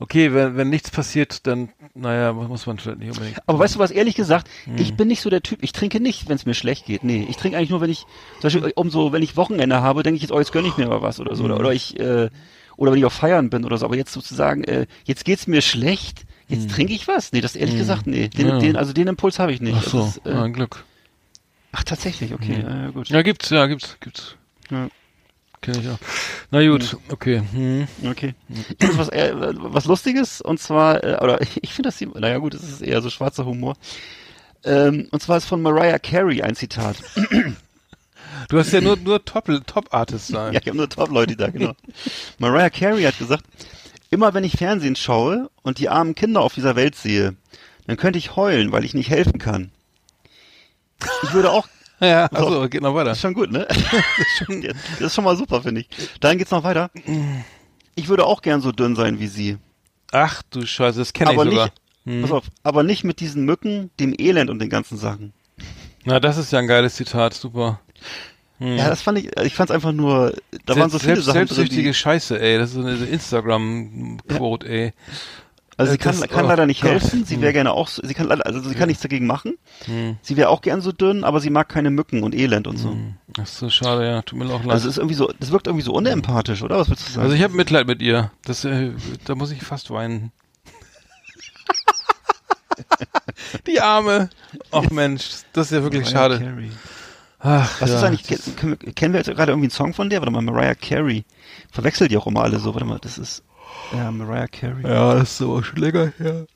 okay, 0.00 0.32
wenn, 0.34 0.56
wenn 0.56 0.68
nichts 0.70 0.90
passiert, 0.90 1.46
dann, 1.46 1.70
naja, 1.94 2.32
muss 2.32 2.66
man 2.66 2.78
vielleicht 2.78 2.98
nicht 2.98 3.10
unbedingt. 3.10 3.38
Aber 3.46 3.58
weißt 3.58 3.74
du 3.76 3.78
was, 3.78 3.90
ehrlich 3.90 4.14
gesagt, 4.14 4.48
Hm. 4.64 4.76
ich 4.78 4.94
bin 4.96 5.08
nicht 5.08 5.20
so 5.20 5.30
der 5.30 5.42
Typ, 5.42 5.62
ich 5.62 5.72
trinke 5.72 6.00
nicht, 6.00 6.28
wenn 6.28 6.36
es 6.36 6.46
mir 6.46 6.54
schlecht 6.54 6.86
geht. 6.86 7.04
Nee, 7.04 7.26
ich 7.28 7.36
trinke 7.36 7.56
eigentlich 7.58 7.70
nur, 7.70 7.80
wenn 7.80 7.90
ich, 7.90 8.00
zum 8.40 8.42
Beispiel, 8.42 8.72
um 8.76 8.90
so, 8.90 9.12
wenn 9.12 9.22
ich 9.22 9.36
Wochenende 9.36 9.80
habe, 9.82 10.02
denke 10.02 10.16
ich 10.16 10.22
jetzt, 10.22 10.32
oh, 10.32 10.38
jetzt 10.38 10.52
gönne 10.52 10.68
ich 10.68 10.76
mir 10.76 10.86
mal 10.88 11.02
was 11.02 11.20
oder 11.20 11.34
so. 11.36 11.44
Hm. 11.44 11.50
Oder, 11.52 11.60
oder 11.60 11.72
ich, 11.72 11.98
äh, 11.98 12.30
oder 12.76 12.92
wenn 12.92 12.98
ich 12.98 13.04
auf 13.04 13.12
Feiern 13.12 13.50
bin 13.50 13.64
oder 13.64 13.76
so. 13.78 13.86
Aber 13.86 13.96
jetzt 13.96 14.12
sozusagen, 14.12 14.62
äh, 14.64 14.86
jetzt 15.04 15.24
geht's 15.24 15.46
mir 15.48 15.62
schlecht, 15.62 16.24
jetzt 16.46 16.70
trinke 16.70 16.92
ich 16.92 17.08
was? 17.08 17.32
Nee, 17.32 17.40
das 17.40 17.56
ehrlich 17.56 17.76
gesagt, 17.76 18.06
nee. 18.06 18.28
Den, 18.28 18.46
Hm. 18.46 18.54
Ja. 18.54 18.58
den, 18.60 18.76
also 18.76 18.92
den 18.92 19.08
Impuls 19.08 19.38
habe 19.38 19.52
ich 19.52 19.60
nicht. 19.60 19.76
Ach 19.78 19.82
so, 19.82 20.04
ist, 20.06 20.24
äh, 20.26 20.30
ein 20.32 20.52
Glück. 20.52 20.84
ach, 21.72 21.82
tatsächlich, 21.84 22.32
okay, 22.32 22.62
ja, 22.62 22.82
ja, 22.84 22.90
gut. 22.90 23.08
Ja, 23.08 23.22
gibt's, 23.22 23.50
ja, 23.50 23.66
gibt's, 23.66 23.96
gibt's. 24.00 24.36
Ja. 24.70 24.88
Kenn 25.60 25.80
ich 25.80 25.88
auch. 25.88 25.98
Na 26.50 26.66
gut, 26.66 26.96
okay. 27.10 27.42
Hm. 27.52 27.88
Okay. 28.04 28.34
Jetzt 28.80 28.98
was, 28.98 29.08
äh, 29.08 29.32
was 29.34 29.86
Lustiges 29.86 30.40
und 30.40 30.60
zwar, 30.60 31.02
äh, 31.02 31.18
oder 31.22 31.40
ich 31.62 31.74
finde 31.74 31.90
das, 31.90 32.00
naja 32.00 32.38
gut, 32.38 32.54
das 32.54 32.62
ist 32.62 32.80
eher 32.80 33.02
so 33.02 33.10
schwarzer 33.10 33.44
Humor. 33.44 33.76
Ähm, 34.64 35.08
und 35.10 35.22
zwar 35.22 35.36
ist 35.38 35.46
von 35.46 35.62
Mariah 35.62 35.98
Carey 35.98 36.42
ein 36.42 36.54
Zitat. 36.54 36.96
Du 38.48 38.58
hast 38.58 38.72
ja 38.72 38.80
nur, 38.80 38.96
nur 39.04 39.24
Top, 39.24 39.46
Top-Artists 39.66 40.28
sein. 40.28 40.52
Ja, 40.52 40.60
ich 40.60 40.66
habe 40.66 40.76
nur 40.76 40.88
Top-Leute 40.88 41.36
da, 41.36 41.48
genau. 41.48 41.74
Mariah 42.38 42.70
Carey 42.70 43.02
hat 43.02 43.18
gesagt, 43.18 43.44
immer 44.10 44.34
wenn 44.34 44.44
ich 44.44 44.56
Fernsehen 44.56 44.96
schaue 44.96 45.50
und 45.62 45.78
die 45.78 45.88
armen 45.88 46.14
Kinder 46.14 46.40
auf 46.40 46.54
dieser 46.54 46.76
Welt 46.76 46.96
sehe, 46.96 47.36
dann 47.86 47.96
könnte 47.96 48.18
ich 48.18 48.36
heulen, 48.36 48.72
weil 48.72 48.84
ich 48.84 48.94
nicht 48.94 49.10
helfen 49.10 49.38
kann. 49.38 49.70
Ich 51.22 51.32
würde 51.32 51.50
auch, 51.50 51.68
Ja, 52.00 52.26
also 52.26 52.68
geht 52.68 52.82
noch 52.82 52.94
weiter. 52.94 53.10
das 53.10 53.18
ist 53.18 53.22
schon 53.22 53.34
gut, 53.34 53.50
ne? 53.50 53.66
Das 53.70 53.76
ist 54.18 54.36
schon, 54.46 54.62
das 54.62 55.00
ist 55.00 55.14
schon 55.14 55.24
mal 55.24 55.36
super, 55.36 55.62
finde 55.62 55.80
ich. 55.82 55.88
Dann 56.20 56.38
geht's 56.38 56.50
noch 56.50 56.64
weiter. 56.64 56.90
Ich 57.94 58.08
würde 58.08 58.24
auch 58.26 58.42
gern 58.42 58.60
so 58.60 58.72
dünn 58.72 58.94
sein 58.94 59.18
wie 59.18 59.26
sie. 59.26 59.58
Ach 60.12 60.42
du 60.50 60.64
Scheiße, 60.64 60.98
das 61.00 61.12
kenne 61.12 61.32
ich 61.32 61.38
sogar. 61.38 61.70
nicht, 62.04 62.22
pass 62.22 62.32
auf, 62.32 62.44
aber 62.62 62.82
nicht 62.82 63.04
mit 63.04 63.20
diesen 63.20 63.44
Mücken, 63.44 63.90
dem 64.00 64.14
Elend 64.18 64.48
und 64.50 64.58
den 64.60 64.70
ganzen 64.70 64.96
Sachen. 64.96 65.32
Na, 66.04 66.20
das 66.20 66.38
ist 66.38 66.52
ja 66.52 66.60
ein 66.60 66.66
geiles 66.66 66.94
Zitat, 66.94 67.34
super. 67.34 67.80
Ja, 68.60 68.88
das 68.88 69.02
fand 69.02 69.18
ich, 69.18 69.36
ich 69.44 69.54
fand's 69.54 69.70
einfach 69.70 69.92
nur, 69.92 70.34
da 70.66 70.74
waren 70.76 70.90
so 70.90 70.98
viele 70.98 71.14
Selbst, 71.14 71.26
Sachen 71.26 71.38
drin, 71.38 71.46
Selbstsüchtige 71.48 71.88
die, 71.90 71.94
Scheiße, 71.94 72.40
ey. 72.40 72.58
Das 72.58 72.70
ist 72.70 72.74
so 72.74 72.80
eine 72.80 72.94
Instagram-Quote, 72.96 74.68
ey. 74.68 74.92
Also 75.78 75.92
sie 75.92 75.98
kann, 75.98 76.18
das- 76.20 76.28
kann 76.28 76.44
oh 76.44 76.48
leider 76.48 76.66
nicht 76.66 76.82
Gott. 76.82 76.90
helfen. 76.90 77.24
Sie 77.24 77.40
wäre 77.40 77.52
gerne 77.52 77.72
auch, 77.72 77.86
so- 77.88 78.02
sie 78.04 78.12
kann 78.12 78.30
also 78.30 78.60
sie 78.60 78.74
kann 78.74 78.88
nichts 78.88 79.02
dagegen 79.02 79.26
machen. 79.26 79.56
Sie 80.22 80.36
wäre 80.36 80.48
auch 80.50 80.60
gern 80.60 80.80
so 80.82 80.92
dünn, 80.92 81.24
aber 81.24 81.40
sie 81.40 81.50
mag 81.50 81.68
keine 81.68 81.90
Mücken 81.90 82.22
und 82.24 82.34
Elend 82.34 82.66
und 82.66 82.76
so. 82.78 82.96
Ach 83.40 83.46
so, 83.46 83.70
schade, 83.70 84.04
ja. 84.06 84.22
Tut 84.22 84.38
mir 84.38 84.46
auch 84.46 84.62
leid. 84.64 84.72
Also 84.72 84.88
es 84.88 84.94
ist 84.94 84.98
irgendwie 84.98 85.14
so, 85.14 85.32
das 85.40 85.50
wirkt 85.52 85.66
irgendwie 85.68 85.84
so 85.84 85.92
unempathisch, 85.94 86.62
oder? 86.62 86.78
Was 86.78 86.90
willst 86.90 87.08
du 87.08 87.12
sagen? 87.12 87.24
Also 87.24 87.36
ich 87.36 87.42
habe 87.42 87.54
Mitleid 87.54 87.86
mit 87.86 88.02
ihr. 88.02 88.30
Das, 88.44 88.64
äh, 88.64 88.90
da 89.24 89.34
muss 89.36 89.50
ich 89.52 89.62
fast 89.62 89.90
weinen. 89.90 90.32
Die 93.66 93.80
Arme. 93.80 94.30
Ach 94.70 94.88
Mensch, 94.90 95.28
das 95.52 95.66
ist 95.66 95.72
ja 95.76 95.82
wirklich 95.82 96.04
Mariah 96.12 96.38
schade. 96.38 96.40
Carey. 96.40 96.70
Ach, 97.40 97.80
Was 97.80 97.90
ja, 97.90 97.96
ist 97.98 98.02
eigentlich, 98.02 98.94
kennen 98.96 99.12
wir 99.12 99.20
jetzt 99.20 99.28
gerade 99.30 99.52
irgendwie 99.52 99.66
einen 99.66 99.70
Song 99.70 99.94
von 99.94 100.10
der? 100.10 100.20
Warte 100.20 100.32
mal, 100.32 100.42
Mariah 100.42 100.74
Carey. 100.74 101.24
Verwechselt 101.70 102.10
die 102.10 102.16
auch 102.16 102.26
immer 102.26 102.42
alle 102.42 102.58
so. 102.58 102.74
Warte 102.74 102.84
mal, 102.86 102.98
das 103.00 103.16
ist, 103.18 103.42
ja, 103.94 104.10
Mariah 104.10 104.48
Carey. 104.48 104.82
Ja, 104.82 105.14
das 105.14 105.30
ist 105.30 105.38
so 105.38 105.62
schon 105.62 105.78
länger 105.78 106.12
her. 106.18 106.46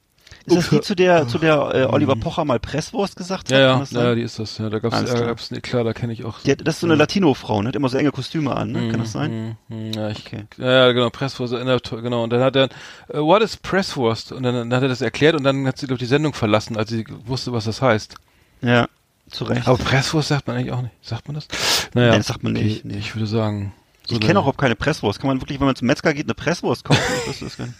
Ist 0.44 0.56
das 0.56 0.70
die 0.70 0.80
zu 0.80 0.96
der, 0.96 1.28
zu 1.28 1.38
der 1.38 1.72
äh, 1.72 1.84
Oliver 1.84 2.16
Pocher 2.16 2.44
mal 2.44 2.58
Presswurst 2.58 3.14
gesagt 3.14 3.44
hat? 3.44 3.52
Ja, 3.52 3.80
ja, 3.80 3.84
ja, 3.90 4.14
die 4.16 4.22
ist 4.22 4.40
das. 4.40 4.58
Ja, 4.58 4.70
da 4.70 4.80
gab's, 4.80 4.96
Alles 4.96 5.10
äh, 5.10 5.14
klar. 5.14 5.26
gab's, 5.28 5.50
nee, 5.52 5.60
klar, 5.60 5.84
da 5.84 5.92
kenne 5.92 6.12
ich 6.12 6.24
auch. 6.24 6.40
Die 6.40 6.50
hat, 6.50 6.66
das 6.66 6.74
ist 6.76 6.80
so 6.80 6.86
eine 6.88 6.96
Latino-Frau, 6.96 7.62
ne? 7.62 7.68
Hat 7.68 7.76
immer 7.76 7.88
so 7.88 7.96
enge 7.96 8.10
Kostüme 8.10 8.56
an, 8.56 8.72
ne? 8.72 8.88
Kann 8.88 8.98
das 9.00 9.12
sein? 9.12 9.56
Mm, 9.68 9.74
mm, 9.74 9.92
Ja, 9.92 10.08
ich, 10.08 10.26
Okay. 10.26 10.44
ja, 10.58 10.90
genau, 10.90 11.10
Presswurst, 11.10 11.54
genau. 11.54 12.24
Und 12.24 12.30
dann 12.30 12.40
hat 12.40 12.56
er, 12.56 12.64
äh, 13.08 13.18
what 13.18 13.40
is 13.42 13.56
Presswurst? 13.56 14.32
Und 14.32 14.42
dann, 14.42 14.54
dann 14.54 14.74
hat 14.74 14.82
er 14.82 14.88
das 14.88 15.00
erklärt 15.00 15.36
und 15.36 15.44
dann 15.44 15.64
hat 15.66 15.78
sie, 15.78 15.86
glaube 15.86 16.00
die 16.00 16.06
Sendung 16.06 16.34
verlassen, 16.34 16.76
als 16.76 16.90
sie 16.90 17.04
wusste, 17.24 17.52
was 17.52 17.64
das 17.66 17.80
heißt. 17.80 18.16
Ja, 18.62 18.88
zu 19.30 19.44
Recht. 19.44 19.68
Aber 19.68 19.78
Presswurst 19.78 20.28
sagt 20.28 20.48
man 20.48 20.56
eigentlich 20.56 20.72
auch 20.72 20.82
nicht. 20.82 20.94
Sagt 21.02 21.28
man 21.28 21.36
das? 21.36 21.46
Naja. 21.94 22.10
Nee, 22.12 22.16
das 22.18 22.26
sagt 22.26 22.42
man 22.42 22.56
okay, 22.56 22.64
nicht, 22.64 22.84
nee. 22.84 22.98
Ich 22.98 23.14
würde 23.14 23.26
sagen. 23.26 23.72
So 24.06 24.14
ich 24.14 24.20
kenne 24.20 24.38
auch 24.38 24.42
überhaupt 24.44 24.58
keine 24.58 24.76
Presswurst. 24.76 25.20
Kann 25.20 25.28
man 25.28 25.40
wirklich, 25.40 25.60
wenn 25.60 25.66
man 25.66 25.76
zum 25.76 25.86
Metzger 25.86 26.14
geht, 26.14 26.26
eine 26.26 26.34
Presswurst 26.34 26.84
kaufen? 26.84 27.00
Das 27.40 27.56
gar 27.56 27.66
nicht. 27.66 27.76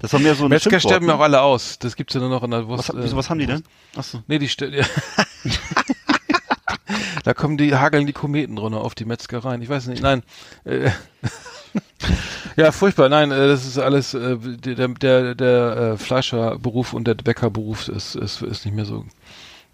Das 0.00 0.12
war 0.12 0.20
mehr 0.20 0.34
so 0.36 0.44
ein 0.44 0.50
Metzger 0.50 0.78
sterben 0.78 1.08
ja 1.08 1.16
auch 1.16 1.20
alle 1.20 1.40
aus. 1.40 1.76
Das 1.80 1.96
gibt's 1.96 2.14
ja 2.14 2.20
nur 2.20 2.30
noch 2.30 2.44
in 2.44 2.52
der 2.52 2.68
Wurst. 2.68 2.88
was, 2.88 2.96
wieso, 3.02 3.16
was 3.16 3.30
haben 3.30 3.40
die 3.40 3.46
denn? 3.46 3.64
Achso. 3.96 4.22
Nee, 4.28 4.38
die 4.38 4.48
sterben. 4.48 4.74
Ja. 4.74 4.84
da 7.24 7.34
kommen 7.34 7.56
die, 7.56 7.74
hageln 7.74 8.06
die 8.06 8.12
Kometen 8.12 8.58
runter 8.58 8.80
auf 8.80 8.94
die 8.94 9.04
Metzgereien. 9.04 9.60
Ich 9.60 9.68
weiß 9.68 9.88
nicht, 9.88 10.00
nein. 10.02 10.22
Äh, 10.64 10.90
ja, 12.56 12.70
furchtbar. 12.70 13.08
Nein, 13.08 13.32
äh, 13.32 13.48
das 13.48 13.66
ist 13.66 13.78
alles, 13.78 14.14
äh, 14.14 14.36
der, 14.38 14.86
der, 14.88 15.34
der 15.34 15.76
äh, 15.76 15.96
Fleischerberuf 15.98 16.92
und 16.92 17.08
der 17.08 17.14
Bäckerberuf 17.14 17.88
ist, 17.88 18.14
ist, 18.14 18.42
ist 18.42 18.64
nicht 18.64 18.74
mehr 18.74 18.84
so, 18.84 19.04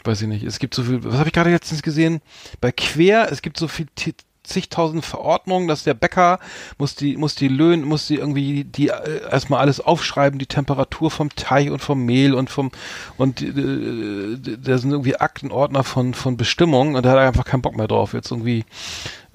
weiß 0.05 0.23
ich 0.23 0.29
nicht. 0.29 0.43
Es 0.45 0.59
gibt 0.59 0.75
so 0.75 0.85
viel, 0.85 1.05
was 1.05 1.17
habe 1.19 1.29
ich 1.29 1.35
gerade 1.35 1.51
letztens 1.51 1.83
gesehen? 1.83 2.23
Bei 2.63 2.73
Quer, 2.73 3.31
es 3.31 3.43
gibt 3.43 3.59
so 3.59 3.69
viel 3.69 3.89
Ti- 3.95 4.15
zigtausend 4.45 5.05
Verordnungen, 5.05 5.67
dass 5.69 5.85
der 5.85 5.95
Bäcker 5.95 6.39
muss 6.79 6.95
die, 6.95 7.17
muss 7.17 7.35
die 7.35 7.49
Löhne, 7.49 7.85
muss 7.85 8.07
die 8.07 8.17
irgendwie, 8.17 8.65
die 8.65 8.89
äh, 8.89 9.23
erstmal 9.31 9.61
alles 9.61 9.81
aufschreiben, 9.81 10.39
die 10.39 10.47
Temperatur 10.47 11.11
vom 11.11 11.31
Teig 11.35 11.71
und 11.73 11.81
vom 11.81 12.05
Mehl 12.05 12.35
und 12.35 12.51
vom, 12.51 12.71
und 13.17 13.43
äh, 13.43 14.57
da 14.59 14.79
sind 14.79 14.91
irgendwie 14.93 15.17
Aktenordner 15.17 15.83
von, 15.83 16.15
von 16.15 16.37
Bestimmungen 16.37 16.95
und 16.95 17.05
da 17.05 17.11
hat 17.11 17.19
er 17.19 17.27
einfach 17.27 17.45
keinen 17.45 17.63
Bock 17.63 17.77
mehr 17.77 17.89
drauf, 17.89 18.13
jetzt 18.13 18.31
irgendwie, 18.31 18.65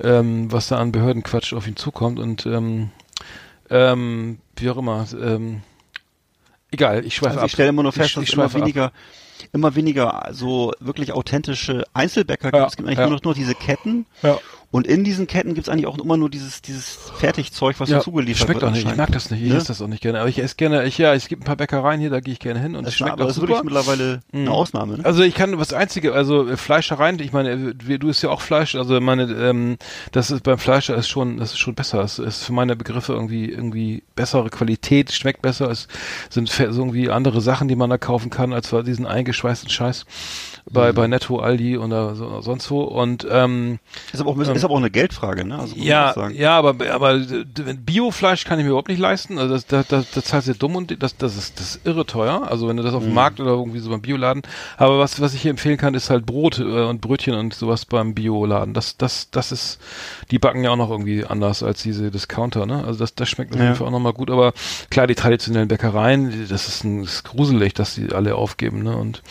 ähm, 0.02 0.52
was 0.52 0.68
da 0.70 0.78
an 0.78 0.92
Behördenquatsch 0.92 1.54
auf 1.54 1.68
ihn 1.68 1.76
zukommt 1.76 2.20
und, 2.20 2.46
ähm, 2.46 2.92
ähm, 3.70 4.40
wie 4.56 4.70
auch 4.70 4.78
immer, 4.78 5.06
ähm, 5.22 5.62
egal, 6.72 7.06
ich 7.06 7.16
schweife 7.16 7.32
Also 7.32 7.40
ab. 7.42 7.46
ich 7.48 7.52
stelle 7.54 7.70
immer 7.70 7.84
nur 7.84 7.92
fest, 7.92 8.10
Ich- 8.10 8.14
dass 8.16 8.24
ich 8.24 8.30
es 8.30 8.34
immer 8.36 8.46
ab. 8.46 8.54
weniger, 8.54 8.92
immer 9.54 9.76
weniger 9.76 10.28
so 10.32 10.74
wirklich 10.80 11.14
authentische 11.14 11.86
Einzelbäcker 11.94 12.52
gibt. 12.52 12.58
Ja, 12.62 12.68
es 12.68 12.76
gibt 12.76 12.88
eigentlich 12.88 13.00
ja. 13.00 13.06
nur 13.08 13.16
noch 13.18 13.24
nur 13.24 13.34
diese 13.34 13.56
Ketten. 13.56 14.06
Ja. 14.22 14.38
Und 14.72 14.86
in 14.86 15.04
diesen 15.04 15.26
Ketten 15.26 15.56
gibt 15.56 15.68
es 15.68 15.74
eigentlich 15.74 15.88
auch 15.88 15.98
immer 15.98 16.16
nur 16.16 16.30
dieses, 16.30 16.62
dieses 16.62 16.96
Fertigzeug, 17.18 17.80
was 17.80 17.90
so 17.90 18.00
zugeliefert 18.02 18.46
schmeckt 18.46 18.62
wird. 18.62 18.70
auch 18.72 18.76
nicht. 18.76 18.88
Ich 18.88 18.96
mag 18.96 19.12
das 19.12 19.32
nicht. 19.32 19.42
Ich 19.42 19.50
Ne? 19.50 19.56
esse 19.58 19.68
das 19.70 19.82
auch 19.82 19.88
nicht 19.88 20.02
gerne. 20.04 20.20
Aber 20.20 20.30
ich 20.30 20.38
esse 20.38 20.56
gerne, 20.58 20.86
ich, 20.86 21.00
ja, 21.00 21.16
es 21.16 21.28
gibt 21.28 21.42
ein 21.42 21.46
paar 21.46 21.56
Bäckereien 21.56 22.00
hier, 22.00 22.12
da 22.12 22.20
gehe 22.20 22.34
ich 22.34 22.40
gerne 22.40 22.60
hin 22.60 22.76
und 22.76 22.84
Das 22.84 22.90
es 22.90 22.94
ist, 22.94 22.98
schmeckt 23.00 23.14
aber 23.14 23.24
auch 23.24 23.28
das 23.30 23.38
ist 23.38 23.42
super. 23.42 23.54
wirklich 23.54 23.64
mittlerweile 23.74 24.20
eine 24.32 24.42
Mhm. 24.44 24.48
Ausnahme. 24.50 24.98
Ne? 25.00 25.06
Also 25.06 25.24
ich 25.24 25.34
kann 25.34 25.58
was 25.58 25.74
einzige, 25.74 26.14
also 26.14 26.56
Fleischereien, 26.56 27.20
ich 27.20 27.34
meine, 27.34 27.74
du 27.74 28.10
isst 28.10 28.22
ja 28.22 28.30
auch 28.30 28.42
Fleisch, 28.42 28.76
also 28.76 29.02
meine, 29.02 29.24
ähm, 29.24 29.78
das 30.12 30.30
ist 30.30 30.44
beim 30.44 30.60
Fleisch 30.60 30.90
ist 30.90 31.08
schon, 31.10 31.38
das 31.38 31.54
ist 31.54 31.58
schon 31.58 31.74
besser. 31.74 32.02
Es 32.04 32.20
ist 32.20 32.44
für 32.44 32.54
meine 32.54 32.76
Begriffe 32.76 33.14
irgendwie 33.14 33.50
irgendwie 33.50 34.04
bessere 34.16 34.50
Qualität, 34.52 35.12
schmeckt 35.12 35.42
besser. 35.42 35.72
Es 35.72 35.88
sind 36.30 36.60
irgendwie 36.60 37.10
andere 37.10 37.42
Sachen, 37.42 37.68
die 37.70 37.76
man 37.76 37.90
da 37.90 37.98
kaufen 37.98 38.30
kann, 38.30 38.54
als 38.54 38.70
diesen 38.86 39.08
eingeschweißten 39.08 39.70
Scheiß 39.72 40.06
bei 40.72 40.92
bei 40.94 41.08
Netto, 41.08 41.40
Aldi 41.40 41.78
oder 41.78 42.16
so, 42.16 42.42
sonst 42.42 42.70
wo. 42.72 42.82
Und 42.84 43.26
ähm, 43.30 43.80
Ist 44.14 44.20
aber 44.22 44.30
auch, 44.32 44.38
ist 44.38 44.64
aber 44.64 44.74
auch 44.74 44.78
eine 44.78 44.92
Geldfrage, 44.92 45.46
ne? 45.46 45.58
Also 45.60 45.76
ja, 45.78 46.14
ja, 46.30 46.58
aber 46.58 46.76
aber 46.92 47.18
d- 47.20 47.46
Biofleisch 47.74 48.44
kann 48.46 48.60
ich 48.60 48.64
mir 48.66 48.70
überhaupt 48.72 48.90
nicht 48.90 49.00
leisten. 49.00 49.38
Also 49.38 49.54
das, 49.54 49.66
das, 49.68 49.88
das, 49.88 50.12
das 50.12 50.26
zahlst 50.26 50.48
du 50.48 50.54
dumm 50.54 50.76
und 50.76 51.02
das, 51.02 51.18
das 51.18 51.36
ist 51.38 51.60
das 51.60 51.76
ist 51.76 51.86
irre 51.88 52.06
teuer. 52.06 52.48
Also 52.50 52.68
wenn 52.68 52.78
du 52.78 52.84
das 52.84 52.94
auf 52.94 53.02
Mhm. 53.04 53.08
dem 53.08 53.14
Markt 53.16 53.40
oder 53.40 53.52
irgendwie 53.52 53.80
so 53.80 53.90
beim 53.90 54.02
Bioladen. 54.02 54.44
Aber 54.78 55.00
was 55.00 55.20
was 55.22 55.34
ich 55.34 55.42
hier 55.42 55.52
empfehlen 55.52 55.78
kann, 55.78 55.94
ist 55.94 56.10
halt 56.10 56.26
Brot 56.26 56.60
äh, 56.60 56.64
und 56.64 57.02
Brötchen 57.02 57.34
und 57.34 57.54
sowas 57.54 57.86
beim 57.86 58.14
Bioladen. 58.14 58.74
Das 58.74 58.98
das 58.98 59.30
das 59.32 59.52
ist, 59.52 59.80
die 60.32 60.40
backen 60.40 60.64
ja 60.64 60.72
auch 60.72 60.76
noch 60.78 60.90
irgendwie 60.92 61.26
anders 61.26 61.64
als 61.64 61.82
diese 61.84 62.12
Discounter. 62.12 62.66
Ne? 62.66 62.84
Also 62.86 63.00
das 63.00 63.16
das 63.16 63.30
schmeckt 63.30 63.54
auf 63.54 63.60
Ja. 63.60 63.66
jeden 63.66 63.76
Fall 63.76 63.88
auch 63.88 63.92
nochmal 63.92 64.14
gut. 64.14 64.30
Aber 64.30 64.54
klar, 64.90 65.08
die 65.08 65.16
traditionellen 65.16 65.68
Bäckereien, 65.68 66.48
das 66.50 66.68
ist, 66.68 66.84
ein, 66.84 67.04
das 67.04 67.14
ist 67.16 67.24
gruselig, 67.24 67.74
dass 67.74 67.96
die 67.96 68.14
alle 68.14 68.36
aufgeben. 68.36 68.84
Ne? 68.84 68.96
Und 68.96 69.22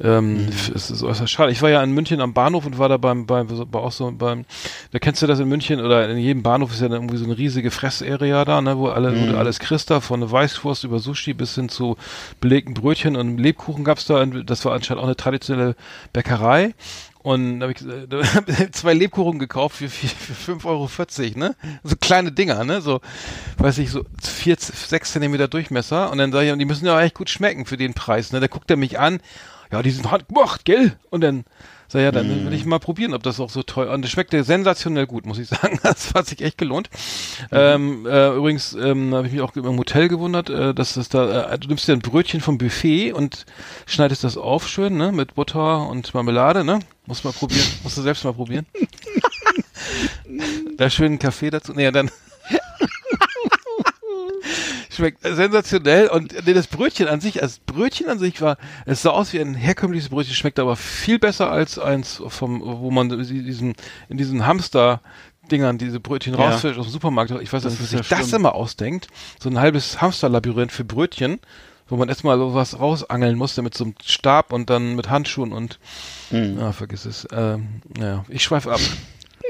ähm, 0.00 0.48
es 0.74 0.90
ist 0.90 1.02
äußerst 1.02 1.30
schade. 1.32 1.52
Ich 1.52 1.62
war 1.62 1.70
ja 1.70 1.82
in 1.82 1.92
München 1.92 2.20
am 2.20 2.34
Bahnhof 2.34 2.66
und 2.66 2.78
war 2.78 2.88
da 2.88 2.96
beim, 2.96 3.26
beim, 3.26 3.46
bei 3.46 3.78
auch 3.78 3.92
so 3.92 4.10
beim, 4.10 4.44
da 4.90 4.98
kennst 4.98 5.22
du 5.22 5.26
das 5.26 5.38
in 5.38 5.48
München 5.48 5.80
oder 5.80 6.08
in 6.08 6.18
jedem 6.18 6.42
Bahnhof 6.42 6.72
ist 6.72 6.80
ja 6.80 6.88
dann 6.88 6.98
irgendwie 6.98 7.16
so 7.16 7.24
eine 7.24 7.38
riesige 7.38 7.70
Fressarea 7.70 8.44
da, 8.44 8.60
ne, 8.60 8.76
wo 8.76 8.88
alle, 8.88 9.20
wo 9.20 9.32
du 9.32 9.38
alles 9.38 9.60
kriegst 9.60 9.90
da, 9.90 10.00
von 10.00 10.30
Weißwurst 10.30 10.84
über 10.84 10.98
Sushi 10.98 11.34
bis 11.34 11.54
hin 11.54 11.68
zu 11.68 11.96
belegten 12.40 12.74
Brötchen 12.74 13.16
und 13.16 13.38
Lebkuchen 13.38 13.84
gab's 13.84 14.06
da. 14.06 14.24
Das 14.26 14.64
war 14.64 14.72
anscheinend 14.72 15.02
auch 15.02 15.06
eine 15.06 15.16
traditionelle 15.16 15.76
Bäckerei. 16.12 16.74
Und 17.24 17.60
da 17.60 17.68
habe 17.68 17.72
ich 17.72 17.86
äh, 17.86 18.06
da 18.08 18.22
hab 18.34 18.74
zwei 18.74 18.92
Lebkuchen 18.92 19.38
gekauft 19.38 19.76
für, 19.76 19.88
für, 19.88 20.08
für 20.08 20.52
5,40 20.52 20.66
Euro, 20.66 21.38
ne? 21.38 21.56
So 21.82 21.96
kleine 21.96 22.32
Dinger, 22.32 22.64
ne? 22.64 22.82
So, 22.82 23.00
weiß 23.56 23.78
ich, 23.78 23.90
so 23.90 24.04
vier, 24.22 24.56
sechs 24.58 25.12
Zentimeter 25.12 25.48
Durchmesser. 25.48 26.10
Und 26.10 26.18
dann 26.18 26.32
sage 26.32 26.50
ich, 26.50 26.58
die 26.58 26.64
müssen 26.66 26.84
ja 26.84 27.00
echt 27.00 27.14
gut 27.14 27.30
schmecken 27.30 27.64
für 27.64 27.78
den 27.78 27.94
Preis, 27.94 28.30
ne? 28.32 28.40
Da 28.40 28.46
guckt 28.46 28.70
er 28.70 28.76
mich 28.76 28.98
an. 28.98 29.20
Ja, 29.74 29.82
die 29.82 29.90
sind 29.90 30.08
hart 30.10 30.28
gemacht, 30.28 30.64
gell? 30.64 30.96
Und 31.10 31.22
dann 31.22 31.44
sag 31.88 32.02
ja, 32.02 32.12
dann 32.12 32.28
Mhm. 32.28 32.46
will 32.46 32.54
ich 32.54 32.64
mal 32.64 32.78
probieren, 32.78 33.12
ob 33.12 33.24
das 33.24 33.40
auch 33.40 33.50
so 33.50 33.62
toll. 33.64 33.88
Und 33.88 34.04
es 34.04 34.10
schmeckte 34.12 34.42
sensationell 34.44 35.06
gut, 35.06 35.26
muss 35.26 35.38
ich 35.38 35.48
sagen. 35.48 35.80
Das 35.82 36.14
hat 36.14 36.26
sich 36.26 36.40
echt 36.42 36.58
gelohnt. 36.58 36.88
Ähm, 37.50 38.06
äh, 38.06 38.36
übrigens 38.36 38.72
ähm, 38.74 39.12
habe 39.14 39.26
ich 39.26 39.32
mich 39.32 39.42
auch 39.42 39.54
im 39.56 39.78
Hotel 39.78 40.06
gewundert, 40.08 40.48
äh, 40.48 40.74
dass 40.74 40.94
das 40.94 41.08
da, 41.08 41.50
äh, 41.52 41.58
du 41.58 41.68
nimmst 41.68 41.88
dir 41.88 41.92
ein 41.94 41.98
Brötchen 41.98 42.40
vom 42.40 42.56
Buffet 42.56 43.12
und 43.12 43.46
schneidest 43.86 44.22
das 44.22 44.36
auf 44.36 44.68
schön, 44.68 44.96
ne, 44.96 45.10
mit 45.10 45.34
Butter 45.34 45.88
und 45.88 46.14
Marmelade, 46.14 46.64
ne? 46.64 46.78
Muss 47.06 47.24
mal 47.24 47.32
probieren, 47.32 47.66
musst 47.82 47.98
du 47.98 48.02
selbst 48.02 48.24
mal 48.24 48.32
probieren. 48.32 48.66
da 50.76 50.88
schön 50.88 51.06
einen 51.06 51.18
Kaffee 51.18 51.50
dazu. 51.50 51.72
Nee, 51.74 51.90
dann 51.90 52.10
schmeckt 54.96 55.22
sensationell 55.22 56.08
und 56.08 56.34
nee, 56.46 56.52
das 56.54 56.66
Brötchen 56.66 57.08
an 57.08 57.20
sich, 57.20 57.34
das 57.34 57.58
Brötchen 57.58 58.08
an 58.08 58.18
sich 58.18 58.40
war, 58.40 58.56
es 58.86 59.02
sah 59.02 59.10
aus 59.10 59.32
wie 59.32 59.40
ein 59.40 59.54
herkömmliches 59.54 60.08
Brötchen, 60.08 60.34
schmeckt 60.34 60.58
aber 60.58 60.76
viel 60.76 61.18
besser 61.18 61.50
als 61.50 61.78
eins 61.78 62.22
vom, 62.28 62.60
wo 62.64 62.90
man 62.90 63.08
diesen, 63.08 63.74
in 64.08 64.16
diesen 64.16 64.46
Hamster 64.46 65.00
Dingern 65.50 65.76
diese 65.76 66.00
Brötchen 66.00 66.32
Ja. 66.34 66.40
rausfällt 66.50 66.78
aus 66.78 66.86
dem 66.86 66.92
Supermarkt. 66.92 67.30
Ich 67.42 67.52
weiß 67.52 67.62
Das 67.62 67.72
nicht, 67.74 67.82
ist 67.82 67.90
sich 67.90 68.08
ja 68.10 68.16
das 68.18 68.32
immer 68.32 68.54
ausdenkt. 68.54 69.08
So 69.42 69.50
ein 69.50 69.58
halbes 69.58 70.00
Hamsterlabyrinth 70.00 70.72
für 70.72 70.84
Brötchen, 70.84 71.38
wo 71.86 71.96
man 71.96 72.08
erstmal 72.08 72.38
sowas 72.38 72.78
rausangeln 72.80 73.36
musste 73.36 73.60
mit 73.60 73.74
so 73.76 73.84
einem 73.84 73.94
Stab 74.02 74.54
und 74.54 74.70
dann 74.70 74.94
mit 74.94 75.10
Handschuhen 75.10 75.52
und 75.52 75.78
Hm. 76.30 76.58
ja, 76.58 76.72
vergiss 76.72 77.04
es. 77.04 77.28
Ähm, 77.30 77.82
naja, 77.98 78.24
ich 78.30 78.42
schweife 78.42 78.72
ab. 78.72 78.80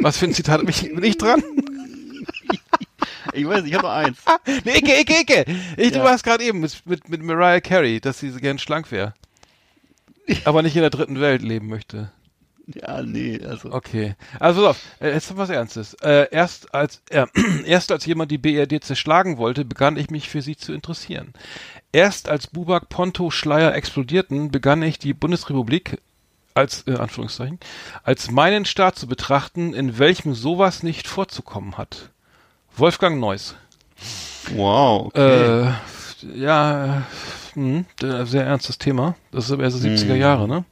Was 0.00 0.16
für 0.18 0.24
ein 0.24 0.34
Zitat 0.34 0.60
bin 0.62 0.70
ich, 0.70 0.82
bin 0.82 1.04
ich 1.04 1.16
dran? 1.16 1.44
Ich 3.34 3.46
weiß, 3.46 3.62
nicht, 3.62 3.72
ich 3.72 3.78
habe 3.78 3.86
noch 3.86 3.94
eins. 3.94 4.18
Nee, 4.64 4.78
Icke, 4.78 5.00
Icke, 5.00 5.20
Icke. 5.20 5.44
Ich, 5.76 5.92
Du 5.92 5.98
Ja. 5.98 6.04
warst 6.04 6.24
gerade 6.24 6.44
eben 6.44 6.60
mit, 6.60 6.84
mit, 6.86 7.08
mit 7.08 7.22
Mariah 7.22 7.60
Carey, 7.60 8.00
dass 8.00 8.18
sie 8.20 8.30
so 8.30 8.38
gern 8.38 8.58
schlank 8.58 8.90
wäre. 8.90 9.14
Aber 10.44 10.62
nicht 10.62 10.76
in 10.76 10.82
der 10.82 10.90
dritten 10.90 11.20
Welt 11.20 11.42
leben 11.42 11.68
möchte. 11.68 12.10
Ja, 12.66 13.02
nee, 13.02 13.38
also. 13.46 13.70
Okay. 13.72 14.14
Also 14.40 14.62
pass 14.62 14.70
auf, 14.70 14.80
äh, 15.00 15.12
jetzt 15.12 15.30
noch 15.30 15.36
was 15.36 15.50
Ernstes. 15.50 15.92
Äh, 16.02 16.28
erst 16.30 16.74
als 16.74 17.02
äh, 17.10 17.26
erst 17.66 17.92
als 17.92 18.06
jemand 18.06 18.30
die 18.30 18.38
BRD 18.38 18.82
zerschlagen 18.82 19.36
wollte, 19.36 19.66
begann 19.66 19.98
ich 19.98 20.08
mich 20.10 20.30
für 20.30 20.40
sie 20.40 20.56
zu 20.56 20.72
interessieren. 20.72 21.34
Erst 21.92 22.28
als 22.30 22.46
Bubak, 22.46 22.88
Ponto, 22.88 23.30
Schleier 23.30 23.74
explodierten, 23.74 24.50
begann 24.50 24.82
ich 24.82 24.98
die 24.98 25.12
Bundesrepublik 25.12 25.98
als 26.54 26.86
äh, 26.86 26.94
Anführungszeichen 26.96 27.58
als 28.02 28.30
meinen 28.30 28.64
Staat 28.64 28.96
zu 28.96 29.06
betrachten, 29.08 29.74
in 29.74 29.98
welchem 29.98 30.34
sowas 30.34 30.82
nicht 30.82 31.06
vorzukommen 31.06 31.76
hat. 31.76 32.10
Wolfgang 32.76 33.18
Neuss. 33.20 33.54
Wow, 34.54 35.06
okay. 35.06 35.66
Äh, 35.66 35.72
ja, 36.36 37.02
mh, 37.54 37.84
äh, 38.02 38.24
sehr 38.26 38.44
ernstes 38.44 38.78
Thema. 38.78 39.14
Das 39.32 39.46
ist 39.46 39.52
aber 39.52 39.62
erst 39.62 39.78
70er 39.82 40.14
Jahre, 40.14 40.46
ne? 40.48 40.64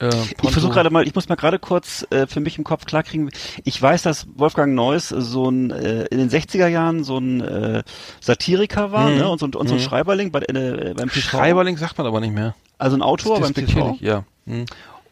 Äh, 0.00 0.10
Ich 0.42 0.50
versuche 0.50 0.72
gerade 0.72 0.90
mal, 0.90 1.06
ich 1.06 1.14
muss 1.14 1.28
mal 1.28 1.36
gerade 1.36 1.60
kurz 1.60 2.04
äh, 2.10 2.26
für 2.26 2.40
mich 2.40 2.58
im 2.58 2.64
Kopf 2.64 2.84
klarkriegen. 2.84 3.30
Ich 3.62 3.80
weiß, 3.80 4.02
dass 4.02 4.26
Wolfgang 4.34 4.74
Neuss 4.74 5.08
so 5.10 5.48
ein 5.48 5.70
äh, 5.70 6.06
in 6.06 6.18
den 6.18 6.30
60er 6.30 6.66
Jahren 6.66 7.04
so 7.04 7.18
ein 7.18 7.40
äh, 7.40 7.82
Satiriker 8.20 8.90
war, 8.90 9.08
Mhm. 9.10 9.18
ne? 9.18 9.28
Und 9.28 9.38
so, 9.38 9.46
ein- 9.46 9.54
und 9.54 9.68
so 9.68 9.74
ein 9.74 9.80
Mhm. 9.80 9.84
Schreiberling 9.84 10.32
bei, 10.32 10.40
äh, 10.40 10.94
beim 10.96 11.10
TV. 11.10 11.20
Schreiberling 11.20 11.76
sagt 11.76 11.96
man 11.96 12.06
aber 12.08 12.20
nicht 12.20 12.34
mehr. 12.34 12.54
Also 12.78 12.96
ein 12.96 13.02
Autor 13.02 13.40
beim 13.40 13.54
TV. 13.54 13.96
Ja. 14.00 14.24
Hm. 14.46 14.64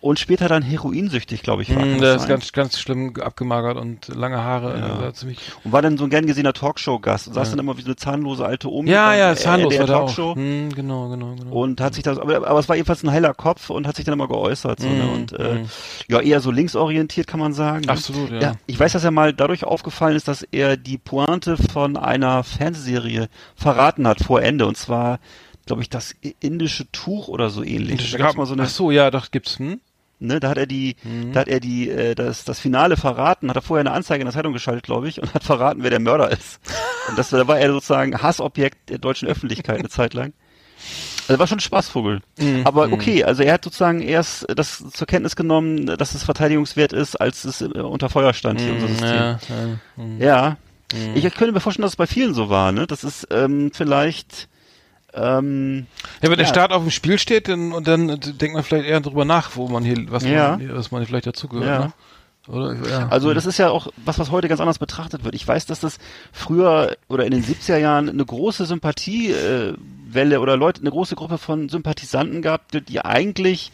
Und 0.03 0.19
später 0.19 0.49
dann 0.49 0.63
heroinsüchtig, 0.65 1.43
glaube 1.43 1.63
ich, 1.63 1.71
war. 1.75 1.81
Hm, 1.81 1.93
Kann 1.93 2.01
der 2.01 2.15
das 2.15 2.23
ist 2.23 2.29
ganz, 2.29 2.53
ganz 2.53 2.79
schlimm 2.81 3.15
abgemagert 3.21 3.77
und 3.77 4.09
lange 4.09 4.43
Haare. 4.43 4.77
Ja. 4.77 4.97
Also 4.97 5.13
ziemlich, 5.13 5.39
Und 5.63 5.71
war 5.71 5.81
dann 5.81 5.97
so 5.97 6.03
ein 6.03 6.11
gern 6.11 6.27
gesehener 6.27 6.53
Talkshow-Gast 6.53 7.29
und 7.29 7.35
saß 7.35 7.47
Ja. 7.49 7.51
dann 7.53 7.61
immer 7.65 7.77
wie 7.79 7.83
so 7.83 7.87
eine 7.87 7.95
zahnlose 7.95 8.45
alte 8.45 8.69
Omi. 8.69 8.91
ja, 8.91 9.15
ja, 9.15 9.37
zahnlos 9.37 9.79
war 9.79 9.87
der 9.87 9.97
auch. 9.97 10.07
Talkshow. 10.07 10.35
Hm, 10.35 10.71
genau, 10.75 11.09
genau, 11.09 11.37
genau. 11.37 11.53
Und 11.53 11.81
hat 11.81 11.95
sich 11.95 12.03
das, 12.03 12.19
aber, 12.19 12.49
aber 12.49 12.59
es 12.59 12.69
war 12.69 12.75
jedenfalls 12.75 13.05
ein 13.05 13.11
heller 13.11 13.33
Kopf 13.33 13.71
und 13.71 13.87
hat 13.87 13.95
sich 13.95 14.05
dann 14.05 14.15
immer 14.15 14.27
geäußert. 14.27 14.81
So, 14.81 14.89
ne? 14.89 15.05
Mhm, 15.05 15.11
Und 15.13 15.33
äh, 15.39 15.55
mhm. 15.55 15.69
ja, 16.09 16.21
eher 16.21 16.41
so 16.41 16.51
linksorientiert 16.51 17.29
kann 17.29 17.39
man 17.39 17.53
sagen. 17.53 17.83
ne? 17.87 17.93
Absolut, 17.93 18.33
ja. 18.33 18.41
Ja, 18.41 18.53
ich 18.67 18.81
weiß, 18.81 18.91
dass 18.95 19.05
er 19.05 19.13
mal 19.13 19.33
dadurch 19.33 19.63
aufgefallen 19.63 20.17
ist, 20.17 20.27
dass 20.27 20.43
er 20.51 20.77
die 20.77 20.99
Pointe 20.99 21.57
von 21.57 21.97
einer 21.97 22.43
Fernsehserie 22.43 23.29
verraten 23.55 24.09
hat 24.09 24.19
vor 24.21 24.43
Ende. 24.43 24.67
Und 24.67 24.77
zwar, 24.77 25.21
glaube 25.67 25.83
ich, 25.83 25.89
das 25.91 26.13
indische 26.41 26.91
Tuch 26.91 27.29
oder 27.29 27.51
so 27.51 27.63
ähnlich. 27.63 28.11
Da 28.11 28.19
gab's 28.19 28.35
mal 28.37 28.47
so 28.47 28.55
eine, 28.55 28.65
Ach 28.65 28.69
so, 28.69 28.91
ja, 28.91 29.09
doch 29.13 29.31
gibt's. 29.31 29.61
Hm? 29.61 29.81
Ne, 30.27 30.41
da 30.41 30.49
hat 30.51 30.59
er 30.59 30.67
die, 30.67 30.97
Mhm. 31.05 31.33
da 31.33 31.41
hat 31.41 31.49
er 31.49 31.61
die, 31.61 31.89
äh, 31.91 32.15
das, 32.15 32.45
das 32.45 32.59
Finale 32.61 32.97
verraten, 32.97 33.49
hat 33.51 33.57
er 33.57 33.63
vorher 33.63 33.81
eine 33.83 33.93
Anzeige 33.93 34.23
in 34.23 34.27
der 34.27 34.35
Zeitung 34.35 34.53
geschaltet, 34.53 34.85
glaube 34.85 35.09
ich, 35.09 35.21
und 35.21 35.35
hat 35.35 35.45
verraten, 35.45 35.83
wer 35.83 35.91
der 35.91 36.01
Mörder 36.01 36.31
ist. 36.31 36.61
Und 37.09 37.19
das 37.19 37.31
da 37.31 37.47
war 37.49 37.59
er 37.59 37.73
sozusagen 37.73 38.23
Hassobjekt 38.23 38.89
der 38.91 38.99
deutschen 38.99 39.27
Öffentlichkeit 39.29 39.79
eine 39.81 39.89
Zeit 39.89 40.15
lang. 40.15 40.33
Also 41.29 41.39
war 41.39 41.47
schon 41.47 41.59
ein 41.59 41.61
Spaßvogel. 41.61 42.21
Mhm. 42.39 42.63
Aber 42.65 42.93
okay, 42.93 43.23
also 43.25 43.43
er 43.43 43.55
hat 43.55 43.65
sozusagen 43.65 44.01
erst 44.03 44.47
das 44.57 44.83
zur 44.91 45.07
Kenntnis 45.07 45.37
genommen, 45.37 45.87
dass 45.87 46.15
es 46.15 46.25
verteidigungswert 46.25 46.93
ist, 46.93 47.17
als 47.21 47.45
es 47.45 47.61
äh, 47.61 47.67
unter 47.67 48.09
Feuer 48.09 48.33
stand 48.35 48.61
hier, 48.61 48.73
unser 48.73 48.87
Hm, 48.89 48.93
System. 48.95 49.15
ja, 49.15 49.39
ja, 49.49 49.79
hm. 49.97 50.21
Ja. 50.21 50.57
Ich 51.15 51.23
könnte 51.35 51.53
mir 51.53 51.61
vorstellen, 51.61 51.85
dass 51.85 51.93
es 51.93 51.97
bei 51.97 52.07
vielen 52.07 52.35
so 52.35 52.51
war, 52.51 52.71
ne? 52.71 52.87
Das 52.87 53.03
ist 53.03 53.27
ähm, 53.31 53.71
vielleicht 53.73 54.49
ähm, 55.15 55.87
Ja, 56.23 56.29
wenn 56.31 56.37
der 56.39 56.47
Ja. 56.47 56.53
Staat 56.53 56.73
auf 56.73 56.83
dem 56.83 56.91
Spiel 56.91 57.19
steht, 57.19 57.49
dann, 57.49 57.73
und 57.73 57.87
dann 57.87 58.09
denkt 58.21 58.55
man 58.55 58.63
vielleicht 58.63 58.87
eher 58.89 59.01
drüber 59.01 59.25
nach, 59.25 59.57
wo 59.57 59.69
man 59.69 59.85
hier, 59.85 59.97
was 60.11 60.25
Ja. 60.25 60.57
man, 60.57 60.77
was 60.77 60.91
man 60.91 61.05
vielleicht 61.07 61.27
dazugehört, 61.27 61.67
Ja. 61.67 61.79
ne? 61.87 61.93
Oder? 62.49 62.75
Ja. 62.91 63.09
Also 63.09 63.33
das 63.35 63.47
ist 63.47 63.59
ja 63.59 63.71
auch 63.71 63.87
was, 64.05 64.19
was 64.19 64.33
heute 64.33 64.49
ganz 64.49 64.61
anders 64.61 64.81
betrachtet 64.81 65.23
wird. 65.23 65.37
Ich 65.37 65.47
weiß, 65.47 65.67
dass 65.67 65.79
das 65.79 65.99
früher 66.33 66.97
oder 67.09 67.25
in 67.25 67.31
den 67.31 67.45
70er 67.45 67.77
Jahren 67.77 68.09
eine 68.09 68.25
große 68.25 68.67
Sympathiewelle 68.67 69.77
Welle 70.11 70.41
oder 70.41 70.57
Leute, 70.57 70.81
eine 70.81 70.91
große 70.91 71.15
Gruppe 71.15 71.39
von 71.39 71.69
Sympathisanten 71.69 72.43
gab, 72.43 72.71
die, 72.73 72.81
die 72.83 73.01
eigentlich 73.05 73.71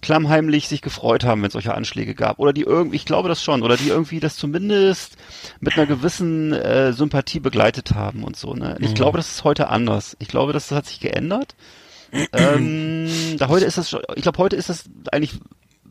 klammheimlich 0.00 0.68
sich 0.68 0.80
gefreut 0.82 1.24
haben, 1.24 1.40
wenn 1.42 1.48
es 1.48 1.52
solche 1.54 1.74
Anschläge 1.74 2.14
gab. 2.14 2.38
Oder 2.38 2.52
die 2.52 2.62
irgendwie, 2.62 2.96
ich 2.96 3.04
glaube 3.04 3.28
das 3.28 3.42
schon, 3.42 3.62
oder 3.62 3.76
die 3.76 3.88
irgendwie 3.88 4.20
das 4.20 4.36
zumindest 4.36 5.16
mit 5.60 5.76
einer 5.76 5.86
gewissen 5.86 6.52
äh, 6.52 6.92
Sympathie 6.92 7.40
begleitet 7.40 7.92
haben 7.94 8.22
und 8.24 8.36
so. 8.36 8.54
Ne? 8.54 8.76
Ich 8.80 8.94
glaube, 8.94 9.16
das 9.18 9.30
ist 9.30 9.44
heute 9.44 9.68
anders. 9.68 10.16
Ich 10.20 10.28
glaube, 10.28 10.52
das 10.52 10.70
hat 10.70 10.86
sich 10.86 11.00
geändert. 11.00 11.54
ähm, 12.32 13.08
da 13.38 13.48
heute 13.48 13.64
ist 13.66 13.76
das 13.78 13.90
schon, 13.90 14.00
ich 14.16 14.22
glaube, 14.22 14.38
heute 14.38 14.56
ist 14.56 14.68
das 14.68 14.84
eigentlich 15.12 15.38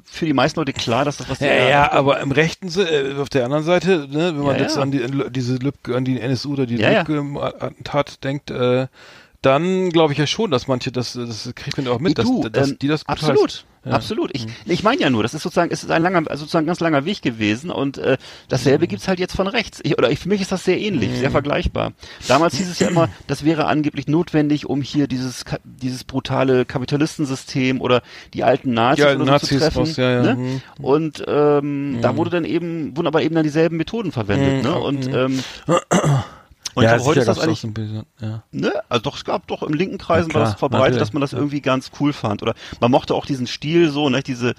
für 0.10 0.26
die 0.26 0.34
meisten 0.34 0.60
Leute 0.60 0.72
klar, 0.74 1.04
dass 1.06 1.18
das 1.18 1.30
was 1.30 1.40
Ja, 1.42 1.48
der- 1.48 1.70
ja, 1.70 1.92
aber 1.92 2.22
im 2.22 2.32
rechten 2.32 2.70
äh, 2.80 3.20
auf 3.20 3.30
der 3.30 3.44
anderen 3.46 3.64
Seite, 3.66 4.08
ne, 4.10 4.34
wenn 4.36 4.44
man 4.44 4.56
Ja, 4.56 4.62
jetzt 4.64 4.78
ja. 4.78 4.82
an 4.82 4.92
die, 4.92 5.04
an 5.04 5.26
diese 5.34 5.58
Lübcke, 5.58 5.96
an 5.96 6.06
die 6.06 6.20
NSU 6.20 6.54
oder 6.54 6.66
die 6.66 6.78
Ja, 6.78 6.92
ja. 6.92 7.02
Lübcke-Attentat 7.02 8.24
denkt, 8.24 8.50
äh, 8.52 8.88
dann 9.42 9.90
glaube 9.92 10.14
ich 10.14 10.20
ja 10.20 10.28
schon, 10.28 10.52
dass 10.52 10.68
manche 10.68 10.92
das, 10.92 11.14
das 11.14 11.52
kriegt 11.56 11.78
man 11.78 11.88
auch 11.88 12.00
mit, 12.00 12.18
Nee, 12.18 12.24
du, 12.24 12.42
dass, 12.44 12.52
dass 12.52 12.70
ähm, 12.72 12.80
die 12.82 12.88
das 12.88 13.06
gut 13.06 13.10
absolut. 13.14 13.66
Ja. 13.86 13.92
Mhm. 13.92 13.96
absolut. 13.96 14.32
Ich, 14.34 14.48
ich 14.66 14.84
meine 14.84 15.00
ja 15.02 15.10
nur, 15.10 15.24
das 15.24 15.34
ist 15.34 15.44
sozusagen, 15.44 15.72
es 15.72 15.84
ist 15.84 15.92
ein 15.92 16.02
langer, 16.02 16.24
also 16.30 16.42
sozusagen 16.42 16.66
ein 16.66 16.68
ganz 16.68 16.80
langer 16.82 17.06
Weg 17.06 17.22
gewesen 17.22 17.70
und 17.70 17.98
äh, 17.98 18.18
dasselbe 18.50 18.86
Mhm. 18.86 18.90
gibt's 18.90 19.08
halt 19.08 19.20
jetzt 19.20 19.36
von 19.36 19.48
rechts. 19.48 19.80
Ich, 19.84 19.98
oder 19.98 20.10
ich, 20.12 20.20
für 20.20 20.28
mich 20.28 20.42
ist 20.42 20.52
das 20.52 20.66
sehr 20.66 20.80
ähnlich, 20.80 21.12
sehr 21.20 21.32
vergleichbar. 21.32 21.94
Damals 22.28 22.56
hieß 22.58 22.70
es 22.70 22.80
ja 22.80 22.90
immer, 22.90 23.08
das 23.28 23.46
wäre 23.46 23.68
angeblich 23.68 24.08
notwendig, 24.08 24.66
um 24.66 24.82
hier 24.82 25.08
dieses 25.08 25.46
dieses 25.64 26.04
brutale 26.04 26.66
Kapitalistensystem 26.66 27.80
oder 27.80 28.02
die 28.34 28.44
alten 28.44 28.74
Nazis, 28.74 29.06
alten 29.06 29.22
oder 29.22 29.40
so 29.40 29.48
zu 29.48 29.54
Nazis 29.56 29.60
treffen. 29.62 29.78
raus, 29.80 29.98
ja, 29.98 30.12
ja, 30.12 30.22
Ne? 30.24 30.36
mhm. 30.36 30.62
Und 30.84 31.24
ähm, 31.28 32.00
da 32.02 32.18
wurde 32.18 32.32
dann 32.32 32.44
eben, 32.46 32.98
wurden 32.98 33.08
aber 33.08 33.22
eben 33.22 33.36
dann 33.36 33.44
dieselben 33.44 33.78
Methoden 33.78 34.12
verwendet. 34.12 34.64
Mhm, 34.66 34.70
Ne? 34.70 34.78
Und 34.78 35.08
mhm. 35.08 35.16
ähm, 35.16 35.44
und 36.78 36.84
ja, 36.84 36.92
ich 36.92 36.96
glaube, 36.98 37.10
heute 37.10 37.20
ist 37.22 37.26
das 37.26 37.40
eigentlich 37.40 37.74
bisschen, 37.74 38.06
ja. 38.22 38.44
Ne? 38.52 38.72
Also 38.88 39.02
doch, 39.02 39.16
es 39.16 39.26
gab 39.26 39.48
doch 39.48 39.64
im 39.64 39.74
linken 39.74 39.98
Kreisen 39.98 40.30
Ja, 40.30 40.36
war 40.36 40.42
klar, 40.42 40.52
das 40.52 40.60
verbreitet, 40.60 40.84
natürlich, 40.84 41.00
dass 41.00 41.14
man 41.14 41.22
das 41.22 41.34
irgendwie 41.34 41.62
ganz 41.62 41.90
cool 42.00 42.14
fand. 42.14 42.44
Oder 42.44 42.54
man 42.80 42.92
mochte 42.92 43.16
auch 43.16 43.26
diesen 43.26 43.48
Stil 43.48 43.90
so, 43.90 44.10
ne, 44.10 44.22
diese, 44.22 44.54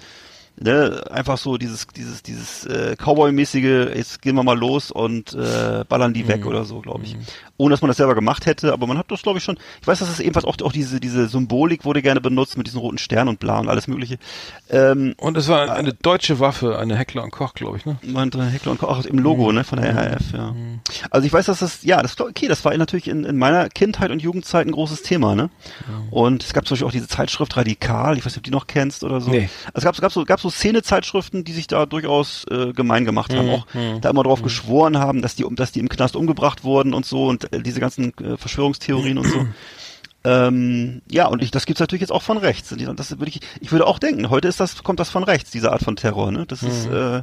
ne, 0.59 1.03
einfach 1.11 1.37
so 1.37 1.57
dieses, 1.57 1.87
dieses, 1.87 2.23
dieses 2.23 2.65
äh, 2.65 2.95
Cowboy-mäßige, 2.97 3.95
jetzt 3.95 4.21
gehen 4.21 4.35
wir 4.35 4.43
mal 4.43 4.57
los 4.57 4.91
und 4.91 5.33
äh, 5.33 5.83
ballern 5.87 6.13
die 6.13 6.23
Mhm. 6.23 6.27
weg 6.27 6.45
oder 6.45 6.65
so, 6.65 6.79
glaube 6.81 7.05
ich. 7.05 7.15
Ohne 7.57 7.73
dass 7.73 7.81
man 7.81 7.87
das 7.89 7.97
selber 7.97 8.15
gemacht 8.15 8.45
hätte, 8.45 8.71
aber 8.73 8.87
man 8.87 8.97
hat 8.97 9.11
das, 9.11 9.21
glaube 9.21 9.37
ich, 9.39 9.43
schon. 9.43 9.57
Ich 9.81 9.87
weiß, 9.87 9.99
dass 9.99 10.09
es 10.09 10.19
ebenfalls 10.19 10.45
auch, 10.45 10.57
auch 10.63 10.71
diese, 10.71 10.99
diese 10.99 11.27
Symbolik 11.27 11.83
wurde 11.85 12.01
gerne 12.01 12.21
benutzt 12.21 12.57
mit 12.57 12.67
diesen 12.67 12.79
roten 12.79 12.97
Sternen 12.97 13.29
und 13.29 13.39
bla 13.39 13.59
und 13.59 13.67
alles 13.69 13.87
mögliche. 13.87 14.17
Ähm, 14.69 15.13
Und 15.17 15.35
es 15.37 15.47
war 15.47 15.71
eine 15.71 15.93
deutsche 15.93 16.39
Waffe, 16.39 16.77
eine 16.79 16.95
Heckler 16.95 17.23
und 17.23 17.31
Koch, 17.31 17.53
glaube 17.53 17.77
ich, 17.77 17.85
ne? 17.85 17.97
meinte 18.05 18.43
Heckler 18.43 18.71
und 18.71 18.77
Koch 18.79 18.87
auch 18.89 19.05
im 19.05 19.17
Logo, 19.19 19.51
ne, 19.51 19.63
von 19.63 19.81
der 19.81 19.95
RAF, 19.95 20.31
ja. 20.33 20.55
Also 21.09 21.25
ich 21.27 21.33
weiß, 21.33 21.47
dass 21.47 21.59
das, 21.59 21.83
ja, 21.83 22.01
das 22.01 22.19
okay, 22.19 22.47
das 22.47 22.63
war 22.65 22.75
natürlich 22.77 23.07
in, 23.07 23.23
in 23.25 23.37
meiner 23.37 23.69
Kindheit 23.69 24.11
und 24.11 24.21
Jugendzeit 24.21 24.67
ein 24.67 24.71
großes 24.71 25.01
Thema, 25.01 25.35
ne? 25.35 25.49
Und 26.11 26.43
es 26.43 26.53
gab 26.53 26.65
zum 26.67 26.75
Beispiel 26.75 26.87
auch 26.87 26.91
diese 26.91 27.07
Zeitschrift 27.07 27.55
Radikal, 27.57 28.17
ich 28.17 28.25
weiß 28.25 28.33
nicht, 28.33 28.37
ob 28.37 28.43
du 28.43 28.49
die 28.49 28.55
noch 28.55 28.67
kennst 28.67 29.03
oder 29.03 29.21
so. 29.21 29.31
Nee. 29.31 29.49
Also 29.73 29.77
es 29.79 29.83
gab, 29.83 29.95
es 29.95 30.01
gab 30.01 30.11
so, 30.11 30.23
gab 30.25 30.39
so 30.39 30.48
Szene-Zeitschriften, 30.49 31.43
die 31.43 31.53
sich 31.53 31.67
da 31.67 31.85
durchaus 31.85 32.45
äh, 32.49 32.73
gemein 32.73 33.05
gemacht 33.05 33.33
haben, 33.33 33.49
auch 33.49 33.67
da 34.01 34.09
immer 34.09 34.23
drauf 34.23 34.41
geschworen 34.41 34.97
haben, 34.97 35.21
dass 35.21 35.35
die, 35.35 35.43
um, 35.43 35.55
dass 35.55 35.71
die 35.71 35.79
im 35.79 35.89
Knast 35.89 36.15
umgebracht 36.15 36.63
wurden 36.63 36.93
und 36.93 37.05
so 37.05 37.27
und 37.27 37.51
äh, 37.53 37.61
diese 37.61 37.79
ganzen 37.79 38.17
äh, 38.17 38.37
Verschwörungstheorien 38.37 39.17
und 39.17 39.27
so. 39.27 39.45
Ähm, 40.25 41.01
ja, 41.09 41.27
und 41.27 41.41
ich, 41.41 41.49
das 41.49 41.65
gibt's 41.65 41.79
natürlich 41.79 42.01
jetzt 42.01 42.11
auch 42.11 42.23
von 42.23 42.37
rechts. 42.37 42.75
Das 42.95 43.11
würde 43.11 43.29
ich, 43.29 43.39
ich 43.61 43.71
würde 43.71 43.87
auch 43.87 43.99
denken, 43.99 44.29
heute 44.29 44.49
ist 44.49 44.59
das, 44.59 44.83
kommt 44.83 44.99
das 44.99 45.09
von 45.09 45.23
rechts, 45.23 45.49
diese 45.49 45.71
Art 45.71 45.81
von 45.81 45.95
Terror, 45.95 46.31
ne? 46.31 46.45
Das 46.45 46.61
ist, 46.61 46.87
äh, 46.87 47.21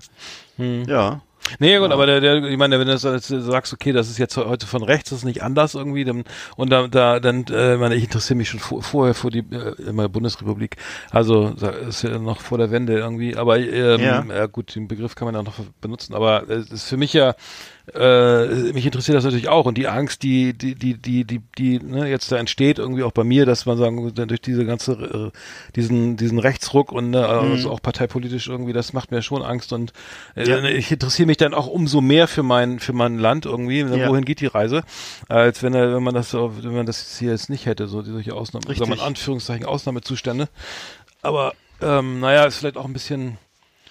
ja. 0.91 1.21
Nee, 1.59 1.79
gut, 1.79 1.91
aber 1.93 2.07
der, 2.07 2.21
der, 2.21 2.45
ich 2.45 2.57
meine, 2.57 2.79
wenn 2.79 2.89
du 2.89 2.99
sagst, 2.99 3.73
okay, 3.73 3.93
das 3.93 4.09
ist 4.09 4.19
jetzt 4.19 4.37
heute 4.37 4.67
von 4.67 4.83
rechts, 4.83 5.11
das 5.11 5.21
ist 5.21 5.25
nicht 5.25 5.43
anders 5.43 5.75
irgendwie, 5.75 6.05
dann, 6.05 6.25
und 6.57 6.71
da, 6.71 6.89
da 6.89 7.21
dann, 7.21 7.45
äh, 7.51 7.75
ich 7.75 7.81
meine, 7.81 7.95
ich 7.95 8.05
interessiere 8.05 8.37
mich 8.37 8.49
schon 8.49 8.61
vor, 8.61 8.83
vorher 8.83 9.15
vor 9.15 9.31
die 9.31 9.41
äh, 9.41 9.75
immer 9.89 10.09
Bundesrepublik, 10.09 10.77
also 11.11 11.55
ist 11.89 12.03
ja 12.03 12.19
noch 12.19 12.41
vor 12.41 12.59
der 12.59 12.71
Wende 12.71 12.95
irgendwie, 12.95 13.37
aber 13.37 13.59
ähm, 13.59 14.01
Ja. 14.01 14.25
ja. 14.25 14.47
gut, 14.47 14.75
den 14.75 14.89
Begriff 14.89 15.15
kann 15.15 15.27
man 15.27 15.35
ja 15.35 15.43
noch 15.43 15.59
benutzen, 15.81 16.15
aber 16.15 16.49
es 16.49 16.71
ist 16.71 16.89
für 16.89 16.97
mich 16.97 17.13
ja 17.13 17.35
äh, 17.95 18.47
mich 18.73 18.85
interessiert 18.85 19.17
das 19.17 19.25
natürlich 19.25 19.49
auch 19.49 19.65
und 19.67 19.79
die 19.79 19.87
Angst, 19.87 20.23
die 20.25 20.53
die 20.53 20.75
die 20.75 20.95
die 20.95 21.25
die 21.25 21.41
die 21.57 21.79
ne, 21.79 22.09
jetzt 22.09 22.33
da 22.33 22.37
entsteht 22.37 22.79
irgendwie 22.79 23.05
auch 23.05 23.13
bei 23.13 23.23
mir, 23.23 23.47
dass 23.47 23.65
man 23.65 23.79
sagen 23.79 24.13
durch 24.15 24.41
diese 24.41 24.65
ganze 24.65 24.93
äh, 25.33 25.39
diesen 25.77 26.17
diesen 26.17 26.39
Rechtsruck 26.41 26.91
und 26.91 27.11
ne, 27.11 27.27
also 27.29 27.71
auch 27.71 27.81
parteipolitisch 27.81 28.49
irgendwie, 28.49 28.73
das 28.73 28.93
macht 28.93 29.13
mir 29.13 29.23
schon 29.23 29.43
Angst 29.43 29.73
und 29.73 29.93
äh, 30.35 30.49
Ja. 30.49 30.63
ich 30.65 30.91
interessiere 30.91 31.27
mich 31.27 31.37
dann 31.37 31.55
auch 31.55 31.69
umso 31.69 32.01
mehr 32.01 32.27
für 32.27 32.43
mein 32.43 32.81
für 32.81 32.93
mein 32.93 33.19
Land 33.19 33.47
irgendwie, 33.47 33.81
Ja. 33.81 34.09
wohin 34.09 34.25
geht 34.25 34.41
die 34.41 34.47
Reise, 34.47 34.83
als 35.29 35.63
wenn 35.63 35.75
er, 35.75 35.95
wenn 35.95 36.03
man 36.03 36.15
das 36.15 36.31
so, 36.31 36.53
wenn 36.63 36.75
man 36.75 36.87
das 36.87 37.19
hier 37.19 37.31
jetzt 37.31 37.51
nicht 37.51 37.67
hätte, 37.67 37.87
so 37.87 38.03
solche 38.03 38.35
Ausnahmen, 38.35 38.65
sagen 38.67 38.91
wir 38.91 38.95
in. 38.97 39.01
Anführungszeichen 39.01 39.65
Ausnahmezustände. 39.65 40.49
Aber 41.23 41.55
ähm, 41.81 42.19
naja, 42.21 42.45
ist 42.47 42.57
vielleicht 42.57 42.77
auch 42.79 42.85
ein 42.87 42.93
bisschen 42.93 43.39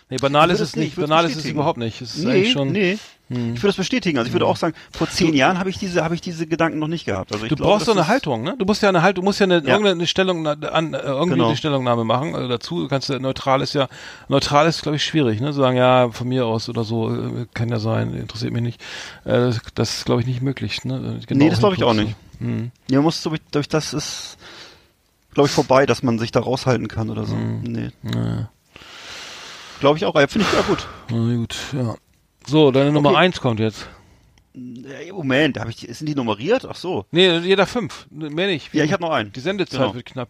Nee, 0.09 0.17
banal 0.17 0.51
ist 0.51 0.59
es 0.59 0.75
nicht, 0.75 0.95
Banal 0.97 1.25
ist 1.25 1.35
es 1.35 1.45
überhaupt 1.45 1.79
nicht. 1.79 1.99
Es 2.01 2.15
ist 2.15 2.25
Nee, 2.25 2.31
eigentlich 2.31 2.51
schon. 2.51 2.71
nee. 2.71 2.97
Ich 3.27 3.37
würde 3.37 3.67
das 3.69 3.75
bestätigen. 3.77 4.19
Also 4.19 4.27
ich 4.27 4.33
würde 4.33 4.45
auch 4.45 4.55
sagen, 4.55 4.75
vor 4.91 5.09
zehn 5.09 5.33
Jahren 5.33 5.57
habe 5.57 5.71
ich 5.71 5.79
diese, 5.79 6.03
habe 6.03 6.13
ich 6.13 6.21
diese 6.21 6.45
Gedanken 6.45 6.77
noch 6.77 6.87
nicht 6.87 7.05
gehabt. 7.05 7.33
Also 7.33 7.45
ich 7.45 7.49
Du 7.49 7.55
glaube, 7.55 7.71
brauchst 7.71 7.87
doch 7.87 7.95
das 7.95 8.03
eine 8.03 8.07
Haltung, 8.07 8.43
ne? 8.43 8.55
Du 8.59 8.65
musst 8.65 8.83
ja 8.83 8.89
eine 8.89 9.01
Haltung, 9.01 9.23
du 9.23 9.25
musst 9.29 9.39
ja 9.39 9.45
eine, 9.45 9.55
Ja. 9.63 9.73
irgendeine 9.73 10.05
Stellung, 10.05 10.45
an, 10.45 10.93
äh, 10.93 10.97
irgendwie 10.99 11.31
Genau. 11.33 11.47
eine 11.47 11.57
Stellungnahme 11.57 12.03
machen 12.03 12.35
also 12.35 12.47
dazu. 12.47 12.81
Du 12.81 12.87
kannst 12.87 13.09
ja, 13.09 13.17
neutral 13.17 13.61
ist 13.61 13.73
ja, 13.73 13.87
neutral 14.27 14.67
ist, 14.67 14.83
glaube 14.83 14.97
ich, 14.97 15.03
schwierig, 15.03 15.41
ne? 15.41 15.53
Sagen, 15.53 15.75
ja, 15.75 16.09
von 16.11 16.27
mir 16.27 16.45
aus 16.45 16.69
oder 16.69 16.83
so, 16.83 17.11
äh, 17.15 17.47
kann 17.55 17.69
ja 17.69 17.79
sein, 17.79 18.13
interessiert 18.13 18.53
mich 18.53 18.61
nicht. 18.61 18.81
Äh, 19.23 19.31
das, 19.31 19.59
das 19.73 19.97
ist, 19.97 20.05
glaube 20.05 20.21
ich, 20.21 20.27
nicht 20.27 20.43
möglich, 20.43 20.85
ne? 20.85 21.19
Nee, 21.29 21.49
das 21.49 21.57
glaube 21.59 21.75
ich 21.75 21.83
auch 21.83 21.93
nicht. 21.95 22.15
so. 22.39 22.45
Hm. 22.45 22.71
Ja, 22.91 22.97
man 22.97 23.05
muss 23.05 23.23
so, 23.23 23.33
durch 23.51 23.67
das 23.67 23.93
ist, 23.95 24.37
glaube 25.33 25.47
ich, 25.47 25.53
vorbei, 25.53 25.87
dass 25.87 26.03
man 26.03 26.19
sich 26.19 26.31
da 26.31 26.41
raushalten 26.41 26.87
kann 26.87 27.09
oder 27.09 27.25
so. 27.25 27.33
Hm. 27.35 27.61
Nee. 27.63 27.89
Ja. 28.03 28.49
Glaube 29.79 29.97
ich 29.97 30.05
auch. 30.05 30.13
Ja, 30.15 30.27
finde 30.27 30.47
ich 30.47 30.53
ja 30.53 30.61
gut. 30.61 30.87
Na 31.09 31.35
gut, 31.35 31.55
ja. 31.73 31.95
So, 32.47 32.71
deine 32.71 32.91
Nummer 32.91 33.09
Okay. 33.11 33.19
eins 33.19 33.41
kommt 33.41 33.59
jetzt. 33.59 33.87
Ja, 34.53 35.13
Moment, 35.13 35.59
habe 35.59 35.69
ich, 35.71 35.77
die- 35.77 35.91
sind 35.91 36.07
die 36.07 36.15
nummeriert? 36.15 36.65
Ach 36.69 36.75
so. 36.75 37.05
Nee, 37.11 37.39
jeder 37.39 37.65
fünf. 37.65 38.07
Mehr 38.09 38.47
nicht. 38.47 38.73
Ja, 38.73 38.83
ich 38.83 38.93
habe 38.93 39.03
noch 39.03 39.11
einen. 39.11 39.31
Die 39.33 39.39
Sendezeit 39.39 39.79
Genau. 39.79 39.93
wird 39.95 40.05
knapp. 40.05 40.29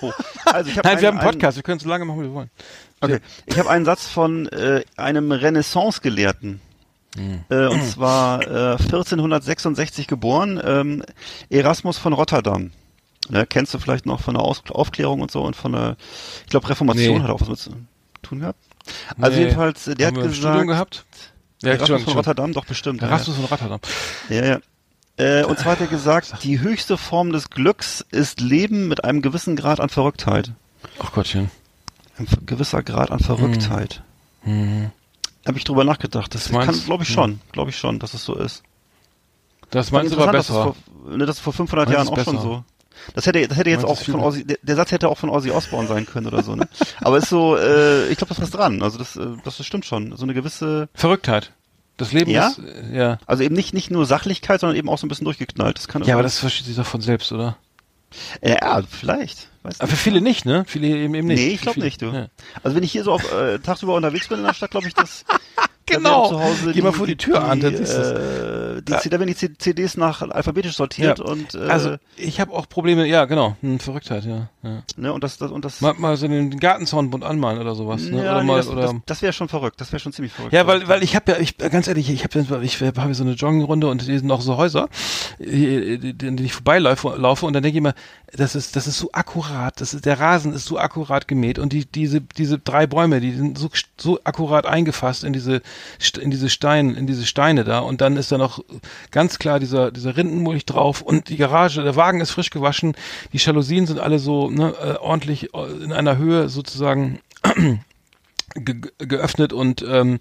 Oh. 0.00 0.10
Also 0.46 0.70
ich 0.70 0.78
habe 0.78 0.88
Nein, 0.88 1.00
wir 1.00 1.08
haben 1.08 1.18
einen, 1.18 1.28
einen 1.28 1.30
Podcast, 1.38 1.56
wir 1.58 1.62
können 1.62 1.78
so 1.78 1.88
lange 1.88 2.04
machen, 2.04 2.20
wie 2.20 2.24
wir 2.24 2.34
wollen. 2.34 2.50
Okay. 3.00 3.18
Ich 3.46 3.58
habe 3.58 3.70
einen 3.70 3.84
Satz 3.84 4.08
von 4.08 4.48
äh, 4.48 4.82
einem 4.96 5.30
Renaissance-Gelehrten. 5.30 6.60
Hm. 7.16 7.44
Äh, 7.50 7.66
und 7.66 7.84
zwar 7.84 8.40
äh, 8.42 8.76
1466 8.78 10.06
geboren, 10.06 10.60
ähm, 10.64 11.04
Erasmus 11.50 11.98
von 11.98 12.14
Rotterdam. 12.14 12.70
Ne, 13.28 13.46
kennst 13.46 13.72
du 13.74 13.78
vielleicht 13.78 14.06
noch 14.06 14.20
von 14.20 14.34
der 14.34 14.42
Aus 14.42 14.62
Aufklärung 14.70 15.20
und 15.20 15.30
so 15.30 15.42
und 15.42 15.54
von 15.54 15.72
der, 15.72 15.96
ich 16.44 16.50
glaube 16.50 16.68
Reformation 16.68 17.18
Nee. 17.18 17.22
hat 17.22 17.30
auch 17.30 17.40
was 17.40 17.48
mit 17.48 17.58
zu 17.58 17.70
tun 18.22 18.40
gehabt. 18.40 18.58
Also 19.20 19.36
Nee. 19.36 19.44
jedenfalls, 19.44 19.86
äh, 19.86 19.94
der 19.94 20.08
Haben 20.08 20.16
hat 20.16 20.22
wir 20.22 20.28
im 20.30 20.34
Studium 20.34 20.66
gesagt, 20.66 20.68
gehabt? 20.68 21.04
Ja, 21.62 21.68
Erasmus 21.70 21.80
Entschuldigung, 21.90 22.12
von 22.14 22.18
Rotterdam, 22.20 22.52
doch 22.52 22.64
bestimmt. 22.64 23.02
ja, 23.02 23.08
Erasmus 23.08 23.36
von 23.36 23.44
Rotterdam. 23.46 23.80
Ja, 24.28 24.44
ja. 24.44 24.60
Äh, 25.16 25.44
und 25.44 25.58
zwar 25.58 25.72
hat 25.72 25.80
er 25.80 25.86
gesagt, 25.86 26.34
die 26.42 26.60
höchste 26.60 26.96
Form 26.96 27.32
des 27.32 27.50
Glücks 27.50 28.04
ist 28.10 28.40
Leben 28.40 28.88
mit 28.88 29.04
einem 29.04 29.22
gewissen 29.22 29.56
Grad 29.56 29.80
an 29.80 29.88
Verrücktheit. 29.88 30.52
Ach 30.98 31.12
Gottchen. 31.12 31.50
Ein 32.18 32.26
gewisser 32.46 32.82
Grad 32.82 33.10
an 33.10 33.20
Verrücktheit. 33.20 34.02
Mhm. 34.44 34.90
Habe 35.46 35.58
ich 35.58 35.64
drüber 35.64 35.84
nachgedacht. 35.84 36.34
Das 36.34 36.50
meinst 36.50 36.66
kann, 36.80 36.84
glaube 36.84 37.04
ich 37.04 37.08
schon, 37.10 37.40
glaube 37.52 37.70
ich 37.70 37.76
schon, 37.78 37.98
dass 37.98 38.14
es 38.14 38.24
so 38.24 38.34
ist. 38.34 38.62
Das 39.70 39.90
meinst 39.90 40.12
du 40.12 40.20
aber 40.20 40.30
besser. 40.32 40.54
dass 40.54 40.76
es 40.76 40.82
vor, 41.02 41.16
ne, 41.16 41.26
das 41.26 41.36
ist 41.36 41.42
vor 41.42 41.52
500 41.52 41.88
Meinst 41.88 41.96
Jahren 41.98 42.08
auch 42.08 42.18
es 42.18 42.24
schon 42.24 42.34
besser? 42.36 42.46
so. 42.46 42.64
Das 43.14 43.26
hätte, 43.26 43.46
das 43.46 43.58
hätte 43.58 43.70
jetzt 43.70 43.84
auch 43.84 44.00
von 44.00 44.20
Ozzy, 44.20 44.44
der, 44.44 44.58
der 44.62 44.76
Satz 44.76 44.92
hätte 44.92 45.08
auch 45.08 45.18
von 45.18 45.30
Ozzy 45.30 45.50
Osbourne 45.50 45.88
sein 45.88 46.06
können 46.06 46.26
oder 46.26 46.42
so, 46.42 46.54
ne? 46.54 46.68
Aber 47.00 47.18
ist 47.18 47.28
so, 47.28 47.56
äh, 47.56 48.08
ich 48.08 48.18
glaube, 48.18 48.34
das 48.34 48.40
was 48.40 48.50
dran. 48.50 48.82
Also 48.82 48.98
das, 48.98 49.16
äh, 49.16 49.26
das, 49.44 49.64
stimmt 49.64 49.84
schon. 49.84 50.16
So 50.16 50.24
eine 50.24 50.34
gewisse, 50.34 50.88
Verrücktheit. 50.94 51.52
Das 51.96 52.12
Leben 52.12 52.30
Ja? 52.30 52.48
ist, 52.48 52.58
äh, 52.58 52.96
ja. 52.96 53.18
also 53.26 53.42
eben 53.42 53.54
nicht, 53.54 53.74
nicht 53.74 53.90
nur 53.90 54.06
Sachlichkeit, 54.06 54.60
sondern 54.60 54.76
eben 54.76 54.88
auch 54.88 54.98
so 54.98 55.06
ein 55.06 55.08
bisschen 55.08 55.24
durchgeknallt. 55.24 55.78
Das 55.78 55.88
kann 55.88 56.02
Ja, 56.04 56.14
aber 56.14 56.22
das 56.22 56.38
versteht 56.38 56.66
sich 56.66 56.76
doch 56.76 56.86
von 56.86 57.00
selbst, 57.00 57.32
oder? 57.32 57.56
ja, 58.42 58.82
vielleicht. 58.88 59.48
Weiß 59.62 59.80
Aber 59.80 59.90
für 59.90 59.96
viele 59.96 60.20
nicht, 60.20 60.44
ne? 60.44 60.64
Viele 60.66 60.88
eben, 60.88 61.14
eben 61.14 61.28
nicht. 61.28 61.38
Nee, 61.38 61.48
ich 61.50 61.60
glaube 61.60 61.80
nicht, 61.80 62.02
du. 62.02 62.06
Ja. 62.06 62.26
Also 62.62 62.76
wenn 62.76 62.82
ich 62.82 62.92
hier 62.92 63.04
so 63.04 63.12
auf, 63.12 63.32
äh, 63.32 63.58
tagsüber 63.60 63.94
unterwegs 63.94 64.28
bin 64.28 64.38
in 64.38 64.44
der 64.44 64.54
Stadt, 64.54 64.72
glaube 64.72 64.88
ich, 64.88 64.94
dass 64.94 65.24
Genau. 65.96 66.28
Zu 66.28 66.40
Hause 66.40 66.72
Geh 66.72 66.82
mal 66.82 66.92
vor 66.92 67.06
die 67.06 67.16
Tür 67.16 67.44
an, 67.44 67.60
die, 67.60 67.76
siehst 67.76 67.96
du's. 67.96 68.06
äh, 68.06 68.82
die, 68.82 68.92
Ja. 68.92 69.00
Da 69.02 69.20
werden 69.20 69.34
die 69.38 69.58
CDs 69.58 69.96
nach 69.96 70.22
alphabetisch 70.22 70.76
sortiert 70.76 71.20
und 71.20 71.54
äh, 71.54 71.58
also 71.58 71.96
ich 72.16 72.40
habe 72.40 72.52
auch 72.52 72.68
Probleme, 72.68 73.06
ja 73.06 73.24
genau, 73.26 73.56
hm, 73.60 73.78
Verrücktheit, 73.78 74.24
ja. 74.24 74.48
ja. 74.62 74.82
ne, 74.96 75.12
und 75.12 75.22
das, 75.22 75.38
das 75.38 75.50
und 75.50 75.64
das 75.64 75.80
Mal, 75.80 75.94
mal 75.94 76.16
so 76.16 76.28
den 76.28 76.58
Gartenzaunbund 76.58 77.24
anmalen 77.24 77.58
oder 77.58 77.74
sowas, 77.74 78.02
ne? 78.02 78.24
ja, 78.24 78.32
oder 78.32 78.40
nee, 78.40 78.46
mal, 78.46 78.56
das, 78.56 78.68
oder 78.68 78.82
das, 78.82 78.94
das 79.06 79.22
wäre 79.22 79.32
schon 79.32 79.48
verrückt. 79.48 79.80
Das 79.80 79.92
wäre 79.92 80.00
schon 80.00 80.12
ziemlich 80.12 80.32
verrückt. 80.32 80.52
Ja, 80.52 80.66
weil, 80.66 80.88
weil 80.88 81.02
ich 81.02 81.16
habe 81.16 81.32
ja, 81.32 81.38
ich 81.38 81.58
ganz 81.58 81.88
ehrlich, 81.88 82.10
ich 82.10 82.24
habe 82.24 82.38
ich 82.62 82.80
habe 82.80 83.02
hab 83.02 83.14
so 83.14 83.24
eine 83.24 83.32
Joggingrunde 83.32 83.88
und 83.88 84.02
hier 84.02 84.18
sind 84.18 84.30
auch 84.30 84.40
so 84.40 84.56
Häuser, 84.56 84.88
denen 85.38 86.38
ich 86.38 86.52
vorbeilaufe 86.52 87.16
laufe 87.16 87.46
und 87.46 87.52
dann 87.52 87.62
denke 87.62 87.76
ich 87.76 87.82
immer, 87.82 87.94
das 88.32 88.54
ist 88.54 88.76
das 88.76 88.86
ist 88.86 88.98
so 88.98 89.10
akkurat, 89.12 89.80
das 89.80 89.94
ist 89.94 90.06
der 90.06 90.18
Rasen 90.18 90.52
ist 90.52 90.64
so 90.64 90.78
akkurat 90.78 91.28
gemäht 91.28 91.58
und 91.58 91.72
die 91.72 91.84
diese 91.84 92.20
diese 92.20 92.58
drei 92.58 92.86
Bäume, 92.86 93.20
die 93.20 93.32
sind 93.32 93.58
so 93.58 93.70
so 93.98 94.20
akkurat 94.24 94.66
eingefasst 94.66 95.24
in 95.24 95.32
diese 95.32 95.62
in 96.20 96.30
diese 96.30 96.48
Steine, 96.48 96.94
in 96.94 97.06
diese 97.06 97.26
Steine 97.26 97.64
da 97.64 97.80
und 97.80 98.00
dann 98.00 98.16
ist 98.16 98.32
da 98.32 98.38
noch 98.38 98.64
ganz 99.10 99.38
klar 99.38 99.60
dieser 99.60 99.90
dieser 99.90 100.16
Rindenmulch 100.16 100.66
drauf 100.66 101.02
und 101.02 101.28
die 101.28 101.36
Garage, 101.36 101.82
der 101.82 101.96
Wagen 101.96 102.20
ist 102.20 102.30
frisch 102.30 102.50
gewaschen, 102.50 102.94
die 103.32 103.38
Jalousien 103.38 103.86
sind 103.86 103.98
alle 103.98 104.18
so 104.18 104.50
ne, 104.50 104.74
äh, 104.80 104.96
ordentlich 104.98 105.54
äh, 105.54 105.84
in 105.84 105.92
einer 105.92 106.16
Höhe 106.16 106.48
sozusagen 106.48 107.20
ge 108.54 108.80
geöffnet 108.98 109.52
und 109.52 109.84
ähm, 109.88 110.20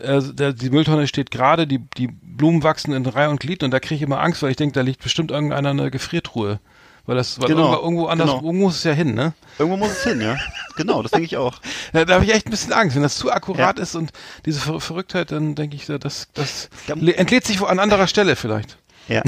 äh, 0.00 0.20
der, 0.22 0.52
die 0.52 0.70
Mülltonne 0.70 1.06
steht 1.06 1.30
gerade, 1.30 1.66
die, 1.66 1.80
die 1.96 2.08
Blumen 2.08 2.62
wachsen 2.62 2.92
in 2.92 3.04
Reihe 3.06 3.30
und 3.30 3.40
Glied 3.40 3.62
und 3.62 3.70
da 3.70 3.80
kriege 3.80 3.96
ich 3.96 4.02
immer 4.02 4.20
Angst, 4.20 4.42
weil 4.42 4.50
ich 4.50 4.56
denke, 4.56 4.74
da 4.74 4.82
liegt 4.82 5.02
bestimmt 5.02 5.30
irgendeiner 5.30 5.70
eine 5.70 5.90
Gefriertruhe. 5.90 6.60
Weil 7.06 7.16
das, 7.16 7.40
weil 7.40 7.48
Genau, 7.48 7.62
irgendwo, 7.72 7.82
irgendwo 7.84 8.06
anders, 8.06 8.26
genau. 8.28 8.38
irgendwo 8.42 8.52
muss 8.64 8.76
es 8.76 8.84
ja 8.84 8.92
hin, 8.92 9.14
ne? 9.14 9.32
Irgendwo 9.58 9.76
muss 9.76 9.90
es 9.90 10.04
hin, 10.04 10.20
ja. 10.20 10.36
Genau, 10.76 11.02
das 11.02 11.10
denke 11.10 11.26
ich 11.26 11.36
auch. 11.36 11.54
Da, 11.92 12.04
da 12.04 12.14
habe 12.14 12.24
ich 12.24 12.32
echt 12.32 12.46
ein 12.46 12.50
bisschen 12.50 12.72
Angst. 12.72 12.94
Wenn 12.96 13.02
das 13.02 13.16
zu 13.16 13.30
akkurat 13.32 13.76
Ja. 13.78 13.82
ist 13.82 13.94
und 13.96 14.12
diese 14.46 14.60
Ver 14.60 14.80
Verrücktheit, 14.80 15.32
dann 15.32 15.54
denke 15.56 15.74
ich, 15.76 15.86
das, 15.86 16.28
das 16.32 16.68
Da- 16.86 16.94
le- 16.94 17.16
entlädt 17.16 17.44
sich 17.44 17.60
wo 17.60 17.64
an 17.66 17.78
anderer 17.80 18.06
Stelle 18.06 18.36
vielleicht. 18.36 18.76
Ja. 19.08 19.22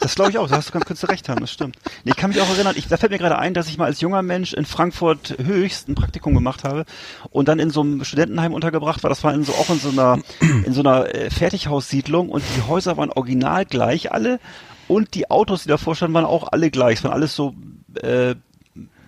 Das 0.00 0.16
glaube 0.16 0.30
ich 0.32 0.38
auch, 0.38 0.48
da 0.48 0.56
hast 0.56 0.74
du 0.74 0.78
ganz 0.80 1.00
du 1.00 1.06
recht 1.06 1.28
haben, 1.28 1.40
das 1.42 1.52
stimmt. 1.52 1.76
Nee, 2.02 2.10
ich 2.10 2.16
kann 2.16 2.30
mich 2.30 2.40
auch 2.40 2.48
erinnern, 2.50 2.74
ich, 2.76 2.88
da 2.88 2.96
fällt 2.96 3.12
mir 3.12 3.18
gerade 3.18 3.38
ein, 3.38 3.54
dass 3.54 3.68
ich 3.68 3.78
mal 3.78 3.84
als 3.84 4.00
junger 4.00 4.22
Mensch 4.22 4.52
in 4.52 4.64
Frankfurt 4.64 5.36
höchst 5.40 5.88
ein 5.88 5.94
Praktikum 5.94 6.34
gemacht 6.34 6.64
habe 6.64 6.86
und 7.30 7.46
dann 7.46 7.60
in 7.60 7.70
so 7.70 7.82
einem 7.82 8.02
Studentenheim 8.04 8.52
untergebracht 8.52 9.04
war. 9.04 9.10
Das 9.10 9.22
war 9.22 9.32
in 9.32 9.44
so, 9.44 9.52
auch 9.52 9.70
in 9.70 9.78
so 9.78 9.90
einer, 9.90 10.18
in 10.40 10.72
so 10.72 10.80
einer 10.80 11.14
äh, 11.14 11.30
Fertighaussiedlung 11.30 12.30
und 12.30 12.42
die 12.56 12.62
Häuser 12.66 12.96
waren 12.96 13.10
original 13.12 13.64
gleich 13.64 14.10
alle 14.10 14.40
und 14.88 15.14
die 15.14 15.30
Autos, 15.30 15.62
die 15.62 15.68
davor 15.68 15.94
standen, 15.94 16.14
waren 16.14 16.24
auch 16.24 16.48
alle 16.52 16.70
gleich. 16.70 16.98
Es 16.98 17.04
waren 17.04 17.12
alles 17.12 17.34
so 17.34 17.54
äh, 18.02 18.34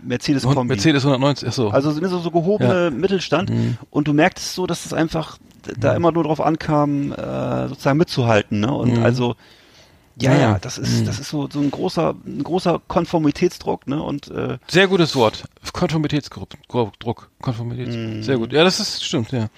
Mercedes 0.02 0.42
Kombi. 0.42 0.74
Mercedes 0.74 1.04
190, 1.04 1.48
ach 1.48 1.52
so. 1.52 1.70
Also 1.70 1.90
sind 1.92 2.06
so, 2.08 2.18
so 2.18 2.30
gehobene 2.30 2.84
Ja. 2.84 2.90
Mittelstand 2.90 3.48
Mhm. 3.50 3.78
und 3.90 4.06
du 4.06 4.12
merktest 4.12 4.54
so, 4.54 4.66
dass 4.66 4.84
es 4.84 4.92
einfach 4.92 5.38
da 5.78 5.94
immer 5.94 6.12
nur 6.12 6.24
drauf 6.24 6.40
ankam, 6.42 7.12
äh, 7.12 7.68
sozusagen 7.68 7.96
mitzuhalten, 7.98 8.60
ne? 8.60 8.72
Und 8.72 8.98
Mhm. 8.98 9.02
also 9.02 9.34
ja, 10.20 10.32
Ja. 10.34 10.38
ja, 10.40 10.58
das 10.60 10.76
ist 10.78 11.00
Mhm. 11.00 11.06
das 11.06 11.18
ist 11.18 11.30
so 11.30 11.48
so 11.50 11.58
ein 11.58 11.70
großer 11.70 12.14
ein 12.26 12.42
großer 12.44 12.82
Konformitätsdruck, 12.86 13.86
ne? 13.86 14.02
Und 14.02 14.30
äh, 14.30 14.58
Sehr 14.68 14.88
gutes 14.88 15.16
Wort. 15.16 15.44
Konformitätsdruck. 15.72 16.50
Druck. 16.98 17.30
Konformitätsdruck. 17.40 18.16
Mm. 18.18 18.22
Sehr 18.22 18.36
gut. 18.36 18.52
Ja, 18.52 18.62
das 18.62 18.78
ist 18.80 19.02
stimmt, 19.02 19.32
ja. 19.32 19.48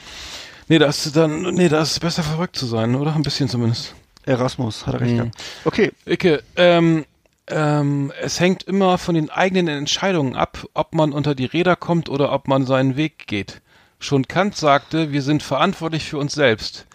Nee, 0.68 0.78
das 0.78 1.06
ist 1.06 1.16
dann, 1.16 1.42
nee, 1.54 1.68
das 1.68 1.92
ist 1.92 2.00
besser 2.00 2.22
verrückt 2.22 2.56
zu 2.56 2.66
sein, 2.66 2.94
oder? 2.94 3.14
Ein 3.16 3.22
bisschen 3.22 3.48
zumindest. 3.48 3.94
Erasmus 4.26 4.86
hat 4.86 4.94
er 4.94 5.00
recht 5.00 5.12
Mhm. 5.12 5.16
gehabt. 5.18 5.42
Okay, 5.64 5.92
Icke, 6.04 6.42
ähm, 6.56 7.04
ähm, 7.48 8.12
es 8.20 8.40
hängt 8.40 8.64
immer 8.64 8.98
von 8.98 9.14
den 9.14 9.30
eigenen 9.30 9.68
Entscheidungen 9.68 10.34
ab, 10.36 10.64
ob 10.74 10.94
man 10.94 11.12
unter 11.12 11.34
die 11.34 11.44
Räder 11.46 11.76
kommt 11.76 12.08
oder 12.08 12.32
ob 12.32 12.48
man 12.48 12.66
seinen 12.66 12.96
Weg 12.96 13.26
geht. 13.26 13.60
Schon 13.98 14.26
Kant 14.28 14.56
sagte, 14.56 15.12
wir 15.12 15.22
sind 15.22 15.42
verantwortlich 15.42 16.04
für 16.04 16.18
uns 16.18 16.34
selbst. 16.34 16.86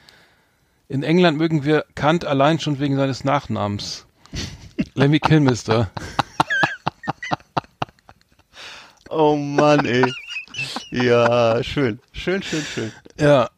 In 0.89 1.03
England 1.03 1.37
mögen 1.37 1.63
wir 1.63 1.85
Kant 1.95 2.25
allein 2.25 2.59
schon 2.59 2.79
wegen 2.79 2.97
seines 2.97 3.23
Nachnamens. 3.23 4.05
Lemmy 4.93 5.19
Kilmister. 5.19 5.89
oh 9.09 9.35
Mann, 9.35 9.85
ey. 9.85 10.05
Ja, 10.91 11.63
schön. 11.63 11.99
Schön, 12.11 12.43
schön, 12.43 12.63
schön. 12.63 12.91
Ja. 13.19 13.49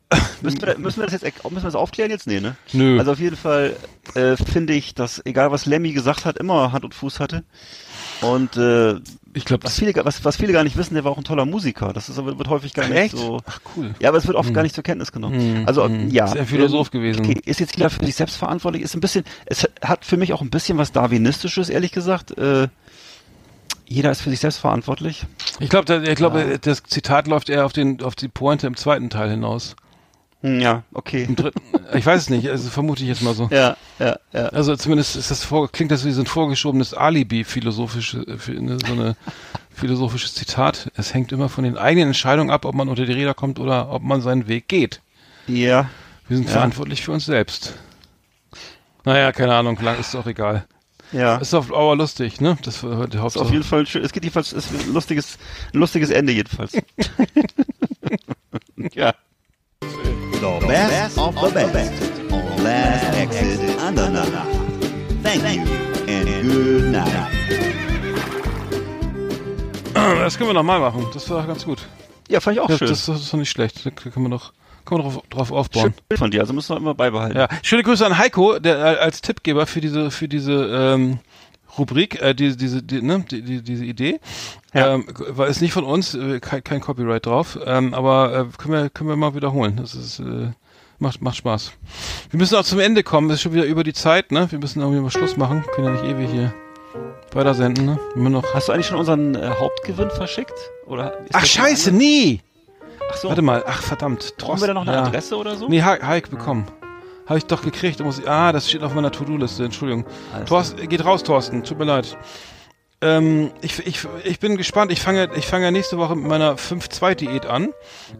Müssen 0.41 0.61
wir, 0.61 0.78
müssen 0.78 0.99
wir 0.99 1.07
das 1.07 1.22
jetzt 1.22 1.43
müssen 1.43 1.55
wir 1.55 1.61
das 1.61 1.76
aufklären 1.76 2.11
jetzt? 2.11 2.28
Nee, 2.28 2.39
ne? 2.39 2.55
Nö. 2.74 2.99
Also 2.99 3.11
auf 3.14 3.20
jeden 3.20 3.36
Fall 3.36 3.76
äh, 4.16 4.36
finde 4.36 4.74
ich, 4.74 4.93
dass 4.95 5.22
egal 5.26 5.51
was 5.51 5.66
Lemmy 5.66 5.93
gesagt 5.93 6.26
hat, 6.26 6.38
immer 6.38 6.72
Hand 6.72 6.84
und 6.84 6.93
Fuß 6.93 7.20
hatte. 7.20 7.43
Und 8.22 8.55
äh, 8.57 8.95
Ich 9.34 9.45
glaube, 9.45 9.66
was 9.66 9.78
viele, 9.78 9.93
was, 10.05 10.24
was 10.24 10.38
viele 10.38 10.53
gar 10.53 10.64
nicht 10.64 10.78
wissen, 10.78 10.93
der 10.93 11.03
war 11.03 11.11
auch 11.11 11.18
ein 11.18 11.24
toller 11.24 11.45
Musiker. 11.45 11.93
Das 11.93 12.09
ist 12.09 12.24
wird 12.24 12.47
häufig 12.47 12.74
gar 12.74 12.88
nicht 12.88 12.97
Echt? 12.97 13.18
so. 13.18 13.41
Ach 13.45 13.59
cool. 13.76 13.93
Ja, 13.99 14.09
aber 14.09 14.18
es 14.18 14.28
wird 14.28 14.38
oft 14.38 14.53
gar 14.53 14.64
nicht 14.64 14.76
zur 14.76 14.84
Kenntnis 14.84 15.11
genommen. 15.11 15.39
Hm, 15.39 15.68
also 15.68 15.86
hm. 15.86 16.09
ja, 16.09 16.28
Sehr 16.28 16.45
Philosoph 16.45 16.88
ähm, 16.93 17.01
gewesen. 17.01 17.26
Okay, 17.26 17.39
ist 17.45 17.59
jetzt 17.59 17.76
jeder 17.76 17.89
für 17.89 18.05
sich 18.05 18.16
selbst 18.16 18.38
verantwortlich. 18.38 18.84
Ist 18.84 18.95
ein 18.95 19.01
bisschen, 19.01 19.26
es 19.45 19.68
hat 19.82 20.05
für 20.05 20.18
mich 20.18 20.34
auch 20.34 20.41
ein 20.41 20.49
bisschen 20.49 20.78
was 20.78 20.91
Darwinistisches, 20.91 21.70
ehrlich 21.70 21.91
gesagt. 21.91 22.38
Äh, 22.38 22.68
jeder 23.86 24.11
ist 24.11 24.22
für 24.22 24.30
sich 24.30 24.39
selbst 24.39 24.59
verantwortlich. 24.59 25.26
Ich 25.59 25.70
glaube, 25.70 26.03
ich 26.07 26.16
glaube, 26.16 26.57
das 26.59 26.84
Zitat 26.84 27.28
läuft 27.28 27.49
eher 27.49 27.66
auf 27.66 27.74
den 27.74 28.01
auf 28.01 28.16
die 28.16 28.28
Pointe 28.28 28.66
im 28.66 28.78
zweiten 28.78 29.09
Teil 29.09 29.30
hinaus. 29.30 29.76
Hm, 30.43 30.59
ja, 30.59 30.83
okay. 30.93 31.23
Im 31.23 31.35
dritten, 31.37 31.61
ich 31.93 32.05
weiß 32.05 32.23
es 32.23 32.29
nicht, 32.29 32.49
also 32.49 32.69
vermute 32.69 33.01
ich 33.03 33.07
jetzt 33.09 33.21
mal 33.21 33.33
so. 33.33 33.47
Ja, 33.49 33.77
ja, 33.97 34.17
ja. 34.33 34.47
Also 34.49 34.75
zumindest 34.75 35.15
ist 35.15 35.31
das 35.31 35.43
vor, 35.45 35.71
klingt 35.71 35.89
das 35.91 36.03
wie 36.05 36.11
so 36.11 36.21
ein 36.21 36.25
vorgeschobenes 36.27 36.93
Alibi 36.93 37.45
philosophische 37.45 38.25
für 38.37 38.51
eine, 38.51 38.77
so 38.85 38.91
eine 38.91 39.15
philosophisches 39.73 40.33
Zitat. 40.35 40.91
Es 40.95 41.13
hängt 41.13 41.31
immer 41.31 41.47
von 41.47 41.63
den 41.63 41.77
eigenen 41.77 42.09
Entscheidungen 42.09 42.49
ab, 42.51 42.65
ob 42.65 42.75
man 42.75 42.89
unter 42.89 43.05
die 43.05 43.13
Räder 43.13 43.33
kommt 43.33 43.57
oder 43.57 43.89
ob 43.89 44.03
man 44.03 44.21
seinen 44.21 44.47
Weg 44.49 44.67
geht. 44.67 45.01
Ja, 45.47 45.89
Wir 46.27 46.37
sind 46.37 46.47
Ja. 46.47 46.53
verantwortlich 46.53 47.01
für 47.03 47.13
uns 47.13 47.25
selbst. 47.25 47.75
Naja, 49.05 49.31
keine 49.31 49.53
Ahnung, 49.55 49.77
lang 49.81 49.97
ist 49.99 50.13
doch 50.13 50.27
egal. 50.27 50.65
ja. 51.13 51.37
Ist 51.37 51.53
auf 51.53 51.67
Dauer 51.69 51.95
lustig, 51.95 52.41
ne? 52.41 52.57
Das 52.63 52.83
war 52.83 53.07
ist 53.07 53.15
Hauptsache. 53.17 53.45
auf 53.45 53.51
jeden 53.51 53.63
Fall 53.63 53.85
schön. 53.87 54.03
Es 54.03 54.11
geht 54.11 54.23
jedenfalls, 54.23 54.51
es 54.51 54.69
ist 54.71 54.87
ein 54.87 54.93
lustiges, 54.93 55.37
ein 55.73 55.79
lustiges 55.79 56.09
Ende 56.09 56.33
jedenfalls. 56.33 56.73
ja. 58.93 59.13
The 60.43 60.67
best 60.67 61.17
of 61.17 61.33
the 61.35 61.65
best 61.71 61.93
on 62.29 62.63
Last 62.65 63.15
Exit 63.17 63.79
Andernach. 63.79 64.27
Thank 65.23 65.41
you 65.55 65.61
and 66.13 66.43
good 66.43 66.91
night. 66.91 67.29
Das 69.93 70.37
können 70.37 70.49
wir 70.49 70.53
nochmal 70.53 70.81
machen. 70.81 71.07
Das 71.13 71.29
war 71.29 71.47
ganz 71.47 71.63
gut. 71.63 71.79
Ja, 72.27 72.41
fand 72.41 72.57
ich 72.57 72.61
auch 72.61 72.67
Das, 72.67 72.79
schön. 72.79 72.89
das, 72.89 73.05
das 73.05 73.21
ist 73.21 73.31
doch 73.33 73.37
nicht 73.37 73.51
schlecht. 73.51 73.85
Da 73.85 73.89
können 73.91 74.25
wir 74.25 74.29
noch, 74.29 74.51
können 74.83 74.99
wir 74.99 75.03
drauf, 75.11 75.23
drauf 75.29 75.51
aufbauen. 75.53 75.93
schön 76.09 76.17
von 76.17 76.29
dir, 76.31 76.41
also 76.41 76.51
müssen 76.51 76.73
wir 76.73 76.77
immer 76.77 76.93
beibehalten. 76.93 77.37
Ja, 77.37 77.47
schöne 77.61 77.83
Grüße 77.83 78.05
an 78.05 78.17
Heiko, 78.17 78.59
der 78.59 78.77
äh, 78.79 78.97
als 78.97 79.21
Tippgeber 79.21 79.65
für 79.65 79.79
diese 79.79 80.11
für 80.11 80.27
diese 80.27 80.51
ähm, 80.53 81.19
Rubrik, 81.78 82.21
äh, 82.21 82.34
diese 82.34 82.57
diese 82.57 82.84
die, 82.84 83.01
ne, 83.01 83.26
die, 83.30 83.41
die, 83.41 83.61
diese 83.61 83.86
Idee. 83.86 84.19
Ja. 84.74 84.95
Ähm, 84.95 85.05
war 85.30 85.47
ist 85.47 85.61
nicht 85.61 85.74
von 85.74 85.84
uns, 85.84 86.13
äh, 86.13 86.39
kein, 86.39 86.63
kein 86.63 86.82
Copyright 86.82 87.26
drauf, 87.26 87.57
ähm, 87.65 87.93
aber 87.93 88.34
äh, 88.34 88.57
können 88.57 88.74
wir 88.74 88.89
können 88.89 89.09
wir 89.09 89.15
mal 89.15 89.36
wiederholen. 89.36 89.78
Das 89.78 89.95
ist 89.95 90.19
äh, 90.19 90.51
macht 90.99 91.21
macht 91.21 91.38
Spaß. 91.38 91.71
Wir 92.30 92.38
müssen 92.39 92.55
auch 92.55 92.63
zum 92.63 92.80
Ende 92.80 93.03
kommen. 93.03 93.30
Es 93.30 93.36
ist 93.36 93.41
schon 93.41 93.53
wieder 93.53 93.65
über 93.65 93.84
die 93.84 93.93
Zeit, 93.93 94.32
ne? 94.32 94.51
Wir 94.51 94.59
müssen 94.59 94.82
irgendwie 94.82 95.01
mal 95.01 95.09
Schluss 95.11 95.38
machen. 95.38 95.63
Können 95.74 95.95
ja 95.95 96.01
nicht 96.01 96.15
ewig 96.15 96.30
hier 96.30 96.53
weiter 97.32 97.53
senden, 97.53 97.86
ne? 97.86 97.99
Immer 98.15 98.30
noch. 98.30 98.53
Hast 98.53 98.67
du 98.67 98.71
eigentlich 98.71 98.88
schon 98.88 98.99
unseren 98.99 99.36
äh, 99.36 99.49
Hauptgewinn 99.59 100.11
verschickt? 100.11 100.53
Oder 100.86 101.17
Ach 101.34 101.41
das 101.41 101.49
Scheiße, 101.49 101.91
nie. 101.91 102.41
Ach 103.11 103.17
so. 103.17 103.30
Warte 103.30 103.41
mal. 103.41 103.63
Ach 103.67 103.82
verdammt. 103.82 104.36
Brauchen 104.38 104.61
wir 104.61 104.67
da 104.67 104.74
noch 104.74 104.84
eine 104.84 104.93
Ja. 104.93 105.03
Adresse 105.05 105.36
oder 105.36 105.55
so? 105.55 105.67
Nee, 105.67 105.82
Heik 105.82 106.30
bekommen. 106.30 106.65
Habe 107.26 107.38
ich 107.38 107.45
doch 107.45 107.61
gekriegt. 107.61 107.99
Muss 108.01 108.19
ich, 108.19 108.30
ah, 108.30 108.51
das 108.51 108.69
steht 108.69 108.84
auf 108.84 108.93
meiner 108.93 109.11
To-Do-Liste. 109.11 109.65
Entschuldigung. 109.65 110.05
Thorsten, 110.45 110.88
geht 110.89 111.05
raus, 111.05 111.24
Thorsten. 111.24 111.63
Tut 111.63 111.80
mir 111.80 111.86
leid. 111.86 112.17
Ähm, 113.01 113.51
ich, 113.61 113.86
ich, 113.86 114.07
ich 114.24 114.39
bin 114.39 114.57
gespannt. 114.57 114.91
Ich 114.91 115.01
fange, 115.01 115.30
ich 115.36 115.45
fange 115.45 115.65
ja 115.65 115.71
nächste 115.71 115.97
Woche 115.97 116.15
mit 116.15 116.28
meiner 116.28 116.55
5-2-Diät 116.55 117.45
an. 117.45 117.69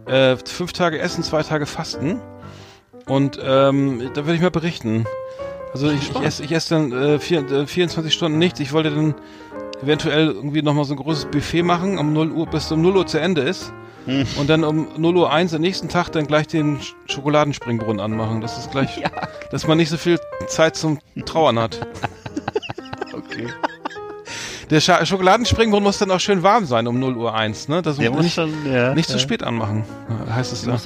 Äh, 0.06 0.36
fünf 0.36 0.72
Tage 0.72 0.98
Essen, 0.98 1.22
zwei 1.22 1.42
Tage 1.42 1.66
Fasten. 1.66 2.20
Und 3.06 3.38
ähm, 3.42 4.10
da 4.14 4.26
werde 4.26 4.34
ich 4.34 4.40
mal 4.40 4.50
berichten. 4.50 5.06
Also 5.72 5.90
ich, 5.90 6.10
ich 6.10 6.20
esse 6.20 6.44
ich 6.44 6.52
esse 6.52 6.74
dann 6.74 6.92
äh, 6.92 7.18
vier, 7.18 7.50
äh, 7.50 7.66
24 7.66 8.12
Stunden 8.14 8.38
nichts. 8.38 8.60
Ich 8.60 8.72
wollte 8.72 8.90
dann 8.90 9.14
eventuell 9.82 10.28
irgendwie 10.28 10.62
nochmal 10.62 10.84
so 10.84 10.94
ein 10.94 10.98
großes 10.98 11.26
Buffet 11.26 11.62
machen, 11.62 11.98
um 11.98 12.12
0 12.12 12.30
Uhr, 12.30 12.46
bis 12.46 12.70
um 12.70 12.80
0 12.80 12.96
Uhr 12.96 13.06
zu 13.06 13.18
Ende 13.18 13.42
ist. 13.42 13.72
Und 14.38 14.48
dann 14.50 14.64
um 14.64 14.88
0 14.96 15.16
Uhr 15.16 15.32
1 15.32 15.54
am 15.54 15.60
nächsten 15.60 15.88
Tag 15.88 16.10
dann 16.10 16.26
gleich 16.26 16.46
den 16.46 16.78
Sch- 16.78 16.92
Schokoladenspringbrunnen 17.06 18.00
anmachen. 18.00 18.40
Das 18.40 18.58
ist 18.58 18.70
gleich, 18.70 19.02
dass 19.50 19.66
man 19.66 19.78
nicht 19.78 19.88
so 19.90 19.96
viel 19.96 20.18
Zeit 20.48 20.76
zum 20.76 20.98
Trauern 21.24 21.58
hat. 21.58 21.86
Okay. 23.12 23.46
Der 24.70 24.80
Scha 24.80 25.04
Schokoladenspringbrunnen 25.04 25.84
muss 25.84 25.98
dann 25.98 26.10
auch 26.10 26.20
schön 26.20 26.42
warm 26.42 26.66
sein 26.66 26.86
um 26.86 26.98
0 26.98 27.16
Uhr 27.16 27.34
1, 27.34 27.68
ne? 27.68 27.80
Das 27.82 27.98
muss 27.98 28.22
nicht, 28.22 28.34
schon, 28.34 28.52
ja. 28.70 28.94
nicht 28.94 29.08
zu 29.08 29.14
ja. 29.14 29.18
spät 29.20 29.42
anmachen, 29.42 29.84
heißt 30.30 30.52
es 30.52 30.62
da. 30.62 30.78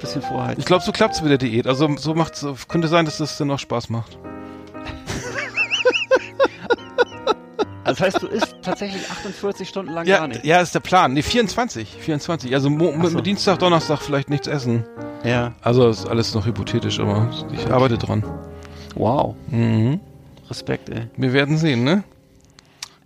bisschen 0.00 0.22
vorhalten. 0.22 0.60
Ich 0.60 0.66
glaube, 0.66 0.84
so 0.84 0.92
klappt's 0.92 1.20
mit 1.22 1.30
der 1.30 1.38
Diät. 1.38 1.66
Also 1.66 1.88
so 1.96 2.14
macht's, 2.14 2.46
könnte 2.68 2.88
sein, 2.88 3.04
dass 3.04 3.18
das 3.18 3.36
dann 3.38 3.48
noch 3.48 3.58
Spaß 3.58 3.88
macht. 3.90 4.18
Also 7.90 8.04
das 8.04 8.14
heißt, 8.14 8.22
du 8.22 8.26
isst 8.28 8.56
tatsächlich 8.62 9.10
48 9.10 9.68
Stunden 9.68 9.92
lang 9.92 10.06
Ja, 10.06 10.18
gar 10.18 10.28
nicht. 10.28 10.44
ja, 10.44 10.60
ist 10.60 10.74
der 10.74 10.80
Plan. 10.80 11.12
Nee, 11.12 11.22
24. 11.22 11.96
24. 12.00 12.54
Also 12.54 12.70
mo 12.70 12.92
so. 13.08 13.20
Dienstag, 13.20 13.58
Donnerstag 13.58 14.00
vielleicht 14.00 14.30
nichts 14.30 14.46
essen. 14.46 14.84
Ja. 15.24 15.52
Also 15.62 15.88
ist 15.88 16.06
alles 16.08 16.34
noch 16.34 16.46
hypothetisch, 16.46 17.00
aber 17.00 17.28
ich 17.52 17.70
arbeite 17.70 17.98
dran. 17.98 18.24
Wow. 18.94 19.34
Mhm. 19.48 20.00
Respekt, 20.48 20.88
ey. 20.88 21.06
Wir 21.16 21.32
werden 21.32 21.56
sehen, 21.58 21.84
ne? 21.84 22.02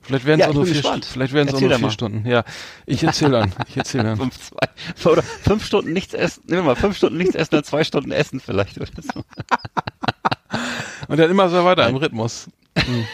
Vielleicht 0.03 0.27
werden 0.27 0.41
es 0.41 0.45
Ja, 0.47 0.51
auch 0.51 0.55
nur 0.55 0.65
vier, 0.67 0.75
gespannt. 0.75 1.05
Stu- 1.07 1.13
vielleicht 1.15 1.33
werden 1.33 1.49
es 1.49 1.55
auch 1.55 1.61
nur 1.61 1.79
vier. 1.79 1.91
Stunden. 1.91 2.29
Ja, 2.29 2.45
ich 2.85 3.03
erzähle 3.03 3.39
dann. 3.41 3.53
Ich 3.69 3.77
erzähle 3.77 4.05
dann. 4.05 4.17
Fünf, 4.19 4.39
zwei. 4.39 5.11
Oder 5.11 5.23
fünf 5.23 5.65
Stunden 5.65 5.93
nichts 5.95 6.13
essen. 6.13 6.43
Nehmen 6.47 6.61
wir 6.63 6.67
mal, 6.67 6.77
fünf 6.77 6.97
Stunden 6.99 7.17
nichts 7.17 7.35
essen, 7.35 7.51
dann 7.53 7.65
zwei 7.65 7.85
Stunden 7.85 8.13
essen 8.13 8.39
vielleicht 8.41 8.77
oder 8.79 8.91
so. 9.01 9.25
Und 11.09 11.19
dann 11.19 11.31
immer 11.31 11.49
so 11.49 11.65
weiter 11.65 11.89
im 11.89 11.97
Rhythmus. 11.97 12.49
Mhm. 12.77 13.05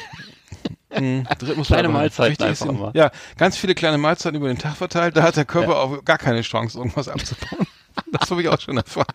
Mhm. 0.99 1.25
Kleine 1.65 1.89
Mahlzeiten 1.89 2.43
einfach 2.45 2.67
ist- 2.67 2.71
immer. 2.73 2.91
Ja, 2.95 3.11
ganz 3.37 3.57
viele 3.57 3.75
kleine 3.75 3.99
Mahlzeiten 3.99 4.37
über 4.37 4.49
den 4.49 4.59
Tag 4.59 4.77
verteilt. 4.77 5.17
Da 5.17 5.23
hat 5.23 5.37
der 5.37 5.45
Körper 5.45 5.73
Ja. 5.73 5.77
auch 5.79 6.05
gar 6.05 6.19
keine 6.19 6.41
Chance, 6.43 6.79
irgendwas 6.79 7.09
abzubauen. 7.09 7.67
Das 8.13 8.31
habe 8.31 8.41
ich 8.41 8.49
auch 8.49 8.59
schon 8.61 8.77
erfahren. 8.77 9.13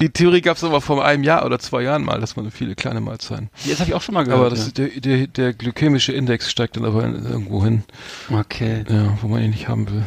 Die 0.00 0.10
Theorie 0.10 0.40
gab 0.42 0.56
es 0.56 0.64
aber 0.64 0.80
vor 0.80 1.04
einem 1.04 1.22
Jahr 1.22 1.46
oder 1.46 1.58
zwei 1.60 1.82
Jahren 1.82 2.04
mal, 2.04 2.20
dass 2.20 2.36
man 2.36 2.50
viele 2.50 2.74
kleine 2.74 3.00
Mahlzeiten. 3.00 3.48
Das 3.64 3.78
habe 3.78 3.88
ich 3.90 3.94
auch 3.94 4.02
schon 4.02 4.14
mal 4.14 4.24
gehört. 4.24 4.40
Aber 4.40 4.50
das, 4.50 4.72
der, 4.74 4.88
der, 4.88 5.28
der 5.28 5.54
glykämische 5.54 6.12
Index 6.12 6.50
steigt 6.50 6.76
dann 6.76 6.84
aber 6.84 7.04
irgendwo 7.04 7.64
hin, 7.64 7.84
ja. 8.28 8.40
Okay. 8.40 8.84
ja, 8.88 9.16
wo 9.22 9.28
man 9.28 9.42
ihn 9.42 9.50
nicht 9.50 9.68
haben 9.68 9.88
will. 9.88 10.02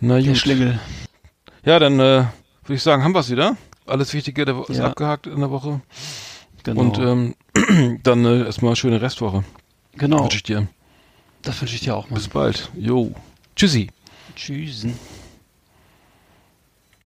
Na 0.00 0.16
Der 0.18 0.24
gut. 0.28 0.36
Schlingel. 0.38 0.78
Ja, 1.64 1.78
dann 1.78 1.94
äh, 1.94 2.24
würde 2.64 2.74
ich 2.74 2.82
sagen, 2.82 3.02
haben 3.02 3.14
wir 3.14 3.20
es 3.20 3.30
wieder. 3.30 3.56
Alles 3.86 4.12
Wichtige 4.14 4.44
der 4.44 4.56
Wo- 4.56 4.64
ist 4.64 4.76
Ja. 4.78 4.86
abgehakt 4.88 5.26
in 5.26 5.40
der 5.40 5.50
Woche. 5.50 5.80
Genau. 6.62 6.80
Und 6.82 6.98
ähm, 6.98 7.34
dann 8.02 8.24
äh, 8.26 8.44
erstmal 8.44 8.70
eine 8.70 8.76
schöne 8.76 9.00
Restwoche. 9.00 9.44
Genau. 9.96 10.24
Wünsche 10.24 10.36
ich 10.36 10.42
dir. 10.42 10.68
Das 11.42 11.60
wünsche 11.60 11.74
ich 11.74 11.82
dir 11.82 11.96
auch 11.96 12.10
mal. 12.10 12.16
Bis 12.16 12.28
bald. 12.28 12.70
Jo. 12.76 13.14
Tschüssi. 13.54 13.88
Tschüss. 14.34 14.86